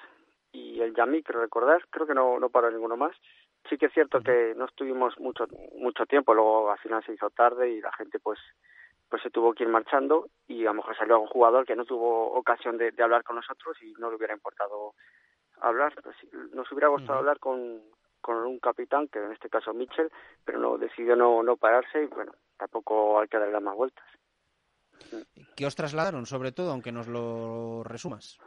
y 0.52 0.80
el 0.80 0.94
Yamik, 0.94 1.26
creo 1.26 1.40
recordar, 1.40 1.84
creo 1.90 2.06
que 2.06 2.14
no, 2.14 2.38
no 2.38 2.48
paró 2.50 2.70
ninguno 2.70 2.96
más. 2.96 3.16
Sí 3.68 3.76
que 3.76 3.86
es 3.86 3.92
cierto 3.92 4.20
que 4.20 4.54
no 4.56 4.64
estuvimos 4.64 5.18
mucho 5.20 5.46
mucho 5.76 6.06
tiempo, 6.06 6.34
luego 6.34 6.70
al 6.70 6.78
final 6.78 7.04
se 7.04 7.12
hizo 7.12 7.30
tarde 7.30 7.70
y 7.70 7.80
la 7.80 7.92
gente 7.92 8.18
pues 8.18 8.38
pues 9.08 9.22
se 9.22 9.30
tuvo 9.30 9.52
que 9.52 9.64
ir 9.64 9.68
marchando 9.68 10.28
y 10.46 10.62
a 10.66 10.70
lo 10.70 10.74
mejor 10.74 10.96
salió 10.96 11.14
algún 11.14 11.28
jugador 11.28 11.66
que 11.66 11.74
no 11.74 11.84
tuvo 11.84 12.32
ocasión 12.32 12.78
de, 12.78 12.92
de 12.92 13.02
hablar 13.02 13.24
con 13.24 13.36
nosotros 13.36 13.76
y 13.82 13.92
no 13.94 14.08
le 14.08 14.16
hubiera 14.16 14.34
importado 14.34 14.94
hablar. 15.60 15.94
Nos 16.52 16.70
hubiera 16.70 16.88
gustado 16.88 17.18
hablar 17.18 17.38
con, 17.38 17.82
con 18.20 18.36
un 18.36 18.58
capitán, 18.58 19.08
que 19.08 19.18
en 19.18 19.32
este 19.32 19.48
caso 19.48 19.74
Mitchell, 19.74 20.10
pero 20.44 20.58
no 20.58 20.78
decidió 20.78 21.16
no, 21.16 21.42
no 21.42 21.56
pararse 21.56 22.04
y 22.04 22.06
bueno, 22.06 22.32
tampoco 22.56 23.20
hay 23.20 23.28
que 23.28 23.38
darle 23.38 23.60
más 23.60 23.76
vueltas. 23.76 24.06
¿Qué 25.56 25.66
os 25.66 25.74
trasladaron, 25.74 26.26
sobre 26.26 26.52
todo, 26.52 26.70
aunque 26.70 26.92
nos 26.92 27.08
lo 27.08 27.82
resumas? 27.84 28.38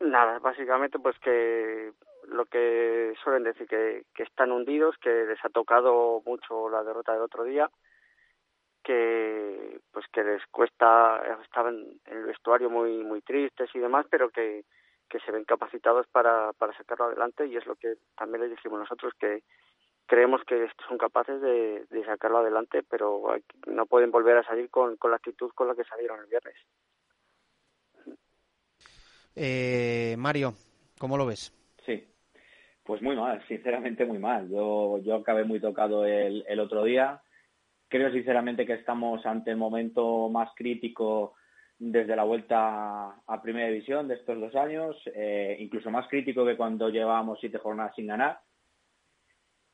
Nada, 0.00 0.38
básicamente 0.38 0.98
pues 0.98 1.18
que 1.18 1.92
lo 2.30 2.46
que 2.46 3.14
suelen 3.22 3.44
decir 3.44 3.66
que, 3.66 4.04
están 4.22 4.52
hundidos, 4.52 4.96
que 4.98 5.10
les 5.24 5.44
ha 5.44 5.48
tocado 5.48 6.22
mucho 6.24 6.68
la 6.68 6.82
derrota 6.82 7.12
del 7.12 7.22
otro 7.22 7.44
día, 7.44 7.70
que 8.82 9.80
pues 9.92 10.06
que 10.12 10.22
les 10.24 10.46
cuesta, 10.46 11.22
estaban 11.42 11.76
en 12.06 12.16
el 12.16 12.24
vestuario 12.24 12.70
muy 12.70 13.02
muy 13.04 13.20
tristes 13.22 13.70
y 13.74 13.78
demás, 13.78 14.06
pero 14.10 14.30
que 14.30 14.64
que 15.08 15.20
se 15.20 15.32
ven 15.32 15.44
capacitados 15.44 16.06
para, 16.08 16.52
para 16.52 16.76
sacarlo 16.76 17.06
adelante 17.06 17.46
y 17.46 17.56
es 17.56 17.66
lo 17.66 17.76
que 17.76 17.94
también 18.16 18.42
les 18.42 18.50
dijimos 18.50 18.78
nosotros 18.78 19.12
que 19.18 19.42
creemos 20.06 20.42
que 20.46 20.68
son 20.86 20.98
capaces 20.98 21.40
de, 21.40 21.86
de 21.88 22.04
sacarlo 22.04 22.38
adelante 22.38 22.82
pero 22.82 23.22
no 23.66 23.86
pueden 23.86 24.10
volver 24.10 24.36
a 24.36 24.44
salir 24.44 24.70
con, 24.70 24.96
con 24.96 25.10
la 25.10 25.16
actitud 25.16 25.50
con 25.54 25.68
la 25.68 25.74
que 25.74 25.84
salieron 25.84 26.20
el 26.20 26.26
viernes 26.26 26.56
eh, 29.34 30.14
Mario 30.18 30.52
¿cómo 30.98 31.16
lo 31.16 31.26
ves? 31.26 31.57
Pues 32.88 33.02
muy 33.02 33.16
mal 33.16 33.46
sinceramente 33.46 34.06
muy 34.06 34.18
mal 34.18 34.48
yo 34.48 34.98
yo 35.04 35.16
acabé 35.16 35.44
muy 35.44 35.60
tocado 35.60 36.06
el, 36.06 36.42
el 36.48 36.58
otro 36.58 36.84
día 36.84 37.20
creo 37.88 38.10
sinceramente 38.10 38.64
que 38.64 38.72
estamos 38.72 39.26
ante 39.26 39.50
el 39.50 39.58
momento 39.58 40.30
más 40.30 40.48
crítico 40.56 41.34
desde 41.78 42.16
la 42.16 42.24
vuelta 42.24 43.10
a 43.26 43.42
Primera 43.42 43.68
División 43.68 44.08
de 44.08 44.14
estos 44.14 44.40
dos 44.40 44.54
años, 44.56 44.96
eh, 45.14 45.58
incluso 45.60 45.90
más 45.90 46.08
crítico 46.08 46.46
que 46.46 46.56
cuando 46.56 46.88
llevábamos 46.88 47.38
siete 47.40 47.58
jornadas 47.58 47.94
sin 47.94 48.06
ganar. 48.06 48.40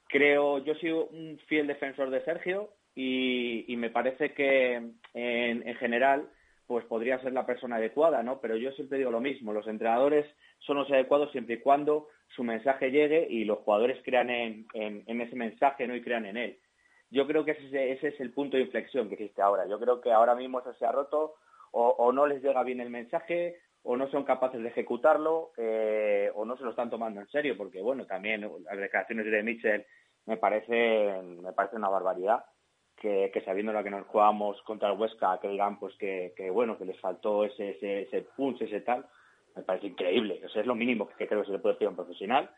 Creo, 0.08 0.58
yo 0.58 0.74
soy 0.74 0.90
un 0.90 1.38
fiel 1.46 1.68
defensor 1.68 2.10
de 2.10 2.24
Sergio 2.24 2.74
y, 2.96 3.72
y 3.72 3.76
me 3.76 3.90
parece 3.90 4.34
que 4.34 4.74
en, 4.74 4.98
en, 5.14 5.74
general 5.76 6.28
pues 6.66 6.84
podría 6.86 7.20
ser 7.20 7.32
la 7.32 7.46
persona 7.46 7.76
adecuada, 7.76 8.22
¿no? 8.22 8.40
Pero 8.40 8.56
yo 8.56 8.72
siempre 8.72 8.98
digo 8.98 9.10
lo 9.10 9.20
mismo, 9.20 9.52
los 9.52 9.66
entrenadores 9.66 10.26
son 10.58 10.76
los 10.76 10.90
adecuados 10.90 11.32
siempre 11.32 11.54
y 11.54 11.60
cuando 11.60 12.08
su 12.28 12.42
mensaje 12.42 12.90
llegue 12.90 13.26
y 13.28 13.44
los 13.44 13.58
jugadores 13.58 14.00
crean 14.04 14.30
en, 14.30 14.66
en, 14.74 15.20
ese 15.20 15.36
mensaje, 15.36 15.86
¿no? 15.86 15.94
Y 15.94 16.02
crean 16.02 16.26
en 16.26 16.36
él. 16.36 16.58
Yo 17.10 17.26
creo 17.26 17.44
que 17.44 17.52
ese, 17.52 17.92
ese 17.92 18.08
es 18.08 18.20
el 18.20 18.32
punto 18.32 18.56
de 18.56 18.64
inflexión 18.64 19.08
que 19.08 19.14
existe 19.14 19.40
ahora. 19.40 19.66
Yo 19.66 19.78
creo 19.78 20.00
que 20.00 20.12
ahora 20.12 20.34
mismo 20.34 20.60
eso 20.60 20.74
se 20.74 20.86
ha 20.86 20.92
roto, 20.92 21.34
o, 21.70 21.88
o, 21.88 22.12
no 22.12 22.26
les 22.26 22.42
llega 22.42 22.62
bien 22.62 22.80
el 22.80 22.90
mensaje, 22.90 23.56
o 23.82 23.96
no 23.96 24.08
son 24.10 24.24
capaces 24.24 24.62
de 24.62 24.68
ejecutarlo, 24.68 25.52
eh, 25.56 26.30
o 26.34 26.44
no 26.44 26.56
se 26.56 26.64
lo 26.64 26.70
están 26.70 26.90
tomando 26.90 27.20
en 27.20 27.28
serio, 27.28 27.56
porque 27.56 27.80
bueno, 27.82 28.06
también 28.06 28.40
las 28.40 28.78
declaraciones 28.78 29.26
de 29.26 29.42
Mitchell 29.42 29.86
me 30.26 30.36
parece, 30.36 31.20
me 31.22 31.52
parece 31.52 31.76
una 31.76 31.88
barbaridad. 31.88 32.44
Que, 32.96 33.30
que 33.34 33.42
sabiendo 33.42 33.72
lo 33.72 33.82
que 33.82 33.90
nos 33.90 34.06
jugamos 34.06 34.62
contra 34.62 34.90
el 34.90 34.98
Huesca, 34.98 35.38
que 35.42 35.48
digan 35.48 35.80
pues 35.80 35.94
que, 35.98 36.32
que 36.36 36.48
bueno, 36.48 36.78
que 36.78 36.84
les 36.84 36.98
faltó 37.00 37.44
ese, 37.44 37.70
ese, 37.70 38.02
ese 38.02 38.22
punch, 38.36 38.62
ese 38.62 38.80
tal, 38.80 39.04
me 39.54 39.62
parece 39.62 39.88
increíble. 39.88 40.40
O 40.44 40.48
sea, 40.48 40.62
es 40.62 40.66
lo 40.66 40.74
mínimo 40.74 41.08
que 41.08 41.26
creo 41.26 41.40
que 41.40 41.46
se 41.46 41.52
le 41.52 41.58
puede 41.58 41.76
pedir 41.76 41.88
a 41.88 41.90
un 41.90 41.96
profesional. 41.96 42.50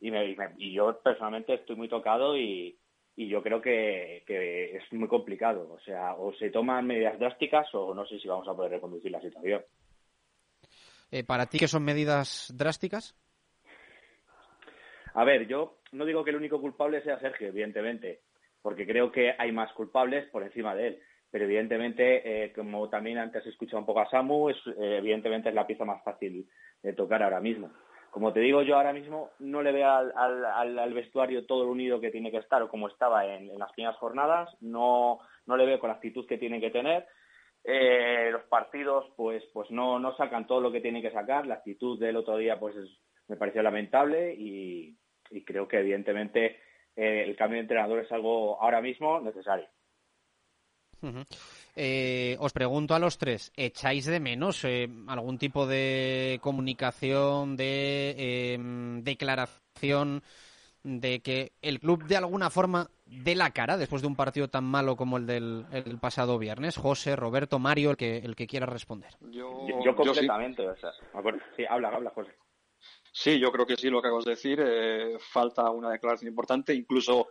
Y, 0.00 0.10
me, 0.10 0.28
y, 0.28 0.36
me, 0.36 0.50
y 0.58 0.72
yo 0.72 1.00
personalmente 1.02 1.54
estoy 1.54 1.76
muy 1.76 1.88
tocado 1.88 2.36
y, 2.36 2.76
y 3.16 3.28
yo 3.28 3.42
creo 3.42 3.60
que, 3.60 4.22
que, 4.26 4.76
es 4.76 4.92
muy 4.92 5.08
complicado. 5.08 5.70
O 5.70 5.80
sea, 5.80 6.14
o 6.14 6.32
se 6.34 6.50
toman 6.50 6.86
medidas 6.86 7.18
drásticas 7.18 7.68
o 7.74 7.94
no 7.94 8.06
sé 8.06 8.18
si 8.18 8.28
vamos 8.28 8.48
a 8.48 8.54
poder 8.54 8.72
reconducir 8.72 9.10
la 9.10 9.20
situación. 9.20 9.62
Eh, 11.10 11.24
¿Para 11.24 11.46
ti 11.46 11.58
qué 11.58 11.68
son 11.68 11.84
medidas 11.84 12.52
drásticas? 12.56 13.14
A 15.14 15.24
ver, 15.24 15.46
yo 15.46 15.78
no 15.92 16.06
digo 16.06 16.24
que 16.24 16.30
el 16.30 16.36
único 16.36 16.60
culpable 16.60 17.02
sea 17.02 17.20
Sergio, 17.20 17.48
evidentemente, 17.48 18.22
porque 18.62 18.86
creo 18.86 19.12
que 19.12 19.34
hay 19.38 19.52
más 19.52 19.70
culpables 19.74 20.28
por 20.30 20.42
encima 20.42 20.74
de 20.74 20.88
él. 20.88 21.02
Pero 21.32 21.46
evidentemente, 21.46 22.44
eh, 22.44 22.52
como 22.52 22.90
también 22.90 23.16
antes 23.16 23.44
he 23.46 23.48
escuchado 23.48 23.78
un 23.78 23.86
poco 23.86 24.00
a 24.00 24.10
Samu, 24.10 24.50
es, 24.50 24.56
eh, 24.66 24.98
evidentemente 24.98 25.48
es 25.48 25.54
la 25.54 25.66
pieza 25.66 25.86
más 25.86 26.04
fácil 26.04 26.46
de 26.82 26.92
tocar 26.92 27.22
ahora 27.22 27.40
mismo. 27.40 27.72
Como 28.10 28.34
te 28.34 28.40
digo, 28.40 28.60
yo 28.60 28.76
ahora 28.76 28.92
mismo 28.92 29.30
no 29.38 29.62
le 29.62 29.72
veo 29.72 29.88
al, 29.88 30.44
al, 30.78 30.92
vestuario 30.92 31.46
todo 31.46 31.64
lo 31.64 31.72
unido 31.72 31.98
que 31.98 32.10
tiene 32.10 32.30
que 32.30 32.36
estar 32.36 32.60
o 32.60 32.68
como 32.68 32.88
estaba 32.88 33.24
en, 33.24 33.58
las 33.58 33.72
primeras 33.72 33.96
jornadas. 33.96 34.54
No, 34.60 35.20
no 35.46 35.56
le 35.56 35.64
veo 35.64 35.80
con 35.80 35.88
la 35.88 35.94
actitud 35.94 36.26
que 36.26 36.36
tiene 36.36 36.60
que 36.60 36.70
tener. 36.70 37.06
Eh, 37.64 38.28
los 38.30 38.42
partidos, 38.42 39.06
pues, 39.16 39.42
pues 39.54 39.70
no, 39.70 39.98
no 39.98 40.14
sacan 40.16 40.46
todo 40.46 40.60
lo 40.60 40.70
que 40.70 40.82
tienen 40.82 41.00
que 41.00 41.10
sacar. 41.10 41.46
La 41.46 41.54
actitud 41.54 41.98
del 41.98 42.16
otro 42.16 42.36
día, 42.36 42.60
pues, 42.60 42.76
es, 42.76 42.90
me 43.28 43.36
pareció 43.36 43.62
lamentable 43.62 44.34
y, 44.34 44.94
y 45.30 45.44
creo 45.44 45.66
que 45.66 45.78
evidentemente 45.78 46.60
eh, 46.94 47.24
el 47.26 47.34
cambio 47.36 47.56
de 47.56 47.62
entrenador 47.62 48.00
es 48.00 48.12
algo 48.12 48.60
ahora 48.60 48.82
mismo 48.82 49.20
necesario. 49.20 49.66
Uh 51.02 51.06
-huh. 51.08 51.26
eh, 51.74 52.36
os 52.38 52.52
pregunto 52.52 52.94
a 52.94 52.98
los 52.98 53.18
tres, 53.18 53.52
¿echáis 53.56 54.06
de 54.06 54.20
menos 54.20 54.64
eh, 54.64 54.88
algún 55.08 55.36
tipo 55.36 55.66
de 55.66 56.38
comunicación, 56.42 57.56
de 57.56 58.14
eh, 58.16 58.58
declaración 59.02 60.22
de 60.84 61.20
que 61.20 61.52
el 61.62 61.78
club 61.80 62.04
de 62.04 62.16
alguna 62.16 62.50
forma 62.50 62.88
dé 63.06 63.34
la 63.34 63.50
cara 63.50 63.76
después 63.76 64.02
de 64.02 64.08
un 64.08 64.16
partido 64.16 64.48
tan 64.48 64.64
malo 64.64 64.96
como 64.96 65.16
el 65.16 65.26
del 65.26 65.66
el 65.72 65.98
pasado 65.98 66.38
viernes? 66.38 66.76
José, 66.76 67.16
Roberto, 67.16 67.58
Mario, 67.58 67.90
el 67.90 67.96
que, 67.96 68.18
el 68.18 68.34
que 68.34 68.46
quiera 68.46 68.66
responder. 68.66 69.12
Yo, 69.30 69.66
completamente, 69.94 70.62
yo 70.62 70.74
sí. 70.74 70.86
o 71.14 71.22
sea, 71.22 71.32
sí, 71.56 71.64
habla, 71.68 71.88
habla, 71.88 72.10
José. 72.10 72.32
Sí, 73.12 73.38
yo 73.38 73.52
creo 73.52 73.66
que 73.66 73.76
sí, 73.76 73.90
lo 73.90 74.00
que 74.00 74.08
acabas 74.08 74.24
de 74.24 74.30
decir. 74.30 74.60
Eh, 74.64 75.18
falta 75.20 75.70
una 75.70 75.90
declaración 75.90 76.28
importante. 76.28 76.74
Incluso 76.74 77.28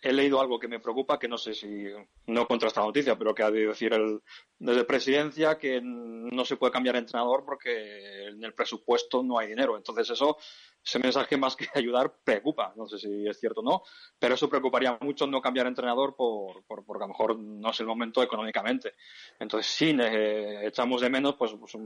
he 0.00 0.12
leído 0.12 0.40
algo 0.40 0.58
que 0.58 0.68
me 0.68 0.80
preocupa, 0.80 1.18
que 1.18 1.28
no 1.28 1.38
sé 1.38 1.54
si 1.54 1.86
no 2.26 2.46
contra 2.46 2.68
esta 2.68 2.82
noticia, 2.82 3.16
pero 3.16 3.34
que 3.34 3.42
ha 3.42 3.50
de 3.50 3.66
decir 3.66 3.92
el, 3.94 4.20
desde 4.58 4.84
presidencia 4.84 5.58
que 5.58 5.80
no 5.82 6.44
se 6.44 6.56
puede 6.56 6.72
cambiar 6.72 6.96
entrenador 6.96 7.44
porque 7.44 8.28
en 8.28 8.44
el 8.44 8.52
presupuesto 8.54 9.22
no 9.22 9.38
hay 9.38 9.48
dinero. 9.48 9.76
Entonces 9.76 10.10
eso, 10.10 10.36
ese 10.84 10.98
mensaje 10.98 11.36
más 11.36 11.56
que 11.56 11.66
ayudar 11.74 12.12
preocupa. 12.22 12.74
No 12.76 12.86
sé 12.86 12.98
si 12.98 13.26
es 13.26 13.40
cierto 13.40 13.60
o 13.60 13.64
no, 13.64 13.82
pero 14.18 14.34
eso 14.34 14.48
preocuparía 14.48 14.98
mucho 15.00 15.26
no 15.26 15.40
cambiar 15.40 15.66
entrenador 15.66 16.14
por, 16.14 16.64
por 16.64 16.84
porque 16.84 17.04
a 17.04 17.06
lo 17.06 17.12
mejor 17.12 17.38
no 17.38 17.70
es 17.70 17.80
el 17.80 17.86
momento 17.86 18.22
económicamente. 18.22 18.94
Entonces 19.38 19.72
sí, 19.72 19.96
echamos 19.98 21.00
de 21.00 21.10
menos 21.10 21.36
pues, 21.36 21.52
pues 21.58 21.76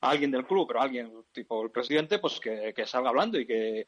alguien 0.00 0.30
del 0.30 0.46
club, 0.46 0.66
pero 0.66 0.82
alguien 0.82 1.24
tipo 1.32 1.62
el 1.62 1.70
presidente, 1.70 2.18
pues 2.18 2.40
que 2.40 2.86
salga 2.86 3.10
hablando 3.10 3.38
y 3.38 3.46
que 3.46 3.86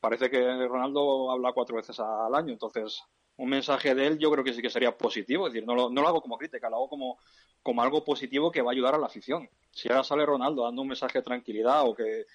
parece 0.00 0.30
que 0.30 0.66
Ronaldo 0.66 1.30
habla 1.30 1.52
cuatro 1.52 1.76
veces 1.76 1.98
al 2.00 2.34
año, 2.34 2.52
entonces 2.52 3.02
un 3.36 3.48
mensaje 3.48 3.94
de 3.94 4.06
él 4.06 4.18
yo 4.18 4.30
creo 4.30 4.44
que 4.44 4.52
sí 4.52 4.60
que 4.60 4.70
sería 4.70 4.96
positivo, 4.96 5.46
es 5.46 5.52
decir, 5.52 5.66
no 5.66 5.74
lo, 5.74 5.90
no 5.90 6.02
lo 6.02 6.08
hago 6.08 6.20
como 6.20 6.36
crítica, 6.36 6.68
lo 6.68 6.76
hago 6.76 6.88
como, 6.88 7.18
como 7.62 7.82
algo 7.82 8.04
positivo 8.04 8.50
que 8.50 8.62
va 8.62 8.70
a 8.70 8.74
ayudar 8.74 8.94
a 8.94 8.98
la 8.98 9.06
afición. 9.06 9.48
Si 9.70 9.88
ahora 9.88 10.04
sale 10.04 10.26
Ronaldo 10.26 10.64
dando 10.64 10.82
un 10.82 10.88
mensaje 10.88 11.18
de 11.18 11.22
tranquilidad 11.24 11.86
o 11.86 11.94
que, 11.94 12.26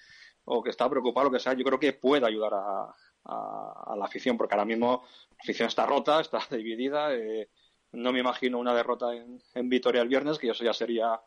o 0.44 0.62
que 0.62 0.70
está 0.70 0.88
preocupado, 0.88 1.26
lo 1.26 1.32
que 1.32 1.40
sea, 1.40 1.52
yo 1.54 1.64
creo 1.64 1.78
que 1.78 1.92
puede 1.92 2.26
ayudar 2.26 2.54
a, 2.54 2.94
a, 3.24 3.92
a 3.92 3.96
la 3.96 4.04
afición, 4.06 4.36
porque 4.36 4.54
ahora 4.54 4.64
mismo 4.64 5.04
la 5.30 5.36
afición 5.40 5.68
está 5.68 5.86
rota, 5.86 6.20
está 6.20 6.40
dividida, 6.50 7.14
eh, 7.14 7.50
no 7.92 8.12
me 8.12 8.20
imagino 8.20 8.58
una 8.58 8.74
derrota 8.74 9.14
en, 9.14 9.40
en 9.54 9.68
Vitoria 9.68 10.02
el 10.02 10.08
viernes, 10.08 10.38
que 10.38 10.50
eso 10.50 10.64
ya 10.64 10.72
sería 10.72 11.20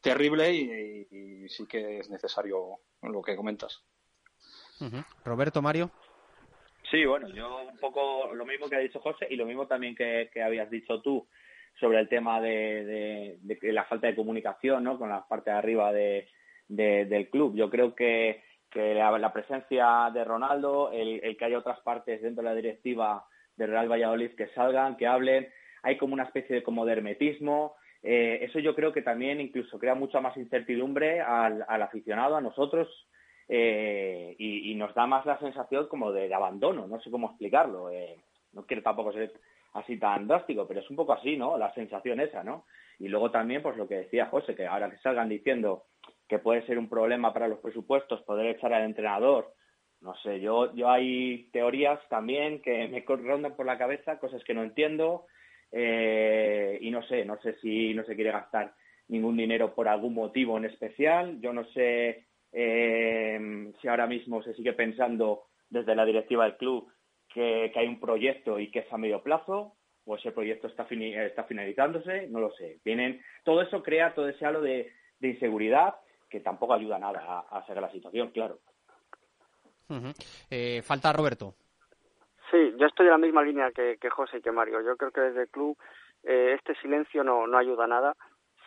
terrible 0.00 0.54
y, 0.54 1.48
sí 1.48 1.66
que 1.66 1.98
es 1.98 2.10
necesario 2.10 2.80
lo 3.02 3.22
que 3.22 3.36
comentas. 3.36 3.82
Roberto, 5.24 5.62
Mario. 5.62 5.90
Sí, 6.90 7.04
bueno, 7.04 7.28
yo 7.28 7.62
un 7.62 7.78
poco 7.78 8.32
lo 8.34 8.46
mismo 8.46 8.68
que 8.68 8.76
ha 8.76 8.80
dicho 8.80 9.00
José 9.00 9.26
y 9.28 9.36
lo 9.36 9.46
mismo 9.46 9.66
también 9.66 9.96
que, 9.96 10.30
habías 10.42 10.70
dicho 10.70 11.00
tú 11.00 11.26
sobre 11.80 11.98
el 11.98 12.08
tema 12.08 12.40
de, 12.40 13.38
la 13.62 13.84
falta 13.84 14.06
de 14.06 14.14
comunicación 14.14 14.84
¿no? 14.84 14.98
con 14.98 15.08
la 15.08 15.26
parte 15.26 15.50
de 15.50 15.56
arriba 15.56 15.92
de, 15.92 16.28
del 16.68 17.28
club. 17.28 17.56
Yo 17.56 17.70
creo 17.70 17.94
que, 17.94 18.42
la, 18.74 19.32
presencia 19.32 20.10
de 20.12 20.24
Ronaldo, 20.24 20.90
el, 20.92 21.36
que 21.36 21.44
haya 21.44 21.58
otras 21.58 21.80
partes 21.80 22.22
dentro 22.22 22.42
de 22.42 22.50
la 22.50 22.54
directiva 22.54 23.24
de 23.56 23.66
Real 23.66 23.90
Valladolid 23.90 24.32
que 24.32 24.48
salgan, 24.48 24.96
que 24.96 25.06
hablen, 25.06 25.48
hay 25.82 25.96
como 25.96 26.14
una 26.14 26.24
especie 26.24 26.56
de, 26.56 26.62
como 26.62 26.84
de 26.84 26.92
hermetismo. 26.92 27.74
Eh, 28.02 28.40
eso 28.42 28.58
yo 28.60 28.74
creo 28.74 28.92
que 28.92 29.02
también 29.02 29.40
incluso 29.40 29.78
crea 29.78 29.94
mucha 29.94 30.20
más 30.20 30.36
incertidumbre 30.36 31.20
al 31.20 31.82
aficionado, 31.82 32.36
a 32.36 32.40
nosotros, 32.40 32.88
eh, 33.48 34.34
y, 34.38 34.74
nos 34.74 34.94
da 34.94 35.06
más 35.06 35.24
la 35.24 35.38
sensación 35.38 35.86
como 35.88 36.12
de, 36.12 36.28
de 36.28 36.34
abandono, 36.34 36.86
no 36.86 37.00
sé 37.00 37.10
cómo 37.10 37.28
explicarlo. 37.28 37.90
Eh, 37.90 38.16
no 38.52 38.66
quiero 38.66 38.82
tampoco 38.82 39.12
ser 39.12 39.32
así 39.74 39.98
tan 39.98 40.26
drástico, 40.26 40.66
pero 40.66 40.80
es 40.80 40.90
un 40.90 40.96
poco 40.96 41.12
así, 41.12 41.36
¿no? 41.36 41.56
La 41.56 41.72
sensación 41.74 42.20
esa, 42.20 42.42
¿no? 42.42 42.64
Y 42.98 43.08
luego 43.08 43.30
también, 43.30 43.62
pues 43.62 43.76
lo 43.76 43.86
que 43.86 43.96
decía 43.96 44.26
José, 44.26 44.54
que 44.54 44.66
ahora 44.66 44.90
que 44.90 44.98
salgan 44.98 45.28
diciendo 45.28 45.84
que 46.28 46.38
puede 46.38 46.66
ser 46.66 46.78
un 46.78 46.88
problema 46.88 47.32
para 47.32 47.48
los 47.48 47.58
presupuestos 47.60 48.22
poder 48.22 48.46
echar 48.46 48.72
al 48.72 48.84
entrenador, 48.84 49.54
no 50.00 50.14
sé, 50.16 50.40
yo, 50.40 50.74
yo 50.74 50.90
hay 50.90 51.48
teorías 51.52 52.00
también 52.08 52.60
que 52.60 52.88
me 52.88 53.04
rondan 53.06 53.54
por 53.54 53.66
la 53.66 53.78
cabeza, 53.78 54.18
cosas 54.18 54.42
que 54.44 54.54
no 54.54 54.62
entiendo, 54.62 55.26
eh, 55.72 56.78
y 56.80 56.90
no 56.90 57.02
sé, 57.04 57.24
no 57.24 57.38
sé 57.40 57.54
si 57.60 57.94
no 57.94 58.04
se 58.04 58.14
quiere 58.14 58.32
gastar 58.32 58.74
ningún 59.08 59.36
dinero 59.36 59.74
por 59.74 59.88
algún 59.88 60.14
motivo 60.14 60.56
en 60.58 60.64
especial, 60.64 61.40
yo 61.40 61.52
no 61.52 61.64
sé 61.66 62.26
eh, 62.58 63.70
si 63.80 63.86
ahora 63.86 64.06
mismo 64.06 64.42
se 64.42 64.54
sigue 64.54 64.72
pensando 64.72 65.42
desde 65.68 65.94
la 65.94 66.06
directiva 66.06 66.44
del 66.44 66.56
club 66.56 66.90
que, 67.28 67.70
que, 67.72 67.78
hay 67.78 67.86
un 67.86 68.00
proyecto 68.00 68.58
y 68.58 68.70
que 68.70 68.78
es 68.78 68.90
a 68.90 68.96
medio 68.96 69.22
plazo, 69.22 69.74
o 70.06 70.16
ese 70.16 70.32
proyecto 70.32 70.66
está, 70.66 70.86
fini 70.86 71.14
está 71.14 71.44
finalizándose, 71.44 72.28
no 72.28 72.40
lo 72.40 72.50
sé. 72.52 72.80
Vienen, 72.82 73.20
todo 73.44 73.60
eso 73.60 73.82
crea 73.82 74.14
todo 74.14 74.26
ese 74.30 74.46
halo 74.46 74.62
de, 74.62 74.90
de 75.18 75.28
inseguridad 75.28 75.96
que 76.30 76.40
tampoco 76.40 76.72
ayuda 76.72 76.98
nada 76.98 77.20
a, 77.20 77.58
a 77.58 77.66
seguir 77.66 77.82
la 77.82 77.92
situación, 77.92 78.30
claro. 78.30 78.58
Uh 79.90 79.96
-huh. 79.96 80.14
eh, 80.50 80.80
falta 80.82 81.12
Roberto. 81.12 81.54
Sí, 82.50 82.72
yo 82.78 82.86
estoy 82.86 83.06
en 83.06 83.12
la 83.12 83.18
misma 83.18 83.42
línea 83.42 83.70
que, 83.70 83.98
que 84.00 84.08
José 84.08 84.38
y 84.38 84.40
que 84.40 84.50
Mario. 84.50 84.80
Yo 84.80 84.96
creo 84.96 85.10
que 85.10 85.20
desde 85.20 85.42
el 85.42 85.48
club 85.48 85.76
eh, 86.22 86.54
este 86.54 86.74
silencio 86.80 87.22
no, 87.22 87.46
no 87.46 87.58
ayuda 87.58 87.84
a 87.84 87.88
nada. 87.88 88.16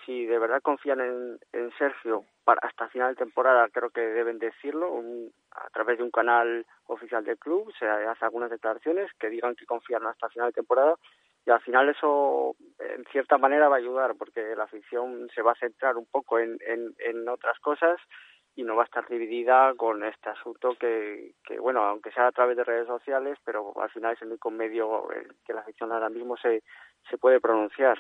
Si 0.06 0.26
de 0.28 0.38
verdad 0.38 0.62
confían 0.62 1.00
en, 1.00 1.40
en 1.54 1.72
Sergio 1.80 2.26
hasta 2.62 2.90
final 2.90 3.10
de 3.10 3.24
temporada, 3.24 3.68
creo 3.70 3.90
que 3.90 4.02
deben 4.02 4.40
decirlo 4.40 4.92
un, 4.92 5.32
a 5.52 5.70
través 5.70 5.98
de 5.98 6.04
un 6.04 6.12
canal 6.12 6.66
oficial 6.88 7.24
del 7.24 7.38
club. 7.38 7.72
Se 7.78 7.86
hace 7.88 8.26
algunas 8.26 8.50
declaraciones 8.50 9.12
que 9.20 9.30
digan 9.30 9.56
que 9.56 9.66
confían 9.66 10.06
hasta 10.08 10.30
final 10.30 10.50
de 10.50 10.54
temporada 10.54 10.96
y 11.46 11.52
al 11.52 11.62
final 11.62 11.90
eso 11.90 12.56
en 12.80 13.06
cierta 13.12 13.38
manera 13.38 13.70
va 13.70 13.76
a 13.76 13.80
ayudar 13.80 14.16
porque 14.16 14.56
la 14.56 14.64
afición 14.64 15.30
se 15.34 15.42
va 15.42 15.52
a 15.52 15.60
centrar 15.60 15.98
un 15.98 16.06
poco 16.06 16.40
en, 16.40 16.58
en, 16.66 16.94
en 17.00 17.28
otras 17.30 17.60
cosas 17.60 18.00
y 18.56 18.64
no 18.64 18.76
va 18.76 18.84
a 18.84 18.86
estar 18.86 19.08
dividida 19.08 19.74
con 19.76 20.04
este 20.04 20.30
asunto 20.30 20.76
que, 20.78 21.36
que, 21.46 21.60
bueno, 21.60 21.82
aunque 21.84 22.12
sea 22.12 22.28
a 22.28 22.32
través 22.32 22.58
de 22.58 22.66
redes 22.66 22.88
sociales, 22.88 23.38
pero 23.46 23.74
al 23.82 23.90
final 23.90 24.14
es 24.14 24.22
el 24.22 24.30
único 24.30 24.52
medio 24.52 25.08
que 25.46 25.54
la 25.54 25.62
afición 25.62 25.92
ahora 25.92 26.10
mismo 26.10 26.36
se, 26.36 26.64
se 27.10 27.18
puede 27.18 27.40
pronunciar. 27.40 27.98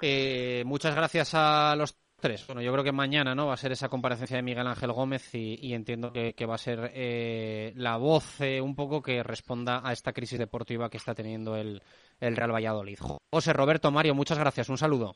Eh, 0.00 0.62
muchas 0.64 0.94
gracias 0.94 1.34
a 1.34 1.74
los 1.76 1.98
tres. 2.26 2.46
Bueno, 2.46 2.60
yo 2.60 2.72
creo 2.72 2.82
que 2.82 2.92
mañana 2.92 3.34
no 3.34 3.46
va 3.46 3.54
a 3.54 3.56
ser 3.56 3.70
esa 3.70 3.88
comparecencia 3.88 4.36
de 4.36 4.42
Miguel 4.42 4.66
Ángel 4.66 4.92
Gómez 4.92 5.32
y, 5.34 5.58
y 5.64 5.74
entiendo 5.74 6.12
que, 6.12 6.32
que, 6.34 6.44
va 6.44 6.56
a 6.56 6.58
ser 6.58 6.90
eh, 6.94 7.72
la 7.76 7.96
voz 7.98 8.40
eh, 8.40 8.60
un 8.60 8.74
poco 8.74 9.00
que 9.00 9.22
responda 9.22 9.80
a 9.84 9.92
esta 9.92 10.12
crisis 10.12 10.38
deportiva 10.38 10.90
que 10.90 10.96
está 10.96 11.14
teniendo 11.14 11.56
el, 11.56 11.80
el 12.20 12.36
Real 12.36 12.52
Valladolid. 12.52 12.98
José 13.32 13.52
Roberto, 13.52 13.90
Mario, 13.92 14.14
muchas 14.14 14.38
gracias. 14.38 14.68
Un 14.68 14.78
saludo. 14.78 15.14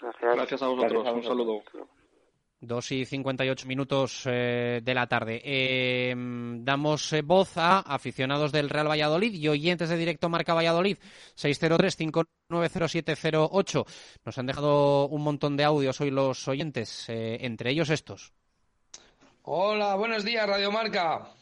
Gracias, 0.00 0.34
gracias 0.34 0.62
a 0.62 0.66
vosotros. 0.66 1.04
Gracias 1.04 1.06
a 1.06 1.12
vosotros. 1.12 1.38
Un 1.38 1.64
saludo. 1.64 2.01
2 2.62 2.92
y 2.92 3.04
58 3.04 3.66
minutos 3.66 4.22
eh, 4.26 4.80
de 4.82 4.94
la 4.94 5.06
tarde. 5.08 5.42
Eh, 5.44 6.14
damos 6.16 7.12
eh, 7.12 7.20
voz 7.22 7.56
a 7.56 7.80
aficionados 7.80 8.52
del 8.52 8.70
Real 8.70 8.88
Valladolid 8.88 9.34
y 9.34 9.48
oyentes 9.48 9.88
de 9.88 9.96
directo 9.96 10.28
Marca 10.28 10.54
Valladolid 10.54 10.96
603-590708. 11.36 13.84
Nos 14.24 14.38
han 14.38 14.46
dejado 14.46 15.08
un 15.08 15.22
montón 15.22 15.56
de 15.56 15.64
audios 15.64 16.00
hoy 16.00 16.12
los 16.12 16.46
oyentes, 16.46 17.08
eh, 17.08 17.38
entre 17.40 17.70
ellos 17.70 17.90
estos. 17.90 18.32
Hola, 19.42 19.96
buenos 19.96 20.24
días 20.24 20.48
Radio 20.48 20.70
Marca. 20.70 21.32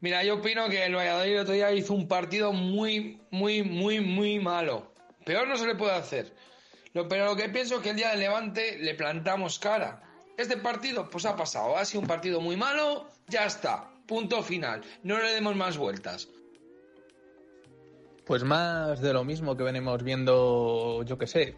Mira, 0.00 0.24
yo 0.24 0.36
opino 0.36 0.70
que 0.70 0.86
el 0.86 0.96
Valladolid 0.96 1.32
el 1.32 1.40
otro 1.40 1.52
día 1.52 1.70
hizo 1.72 1.92
un 1.92 2.08
partido 2.08 2.54
muy, 2.54 3.20
muy, 3.30 3.62
muy, 3.62 4.00
muy 4.00 4.38
malo. 4.38 4.94
Peor 5.26 5.46
no 5.48 5.58
se 5.58 5.66
le 5.66 5.74
puede 5.74 5.92
hacer. 5.92 6.32
Pero 6.94 7.26
lo 7.26 7.36
que 7.36 7.50
pienso 7.50 7.76
es 7.76 7.82
que 7.82 7.90
el 7.90 7.96
día 7.96 8.08
del 8.10 8.20
Levante 8.20 8.78
le 8.78 8.94
plantamos 8.94 9.58
cara 9.58 10.05
este 10.36 10.56
partido, 10.56 11.08
pues 11.10 11.24
ha 11.26 11.36
pasado. 11.36 11.76
Ha 11.76 11.84
sido 11.84 12.02
un 12.02 12.06
partido 12.06 12.40
muy 12.40 12.56
malo, 12.56 13.06
ya 13.28 13.46
está. 13.46 13.90
Punto 14.06 14.42
final. 14.42 14.82
No 15.02 15.18
le 15.18 15.32
demos 15.32 15.56
más 15.56 15.76
vueltas. 15.76 16.28
Pues 18.26 18.42
más 18.42 19.00
de 19.00 19.12
lo 19.12 19.22
mismo 19.22 19.56
que 19.56 19.62
venimos 19.62 20.02
viendo, 20.02 21.04
yo 21.04 21.16
que 21.16 21.28
sé, 21.28 21.54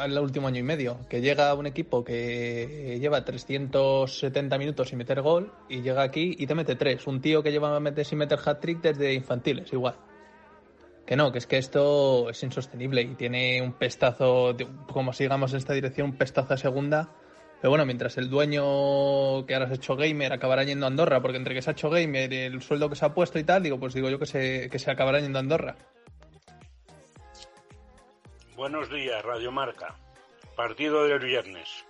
el 0.00 0.16
último 0.16 0.46
año 0.46 0.60
y 0.60 0.62
medio. 0.62 1.00
Que 1.08 1.20
llega 1.20 1.52
un 1.54 1.66
equipo 1.66 2.04
que 2.04 2.98
lleva 3.00 3.24
370 3.24 4.56
minutos 4.56 4.90
sin 4.90 4.98
meter 4.98 5.22
gol 5.22 5.52
y 5.68 5.82
llega 5.82 6.02
aquí 6.02 6.36
y 6.38 6.46
te 6.46 6.54
mete 6.54 6.76
tres. 6.76 7.04
Un 7.08 7.20
tío 7.20 7.42
que 7.42 7.50
lleva 7.50 7.80
meter, 7.80 8.04
sin 8.04 8.18
meter 8.18 8.38
hat-trick 8.44 8.80
desde 8.80 9.12
infantiles, 9.12 9.72
igual. 9.72 9.96
Que 11.04 11.16
no, 11.16 11.32
que 11.32 11.38
es 11.38 11.48
que 11.48 11.58
esto 11.58 12.30
es 12.30 12.40
insostenible 12.44 13.02
y 13.02 13.14
tiene 13.16 13.60
un 13.60 13.72
pestazo, 13.72 14.56
como 14.92 15.12
sigamos 15.12 15.50
en 15.50 15.58
esta 15.58 15.74
dirección, 15.74 16.10
un 16.10 16.16
pestazo 16.16 16.54
a 16.54 16.56
segunda. 16.56 17.10
Pero 17.64 17.70
bueno, 17.70 17.86
mientras 17.86 18.18
el 18.18 18.28
dueño 18.28 19.46
que 19.46 19.54
ahora 19.54 19.68
se 19.68 19.72
ha 19.72 19.76
hecho 19.76 19.96
gamer 19.96 20.34
acabará 20.34 20.64
yendo 20.64 20.84
a 20.84 20.90
Andorra, 20.90 21.22
porque 21.22 21.38
entre 21.38 21.54
que 21.54 21.62
se 21.62 21.70
ha 21.70 21.72
hecho 21.72 21.88
gamer 21.88 22.30
el 22.30 22.60
sueldo 22.60 22.90
que 22.90 22.94
se 22.94 23.06
ha 23.06 23.14
puesto 23.14 23.38
y 23.38 23.44
tal, 23.44 23.62
digo, 23.62 23.80
pues 23.80 23.94
digo 23.94 24.10
yo 24.10 24.18
que 24.18 24.26
se, 24.26 24.68
que 24.68 24.78
se 24.78 24.90
acabará 24.90 25.18
yendo 25.18 25.38
a 25.38 25.40
Andorra. 25.40 25.74
Buenos 28.54 28.90
días, 28.90 29.24
Radio 29.24 29.50
Marca. 29.50 29.94
Partido 30.54 31.04
del 31.04 31.20
viernes. 31.20 31.86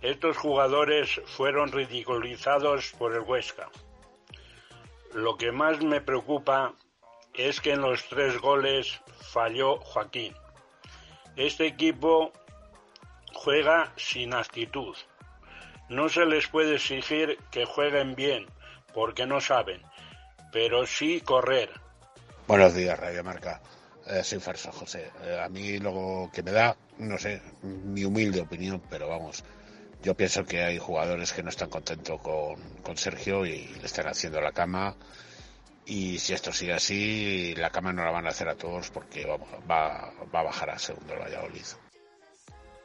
Estos 0.00 0.38
jugadores 0.38 1.20
fueron 1.26 1.72
ridiculizados 1.72 2.94
por 2.98 3.12
el 3.12 3.20
Huesca. 3.20 3.68
Lo 5.12 5.36
que 5.36 5.52
más 5.52 5.82
me 5.82 6.00
preocupa 6.00 6.72
es 7.34 7.60
que 7.60 7.72
en 7.72 7.82
los 7.82 8.02
tres 8.08 8.40
goles 8.40 8.98
falló 9.20 9.76
Joaquín. 9.76 10.32
Este 11.36 11.66
equipo 11.66 12.32
juega 13.36 13.92
sin 13.96 14.34
actitud. 14.34 14.96
No 15.88 16.08
se 16.08 16.24
les 16.24 16.48
puede 16.48 16.76
exigir 16.76 17.38
que 17.50 17.64
jueguen 17.64 18.16
bien, 18.16 18.46
porque 18.94 19.26
no 19.26 19.40
saben, 19.40 19.82
pero 20.52 20.86
sí 20.86 21.20
correr. 21.20 21.70
Buenos 22.48 22.74
días, 22.74 22.98
Radio 22.98 23.22
Marca. 23.22 23.60
Eh, 24.06 24.24
soy 24.24 24.40
Farso 24.40 24.72
José. 24.72 25.10
Eh, 25.22 25.40
a 25.40 25.48
mí 25.48 25.78
lo 25.78 26.30
que 26.32 26.42
me 26.42 26.50
da, 26.50 26.76
no 26.98 27.18
sé, 27.18 27.42
mi 27.62 28.04
humilde 28.04 28.40
opinión, 28.40 28.82
pero 28.88 29.08
vamos, 29.08 29.44
yo 30.02 30.14
pienso 30.14 30.44
que 30.44 30.64
hay 30.64 30.78
jugadores 30.78 31.32
que 31.32 31.42
no 31.42 31.50
están 31.50 31.68
contentos 31.68 32.20
con, 32.20 32.56
con 32.82 32.96
Sergio 32.96 33.44
y 33.44 33.66
le 33.66 33.86
están 33.86 34.08
haciendo 34.08 34.40
la 34.40 34.52
cama. 34.52 34.96
Y 35.84 36.18
si 36.18 36.32
esto 36.32 36.52
sigue 36.52 36.72
así, 36.72 37.54
la 37.54 37.70
cama 37.70 37.92
no 37.92 38.02
la 38.02 38.10
van 38.10 38.26
a 38.26 38.30
hacer 38.30 38.48
a 38.48 38.56
todos 38.56 38.90
porque 38.90 39.24
vamos, 39.24 39.48
va, 39.70 40.12
va 40.34 40.40
a 40.40 40.44
bajar 40.44 40.70
a 40.70 40.78
segundo 40.78 41.12
el 41.12 41.20
Valladolid. 41.20 41.64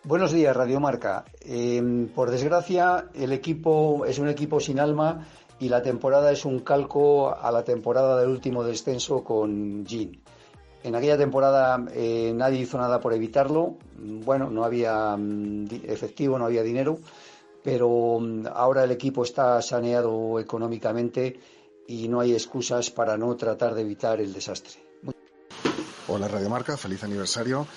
Buenos 0.04 0.32
días, 0.32 0.56
Radio 0.56 0.80
Marca. 0.80 1.26
Eh, 1.42 2.10
por 2.16 2.32
desgracia, 2.32 3.10
el 3.14 3.32
equipo 3.32 4.04
es 4.08 4.18
un 4.18 4.30
equipo 4.30 4.60
sin 4.60 4.80
alma 4.80 5.28
y 5.60 5.70
la 5.70 5.84
temporada 5.84 6.32
es 6.32 6.44
un 6.44 6.62
calco 6.62 7.36
a 7.36 7.52
la 7.52 7.64
temporada 7.64 8.20
del 8.20 8.30
último 8.30 8.64
descenso 8.64 9.24
con 9.24 9.86
Jean. 9.86 10.20
En 10.84 10.96
aquella 10.96 11.20
temporada 11.20 11.86
eh, 11.94 12.34
nadie 12.36 12.62
hizo 12.62 12.80
nada 12.80 13.00
por 13.00 13.14
evitarlo. 13.14 13.78
Bueno, 13.96 14.50
no 14.50 14.64
había 14.64 15.16
mm, 15.16 15.68
efectivo, 15.84 16.40
no 16.40 16.46
había 16.46 16.64
dinero, 16.64 16.98
pero 17.64 18.18
mm, 18.20 18.48
ahora 18.52 18.84
el 18.84 18.92
equipo 18.92 19.24
está 19.24 19.62
saneado 19.62 20.40
económicamente 20.40 21.40
y 21.88 22.08
no 22.08 22.22
hay 22.22 22.34
excusas 22.34 22.90
para 22.90 23.18
no 23.18 23.36
tratar 23.36 23.76
de 23.76 23.82
evitar 23.82 24.20
el 24.20 24.34
desastre. 24.34 24.82
Hola 26.08 26.28
Radio 26.28 26.50
Marca, 26.50 26.76
feliz 26.76 27.04
aniversario. 27.04 27.68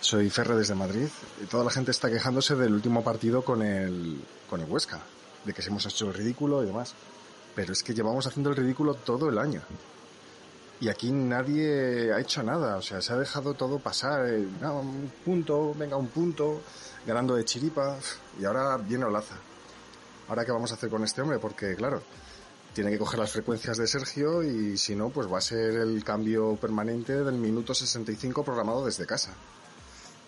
Soy 0.00 0.30
Ferre 0.30 0.56
desde 0.56 0.74
Madrid 0.74 1.08
y 1.42 1.46
toda 1.46 1.62
la 1.62 1.70
gente 1.70 1.90
está 1.90 2.10
quejándose 2.10 2.56
del 2.56 2.72
último 2.72 3.04
partido 3.04 3.44
con 3.44 3.62
el, 3.62 4.20
con 4.48 4.60
el 4.60 4.70
Huesca, 4.70 5.00
de 5.44 5.52
que 5.52 5.60
se 5.60 5.68
hemos 5.68 5.84
hecho 5.84 6.06
el 6.08 6.14
ridículo 6.14 6.62
y 6.62 6.66
demás. 6.66 6.94
Pero 7.54 7.72
es 7.72 7.82
que 7.82 7.92
llevamos 7.92 8.26
haciendo 8.26 8.50
el 8.50 8.56
ridículo 8.56 8.94
todo 8.94 9.28
el 9.28 9.38
año. 9.38 9.60
Y 10.80 10.88
aquí 10.88 11.12
nadie 11.12 12.12
ha 12.14 12.18
hecho 12.18 12.42
nada, 12.42 12.78
o 12.78 12.82
sea, 12.82 13.02
se 13.02 13.12
ha 13.12 13.16
dejado 13.16 13.52
todo 13.52 13.78
pasar. 13.78 14.26
eh, 14.26 14.48
no, 14.62 14.80
un 14.80 15.12
punto, 15.22 15.74
venga, 15.74 15.96
un 15.96 16.08
punto, 16.08 16.62
ganando 17.06 17.36
de 17.36 17.44
chiripa, 17.44 17.98
y 18.40 18.46
ahora 18.46 18.78
viene 18.78 19.04
Olaza. 19.04 19.34
¿Ahora 20.28 20.46
qué 20.46 20.52
vamos 20.52 20.70
a 20.70 20.74
hacer 20.74 20.88
con 20.88 21.04
este 21.04 21.20
hombre? 21.20 21.38
Porque, 21.38 21.74
claro, 21.74 22.02
tiene 22.72 22.90
que 22.90 22.98
coger 22.98 23.18
las 23.18 23.32
frecuencias 23.32 23.76
de 23.76 23.86
Sergio 23.86 24.42
y 24.42 24.78
si 24.78 24.94
no, 24.94 25.10
pues 25.10 25.30
va 25.30 25.38
a 25.38 25.42
ser 25.42 25.74
el 25.74 26.02
cambio 26.02 26.56
permanente 26.56 27.22
del 27.22 27.34
minuto 27.34 27.74
65 27.74 28.42
programado 28.42 28.86
desde 28.86 29.06
casa. 29.06 29.34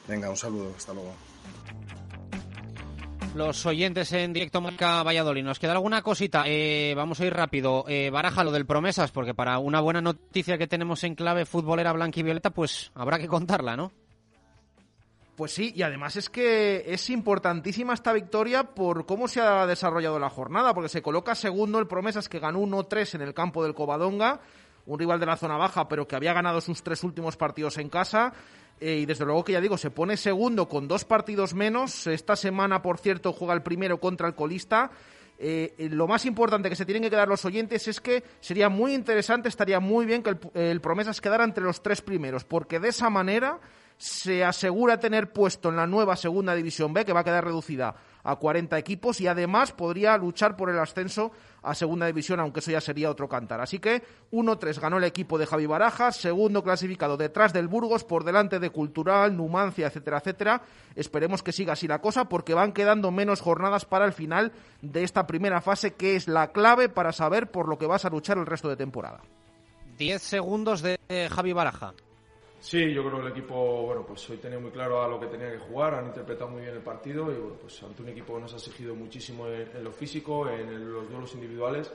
Venga, 0.08 0.30
un 0.30 0.36
saludo, 0.36 0.72
hasta 0.76 0.92
luego. 0.92 1.14
Los 3.34 3.64
oyentes 3.64 4.12
en 4.12 4.34
directo 4.34 4.60
marca 4.60 5.02
Valladolid. 5.02 5.42
¿Nos 5.42 5.58
queda 5.58 5.72
alguna 5.72 6.02
cosita? 6.02 6.44
Eh, 6.46 6.92
vamos 6.94 7.18
a 7.20 7.24
ir 7.24 7.32
rápido. 7.32 7.84
Eh, 7.88 8.10
baraja 8.10 8.44
lo 8.44 8.50
del 8.50 8.66
promesas, 8.66 9.10
porque 9.10 9.32
para 9.32 9.58
una 9.58 9.80
buena 9.80 10.02
noticia 10.02 10.58
que 10.58 10.66
tenemos 10.66 11.02
en 11.04 11.14
clave 11.14 11.46
futbolera 11.46 11.94
blanca 11.94 12.20
y 12.20 12.24
violeta, 12.24 12.50
pues 12.50 12.90
habrá 12.94 13.18
que 13.18 13.28
contarla, 13.28 13.74
¿no? 13.74 13.90
Pues 15.34 15.54
sí, 15.54 15.72
y 15.74 15.80
además 15.80 16.16
es 16.16 16.28
que 16.28 16.84
es 16.86 17.08
importantísima 17.08 17.94
esta 17.94 18.12
victoria 18.12 18.64
por 18.64 19.06
cómo 19.06 19.26
se 19.28 19.40
ha 19.40 19.66
desarrollado 19.66 20.18
la 20.18 20.28
jornada, 20.28 20.74
porque 20.74 20.90
se 20.90 21.00
coloca 21.00 21.34
segundo 21.34 21.78
el 21.78 21.86
Promesas 21.86 22.28
que 22.28 22.38
ganó 22.38 22.60
1-3 22.60 23.14
en 23.14 23.22
el 23.22 23.32
campo 23.32 23.64
del 23.64 23.74
Covadonga, 23.74 24.40
un 24.84 24.98
rival 24.98 25.18
de 25.20 25.26
la 25.26 25.38
zona 25.38 25.56
baja, 25.56 25.88
pero 25.88 26.06
que 26.06 26.16
había 26.16 26.34
ganado 26.34 26.60
sus 26.60 26.82
tres 26.82 27.02
últimos 27.02 27.38
partidos 27.38 27.78
en 27.78 27.88
casa. 27.88 28.34
Eh, 28.84 28.96
y 28.96 29.06
desde 29.06 29.24
luego 29.24 29.44
que 29.44 29.52
ya 29.52 29.60
digo, 29.60 29.78
se 29.78 29.92
pone 29.92 30.16
segundo 30.16 30.68
con 30.68 30.88
dos 30.88 31.04
partidos 31.04 31.54
menos. 31.54 32.08
Esta 32.08 32.34
semana, 32.34 32.82
por 32.82 32.98
cierto, 32.98 33.32
juega 33.32 33.54
el 33.54 33.62
primero 33.62 34.00
contra 34.00 34.26
el 34.26 34.34
colista. 34.34 34.90
Eh, 35.38 35.88
lo 35.92 36.08
más 36.08 36.26
importante 36.26 36.68
que 36.68 36.74
se 36.74 36.84
tienen 36.84 37.04
que 37.04 37.10
quedar 37.10 37.28
los 37.28 37.44
oyentes 37.44 37.86
es 37.86 38.00
que 38.00 38.24
sería 38.40 38.68
muy 38.68 38.92
interesante, 38.92 39.48
estaría 39.48 39.78
muy 39.78 40.04
bien 40.04 40.24
que 40.24 40.30
el, 40.30 40.38
el 40.54 40.80
Promesas 40.80 41.20
quedara 41.20 41.44
entre 41.44 41.62
los 41.62 41.80
tres 41.80 42.02
primeros, 42.02 42.44
porque 42.44 42.80
de 42.80 42.88
esa 42.88 43.08
manera 43.08 43.60
se 43.98 44.42
asegura 44.42 44.98
tener 44.98 45.32
puesto 45.32 45.68
en 45.68 45.76
la 45.76 45.86
nueva 45.86 46.16
segunda 46.16 46.52
división 46.56 46.92
B, 46.92 47.04
que 47.04 47.12
va 47.12 47.20
a 47.20 47.24
quedar 47.24 47.44
reducida 47.44 47.94
a 48.24 48.36
40 48.36 48.78
equipos, 48.78 49.20
y 49.20 49.26
además 49.26 49.72
podría 49.72 50.16
luchar 50.16 50.56
por 50.56 50.70
el 50.70 50.78
ascenso 50.78 51.32
a 51.62 51.74
segunda 51.74 52.06
división, 52.06 52.40
aunque 52.40 52.60
eso 52.60 52.70
ya 52.70 52.80
sería 52.80 53.10
otro 53.10 53.28
cantar. 53.28 53.60
Así 53.60 53.78
que 53.78 54.02
1-3 54.32 54.80
ganó 54.80 54.98
el 54.98 55.04
equipo 55.04 55.38
de 55.38 55.46
Javi 55.46 55.66
Barajas, 55.66 56.16
segundo 56.16 56.62
clasificado 56.62 57.16
detrás 57.16 57.52
del 57.52 57.68
Burgos, 57.68 58.04
por 58.04 58.24
delante 58.24 58.58
de 58.58 58.70
Cultural, 58.70 59.36
Numancia, 59.36 59.86
etcétera, 59.86 60.18
etcétera. 60.18 60.62
Esperemos 60.94 61.42
que 61.42 61.52
siga 61.52 61.74
así 61.74 61.86
la 61.86 62.00
cosa, 62.00 62.28
porque 62.28 62.54
van 62.54 62.72
quedando 62.72 63.10
menos 63.10 63.40
jornadas 63.40 63.84
para 63.84 64.04
el 64.04 64.12
final 64.12 64.52
de 64.80 65.04
esta 65.04 65.26
primera 65.26 65.60
fase, 65.60 65.94
que 65.94 66.16
es 66.16 66.28
la 66.28 66.52
clave 66.52 66.88
para 66.88 67.12
saber 67.12 67.50
por 67.50 67.68
lo 67.68 67.78
que 67.78 67.86
vas 67.86 68.04
a 68.04 68.10
luchar 68.10 68.38
el 68.38 68.46
resto 68.46 68.68
de 68.68 68.76
temporada. 68.76 69.20
10 69.98 70.22
segundos 70.22 70.82
de 70.82 70.98
Javi 71.30 71.52
Baraja. 71.52 71.94
Sí, 72.62 72.94
yo 72.94 73.02
creo 73.04 73.16
que 73.20 73.26
el 73.26 73.32
equipo, 73.32 73.82
bueno, 73.82 74.04
pues 74.06 74.30
hoy 74.30 74.36
tenía 74.36 74.56
muy 74.58 74.70
claro 74.70 75.02
a 75.02 75.08
lo 75.08 75.18
que 75.18 75.26
tenía 75.26 75.50
que 75.50 75.58
jugar, 75.58 75.94
han 75.96 76.06
interpretado 76.06 76.48
muy 76.48 76.62
bien 76.62 76.74
el 76.74 76.80
partido 76.80 77.22
y 77.32 77.34
bueno, 77.34 77.56
pues 77.60 77.82
ante 77.82 78.02
un 78.02 78.08
equipo 78.10 78.36
que 78.36 78.40
nos 78.40 78.52
ha 78.54 78.56
exigido 78.56 78.94
muchísimo 78.94 79.48
en, 79.48 79.68
en 79.76 79.82
lo 79.82 79.90
físico, 79.90 80.48
en 80.48 80.68
el- 80.68 80.92
los 80.92 81.10
duelos 81.10 81.34
individuales. 81.34 81.92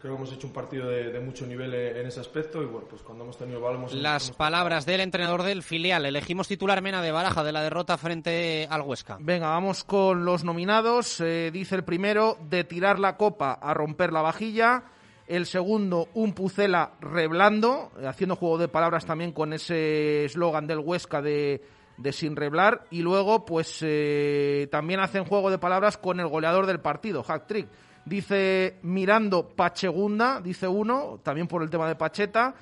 Creo 0.00 0.12
que 0.14 0.16
hemos 0.22 0.32
hecho 0.32 0.46
un 0.48 0.52
partido 0.52 0.88
de, 0.88 1.10
de 1.12 1.20
mucho 1.20 1.46
nivel 1.46 1.72
en, 1.74 1.96
en 1.98 2.06
ese 2.06 2.18
aspecto 2.20 2.60
y 2.62 2.66
bueno, 2.66 2.86
pues 2.90 3.02
cuando 3.02 3.22
hemos 3.24 3.36
tenido 3.38 3.58
el 3.58 3.62
balón 3.64 3.78
hemos 3.80 3.94
Las 3.94 4.30
palabras 4.32 4.86
del 4.86 5.00
entrenador 5.02 5.44
del 5.44 5.62
filial. 5.62 6.04
Elegimos 6.04 6.46
titular 6.48 6.82
Mena 6.82 7.00
de 7.00 7.10
Baraja 7.12 7.42
de 7.44 7.52
la 7.52 7.62
derrota 7.62 7.96
frente 7.96 8.66
al 8.70 8.82
Huesca. 8.82 9.18
Venga, 9.20 9.48
vamos 9.50 9.82
con 9.84 10.24
los 10.24 10.42
nominados. 10.44 11.20
Eh, 11.20 11.50
dice 11.52 11.74
el 11.76 11.84
primero, 11.84 12.36
de 12.42 12.62
tirar 12.64 12.98
la 12.98 13.16
copa 13.16 13.52
a 13.54 13.72
romper 13.74 14.12
la 14.12 14.22
vajilla. 14.22 14.82
El 15.28 15.44
segundo, 15.44 16.08
un 16.14 16.32
Pucela 16.32 16.92
reblando, 17.00 17.92
haciendo 18.06 18.34
juego 18.34 18.56
de 18.56 18.68
palabras 18.68 19.04
también 19.04 19.32
con 19.32 19.52
ese 19.52 20.24
eslogan 20.24 20.66
del 20.66 20.78
Huesca 20.78 21.20
de, 21.20 21.62
de 21.98 22.12
sin 22.12 22.34
reblar. 22.34 22.86
Y 22.90 23.02
luego, 23.02 23.44
pues 23.44 23.80
eh, 23.82 24.68
también 24.70 25.00
hacen 25.00 25.26
juego 25.26 25.50
de 25.50 25.58
palabras 25.58 25.98
con 25.98 26.18
el 26.18 26.28
goleador 26.28 26.64
del 26.64 26.80
partido, 26.80 27.22
Hack 27.22 27.46
Trick. 27.46 27.68
Dice 28.06 28.78
Mirando 28.82 29.48
Pachegunda, 29.48 30.40
dice 30.40 30.66
uno, 30.66 31.20
también 31.22 31.46
por 31.46 31.62
el 31.62 31.68
tema 31.68 31.86
de 31.86 31.96
Pacheta. 31.96 32.54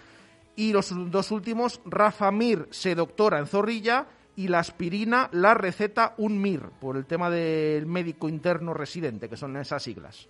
Y 0.57 0.73
los 0.73 0.91
dos 1.11 1.31
últimos, 1.31 1.81
Rafa 1.85 2.33
Mir 2.33 2.67
se 2.73 2.97
doctora 2.97 3.39
en 3.39 3.47
Zorrilla 3.47 4.09
y 4.35 4.49
la 4.49 4.59
aspirina 4.59 5.29
la 5.33 5.55
receta 5.55 6.15
un 6.19 6.41
MIR, 6.41 6.71
por 6.81 6.97
el 6.97 7.07
tema 7.07 7.31
del 7.31 7.87
médico 7.87 8.29
interno 8.29 8.75
residente, 8.75 9.29
que 9.29 9.37
son 9.37 9.57
esas 9.57 9.83
siglas. 9.83 10.29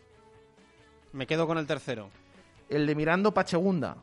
Me 1.12 1.26
quedo 1.26 1.46
con 1.46 1.56
el 1.56 1.66
tercero. 1.66 2.10
El 2.68 2.86
de 2.86 2.94
Mirando 2.94 3.32
Pachegunda. 3.32 3.97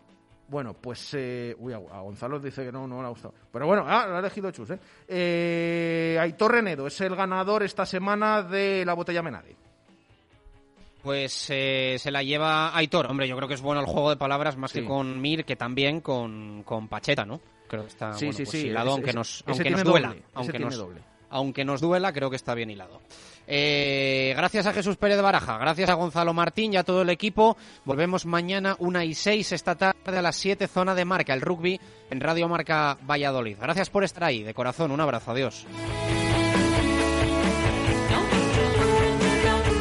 Bueno, 0.48 0.74
pues... 0.74 1.14
eh, 1.14 1.56
uy, 1.60 1.74
a, 1.74 1.78
Gonzalo 1.78 2.40
dice 2.40 2.64
que 2.66 2.72
no, 2.72 2.88
no 2.88 3.02
le 3.02 3.08
ha 3.08 3.10
gustado. 3.10 3.34
Pero 3.52 3.66
bueno, 3.66 3.86
ah, 3.88 4.06
lo 4.08 4.16
ha 4.16 4.20
elegido 4.20 4.52
Chus, 4.52 4.70
¿eh? 4.72 4.80
Eh, 5.08 6.18
Aitor 6.20 6.52
Renedo 6.52 6.86
es 6.88 7.00
el 7.02 7.16
ganador 7.16 7.64
esta 7.64 7.86
semana 7.86 8.42
de 8.44 8.84
la 8.86 8.94
botella 8.94 9.22
Menadi. 9.24 9.56
Pues 11.02 11.48
eh, 11.50 11.98
se 12.00 12.12
la 12.12 12.24
lleva 12.24 12.76
Aitor. 12.78 13.08
Hombre, 13.08 13.28
yo 13.28 13.36
creo 13.36 13.48
que 13.48 13.56
es 13.56 13.62
bueno 13.62 13.82
el 13.82 13.88
juego 13.88 14.10
de 14.10 14.16
palabras 14.18 14.56
más 14.56 14.72
Sí. 14.72 14.82
que 14.82 14.86
con 14.88 15.20
Mir, 15.20 15.44
que 15.44 15.56
también 15.56 16.00
con, 16.02 16.64
con 16.64 16.88
Pacheta, 16.88 17.26
¿no? 17.26 17.42
Creo 17.68 17.82
que 17.84 17.90
está 17.90 18.14
Sí, 18.14 18.26
bueno, 18.26 18.38
sí, 18.38 18.44
pues, 18.44 18.50
sí, 18.52 18.68
hilado, 18.68 18.88
ese- 18.90 18.94
aunque 18.96 19.14
nos, 19.14 19.44
aunque 19.48 19.70
nos 19.72 19.84
duela. 19.84 20.08
doble, 20.10 20.24
aunque 20.34 20.60
nos, 20.60 20.78
doble. 20.78 21.02
Aunque 21.34 21.66
nos 21.66 21.82
duela, 21.82 22.14
creo 22.14 22.30
que 22.30 22.36
está 22.36 22.54
bien 22.54 22.70
hilado. 22.70 23.02
Eh, 23.46 24.34
gracias 24.38 24.66
a 24.68 24.74
Jesús 24.74 24.96
Pérez 24.96 25.18
de 25.18 25.24
Baraja, 25.24 25.58
gracias 25.58 25.90
a 25.90 25.96
Gonzalo 25.96 26.34
Martín 26.34 26.74
y 26.74 26.78
a 26.78 26.84
todo 26.84 27.02
el 27.02 27.10
equipo. 27.10 27.58
Volvemos 27.84 28.26
mañana 28.26 28.76
una 28.80 29.04
y 29.04 29.16
seis 29.16 29.52
esta 29.52 29.76
tarde 29.76 30.18
a 30.18 30.22
las 30.22 30.38
7, 30.38 30.68
zona 30.68 30.96
de 30.96 31.04
marca, 31.04 31.34
el 31.34 31.42
rugby 31.42 31.80
en 32.10 32.22
Radio 32.22 32.48
Marca 32.48 32.98
Valladolid. 33.02 33.58
Gracias 33.60 33.90
por 33.90 34.04
estar 34.04 34.24
ahí, 34.24 34.44
de 34.44 34.54
corazón, 34.54 34.92
un 34.92 35.02
abrazo, 35.02 35.32
adiós. 35.32 35.66